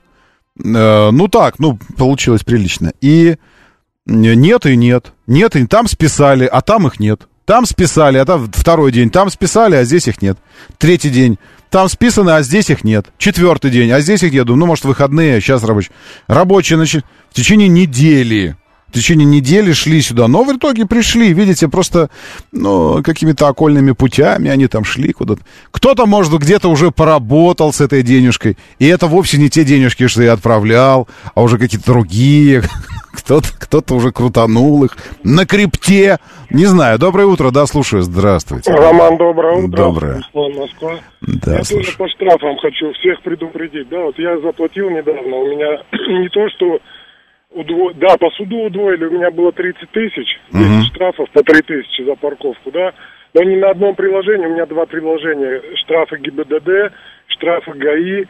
Э, 0.59 1.11
ну 1.11 1.29
так, 1.29 1.59
ну, 1.59 1.79
получилось 1.97 2.43
прилично. 2.43 2.93
И 3.01 3.37
нет 4.07 4.67
и 4.67 4.77
нет. 4.77 5.13
Нет 5.27 5.57
и 5.57 5.67
там 5.67 5.89
списали, 5.89 6.47
а 6.47 6.61
там 6.61 6.87
их 6.87 7.01
нет. 7.01 7.29
Там 7.45 7.67
списали, 7.67 8.17
а 8.19 8.25
там 8.25 8.51
второй 8.53 8.91
день. 8.91 9.11
Там 9.11 9.29
списали, 9.31 9.77
а 9.77 9.85
здесь 9.85 10.09
их 10.09 10.23
нет. 10.23 10.39
Третий 10.79 11.11
день. 11.11 11.39
Там 11.69 11.89
списаны, 11.89 12.31
а 12.31 12.43
здесь 12.43 12.71
их 12.71 12.85
нет. 12.85 13.07
Четвертый 13.19 13.71
день, 13.71 13.91
а 13.91 14.01
здесь 14.01 14.23
их 14.23 14.33
нет. 14.33 14.47
Ну, 14.47 14.65
может, 14.65 14.85
выходные, 14.85 15.41
сейчас 15.41 15.65
рабочие. 15.65 15.93
Рабочие, 16.29 16.77
значит, 16.77 17.05
в 17.31 17.35
течение 17.35 17.69
недели. 17.69 18.57
В 18.95 18.97
течение 18.97 19.27
недели 19.27 19.73
шли 19.73 20.01
сюда. 20.01 20.29
Но 20.29 20.45
в 20.45 20.57
итоге 20.57 20.87
пришли, 20.87 21.33
видите, 21.33 21.67
просто 21.67 22.11
ну, 22.53 23.03
какими-то 23.03 23.49
окольными 23.49 23.91
путями 23.91 24.49
они 24.49 24.69
там 24.69 24.85
шли 24.85 25.13
куда-то. 25.13 25.41
Кто-то, 25.73 26.07
может, 26.07 26.33
где-то 26.33 26.69
уже 26.69 26.93
поработал 26.93 27.73
с 27.73 27.81
этой 27.81 28.05
денежкой. 28.05 28.57
И 28.79 28.87
это 28.87 29.09
вовсе 29.09 29.39
не 29.39 29.51
те 29.51 29.65
денежки, 29.65 30.07
что 30.07 30.23
я 30.23 30.35
отправлял, 30.35 31.09
а 31.35 31.43
уже 31.43 31.59
какие-то 31.59 31.87
другие. 31.87 32.63
Кто-то, 33.15 33.49
кто-то 33.57 33.95
уже 33.95 34.11
крутанул 34.11 34.85
их 34.85 34.97
на 35.23 35.47
крипте. 35.47 36.19
Не 36.51 36.67
знаю. 36.67 36.99
Доброе 36.99 37.27
утро, 37.27 37.53
да, 37.53 37.65
слушаю. 37.65 38.03
Здравствуйте. 38.03 38.73
Роман, 38.73 39.17
доброе 39.17 39.57
утро. 39.57 39.77
Доброе. 39.77 40.15
Руслан, 40.17 40.53
Москва. 40.55 40.95
Да, 41.21 41.59
я 41.59 41.63
тоже 41.63 41.97
по 41.97 42.09
штрафам 42.09 42.57
хочу 42.59 42.93
всех 42.95 43.23
предупредить. 43.23 43.89
Да, 43.89 44.01
вот 44.01 44.19
я 44.19 44.39
заплатил 44.41 44.91
недавно, 44.91 45.37
у 45.37 45.47
меня 45.47 45.83
не 46.21 46.29
то, 46.29 46.49
что 46.57 46.81
удво... 47.55 47.93
да, 47.95 48.17
по 48.19 48.31
суду 48.31 48.65
удвоили, 48.65 49.05
у 49.07 49.11
меня 49.11 49.31
было 49.31 49.53
30 49.53 49.91
тысяч, 49.91 50.39
10 50.53 50.67
Мгм. 50.69 50.83
штрафов 50.85 51.31
по 51.31 51.43
3 51.43 51.63
тысячи 51.63 52.03
за 52.03 52.15
парковку, 52.17 52.71
да. 52.71 52.93
Но 53.33 53.43
не 53.43 53.57
на 53.57 53.71
одном 53.71 53.95
приложении, 53.97 54.47
у 54.47 54.53
меня 54.53 54.67
два 54.67 54.87
приложения. 54.87 55.61
Штрафы 55.79 56.19
ГИБДД, 56.19 56.93
штрафы 57.29 57.73
ГАИ. 57.73 58.27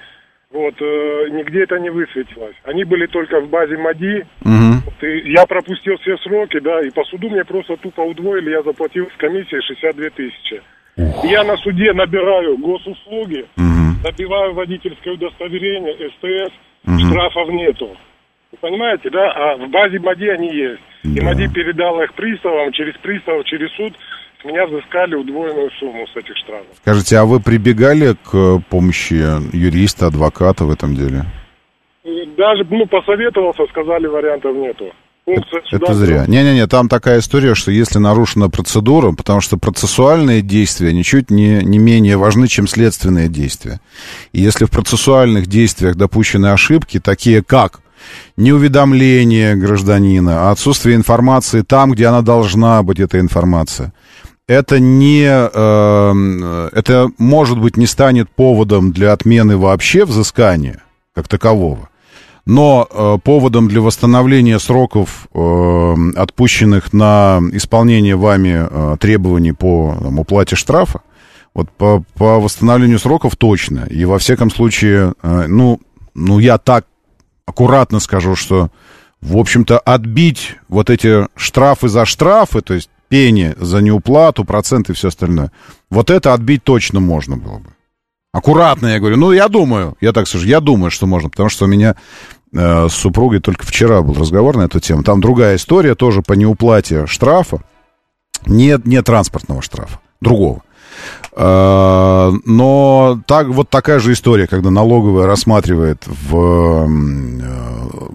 Вот, 0.51 0.75
э, 0.81 1.29
нигде 1.33 1.65
это 1.65 1.79
не 1.81 1.91
высветилось. 1.91 2.55
Они 2.63 2.85
были 2.85 3.07
только 3.07 3.41
в 3.41 3.49
базе 3.49 3.77
МАДИ, 3.77 4.25
вот, 4.85 5.03
и 5.03 5.33
я 5.33 5.45
пропустил 5.47 5.97
все 5.99 6.17
сроки, 6.19 6.61
да, 6.61 6.81
и 6.81 6.91
по 6.91 7.03
суду 7.07 7.29
мне 7.29 7.45
просто 7.45 7.77
тупо 7.77 8.03
удвоили, 8.03 8.51
я 8.51 8.63
заплатил 8.63 9.09
с 9.13 9.17
комиссией 9.19 9.61
62 9.63 10.11
тысячи. 10.11 10.63
Я 11.25 11.43
на 11.43 11.57
суде 11.57 11.93
набираю 11.93 12.57
госуслуги, 12.59 13.45
набиваю 14.05 14.55
водительское 14.55 15.15
удостоверение, 15.15 16.11
СТС, 16.11 16.55
штрафов 17.09 17.49
нету. 17.49 17.97
Понимаете, 18.61 19.11
да? 19.11 19.31
А 19.33 19.57
в 19.57 19.71
базе 19.71 19.99
МАДИ 19.99 20.29
они 20.29 20.55
есть. 20.55 20.83
И 21.05 21.21
МАДИ 21.21 21.49
передал 21.53 22.01
их 22.03 22.13
приставам, 22.15 22.73
через 22.73 22.95
приставов, 23.03 23.45
через 23.47 23.71
суд 23.77 23.93
с 24.41 24.45
меня 24.45 24.67
взыскали 24.67 25.15
удвоенную 25.15 25.71
сумму 25.79 26.07
с 26.07 26.17
этих 26.17 26.37
штрафов. 26.37 26.67
Скажите, 26.83 27.17
а 27.19 27.25
вы 27.25 27.41
прибегали 27.41 28.15
к 28.15 28.35
э, 28.35 28.59
помощи 28.71 29.15
юриста, 29.55 30.07
адвоката 30.07 30.65
в 30.65 30.71
этом 30.71 30.95
деле? 30.95 31.25
И 32.05 32.27
Даже, 32.37 32.65
ну, 32.71 32.87
посоветовался, 32.87 33.65
сказали, 33.71 34.07
вариантов 34.07 34.55
нету. 34.57 34.93
Функция 35.25 35.63
суда- 35.65 35.85
Это 35.87 35.95
зря. 35.95 36.25
Не-не-не, 36.27 36.67
там 36.67 36.91
такая 36.91 37.21
история, 37.21 37.55
что 37.55 37.71
если 37.71 37.99
нарушена 37.99 38.51
процедура, 38.51 39.13
потому 39.13 39.41
что 39.41 39.57
процессуальные 39.57 40.43
действия 40.43 40.93
ничуть 40.93 41.31
не, 41.31 41.63
не 41.65 41.79
менее 41.79 42.19
важны, 42.19 42.47
чем 42.47 42.67
следственные 42.67 43.29
действия. 43.29 43.81
И 44.33 44.43
если 44.43 44.67
в 44.67 44.71
процессуальных 44.71 45.47
действиях 45.47 45.97
допущены 45.97 46.49
ошибки, 46.49 47.01
такие 47.01 47.43
как 47.43 47.81
неуведомление 48.37 49.57
гражданина, 49.57 50.51
отсутствие 50.51 50.97
информации 50.97 51.63
там, 51.63 51.93
где 51.93 52.07
она 52.07 52.23
должна 52.23 52.83
быть, 52.83 53.01
эта 53.01 53.21
информация, 53.21 53.93
это 54.47 54.79
не, 54.79 55.27
э, 55.27 56.69
это, 56.73 57.11
может 57.19 57.59
быть, 57.59 57.77
не 57.77 57.87
станет 57.87 58.29
поводом 58.31 58.93
для 58.93 59.13
отмены 59.13 59.57
вообще 59.57 60.05
взыскания 60.05 60.83
как 61.15 61.29
такового. 61.29 61.89
Но 62.47 62.87
э, 62.91 63.19
поводом 63.25 63.69
для 63.69 63.81
восстановления 63.81 64.59
сроков, 64.59 65.29
э, 65.33 65.95
отпущенных 66.17 66.93
на 66.93 67.41
исполнение 67.53 68.17
вами 68.17 68.67
э, 68.69 68.97
требований 69.01 69.53
по 69.53 69.97
там, 69.99 70.19
уплате 70.19 70.55
штрафа, 70.55 71.01
вот 71.55 71.71
по, 71.71 72.05
по 72.15 72.41
восстановлению 72.41 72.99
сроков 72.99 73.37
точно. 73.37 73.87
И 73.89 74.05
во 74.05 74.19
всяком 74.19 74.51
случае, 74.51 75.15
э, 75.23 75.47
ну, 75.49 75.81
ну, 76.15 76.39
я 76.39 76.59
так 76.59 76.87
аккуратно 77.47 78.01
скажу, 78.01 78.37
что, 78.37 78.71
в 79.21 79.37
общем-то, 79.37 79.79
отбить 79.79 80.57
вот 80.69 80.91
эти 80.91 81.29
штрафы 81.37 81.89
за 81.89 82.05
штрафы, 82.05 82.61
то 82.61 82.75
есть 82.75 82.91
пени 83.09 83.55
за 83.59 83.81
неуплату, 83.81 84.45
проценты 84.45 84.93
и 84.93 84.95
все 84.95 85.09
остальное, 85.09 85.53
вот 85.91 86.11
это 86.11 86.33
отбить 86.33 86.65
точно 86.65 87.01
можно 87.01 87.37
было 87.37 87.59
бы. 87.59 87.71
Аккуратно, 88.33 88.89
я 88.89 88.99
говорю. 88.99 89.16
Ну, 89.16 89.31
я 89.31 89.49
думаю, 89.49 89.97
я 90.01 90.12
так 90.12 90.27
скажу, 90.27 90.47
я 90.47 90.61
думаю, 90.61 90.91
что 90.91 91.07
можно, 91.07 91.31
потому 91.31 91.49
что 91.49 91.66
у 91.66 91.69
меня 91.69 91.95
э, 92.53 92.89
с 92.89 92.93
супругой 92.93 93.39
только 93.39 93.65
вчера 93.65 94.03
был 94.03 94.15
разговор 94.15 94.57
на 94.57 94.62
эту 94.62 94.81
тему. 94.81 95.05
Там 95.05 95.21
другая 95.21 95.55
история, 95.55 95.95
тоже 95.95 96.21
по 96.21 96.33
неуплате 96.33 97.07
штрафа. 97.07 97.62
Нет, 98.47 98.87
не 98.87 99.01
транспортного 99.03 99.62
штрафа, 99.62 100.01
другого. 100.21 100.62
Э, 101.36 102.32
но 102.44 103.20
так, 103.27 103.48
вот 103.48 103.69
такая 103.69 103.98
же 103.98 104.12
история, 104.12 104.47
когда 104.47 104.70
налоговая 104.70 105.27
рассматривает 105.27 106.05
в, 106.06 106.36
э, 106.36 106.86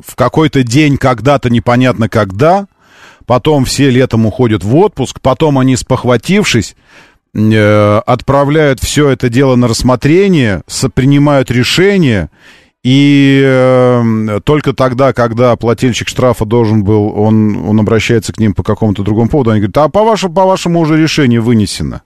в 0.05 0.15
какой-то 0.15 0.63
день, 0.63 0.97
когда-то 0.97 1.49
непонятно 1.49 2.07
когда, 2.07 2.67
потом 3.25 3.65
все 3.65 3.89
летом 3.89 4.25
уходят 4.25 4.63
в 4.63 4.75
отпуск, 4.77 5.19
потом 5.21 5.59
они, 5.59 5.75
спохватившись, 5.75 6.75
э, 7.33 8.01
отправляют 8.05 8.79
все 8.79 9.09
это 9.09 9.29
дело 9.29 9.55
на 9.55 9.67
рассмотрение, 9.67 10.61
принимают 10.93 11.51
решение, 11.51 12.29
и 12.83 13.43
э, 13.45 14.39
только 14.45 14.71
тогда, 14.71 15.11
когда 15.11 15.53
плательщик 15.57 16.07
штрафа 16.07 16.45
должен 16.45 16.85
был, 16.85 17.13
он, 17.13 17.67
он 17.67 17.77
обращается 17.81 18.31
к 18.31 18.39
ним 18.39 18.53
по 18.53 18.63
какому-то 18.63 19.03
другому 19.03 19.29
поводу, 19.29 19.51
они 19.51 19.59
говорят, 19.59 19.77
а 19.77 19.89
по 19.89 20.05
вашему, 20.05 20.33
по 20.33 20.45
вашему 20.45 20.79
уже 20.79 20.95
решение 20.95 21.41
вынесено. 21.41 22.03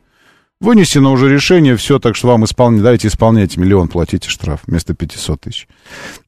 Вынесено 0.64 1.12
уже 1.12 1.28
решение, 1.28 1.76
все, 1.76 2.00
так 2.00 2.16
что 2.16 2.30
вам 2.30 2.46
исполнить, 2.46 2.82
давайте 2.82 3.10
исполняйте 3.10 3.60
миллион, 3.60 3.90
платите 3.90 4.30
штраф 4.30 4.62
вместо 4.66 4.94
500 4.94 5.42
тысяч. 5.42 5.68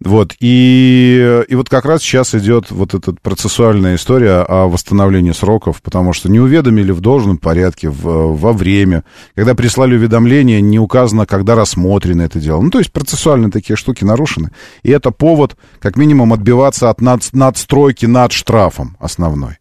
Вот, 0.03 0.33
и, 0.41 1.45
и 1.47 1.55
вот 1.55 1.69
как 1.69 1.85
раз 1.85 2.01
сейчас 2.01 2.35
идет 2.35 2.69
вот 2.69 2.93
эта 2.93 3.13
процессуальная 3.13 3.95
история 3.95 4.41
о 4.41 4.67
восстановлении 4.67 5.31
сроков, 5.31 5.81
потому 5.81 6.11
что 6.11 6.29
не 6.29 6.41
уведомили 6.41 6.91
в 6.91 6.99
должном 6.99 7.37
порядке, 7.37 7.87
в, 7.87 8.35
во 8.35 8.51
время. 8.51 9.05
Когда 9.35 9.55
прислали 9.55 9.95
уведомление, 9.95 10.59
не 10.59 10.79
указано, 10.79 11.25
когда 11.25 11.55
рассмотрено 11.55 12.23
это 12.23 12.37
дело. 12.37 12.59
Ну, 12.59 12.71
то 12.71 12.79
есть 12.79 12.91
процессуальные 12.91 13.51
такие 13.51 13.77
штуки 13.77 14.03
нарушены. 14.03 14.51
И 14.83 14.91
это 14.91 15.11
повод, 15.11 15.55
как 15.79 15.95
минимум, 15.95 16.33
отбиваться 16.33 16.89
от 16.89 16.99
над, 16.99 17.21
надстройки 17.31 18.05
над 18.05 18.33
штрафом 18.33 18.97
основной. 18.99 19.59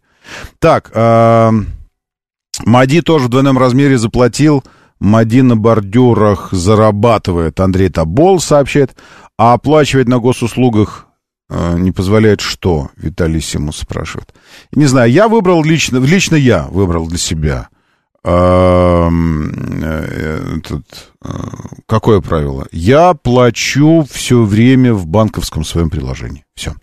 Так, 0.59 0.91
э, 0.93 1.51
Мади 2.63 3.01
тоже 3.01 3.25
в 3.25 3.29
двойном 3.29 3.57
размере 3.57 3.97
заплатил. 3.97 4.63
Мади 4.99 5.41
на 5.41 5.57
бордюрах 5.57 6.49
зарабатывает. 6.51 7.59
Андрей 7.59 7.89
Табол 7.89 8.39
сообщает. 8.39 8.95
А 9.37 9.53
оплачивать 9.53 10.07
на 10.07 10.19
госуслугах 10.19 11.07
э, 11.49 11.77
не 11.77 11.91
позволяет 11.91 12.39
что? 12.39 12.89
Виталий 12.95 13.41
Симус 13.41 13.77
спрашивает. 13.77 14.33
Не 14.71 14.85
знаю, 14.85 15.11
я 15.11 15.27
выбрал 15.27 15.63
лично, 15.63 15.97
лично 15.97 16.35
я 16.35 16.67
выбрал 16.67 17.07
для 17.07 17.17
себя. 17.17 17.69
Э, 18.27 19.07
этот, 20.57 21.11
э, 21.23 21.27
какое 21.85 22.21
правило? 22.21 22.65
Я 22.71 23.13
плачу 23.13 24.03
все 24.09 24.41
время 24.43 24.95
в 24.95 25.05
банковском 25.05 25.63
своем 25.63 25.91
приложении. 25.91 26.43
Все. 26.55 26.73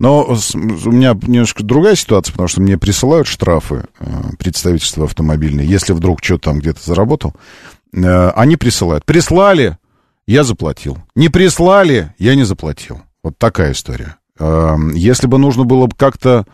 Но 0.00 0.24
у 0.24 0.90
меня 0.90 1.16
немножко 1.22 1.62
другая 1.62 1.94
ситуация, 1.94 2.32
потому 2.32 2.48
что 2.48 2.60
мне 2.60 2.76
присылают 2.76 3.28
штрафы 3.28 3.84
э, 4.00 4.06
представительства 4.36 5.04
автомобильные, 5.04 5.68
если 5.68 5.92
вдруг 5.92 6.24
что-то 6.24 6.50
там 6.50 6.58
где-то 6.58 6.80
заработал. 6.84 7.34
Они 7.92 8.56
присылают. 8.56 9.04
Прислали, 9.04 9.78
я 10.26 10.42
заплатил. 10.42 10.98
Не 11.14 11.28
прислали, 11.28 12.14
я 12.18 12.34
не 12.34 12.44
заплатил. 12.44 13.02
Вот 13.22 13.36
такая 13.36 13.72
история. 13.72 14.16
Если 14.94 15.26
бы 15.26 15.38
нужно 15.38 15.64
было 15.64 15.88
как-то 15.96 16.46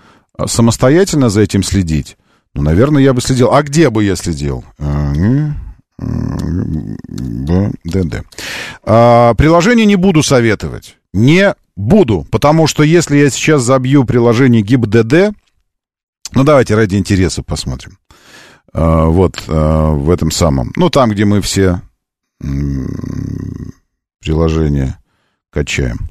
самостоятельно 0.46 1.28
за 1.28 1.42
этим 1.42 1.62
следить, 1.62 2.16
ну, 2.56 2.62
наверное, 2.62 3.02
я 3.02 3.12
бы 3.12 3.20
следил. 3.20 3.52
А 3.52 3.62
где 3.62 3.90
бы 3.90 4.02
я 4.02 4.16
следил? 4.16 4.64
ДД. 7.84 8.24
А, 8.82 9.34
приложение 9.34 9.84
не 9.84 9.96
буду 9.96 10.22
советовать. 10.22 10.96
Не 11.12 11.54
буду, 11.76 12.26
потому 12.30 12.66
что 12.66 12.82
если 12.82 13.18
я 13.18 13.28
сейчас 13.28 13.62
забью 13.62 14.04
приложение 14.04 14.62
GIBDD, 14.62 15.34
ну 16.32 16.44
давайте 16.44 16.74
ради 16.74 16.96
интереса 16.96 17.42
посмотрим. 17.42 17.98
А, 18.72 19.04
вот 19.04 19.44
а, 19.48 19.92
в 19.92 20.08
этом 20.10 20.30
самом, 20.30 20.72
ну 20.76 20.88
там, 20.88 21.10
где 21.10 21.26
мы 21.26 21.42
все 21.42 21.82
приложения 24.20 24.98
качаем. 25.50 26.08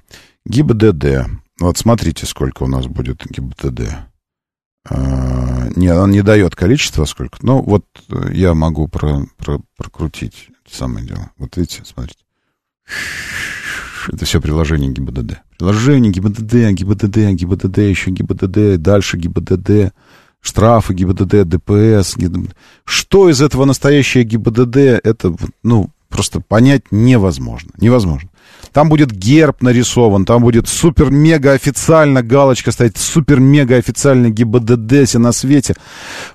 GIBDD. 0.47 1.25
Вот 1.59 1.77
смотрите, 1.79 2.27
сколько 2.27 2.63
у 2.63 2.67
нас 2.67 2.85
будет 2.85 3.25
GIBDD. 3.25 3.89
А, 4.87 5.67
не, 5.75 5.91
он 5.93 6.11
не 6.11 6.21
дает 6.21 6.55
количество 6.55 7.05
сколько. 7.05 7.37
Ну, 7.41 7.61
вот 7.61 7.85
я 8.31 8.53
могу 8.53 8.87
про, 8.87 9.25
про, 9.37 9.59
прокрутить 9.77 10.49
это 10.65 10.75
самое 10.75 11.05
дело. 11.05 11.31
Вот 11.37 11.57
видите, 11.57 11.81
смотрите. 11.85 12.19
Это 14.07 14.25
все 14.25 14.39
приложение 14.39 14.91
ГИБДД. 14.91 15.41
Приложение 15.57 16.11
ГИБДД, 16.11 16.71
ГИБДД, 16.71 17.17
ГИБДД, 17.33 17.77
еще 17.79 18.11
ГИБДД, 18.11 18.79
дальше 18.79 19.17
ГИБДД, 19.17 19.93
штрафы 20.41 20.93
ГИБДД, 20.93 21.47
ДПС. 21.47 22.15
ГИБДД. 22.15 22.55
Что 22.83 23.29
из 23.29 23.41
этого 23.41 23.65
настоящее 23.65 24.23
ГИБДД, 24.23 24.77
это, 25.03 25.35
ну, 25.63 25.89
просто 26.09 26.39
понять 26.39 26.83
невозможно. 26.91 27.71
Невозможно. 27.77 28.29
Там 28.71 28.89
будет 28.89 29.11
герб 29.11 29.61
нарисован, 29.61 30.25
там 30.25 30.41
будет 30.41 30.67
супер-мега 30.67 31.53
официально 31.53 32.21
галочка 32.21 32.71
стоять, 32.71 32.97
супер-мега 32.97 33.77
официальный 33.77 34.31
ГИБДД 34.31 35.15
на 35.15 35.31
свете. 35.31 35.75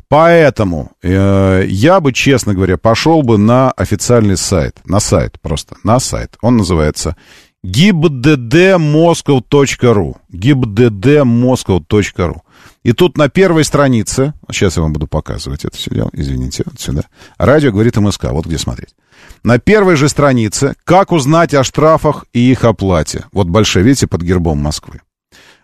Поэтому 0.09 0.93
э, 1.03 1.65
я 1.69 2.01
бы, 2.01 2.13
честно 2.13 2.55
говоря, 2.55 2.79
пошел 2.79 3.23
бы 3.23 3.39
на 3.39 3.71
официальный 3.73 4.37
сайт, 4.37 4.79
на 4.85 5.01
сайт 5.01 5.39
просто, 5.41 5.77
на 5.85 6.01
сайт. 6.01 6.37
Он 6.41 6.57
называется 6.57 7.17
gibddmoscow.ru 7.65 10.17
gibddmoscow.ru 10.33 12.37
И 12.83 12.93
тут 12.93 13.19
на 13.19 13.29
первой 13.29 13.65
странице, 13.65 14.33
сейчас 14.51 14.77
я 14.77 14.83
вам 14.83 14.95
буду 14.95 15.07
показывать 15.07 15.65
это 15.65 15.77
все 15.77 15.95
дело, 15.95 16.11
извините, 16.13 16.65
вот 16.65 16.81
сюда, 16.81 17.03
радио 17.37 17.71
говорит 17.71 17.97
МСК, 17.97 18.25
вот 18.31 18.47
где 18.47 18.57
смотреть. 18.57 18.95
На 19.43 19.59
первой 19.59 19.97
же 19.97 20.09
странице 20.09 20.75
«Как 20.85 21.13
узнать 21.13 21.55
о 21.55 21.65
штрафах 21.65 22.27
и 22.33 22.51
их 22.51 22.65
оплате». 22.65 23.25
Вот 23.33 23.49
большая, 23.49 23.85
видите, 23.85 24.07
под 24.07 24.23
гербом 24.23 24.59
Москвы. 24.59 25.01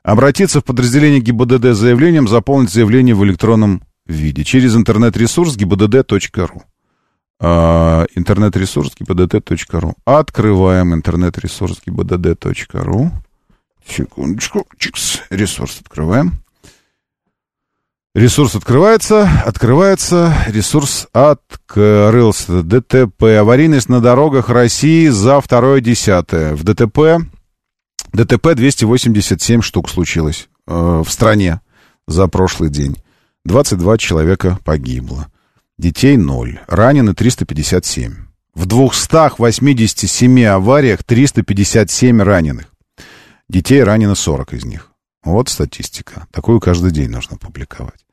Обратиться 0.02 0.60
в 0.60 0.64
подразделение 0.64 1.20
ГИБДД 1.20 1.74
с 1.74 1.78
заявлением, 1.78 2.28
заполнить 2.28 2.70
заявление 2.70 3.14
в 3.14 3.24
электронном 3.24 3.82
виде 4.06 4.44
через 4.44 4.76
интернет-ресурс 4.76 5.56
gibdd.ru. 5.56 6.62
А, 7.38 8.06
интернет-ресурс 8.14 8.92
gibdd.ru. 8.98 9.94
Открываем 10.04 10.94
интернет-ресурс 10.94 11.82
gibdd.ru. 11.86 13.10
Секундочку. 13.86 14.66
Чикс. 14.78 15.22
Ресурс 15.28 15.80
открываем. 15.80 16.40
Ресурс 18.16 18.55
открывается, 18.55 19.28
открывается, 19.44 20.34
ресурс 20.47 21.06
открылся. 21.12 22.62
ДТП. 22.62 23.24
Аварийность 23.24 23.90
на 23.90 24.01
дорогах 24.01 24.48
России 24.48 25.09
за 25.09 25.38
второе 25.43 25.82
десятое. 25.82 26.55
В 26.55 26.64
ДТП, 26.64 27.22
ДТП 28.14 28.55
287 28.55 29.60
штук 29.60 29.90
случилось 29.90 30.48
э, 30.66 31.02
в 31.05 31.10
стране 31.10 31.60
за 32.06 32.26
прошлый 32.26 32.70
день. 32.70 32.97
22 33.44 33.98
человека 33.98 34.59
погибло. 34.64 35.26
Детей 35.76 36.16
0. 36.16 36.60
Ранены 36.68 37.12
357. 37.12 38.14
В 38.55 38.64
287 38.64 40.44
авариях 40.47 41.05
357 41.05 42.22
раненых. 42.22 42.72
Детей 43.51 43.82
ранено 43.82 44.14
40 44.14 44.55
из 44.55 44.64
них. 44.64 44.90
Вот 45.22 45.51
статистика. 45.51 46.26
Такую 46.30 46.60
каждый 46.60 46.93
день 46.93 47.10
нужно 47.10 47.36
публиковать. 47.36 48.05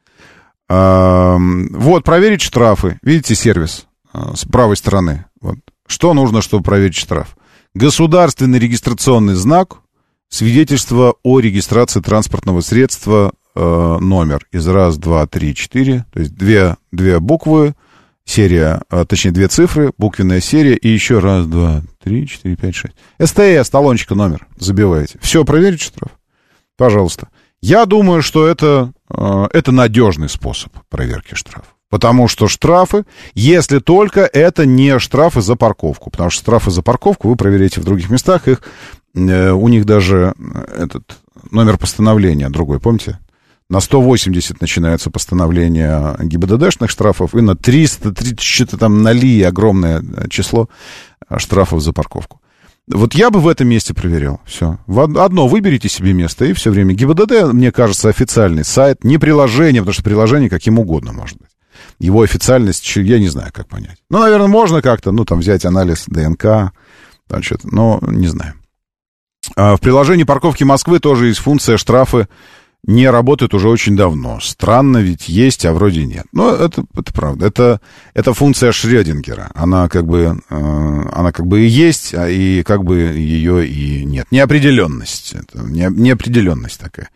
Вот, 0.74 2.04
проверить 2.04 2.41
штрафы. 2.41 3.00
Видите 3.02 3.36
сервис 3.36 3.86
а, 4.12 4.36
с 4.36 4.45
правой 4.45 4.78
стороны. 4.78 5.26
Вот. 5.41 5.58
Что 5.88 6.14
нужно, 6.14 6.41
чтобы 6.41 6.64
проверить 6.64 6.95
штраф? 6.95 7.36
Государственный 7.74 8.60
регистрационный 8.60 9.34
знак, 9.34 9.78
свидетельство 10.30 11.16
о 11.24 11.40
регистрации 11.40 12.00
транспортного 12.00 12.62
средства, 12.62 13.34
э, 13.56 13.98
номер 14.00 14.48
из 14.52 14.68
раз, 14.68 14.98
два, 14.98 15.26
три, 15.28 15.56
четыре. 15.56 16.06
То 16.14 16.20
есть 16.20 16.36
две, 16.36 16.78
две 16.91 17.20
буквы, 17.20 17.76
серия, 18.26 18.82
а, 18.90 19.06
точнее, 19.06 19.32
две 19.32 19.48
цифры, 19.48 19.91
буквенная 19.98 20.40
серия, 20.40 20.76
и 20.76 20.88
еще 20.88 21.20
раз, 21.20 21.45
два, 21.48 21.82
три, 22.04 22.28
четыре, 22.28 22.56
пять, 22.56 22.76
шесть. 22.76 22.95
СТС, 23.20 23.70
талончика 23.70 24.16
номер 24.16 24.48
забиваете. 24.58 25.20
Все, 25.22 25.44
проверите 25.44 25.86
штраф? 25.86 26.12
Пожалуйста. 26.78 27.30
Я 27.64 27.85
думаю, 27.85 28.22
что 28.22 28.45
это, 28.45 28.91
э, 29.10 29.48
это 29.53 29.72
надежный 29.72 30.27
способ 30.27 30.73
проверки 30.90 31.34
штрафа. 31.34 31.68
Потому 31.90 32.27
что 32.27 32.49
штрафы, 32.49 33.06
если 33.35 33.80
только 33.80 34.22
это 34.22 34.65
не 34.65 34.99
штрафы 34.99 35.40
за 35.41 35.56
парковку. 35.56 36.10
Потому 36.10 36.30
что 36.30 36.41
штрафы 36.41 36.72
за 36.72 36.81
парковку 36.81 37.30
вы 37.30 37.38
проверяете 37.38 37.80
в 37.80 37.85
других 37.85 38.10
местах. 38.10 38.49
Их, 38.49 38.64
э, 39.15 39.52
у 39.52 39.69
них 39.69 39.85
даже 39.85 40.34
этот 40.76 41.19
номер 41.52 41.77
постановления 41.77 42.49
другой, 42.49 42.81
помните? 42.81 43.18
На 43.69 43.80
180 43.80 44.60
начинается 44.60 45.10
постановление 45.10 46.18
ГИБДДшных 46.19 46.90
штрафов, 46.90 47.34
и 47.34 47.40
на 47.40 47.56
300, 47.56 48.11
30, 48.11 48.41
что-то 48.41 48.77
там 48.77 49.03
нали 49.03 49.41
огромное 49.41 50.03
число 50.30 50.68
штрафов 51.38 51.81
за 51.81 51.94
парковку. 51.94 52.41
Вот 52.88 53.14
я 53.16 53.30
бы 53.30 53.40
в 53.40 53.48
этом 53.48 53.68
месте 53.70 53.94
проверял. 53.94 54.42
Все. 54.46 54.78
Одно, 54.88 55.48
выберите 55.48 55.88
себе 55.88 56.14
место, 56.14 56.46
и 56.46 56.54
все 56.54 56.70
время. 56.70 56.94
ГИБДД, 56.94 57.54
мне 57.54 57.72
кажется, 57.72 58.10
официальный 58.10 58.66
сайт, 58.66 59.04
не 59.04 59.18
приложение, 59.18 59.82
потому 59.82 59.94
что 59.94 60.04
приложение 60.04 60.50
каким 60.50 60.80
угодно 60.80 61.14
может 61.14 61.38
быть. 61.38 61.50
Его 62.00 62.22
официальность, 62.22 62.94
я 62.96 63.20
не 63.20 63.30
знаю, 63.30 63.52
как 63.54 63.68
понять. 63.68 63.98
Ну, 64.10 64.20
наверное, 64.20 64.48
можно 64.48 64.82
как-то, 64.82 65.12
ну, 65.12 65.24
там, 65.24 65.40
взять 65.40 65.64
анализ 65.64 66.04
ДНК, 66.08 66.74
там 67.28 67.42
что-то, 67.42 67.74
но 67.74 68.00
не 68.06 68.28
знаю. 68.28 68.56
А 69.56 69.76
в 69.78 69.82
приложении 69.82 70.24
парковки 70.24 70.64
Москвы 70.64 71.00
тоже 71.00 71.28
есть 71.28 71.40
функция 71.40 71.78
штрафы 71.78 72.28
не 72.86 73.10
работает 73.10 73.54
уже 73.54 73.70
очень 73.70 73.96
давно. 73.96 74.40
Странно, 74.42 74.98
ведь 74.98 75.30
есть, 75.30 75.66
а 75.66 75.74
вроде 75.74 76.06
нет. 76.06 76.26
Но 76.34 76.52
это, 76.52 76.84
это 76.94 77.14
правда. 77.14 77.48
Это, 77.48 77.82
это 78.14 78.34
функция 78.34 78.72
Шрёдингера. 78.72 79.52
Она 79.56 79.88
как 79.88 80.06
бы, 80.06 80.42
э, 80.50 81.02
она 81.14 81.32
как 81.32 81.48
бы 81.48 81.62
и 81.62 81.68
есть, 81.68 82.14
а 82.14 82.28
и 82.28 82.64
как 82.64 82.84
бы 82.84 82.98
ее 82.98 83.66
и 83.66 84.04
нет. 84.04 84.28
Неопределенность. 84.32 85.34
Это 85.34 85.64
не, 85.64 85.88
неопределенность 85.90 86.80
такая. 86.80 87.10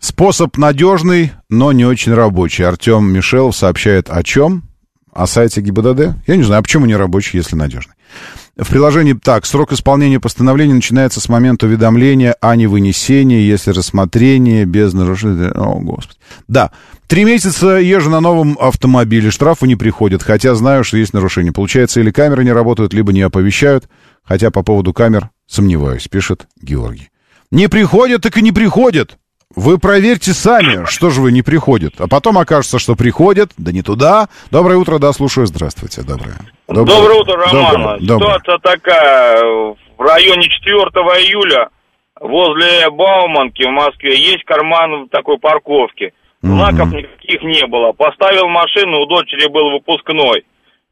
Способ 0.00 0.58
надежный, 0.58 1.32
но 1.48 1.72
не 1.72 1.84
очень 1.84 2.12
рабочий. 2.12 2.64
Артем 2.64 3.10
Мишелов 3.10 3.56
сообщает 3.56 4.10
о 4.10 4.22
чем? 4.22 4.64
О 5.12 5.26
сайте 5.26 5.60
ГИБДД? 5.60 6.16
Я 6.26 6.36
не 6.36 6.42
знаю, 6.42 6.58
а 6.58 6.62
почему 6.62 6.86
не 6.86 6.96
рабочий, 6.96 7.38
если 7.38 7.54
надежный? 7.54 7.94
В 8.56 8.68
приложении 8.68 9.14
так, 9.14 9.46
срок 9.46 9.72
исполнения 9.72 10.20
постановления 10.20 10.74
начинается 10.74 11.20
с 11.20 11.28
момента 11.28 11.66
уведомления, 11.66 12.36
а 12.40 12.54
не 12.54 12.68
вынесения, 12.68 13.40
если 13.40 13.72
рассмотрение 13.72 14.64
без 14.64 14.92
нарушения... 14.92 15.50
О, 15.50 15.80
Господи. 15.80 16.18
Да, 16.46 16.70
три 17.08 17.24
месяца 17.24 17.78
езжу 17.78 18.10
на 18.10 18.20
новом 18.20 18.56
автомобиле, 18.60 19.32
штрафы 19.32 19.66
не 19.66 19.74
приходят, 19.74 20.22
хотя 20.22 20.54
знаю, 20.54 20.84
что 20.84 20.96
есть 20.96 21.12
нарушение. 21.12 21.52
Получается, 21.52 21.98
или 21.98 22.12
камеры 22.12 22.44
не 22.44 22.52
работают, 22.52 22.94
либо 22.94 23.12
не 23.12 23.22
оповещают, 23.22 23.88
хотя 24.22 24.52
по 24.52 24.62
поводу 24.62 24.92
камер 24.92 25.30
сомневаюсь, 25.48 26.06
пишет 26.06 26.46
Георгий. 26.62 27.10
Не 27.50 27.68
приходят, 27.68 28.22
так 28.22 28.36
и 28.38 28.42
не 28.42 28.52
приходят. 28.52 29.18
Вы 29.56 29.78
проверьте 29.78 30.32
сами, 30.32 30.84
что 30.86 31.10
же 31.10 31.20
вы 31.20 31.32
не 31.32 31.42
приходят. 31.42 31.94
А 31.98 32.06
потом 32.06 32.38
окажется, 32.38 32.78
что 32.78 32.94
приходят, 32.94 33.50
да 33.56 33.72
не 33.72 33.82
туда. 33.82 34.28
Доброе 34.52 34.78
утро, 34.78 35.00
да, 35.00 35.12
слушаю. 35.12 35.46
Здравствуйте, 35.48 36.02
доброе. 36.02 36.36
Доброе, 36.68 36.86
доброе 36.86 37.20
утро, 37.20 37.36
Роман. 37.36 38.06
Доброе, 38.06 38.38
Ситуация 38.38 38.58
такая. 38.58 39.42
В 39.96 40.00
районе 40.00 40.48
4 40.48 40.74
июля 40.74 41.68
возле 42.20 42.90
Бауманки 42.90 43.62
в 43.62 43.70
Москве 43.70 44.16
есть 44.16 44.44
карман 44.44 45.08
такой 45.08 45.38
парковки. 45.38 46.12
Знаков 46.42 46.92
никаких 46.92 47.42
не 47.42 47.66
было. 47.66 47.92
Поставил 47.92 48.48
машину, 48.48 49.00
у 49.00 49.06
дочери 49.06 49.48
был 49.48 49.70
выпускной. 49.70 50.44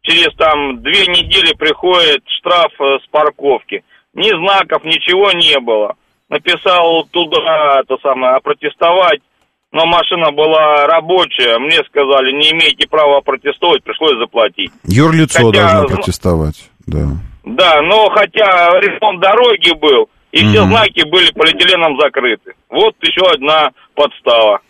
Через 0.03 0.35
там 0.37 0.83
две 0.83 1.07
недели 1.07 1.55
приходит 1.55 2.23
штраф 2.27 2.73
э, 2.81 2.99
с 3.05 3.07
парковки. 3.09 3.85
Ни 4.15 4.29
знаков, 4.31 4.83
ничего 4.85 5.31
не 5.33 5.61
было 5.61 5.97
написал 6.33 7.07
туда, 7.11 7.81
это 7.81 7.99
самое, 8.03 8.41
протестовать, 8.41 9.21
но 9.73 9.87
машина 9.87 10.31
была 10.33 10.87
рабочая, 10.87 11.59
мне 11.59 11.79
сказали, 11.89 12.33
не 12.33 12.53
имеете 12.53 12.87
права 12.89 13.21
протестовать, 13.23 13.83
пришлось 13.83 14.19
заплатить. 14.19 14.71
Юрлицо 14.85 15.47
хотя, 15.47 15.51
должно 15.51 15.89
протестовать, 15.89 16.71
да. 16.87 17.09
Да, 17.45 17.83
но 17.83 18.09
хотя 18.11 18.69
ремонт 18.81 19.21
дороги 19.21 19.73
был, 19.81 20.09
и 20.31 20.43
угу. 20.43 20.51
все 20.51 20.65
знаки 20.65 21.09
были 21.09 21.33
полиэтиленом 21.33 21.99
закрыты. 21.99 22.53
Вот 22.69 22.95
еще 23.03 23.23
одна 23.33 23.71
подстава. 23.95 24.61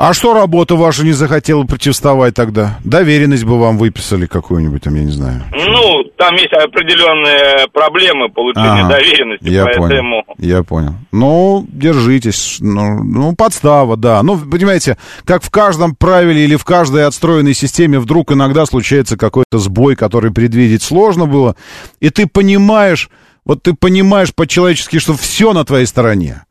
А 0.00 0.14
что 0.14 0.32
работа 0.32 0.76
ваша 0.76 1.02
не 1.02 1.10
захотела 1.10 1.64
протестовать 1.64 2.32
тогда? 2.32 2.78
Доверенность 2.84 3.42
бы 3.42 3.58
вам 3.58 3.78
выписали 3.78 4.26
какую-нибудь 4.26 4.80
там, 4.84 4.94
я 4.94 5.02
не 5.02 5.10
знаю. 5.10 5.42
Ну, 5.50 6.04
там 6.16 6.36
есть 6.36 6.52
определенные 6.52 7.66
проблемы 7.72 8.28
получения 8.28 8.84
ага, 8.84 8.90
доверенности, 8.90 9.48
я 9.48 9.64
поэтому... 9.64 10.22
Понял, 10.22 10.36
я 10.38 10.62
понял. 10.62 10.94
Ну, 11.10 11.66
держитесь. 11.68 12.58
Ну, 12.60 13.02
ну, 13.02 13.34
подстава, 13.34 13.96
да. 13.96 14.22
Ну, 14.22 14.38
понимаете, 14.38 14.98
как 15.24 15.42
в 15.42 15.50
каждом 15.50 15.96
правиле 15.96 16.44
или 16.44 16.54
в 16.54 16.64
каждой 16.64 17.04
отстроенной 17.04 17.54
системе 17.54 17.98
вдруг 17.98 18.30
иногда 18.30 18.66
случается 18.66 19.16
какой-то 19.16 19.58
сбой, 19.58 19.96
который 19.96 20.30
предвидеть 20.30 20.84
сложно 20.84 21.26
было, 21.26 21.56
и 21.98 22.10
ты 22.10 22.28
понимаешь, 22.28 23.10
вот 23.44 23.64
ты 23.64 23.74
понимаешь 23.74 24.32
по-человечески, 24.32 25.00
что 25.00 25.14
все 25.14 25.52
на 25.52 25.64
твоей 25.64 25.86
стороне. 25.86 26.44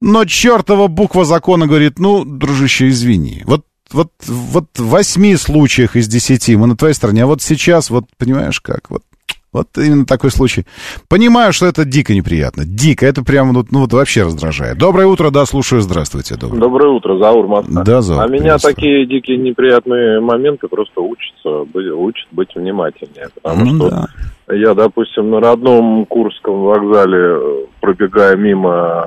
Но 0.00 0.24
чертова 0.24 0.88
буква 0.88 1.24
закона 1.24 1.66
говорит, 1.66 1.98
ну, 1.98 2.24
дружище, 2.24 2.88
извини. 2.88 3.42
Вот 3.46 3.64
вот, 3.92 4.08
вот 4.26 4.64
в 4.76 4.88
восьми 4.88 5.36
случаях 5.36 5.96
из 5.96 6.08
десяти 6.08 6.56
мы 6.56 6.66
на 6.66 6.76
твоей 6.76 6.94
стороне, 6.94 7.22
а 7.22 7.26
вот 7.26 7.40
сейчас, 7.40 7.88
вот 7.90 8.04
понимаешь 8.18 8.60
как, 8.60 8.90
вот, 8.90 9.02
вот 9.52 9.68
именно 9.76 10.04
такой 10.04 10.30
случай. 10.30 10.66
Понимаю, 11.08 11.52
что 11.52 11.66
это 11.66 11.84
дико 11.84 12.12
неприятно. 12.12 12.64
Дико, 12.66 13.06
это 13.06 13.22
прямо 13.22 13.52
ну, 13.52 13.64
ну 13.70 13.80
вот 13.80 13.92
вообще 13.92 14.24
раздражает. 14.24 14.76
Доброе 14.76 15.06
утро, 15.06 15.30
да, 15.30 15.46
слушаю, 15.46 15.80
здравствуйте. 15.80 16.36
Доброе, 16.36 16.60
доброе 16.60 16.92
утро, 16.92 17.18
Заур 17.18 17.46
Москва. 17.46 17.84
Да, 17.84 18.02
Заур, 18.02 18.22
А 18.22 18.28
меня 18.28 18.58
такие 18.58 19.06
дикие 19.06 19.38
неприятные 19.38 20.20
моменты 20.20 20.68
просто 20.68 21.00
учатся, 21.00 21.64
учат 21.94 22.26
быть 22.32 22.54
внимательнее. 22.54 23.28
Потому 23.34 23.64
ну, 23.64 23.76
что 23.76 23.90
да. 23.90 24.54
я, 24.54 24.74
допустим, 24.74 25.30
на 25.30 25.40
родном 25.40 26.04
Курском 26.06 26.62
вокзале, 26.62 27.38
пробегая 27.80 28.36
мимо 28.36 29.06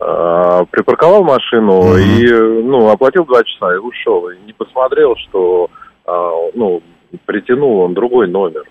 припарковал 0.00 1.22
машину 1.24 1.94
mm-hmm. 1.94 2.02
и, 2.02 2.62
ну, 2.62 2.88
оплатил 2.88 3.26
два 3.26 3.44
часа 3.44 3.74
и 3.74 3.78
ушел. 3.78 4.30
И 4.30 4.38
не 4.46 4.54
посмотрел, 4.54 5.14
что, 5.28 5.68
а, 6.06 6.30
ну, 6.54 6.82
притянул 7.26 7.80
он 7.80 7.94
другой 7.94 8.28
номер. 8.28 8.62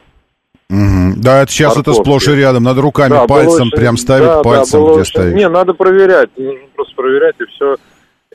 Угу. 0.70 1.16
Да, 1.18 1.42
это 1.42 1.52
сейчас 1.52 1.74
Парковки. 1.74 1.98
это 1.98 2.04
сплошь 2.04 2.28
и 2.28 2.36
рядом. 2.36 2.64
Надо 2.64 2.82
руками, 2.82 3.12
да, 3.12 3.26
пальцем 3.26 3.68
очень... 3.68 3.78
прям 3.78 3.98
ставить 3.98 4.28
да, 4.28 4.44
пальцем, 4.44 4.86
да, 4.86 4.92
где 4.92 5.02
очень... 5.02 5.10
стоит. 5.10 5.36
Не, 5.36 5.50
надо 5.50 5.74
проверять. 5.74 6.30
Нужно 6.38 6.68
просто 6.76 6.96
проверять, 6.96 7.36
и 7.40 7.46
все, 7.46 7.76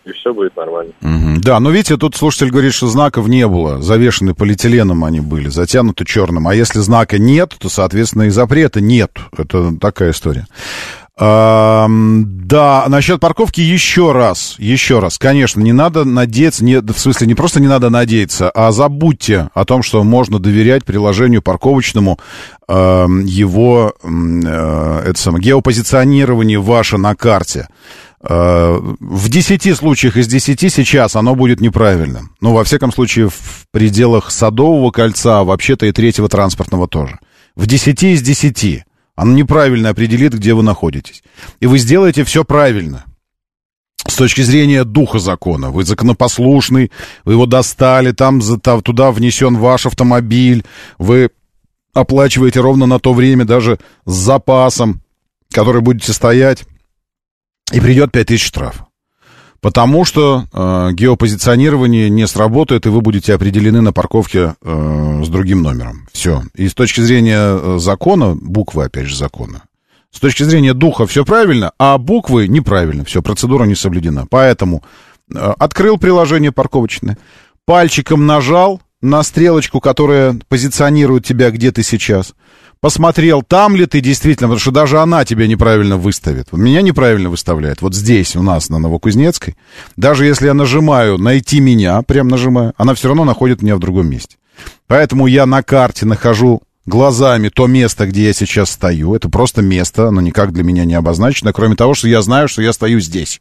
и 0.05 0.13
все 0.13 0.35
будет 0.35 0.57
нормально. 0.57 0.93
Угу. 1.01 1.41
Да, 1.45 1.61
но 1.61 1.71
видите, 1.71 1.97
тут 1.97 2.17
слушатель 2.17 2.51
говорит, 2.51 2.75
что 2.75 2.89
знаков 2.89 3.29
не 3.29 3.47
было. 3.47 3.81
Завешены 3.81 4.35
полиэтиленом 4.35 5.05
они 5.05 5.21
были, 5.21 5.49
затянуты 5.49 6.05
черным. 6.05 6.49
А 6.49 6.55
если 6.55 6.81
знака 6.81 7.19
нет, 7.19 7.55
то, 7.59 7.69
соответственно, 7.69 8.25
и 8.25 8.31
запрета 8.31 8.81
нет. 8.81 9.13
Это 9.37 9.79
такая 9.79 10.11
история. 10.11 10.47
Да, 11.17 12.85
насчет 12.89 13.21
парковки 13.21 13.61
еще 13.61 14.13
раз, 14.13 14.57
еще 14.59 14.99
раз. 14.99 15.17
Конечно, 15.17 15.61
не 15.61 15.73
надо 15.73 16.05
надеяться, 16.05 16.65
не, 16.65 16.81
в 16.81 16.99
смысле, 16.99 17.29
не 17.29 17.35
просто 17.35 17.61
не 17.61 17.69
надо 17.69 17.89
надеяться, 17.89 18.51
а 18.51 18.73
забудьте 18.73 19.49
о 19.55 19.65
том, 19.65 19.83
что 19.83 20.03
можно 20.03 20.41
доверять 20.41 20.85
приложению 20.85 21.41
парковочному 21.41 22.19
э, 22.69 23.07
его 23.27 23.95
э, 24.03 25.03
это 25.07 25.19
самое, 25.21 25.45
геопозиционирование 25.45 26.59
ваше 26.59 26.97
на 26.97 27.15
карте. 27.15 27.69
Э, 28.21 28.79
в 28.81 29.29
10 29.29 29.77
случаях 29.77 30.17
из 30.17 30.27
10 30.27 30.73
сейчас 30.73 31.15
оно 31.15 31.35
будет 31.35 31.61
неправильным. 31.61 32.33
Ну, 32.41 32.55
во 32.55 32.65
всяком 32.65 32.93
случае, 32.93 33.29
в 33.29 33.67
пределах 33.71 34.31
Садового 34.31 34.91
кольца, 34.91 35.41
а 35.41 35.45
вообще-то 35.45 35.87
и 35.87 35.93
третьего 35.93 36.29
транспортного 36.29 36.89
тоже. 36.89 37.19
В 37.55 37.67
10 37.67 38.03
из 38.03 38.23
10. 38.23 38.85
Оно 39.17 39.33
неправильно 39.33 39.91
определит, 39.91 40.35
где 40.35 40.55
вы 40.55 40.63
находитесь. 40.63 41.23
И 41.61 41.67
вы 41.67 41.79
сделаете 41.79 42.25
все 42.25 42.45
правильно. 42.45 43.05
С 44.07 44.17
точки 44.17 44.43
зрения 44.43 44.85
духа 44.85 45.19
закона. 45.19 45.71
Вы 45.71 45.85
законопослушный, 45.85 46.91
вы 47.25 47.33
его 47.33 47.47
достали, 47.47 48.13
там, 48.13 48.41
туда 48.83 49.13
внесен 49.13 49.57
ваш 49.57 49.87
автомобиль, 49.87 50.65
вы 50.99 51.31
оплачиваете 51.95 52.61
ровно 52.61 52.87
на 52.87 52.99
то 52.99 53.15
время, 53.15 53.45
даже 53.45 53.79
с 54.05 54.13
запасом, 54.13 55.01
который 55.51 55.81
будете 55.81 56.13
стоять, 56.13 56.65
и 57.73 57.81
придет 57.81 58.13
5000 58.13 58.45
штрафов. 58.45 58.87
Потому 59.65 60.05
что 60.05 60.45
э, 60.53 60.91
геопозиционирование 60.93 62.11
не 62.11 62.27
сработает, 62.27 62.85
и 62.85 62.91
вы 62.91 63.01
будете 63.01 63.33
определены 63.33 63.81
на 63.81 63.95
парковке 63.95 64.57
э, 64.61 65.23
с 65.25 65.29
другим 65.31 65.63
номером. 65.63 66.07
Все. 66.13 66.43
И 66.55 66.69
с 66.69 66.75
точки 66.75 67.01
зрения 67.01 67.39
э, 67.39 67.79
закона, 67.81 68.37
буквы, 68.39 68.85
опять 68.85 69.07
же, 69.07 69.17
закона, 69.17 69.63
с 70.11 70.21
точки 70.21 70.43
зрения 70.43 70.75
духа 70.75 71.07
все 71.07 71.25
правильно, 71.25 71.73
а 71.79 71.97
буквы 71.97 72.47
неправильно. 72.47 73.07
Все, 73.07 73.23
процедура 73.23 73.65
не 73.65 73.75
соблюдена. 73.75 74.27
Поэтому 74.29 74.83
э, 75.35 75.55
открыл 75.59 75.97
приложение 75.97 76.53
парковочное, 76.53 77.17
пальчиком 77.65 78.27
нажал, 78.27 78.83
на 79.01 79.23
стрелочку, 79.23 79.81
которая 79.81 80.39
позиционирует 80.49 81.25
тебя, 81.25 81.51
где 81.51 81.73
ты 81.73 81.83
сейчас. 81.83 82.35
Посмотрел, 82.85 83.43
там 83.43 83.77
ли 83.77 83.87
ты 83.87 84.03
действительно, 84.03 84.49
потому 84.49 84.61
что 84.61 84.71
даже 84.71 85.01
она 85.01 85.25
тебя 85.25 85.47
неправильно 85.47 85.97
выставит. 85.97 86.53
Меня 86.53 86.83
неправильно 86.83 87.31
выставляет. 87.31 87.81
Вот 87.81 87.95
здесь 87.95 88.37
у 88.37 88.43
нас, 88.43 88.69
на 88.69 88.79
Новокузнецкой. 88.79 89.57
Даже 89.97 90.27
если 90.27 90.49
я 90.49 90.53
нажимаю 90.53 91.17
«найти 91.17 91.61
меня», 91.61 92.03
прям 92.03 92.29
нажимаю, 92.29 92.75
она 92.77 92.93
все 92.93 93.09
равно 93.09 93.25
находит 93.25 93.63
меня 93.63 93.77
в 93.77 93.79
другом 93.79 94.11
месте. 94.11 94.37
Поэтому 94.87 95.27
я 95.27 95.47
на 95.47 95.63
карте 95.63 96.05
нахожу 96.05 96.61
глазами 96.85 97.49
то 97.49 97.67
место, 97.67 98.05
где 98.05 98.27
я 98.27 98.35
сейчас 98.35 98.69
стою. 98.69 99.15
Это 99.15 99.31
просто 99.31 99.63
место, 99.63 100.09
оно 100.09 100.21
никак 100.21 100.53
для 100.53 100.63
меня 100.63 100.85
не 100.85 100.93
обозначено, 100.93 101.55
кроме 101.55 101.77
того, 101.77 101.95
что 101.95 102.07
я 102.07 102.21
знаю, 102.21 102.49
что 102.49 102.61
я 102.61 102.75
стою 102.75 103.01
здесь. 103.01 103.41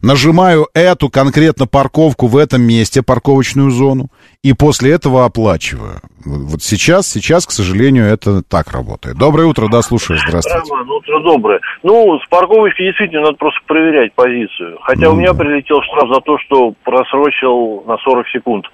Нажимаю 0.00 0.68
эту 0.74 1.08
конкретно 1.08 1.66
парковку 1.66 2.26
в 2.26 2.36
этом 2.36 2.62
месте, 2.62 3.02
парковочную 3.02 3.70
зону, 3.70 4.08
и 4.42 4.52
после 4.52 4.92
этого 4.92 5.24
оплачиваю. 5.24 6.00
Вот 6.24 6.62
сейчас, 6.62 7.08
сейчас, 7.08 7.46
к 7.46 7.50
сожалению, 7.50 8.06
это 8.06 8.42
так 8.42 8.72
работает. 8.72 9.16
Доброе 9.16 9.46
утро, 9.46 9.68
да, 9.70 9.82
слушаю, 9.82 10.18
здравствуйте. 10.18 10.70
Роман, 10.70 10.90
утро 10.90 11.20
доброе. 11.22 11.60
Ну, 11.82 12.18
с 12.18 12.28
парковочки 12.28 12.82
действительно 12.82 13.22
надо 13.22 13.36
просто 13.36 13.60
проверять 13.66 14.14
позицию. 14.14 14.78
Хотя 14.82 15.10
у 15.10 15.16
меня 15.16 15.34
прилетел 15.34 15.82
штраф 15.82 16.08
за 16.14 16.20
то, 16.20 16.38
что 16.38 16.74
просрочил 16.84 17.84
на 17.86 17.96
40 17.98 18.28
секунд. 18.28 18.66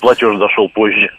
Платеж 0.00 0.36
зашел 0.38 0.68
позже. 0.74 1.10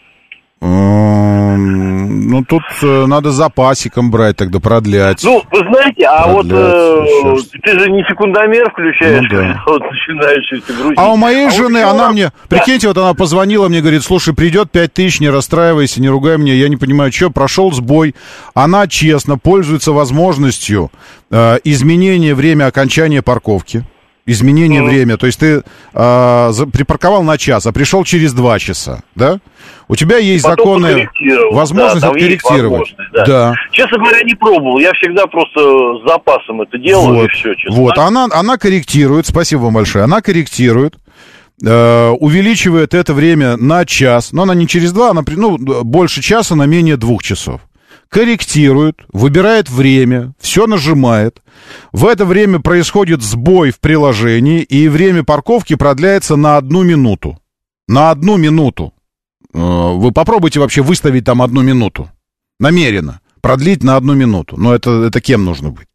Ну, 2.32 2.46
тут 2.46 2.62
э, 2.82 3.06
надо 3.08 3.32
запасиком 3.32 4.10
брать, 4.12 4.38
тогда 4.38 4.60
продлять. 4.60 5.24
Ну, 5.24 5.44
вы 5.52 5.60
знаете, 5.60 6.06
а 6.06 6.28
вот 6.28 6.48
Продлять, 6.48 6.64
э, 6.64 7.04
еще 7.04 7.60
ты 7.62 7.80
же 7.80 7.92
не 7.92 8.04
секундомер 8.04 8.70
включаешь, 8.72 9.28
Ну 9.30 9.38
да. 9.38 9.64
вот 9.68 9.82
начинаешь 9.82 10.52
эти 10.52 10.72
грузить. 10.72 10.98
А 10.98 11.12
у 11.12 11.18
моей 11.18 11.46
вот 11.46 11.56
жены, 11.56 11.80
еще 11.80 11.88
она 11.90 12.10
мне, 12.12 12.26
Да. 12.26 12.32
прикиньте, 12.58 12.88
вот 12.88 12.98
она 12.98 13.14
позвонила 13.14 13.68
мне, 13.68 13.82
говорит, 13.82 14.04
слушай, 14.04 14.34
придет 14.34 14.72
5 14.72 14.94
тысяч, 14.94 15.20
не 15.20 15.30
расстраивайся, 15.30 16.02
не 16.02 16.10
ругай 16.10 16.38
меня, 16.38 16.54
я 16.54 16.70
не 16.70 16.78
понимаю, 16.78 17.12
что, 17.12 17.32
прошел 17.32 17.72
сбой. 17.74 18.16
Она 18.54 18.88
честно 18.88 19.38
пользуется 19.38 19.92
возможностью 19.92 20.92
э, 21.32 21.58
изменения 21.64 22.34
время 22.34 22.68
окончания 22.68 23.22
парковки. 23.22 23.84
Изменение 24.28 24.84
время, 24.84 25.18
то 25.18 25.26
есть 25.26 25.40
ты 25.40 25.64
за- 25.94 26.68
припарковал 26.72 27.24
на 27.24 27.38
час, 27.40 27.66
а 27.66 27.72
пришел 27.72 28.04
через 28.04 28.34
2 28.34 28.60
часа, 28.60 29.02
да? 29.16 29.40
У 29.88 29.96
тебя 29.96 30.18
есть 30.18 30.44
законная 30.44 31.10
возможность 31.52 32.02
Да, 32.02 32.08
есть 32.10 32.16
откорректировать. 32.44 32.80
возможность, 32.92 33.12
да. 33.14 33.26
да. 33.26 33.56
Честно 33.72 33.98
говоря, 33.98 34.22
не 34.24 34.36
пробовал. 34.36 34.80
Я 34.80 34.94
всегда 34.94 35.26
просто 35.26 35.60
с 35.60 36.08
запасом 36.08 36.62
это 36.62 36.78
делаю, 36.78 37.16
Вот, 37.16 37.26
и 37.26 37.28
все, 37.30 37.56
честно. 37.56 37.76
вот. 37.82 37.98
она, 37.98 38.28
она 38.32 38.58
корректирует, 38.58 39.26
спасибо 39.26 39.62
вам 39.62 39.74
большое, 39.74 40.04
она 40.06 40.22
корректирует, 40.22 40.96
э, 41.66 42.10
увеличивает 42.20 42.94
это 42.94 43.14
время 43.14 43.58
на 43.58 43.86
час, 43.86 44.32
но 44.34 44.44
она 44.44 44.54
не 44.56 44.68
через 44.68 44.94
два, 44.94 45.10
она 45.12 45.24
ну, 45.28 45.58
больше 45.84 46.22
часа 46.22 46.56
на 46.56 46.68
менее 46.68 46.96
двух 46.96 47.24
часов. 47.24 47.60
Корректирует, 48.12 48.98
выбирает 49.14 49.70
время, 49.70 50.34
все 50.38 50.68
нажимает. 50.68 51.42
В 51.94 52.06
это 52.06 52.26
время 52.26 52.60
происходит 52.60 53.22
сбой 53.22 53.72
в 53.72 53.80
приложении, 53.80 54.64
и 54.64 54.90
время 54.90 55.24
парковки 55.24 55.76
продляется 55.76 56.36
на 56.36 56.58
одну 56.58 56.84
минуту. 56.84 57.40
На 57.88 58.12
одну 58.12 58.36
минуту. 58.36 58.94
Э, 59.54 59.60
Вы 59.60 60.12
попробуйте 60.12 60.60
вообще 60.60 60.82
выставить 60.82 61.24
там 61.24 61.42
одну 61.42 61.62
минуту. 61.62 62.12
Намеренно. 62.60 63.22
Продлить 63.40 63.82
на 63.82 63.96
одну 63.96 64.14
минуту. 64.14 64.58
Но 64.58 64.76
это, 64.76 65.04
это 65.04 65.22
кем 65.22 65.46
нужно 65.46 65.70
быть? 65.70 65.88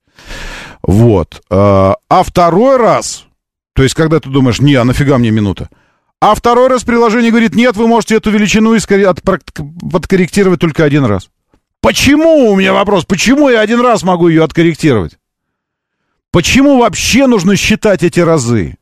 Вот. 0.83 1.43
Э, 1.51 1.93
А 2.09 2.23
второй 2.23 2.79
раз, 2.79 3.27
то 3.75 3.83
есть, 3.83 3.95
когда 3.95 4.21
ты 4.21 4.31
думаешь, 4.31 4.59
не, 4.61 4.75
а 4.77 4.85
нафига 4.85 5.19
мне 5.19 5.31
минута? 5.31 5.69
А 6.23 6.35
второй 6.35 6.69
раз 6.69 6.83
приложение 6.83 7.31
говорит, 7.31 7.55
нет, 7.55 7.77
вы 7.77 7.87
можете 7.87 8.17
эту 8.17 8.31
величину 8.31 8.75
искори- 8.75 9.05
отпрак- 9.05 9.63
подкорректировать 9.93 10.61
только 10.61 10.83
один 10.83 11.05
раз. 11.05 11.29
Почему, 11.87 12.51
у 12.51 12.57
меня 12.57 12.73
вопрос, 12.73 13.05
почему 13.05 13.49
я 13.49 13.61
один 13.61 13.81
раз 13.81 14.03
могу 14.03 14.27
ее 14.27 14.43
откорректировать? 14.43 15.19
Почему 16.33 16.81
вообще 16.81 17.29
нужно 17.29 17.55
считать 17.55 18.03
эти 18.03 18.19
разы? 18.19 18.77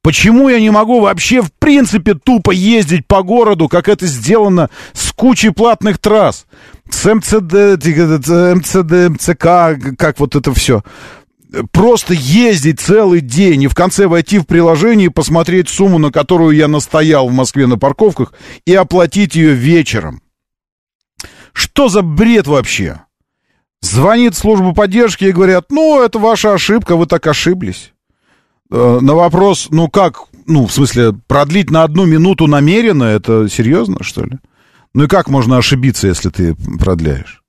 Почему 0.00 0.48
я 0.48 0.58
не 0.58 0.70
могу 0.70 1.00
вообще 1.00 1.42
в 1.42 1.52
принципе 1.52 2.14
тупо 2.14 2.50
ездить 2.50 3.06
по 3.06 3.22
городу, 3.22 3.68
как 3.68 3.86
это 3.90 4.06
сделано 4.06 4.70
с 4.94 5.12
кучей 5.12 5.50
платных 5.50 5.98
трасс? 5.98 6.46
С 6.88 7.12
МЦД, 7.12 7.84
МЦД, 7.84 9.10
МЦК, 9.10 9.98
как 9.98 10.18
вот 10.18 10.34
это 10.34 10.54
все. 10.54 10.82
Просто 11.70 12.14
ездить 12.14 12.80
целый 12.80 13.20
день 13.20 13.64
и 13.64 13.68
в 13.68 13.74
конце 13.74 14.06
войти 14.06 14.38
в 14.38 14.46
приложение 14.46 15.08
и 15.08 15.12
посмотреть 15.12 15.68
сумму, 15.68 15.98
на 15.98 16.10
которую 16.10 16.56
я 16.56 16.66
настоял 16.66 17.28
в 17.28 17.32
Москве 17.34 17.66
на 17.66 17.76
парковках, 17.76 18.32
и 18.64 18.74
оплатить 18.74 19.34
ее 19.34 19.52
вечером. 19.52 20.22
Что 21.52 21.88
за 21.88 22.02
бред 22.02 22.46
вообще? 22.46 23.02
Звонит 23.80 24.34
служба 24.34 24.74
поддержки 24.74 25.24
и 25.24 25.32
говорят, 25.32 25.66
ну, 25.70 26.02
это 26.02 26.18
ваша 26.18 26.54
ошибка, 26.54 26.96
вы 26.96 27.06
так 27.06 27.26
ошиблись. 27.26 27.92
Э, 28.70 28.98
На 29.00 29.14
вопрос, 29.14 29.68
ну 29.70 29.88
как, 29.88 30.22
ну, 30.46 30.66
в 30.66 30.72
смысле, 30.72 31.12
продлить 31.26 31.70
на 31.70 31.84
одну 31.84 32.04
минуту 32.04 32.46
намеренно, 32.46 33.04
это 33.04 33.48
серьезно, 33.48 34.02
что 34.02 34.24
ли? 34.24 34.38
Ну 34.94 35.04
и 35.04 35.08
как 35.08 35.28
можно 35.28 35.58
ошибиться, 35.58 36.08
если 36.08 36.28
ты 36.30 36.56
продляешь? 36.80 37.42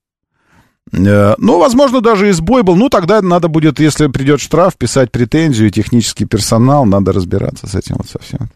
Э, 0.92 1.34
Ну, 1.40 1.60
возможно, 1.60 2.00
даже 2.02 2.30
и 2.30 2.32
сбой 2.32 2.62
был. 2.64 2.76
Ну, 2.76 2.90
тогда 2.90 3.22
надо 3.22 3.48
будет, 3.48 3.80
если 3.80 4.08
придет 4.08 4.40
штраф, 4.40 4.78
писать 4.78 5.12
претензию, 5.12 5.70
и 5.70 5.72
технический 5.72 6.26
персонал, 6.26 6.86
надо 6.86 7.12
разбираться 7.12 7.68
с 7.68 7.74
этим 7.76 7.96
вот 7.98 8.08
совсем. 8.08 8.50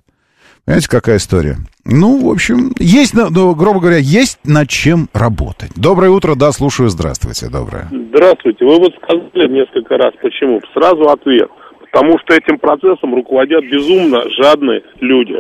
Понимаете, 0.66 0.90
какая 0.90 1.18
история? 1.18 1.58
Ну, 1.84 2.26
в 2.26 2.32
общем, 2.32 2.72
есть, 2.80 3.14
ну, 3.14 3.54
грубо 3.54 3.82
говоря, 3.82 3.98
есть 3.98 4.40
над 4.46 4.70
чем 4.70 5.10
работать. 5.14 5.72
Доброе 5.76 6.10
утро, 6.10 6.36
да, 6.36 6.54
слушаю, 6.54 6.88
здравствуйте, 6.88 7.50
доброе. 7.50 7.90
Здравствуйте. 7.92 8.64
Вы 8.64 8.78
вот 8.78 8.94
сказали 9.04 9.50
несколько 9.52 9.98
раз, 9.98 10.14
почему. 10.22 10.62
Сразу 10.74 11.10
ответ. 11.10 11.50
Потому 11.92 12.18
что 12.20 12.34
этим 12.34 12.58
процессом 12.60 13.14
руководят 13.14 13.64
безумно 13.66 14.24
жадные 14.38 14.82
люди. 15.02 15.36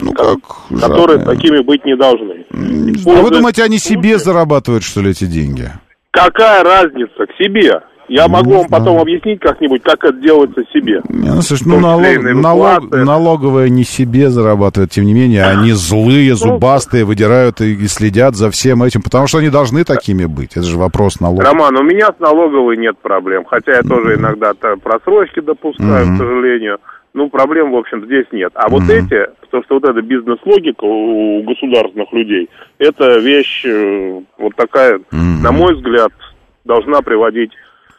Ну 0.00 0.12
как 0.12 0.38
Которые 0.80 1.18
жадные? 1.20 1.36
такими 1.36 1.58
быть 1.62 1.84
не 1.84 1.96
должны. 1.96 2.44
А 2.50 3.22
вы 3.22 3.30
думаете, 3.30 3.62
они 3.62 3.78
себе 3.78 4.18
зарабатывают, 4.18 4.82
что 4.82 5.00
ли, 5.00 5.10
эти 5.10 5.24
деньги? 5.24 5.70
Какая 6.10 6.64
разница 6.64 7.26
к 7.26 7.42
себе? 7.42 7.80
Я 8.08 8.28
могу 8.28 8.58
вам 8.58 8.68
потом 8.68 8.98
объяснить 8.98 9.40
как-нибудь, 9.40 9.82
как 9.82 10.04
это 10.04 10.18
делается 10.18 10.62
себе. 10.72 11.00
Ну, 11.08 11.40
слушай, 11.42 11.66
ну, 11.66 11.80
налог- 11.80 12.22
налог- 12.34 12.90
налоговая 12.90 13.68
не 13.68 13.84
себе 13.84 14.28
зарабатывает, 14.30 14.90
тем 14.90 15.04
не 15.04 15.14
менее, 15.14 15.44
они 15.44 15.70
Ну, 15.70 15.76
злые, 15.76 16.34
зубастые, 16.34 17.04
выдирают 17.04 17.60
и, 17.60 17.86
следят 17.88 18.34
за 18.36 18.50
всем 18.50 18.82
этим, 18.82 19.02
потому 19.02 19.26
что 19.26 19.38
они 19.38 19.48
должны 19.50 19.84
такими 19.84 20.24
быть. 20.26 20.52
Это 20.52 20.62
же 20.64 20.76
вопрос 20.78 21.20
налога. 21.20 21.44
Роман, 21.44 21.76
у 21.76 21.82
меня 21.82 22.08
с 22.16 22.20
налоговой 22.20 22.76
нет 22.76 22.96
проблем. 22.98 23.44
Хотя 23.46 23.76
я 23.76 23.82
тоже 23.82 24.16
иногда 24.16 24.50
-то 24.50 24.76
просрочки 24.76 25.40
допускаю, 25.40 26.06
Мгм. 26.06 26.14
к 26.16 26.18
сожалению. 26.18 26.78
Ну, 27.14 27.30
проблем, 27.30 27.70
в 27.70 27.76
общем, 27.76 28.04
здесь 28.06 28.26
нет. 28.32 28.50
А 28.54 28.68
вот 28.68 28.82
эти, 28.90 29.28
потому 29.40 29.62
что 29.64 29.74
вот 29.76 29.84
эта 29.84 30.02
бизнес-логика 30.02 30.84
у 30.84 31.42
государственных 31.44 32.12
людей, 32.12 32.48
это 32.78 33.18
вещь 33.20 33.64
э, 33.64 34.20
вот 34.38 34.56
такая, 34.56 35.00
на 35.12 35.52
мой 35.52 35.74
взгляд, 35.76 36.10
должна 36.64 37.02
приводить 37.02 37.52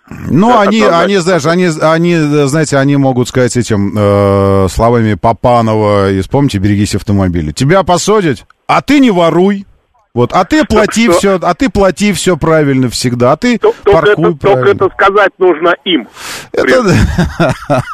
Ну, 0.07 0.49
Да, 0.49 0.61
они, 0.61 0.81
однозначно. 0.81 1.03
они, 1.03 1.17
знаешь, 1.17 1.45
они, 1.45 1.65
они, 1.81 2.13
э, 2.13 2.45
знаете, 2.47 2.77
они 2.77 2.95
могут 2.97 3.27
сказать 3.27 3.57
этим 3.57 3.93
э, 3.97 4.67
словами 4.69 5.15
Папанова, 5.15 6.11
и 6.11 6.21
вспомните, 6.21 6.59
берегись 6.59 6.93
автомобиля. 6.95 7.51
Тебя 7.53 7.81
посадят, 7.83 8.45
а 8.67 8.81
ты 8.81 8.99
не 8.99 9.09
воруй. 9.11 9.65
Вот, 10.13 10.31
а 10.31 10.45
ты 10.45 10.63
плати 10.63 11.05
что- 11.09 11.17
все, 11.17 11.39
а 11.41 11.53
ты 11.55 11.69
плати 11.69 12.13
все 12.13 12.37
правильно 12.37 12.87
всегда, 12.89 13.33
а 13.33 13.35
ты 13.37 13.57
Только 13.57 13.91
паркуй 13.91 14.13
это, 14.13 14.21
только 14.21 14.37
правильно. 14.39 14.69
это 14.85 14.89
сказать 14.93 15.31
нужно 15.39 15.73
им. 15.83 16.07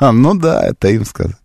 Ну 0.02 0.36
да, 0.36 0.62
это 0.68 0.90
им 0.90 1.06
сказать. 1.06 1.36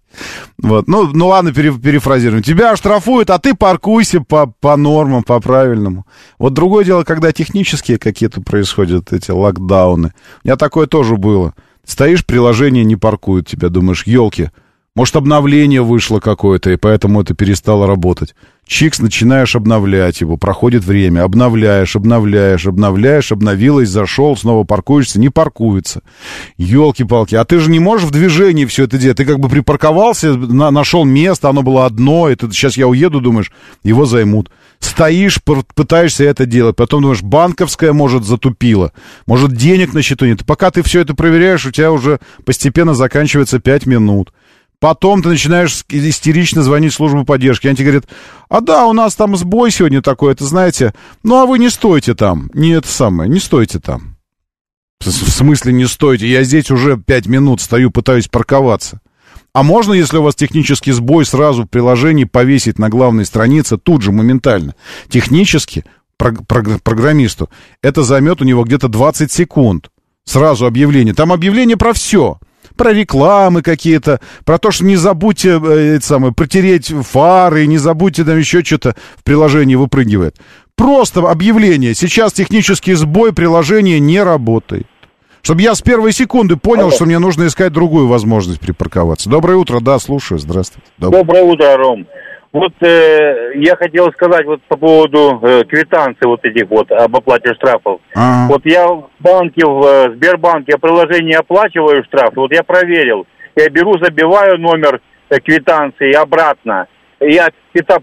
Вот, 0.59 0.89
ну, 0.89 1.11
ну 1.13 1.29
ладно, 1.29 1.53
пере- 1.53 1.73
перефразируем. 1.73 2.43
Тебя 2.43 2.73
оштрафуют, 2.73 3.31
а 3.31 3.39
ты 3.39 3.55
паркуйся 3.55 4.21
по, 4.21 4.47
по 4.47 4.77
нормам, 4.77 5.23
по 5.23 5.41
правильному. 5.41 6.07
Вот 6.39 6.55
другое 6.55 6.85
дело, 6.85 7.05
когда 7.05 7.33
технические 7.33 7.99
какие-то 7.99 8.41
происходят 8.41 9.13
эти 9.13 9.31
локдауны. 9.31 10.13
У 10.45 10.49
меня 10.49 10.57
такое 10.57 10.87
тоже 10.87 11.17
было. 11.17 11.55
Стоишь, 11.85 12.25
приложение 12.27 12.85
не 12.85 12.97
паркует 12.97 13.47
тебя, 13.47 13.69
думаешь, 13.69 14.05
елки, 14.07 14.51
может, 14.97 15.15
обновление 15.15 15.83
вышло 15.83 16.21
какое-то, 16.21 16.71
и 16.71 16.77
поэтому 16.77 17.21
это 17.21 17.35
перестало 17.35 17.87
работать. 17.87 18.35
Чикс, 18.67 18.99
начинаешь 18.99 19.55
обновлять 19.55 20.21
его, 20.21 20.37
проходит 20.37 20.85
время, 20.85 21.23
обновляешь, 21.23 21.95
обновляешь, 21.95 22.67
обновляешь, 22.67 23.31
обновилось, 23.31 23.89
зашел, 23.89 24.37
снова 24.37 24.65
паркуешься, 24.65 25.21
не 25.21 25.29
паркуется. 25.29 26.03
Елки-палки, 26.59 27.37
а 27.37 27.45
ты 27.45 27.61
же 27.61 27.71
не 27.71 27.79
можешь 27.79 28.09
в 28.09 28.11
движении 28.11 28.65
все 28.65 28.85
это 28.85 28.99
делать. 28.99 29.19
Ты 29.19 29.25
как 29.25 29.39
бы 29.39 29.49
припарковался, 29.49 30.35
на- 30.37 30.73
нашел 30.73 31.05
место, 31.05 31.49
оно 31.49 31.63
было 31.63 31.87
одно, 31.87 32.29
и 32.29 32.35
ты 32.35 32.51
сейчас 32.51 32.77
я 32.77 32.89
уеду, 32.89 33.21
думаешь, 33.21 33.53
его 33.85 34.05
займут. 34.05 34.51
Стоишь, 34.81 35.39
пытаешься 35.43 36.25
это 36.25 36.45
делать, 36.45 36.75
потом 36.75 37.03
думаешь, 37.03 37.23
банковская, 37.23 37.93
может, 37.93 38.25
затупила, 38.25 38.93
может, 39.27 39.53
денег 39.53 39.95
на 39.95 40.03
счету 40.03 40.27
нет. 40.27 40.45
Пока 40.45 40.73
ты 40.73 40.83
все 40.83 41.01
это 41.01 41.15
проверяешь, 41.15 41.67
у 41.67 41.71
тебя 41.71 41.93
уже 41.93 42.19
постепенно 42.45 42.95
заканчивается 42.95 43.61
5 43.61 43.87
минут. 43.87 44.33
Потом 44.78 45.23
ты 45.23 45.31
начинаешь 45.31 45.85
истерично 45.89 46.62
звонить 46.62 46.93
в 46.93 46.97
службу 46.97 47.24
поддержки. 47.24 47.66
Они 47.66 47.77
тебе 47.77 47.86
говорят, 47.86 48.09
а 48.48 48.61
да, 48.61 48.86
у 48.86 48.93
нас 48.93 49.15
там 49.15 49.36
сбой 49.36 49.70
сегодня 49.70 50.03
такой, 50.03 50.32
это 50.32 50.44
знаете, 50.44 50.94
ну 51.23 51.36
а 51.36 51.47
вы 51.47 51.59
не 51.59 51.70
стойте 51.70 52.15
там. 52.15 52.51
Не 52.53 52.73
это 52.73 52.89
самое, 52.89 53.31
не 53.31 53.40
стойте 53.40 53.78
там. 53.78 54.16
В 55.01 55.11
смысле 55.11 55.73
не 55.73 55.86
стойте? 55.86 56.28
Я 56.28 56.43
здесь 56.43 56.70
уже 56.70 56.97
пять 56.98 57.27
минут 57.27 57.61
стою, 57.61 57.90
пытаюсь 57.90 58.28
парковаться. 58.28 59.01
А 59.53 59.62
можно, 59.62 59.94
если 59.94 60.19
у 60.19 60.23
вас 60.23 60.35
технический 60.35 60.93
сбой, 60.93 61.24
сразу 61.24 61.62
в 61.62 61.69
приложении 61.69 62.24
повесить 62.24 62.78
на 62.78 62.90
главной 62.90 63.24
странице 63.24 63.78
тут 63.78 64.03
же, 64.03 64.12
моментально? 64.12 64.74
Технически 65.09 65.85
программисту 66.19 67.48
это 67.82 68.03
займет 68.03 68.43
у 68.43 68.44
него 68.44 68.65
где-то 68.65 68.89
20 68.89 69.32
секунд. 69.32 69.90
Сразу 70.24 70.66
объявление. 70.66 71.15
Там 71.15 71.32
объявление 71.32 71.77
про 71.77 71.93
все. 71.93 72.39
Про 72.77 72.93
рекламы 72.93 73.63
какие-то, 73.63 74.21
про 74.45 74.59
то, 74.59 74.71
что 74.71 74.85
не 74.85 74.97
забудьте 74.97 75.61
э, 75.63 75.97
это 75.97 76.07
самое, 76.07 76.33
протереть 76.33 76.89
фары, 76.89 77.67
не 77.67 77.79
забудьте 77.79 78.25
там 78.25 78.39
еще 78.39 78.65
что-то 78.65 78.97
в 79.17 79.25
приложении 79.25 79.75
выпрыгивает. 79.75 80.37
Просто 80.75 81.21
объявление. 81.21 81.95
Сейчас 81.95 82.33
технический 82.33 82.95
сбой, 82.95 83.33
приложение 83.33 83.99
не 83.99 84.23
работает. 84.23 84.87
Чтобы 85.47 85.63
я 85.63 85.77
с 85.77 85.81
первой 85.81 86.13
секунды 86.13 86.57
понял, 86.57 86.87
Алло. 86.87 86.91
что 86.91 87.05
мне 87.05 87.21
нужно 87.21 87.47
искать 87.47 87.73
другую 87.73 88.09
возможность 88.09 88.61
припарковаться. 88.61 89.31
Доброе 89.31 89.57
утро, 89.57 89.79
да, 89.81 89.99
слушаю, 90.01 90.41
здравствуйте. 90.41 90.89
Доброе, 90.99 91.23
Доброе 91.23 91.43
утро, 91.45 91.77
Ром. 91.77 92.07
Вот 92.57 92.73
э, 92.81 93.53
я 93.57 93.77
хотел 93.77 94.11
сказать 94.12 94.47
вот 94.47 94.62
по 94.62 94.78
поводу 94.78 95.39
э, 95.43 95.65
квитанций 95.65 96.27
вот 96.27 96.43
этих 96.43 96.66
вот 96.70 96.91
об 96.91 97.15
оплате 97.15 97.53
штрафов. 97.53 98.01
А-а-а. 98.15 98.49
Вот 98.49 98.62
я 98.65 98.87
в 98.89 99.11
банке, 99.20 99.66
в 99.66 99.85
э, 99.85 100.15
Сбербанке 100.15 100.78
приложение 100.78 101.37
оплачиваю 101.37 102.03
штраф, 102.05 102.33
вот 102.35 102.51
я 102.55 102.62
проверил. 102.62 103.27
Я 103.57 103.69
беру, 103.69 103.99
забиваю 104.03 104.59
номер 104.59 105.03
э, 105.28 105.39
квитанции 105.39 106.15
обратно. 106.15 106.87
Я 107.20 107.49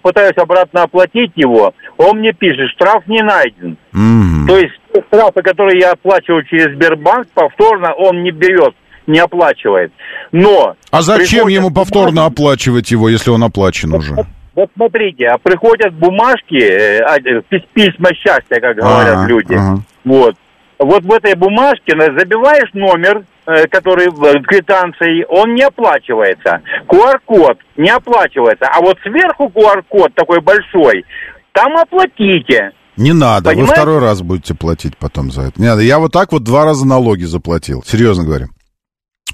пытаюсь 0.03 0.37
обратно 0.37 0.83
оплатить 0.83 1.31
его, 1.35 1.73
он 1.97 2.19
мне 2.19 2.31
пишет, 2.31 2.69
штраф 2.75 3.07
не 3.07 3.23
найден. 3.23 3.75
Mm-hmm. 3.91 4.47
То 4.47 4.57
есть 4.57 5.05
штрафы, 5.07 5.41
которые 5.41 5.79
я 5.79 5.93
оплачиваю 5.93 6.43
через 6.45 6.75
Сбербанк, 6.75 7.25
повторно 7.33 7.93
он 7.93 8.21
не 8.21 8.29
берет 8.29 8.75
не 9.05 9.19
оплачивает. 9.19 9.91
Но... 10.31 10.75
А 10.89 11.01
зачем 11.01 11.49
ему 11.49 11.71
повторно 11.71 12.25
оплачивать 12.25 12.89
его, 12.89 13.09
если 13.09 13.31
он 13.31 13.43
оплачен 13.43 13.93
уже? 13.93 14.15
Вот 14.55 14.69
смотрите, 14.75 15.27
а 15.27 15.37
приходят 15.37 15.93
бумажки, 15.93 16.61
э, 16.61 16.99
а, 16.99 17.17
э, 17.17 17.41
письма 17.73 18.13
счастья, 18.13 18.59
как 18.61 18.75
говорят 18.75 19.17
а, 19.17 19.25
люди. 19.27 19.53
Ага. 19.53 19.79
Вот. 20.05 20.35
Вот 20.77 21.03
в 21.03 21.11
этой 21.11 21.35
бумажке 21.35 21.95
забиваешь 21.95 22.69
номер, 22.73 23.23
э, 23.47 23.67
который 23.67 24.09
в 24.09 24.43
квитанции, 24.43 25.25
он 25.29 25.55
не 25.55 25.63
оплачивается. 25.63 26.61
QR-код 26.87 27.57
не 27.77 27.89
оплачивается. 27.89 28.67
А 28.67 28.79
вот 28.81 28.97
сверху 29.01 29.45
QR-код 29.45 30.13
такой 30.13 30.39
большой, 30.41 31.03
там 31.51 31.75
оплатите. 31.77 32.71
Не 32.95 33.13
надо, 33.13 33.49
Понимаете? 33.49 33.71
вы 33.71 33.75
второй 33.75 33.99
раз 33.99 34.21
будете 34.21 34.53
платить 34.53 34.97
потом 34.97 35.31
за 35.31 35.43
это. 35.43 35.59
Не 35.59 35.67
надо, 35.67 35.81
я 35.81 35.97
вот 35.97 36.11
так 36.11 36.31
вот 36.31 36.43
два 36.43 36.63
раза 36.65 36.85
налоги 36.85 37.23
заплатил, 37.23 37.83
серьезно 37.83 38.23
говоря. 38.23 38.47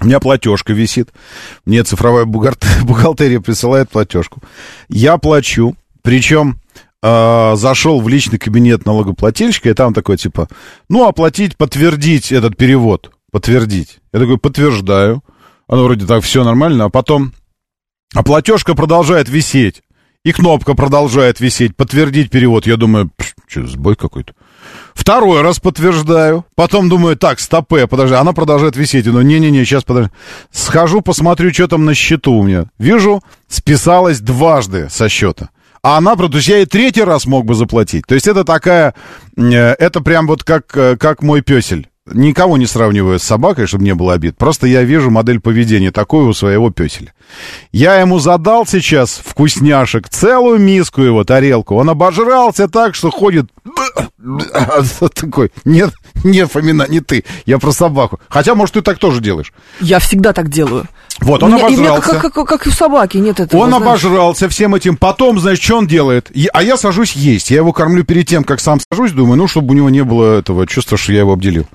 У 0.00 0.06
меня 0.06 0.18
платежка 0.18 0.72
висит. 0.72 1.10
Мне 1.66 1.84
цифровая 1.84 2.24
бухгалтерия 2.82 3.40
присылает 3.40 3.90
платежку. 3.90 4.40
Я 4.88 5.18
плачу. 5.18 5.76
Причем 6.02 6.58
э, 7.02 7.52
зашел 7.56 8.00
в 8.00 8.08
личный 8.08 8.38
кабинет 8.38 8.86
налогоплательщика, 8.86 9.68
и 9.68 9.74
там 9.74 9.92
такой 9.92 10.16
типа, 10.16 10.48
ну, 10.88 11.06
оплатить, 11.06 11.56
подтвердить 11.56 12.32
этот 12.32 12.56
перевод. 12.56 13.10
Подтвердить. 13.30 13.98
Я 14.12 14.20
такой, 14.20 14.38
подтверждаю. 14.38 15.22
Оно 15.68 15.84
вроде 15.84 16.06
так, 16.06 16.24
все 16.24 16.42
нормально. 16.42 16.86
А 16.86 16.88
потом, 16.88 17.32
а 18.14 18.22
платежка 18.22 18.74
продолжает 18.74 19.28
висеть. 19.28 19.82
И 20.24 20.32
кнопка 20.32 20.74
продолжает 20.74 21.40
висеть. 21.40 21.76
Подтвердить 21.76 22.30
перевод. 22.30 22.66
Я 22.66 22.76
думаю, 22.76 23.10
что, 23.46 23.66
сбой 23.66 23.96
какой-то. 23.96 24.32
Второй 24.94 25.42
раз 25.42 25.58
подтверждаю. 25.60 26.44
Потом 26.54 26.88
думаю, 26.88 27.16
так, 27.16 27.40
стопе, 27.40 27.86
подожди. 27.86 28.14
Она 28.14 28.32
продолжает 28.32 28.76
висеть. 28.76 29.06
Ну, 29.06 29.20
не-не-не, 29.22 29.64
сейчас 29.64 29.84
подожди. 29.84 30.10
Схожу, 30.50 31.00
посмотрю, 31.00 31.52
что 31.52 31.68
там 31.68 31.84
на 31.84 31.94
счету 31.94 32.32
у 32.32 32.42
меня. 32.42 32.66
Вижу, 32.78 33.22
списалась 33.48 34.20
дважды 34.20 34.88
со 34.90 35.08
счета. 35.08 35.50
А 35.82 35.96
она, 35.96 36.14
то 36.14 36.28
есть 36.34 36.48
я 36.48 36.58
и 36.58 36.66
третий 36.66 37.02
раз 37.02 37.26
мог 37.26 37.46
бы 37.46 37.54
заплатить. 37.54 38.06
То 38.06 38.14
есть 38.14 38.26
это 38.26 38.44
такая, 38.44 38.94
э, 39.36 39.42
это 39.54 40.02
прям 40.02 40.26
вот 40.26 40.44
как, 40.44 40.76
э, 40.76 40.96
как 40.98 41.22
мой 41.22 41.40
песель. 41.40 41.88
Никого 42.12 42.56
не 42.56 42.66
сравниваю 42.66 43.18
с 43.18 43.22
собакой, 43.22 43.66
чтобы 43.66 43.84
не 43.84 43.94
было 43.94 44.14
обид. 44.14 44.36
Просто 44.36 44.66
я 44.66 44.82
вижу 44.82 45.10
модель 45.10 45.38
поведения 45.38 45.92
такую 45.92 46.28
у 46.28 46.32
своего 46.32 46.70
песеля. 46.70 47.12
Я 47.72 48.00
ему 48.00 48.18
задал 48.18 48.66
сейчас 48.66 49.20
вкусняшек, 49.24 50.08
целую 50.08 50.58
миску 50.58 51.02
его, 51.02 51.24
тарелку. 51.24 51.76
Он 51.76 51.88
обожрался 51.88 52.68
так, 52.68 52.94
что 52.94 53.10
ходит... 53.10 53.46
Такой, 55.14 55.50
нет, 55.64 55.92
нет, 56.24 56.50
Фомина, 56.50 56.86
не 56.88 57.00
ты, 57.00 57.24
я 57.46 57.58
про 57.58 57.72
собаку. 57.72 58.20
Хотя, 58.28 58.54
может, 58.54 58.74
ты 58.74 58.82
так 58.82 58.98
тоже 58.98 59.20
делаешь. 59.20 59.52
Я 59.80 59.98
всегда 59.98 60.32
так 60.32 60.50
делаю. 60.50 60.86
Вот, 61.20 61.42
он 61.42 61.54
меня, 61.54 61.66
обожрался. 61.66 62.18
Как, 62.20 62.32
как, 62.34 62.48
как 62.48 62.66
и 62.66 62.70
у 62.70 62.72
собаки, 62.72 63.18
нет 63.18 63.40
этого. 63.40 63.60
Он 63.60 63.70
знаешь. 63.70 63.82
обожрался 63.82 64.48
всем 64.48 64.74
этим. 64.74 64.96
Потом, 64.96 65.38
знаешь, 65.40 65.60
что 65.60 65.78
он 65.78 65.86
делает? 65.86 66.30
А 66.52 66.62
я 66.62 66.76
сажусь 66.76 67.12
есть. 67.12 67.50
Я 67.50 67.58
его 67.58 67.72
кормлю 67.72 68.04
перед 68.04 68.26
тем, 68.26 68.44
как 68.44 68.60
сам 68.60 68.78
сажусь, 68.90 69.12
думаю, 69.12 69.36
ну, 69.36 69.48
чтобы 69.48 69.72
у 69.72 69.76
него 69.76 69.90
не 69.90 70.04
было 70.04 70.38
этого 70.38 70.66
чувства, 70.66 70.98
что 70.98 71.12
я 71.12 71.20
его 71.20 71.32
обделил. 71.32 71.66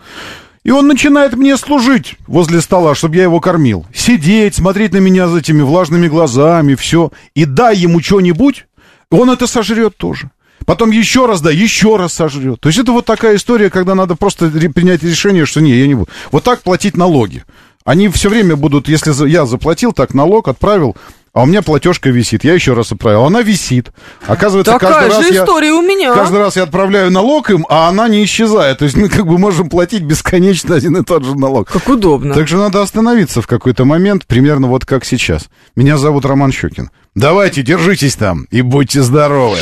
И 0.64 0.72
он 0.72 0.88
начинает 0.88 1.36
мне 1.36 1.58
служить 1.58 2.16
возле 2.26 2.60
стола, 2.60 2.96
чтобы 2.96 3.18
я 3.18 3.24
его 3.24 3.40
кормил. 3.40 3.86
Сидеть, 3.94 4.56
смотреть 4.56 4.94
на 4.94 4.98
меня 4.98 5.28
за 5.28 5.40
этими 5.40 5.62
влажными 5.62 6.08
глазами, 6.08 6.74
все. 6.74 7.12
И 7.36 7.46
дай 7.46 7.76
ему 7.76 8.02
что-нибудь, 8.02 8.66
он 9.12 9.30
это 9.30 9.46
сожрет 9.46 9.96
тоже. 9.98 10.32
Потом 10.66 10.92
еще 10.92 11.26
раз, 11.26 11.42
да, 11.42 11.52
еще 11.52 11.96
раз 11.96 12.14
сожрет. 12.14 12.60
То 12.60 12.70
есть 12.70 12.80
это 12.80 12.92
вот 12.92 13.06
такая 13.06 13.36
история, 13.36 13.70
когда 13.70 13.96
надо 13.96 14.16
просто 14.16 14.50
принять 14.50 15.04
решение, 15.04 15.46
что 15.46 15.62
не, 15.62 15.72
я 15.72 15.88
не 15.88 15.96
буду. 15.96 16.10
Вот 16.32 16.44
так 16.44 16.62
платить 16.62 16.98
налоги. 16.98 17.44
Они 17.86 18.08
все 18.10 18.30
время 18.30 18.56
будут, 18.56 18.90
если 18.90 19.28
я 19.30 19.46
заплатил 19.46 19.94
так 19.94 20.16
налог, 20.16 20.48
отправил, 20.48 20.96
а 21.36 21.44
у 21.44 21.46
меня 21.46 21.62
платежка 21.62 22.10
висит. 22.10 22.46
Я 22.46 22.54
еще 22.54 22.74
раз 22.74 22.94
отправил. 22.94 23.26
Она 23.26 23.42
висит. 23.42 23.92
Оказывается, 24.26 24.72
Такая 24.72 24.94
каждый 25.10 25.12
же 25.12 25.30
раз 25.34 25.44
история 25.44 25.68
я, 25.68 25.76
у 25.76 25.82
меня. 25.82 26.14
Каждый 26.14 26.40
раз 26.40 26.56
я 26.56 26.64
отправляю 26.64 27.12
налог 27.12 27.50
им, 27.52 27.66
а 27.70 27.90
она 27.90 28.08
не 28.08 28.24
исчезает. 28.24 28.80
То 28.80 28.86
есть 28.86 28.96
мы 28.96 29.10
как 29.10 29.28
бы 29.28 29.38
можем 29.38 29.70
платить 29.70 30.02
бесконечно 30.02 30.76
один 30.76 30.96
и 30.96 31.04
тот 31.04 31.26
же 31.26 31.36
налог. 31.36 31.70
Как 31.70 31.88
удобно. 31.90 32.34
Так 32.34 32.48
что 32.48 32.58
надо 32.58 32.82
остановиться 32.82 33.42
в 33.42 33.48
какой-то 33.48 33.84
момент, 33.84 34.26
примерно 34.26 34.68
вот 34.68 34.86
как 34.86 35.04
сейчас. 35.04 35.50
Меня 35.76 35.98
зовут 35.98 36.26
Роман 36.26 36.54
Щукин. 36.54 36.90
Давайте, 37.16 37.64
держитесь 37.64 38.16
там 38.16 38.48
и 38.50 38.62
будьте 38.62 39.02
здоровы. 39.02 39.58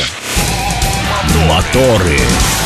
Моторы. 1.46 2.63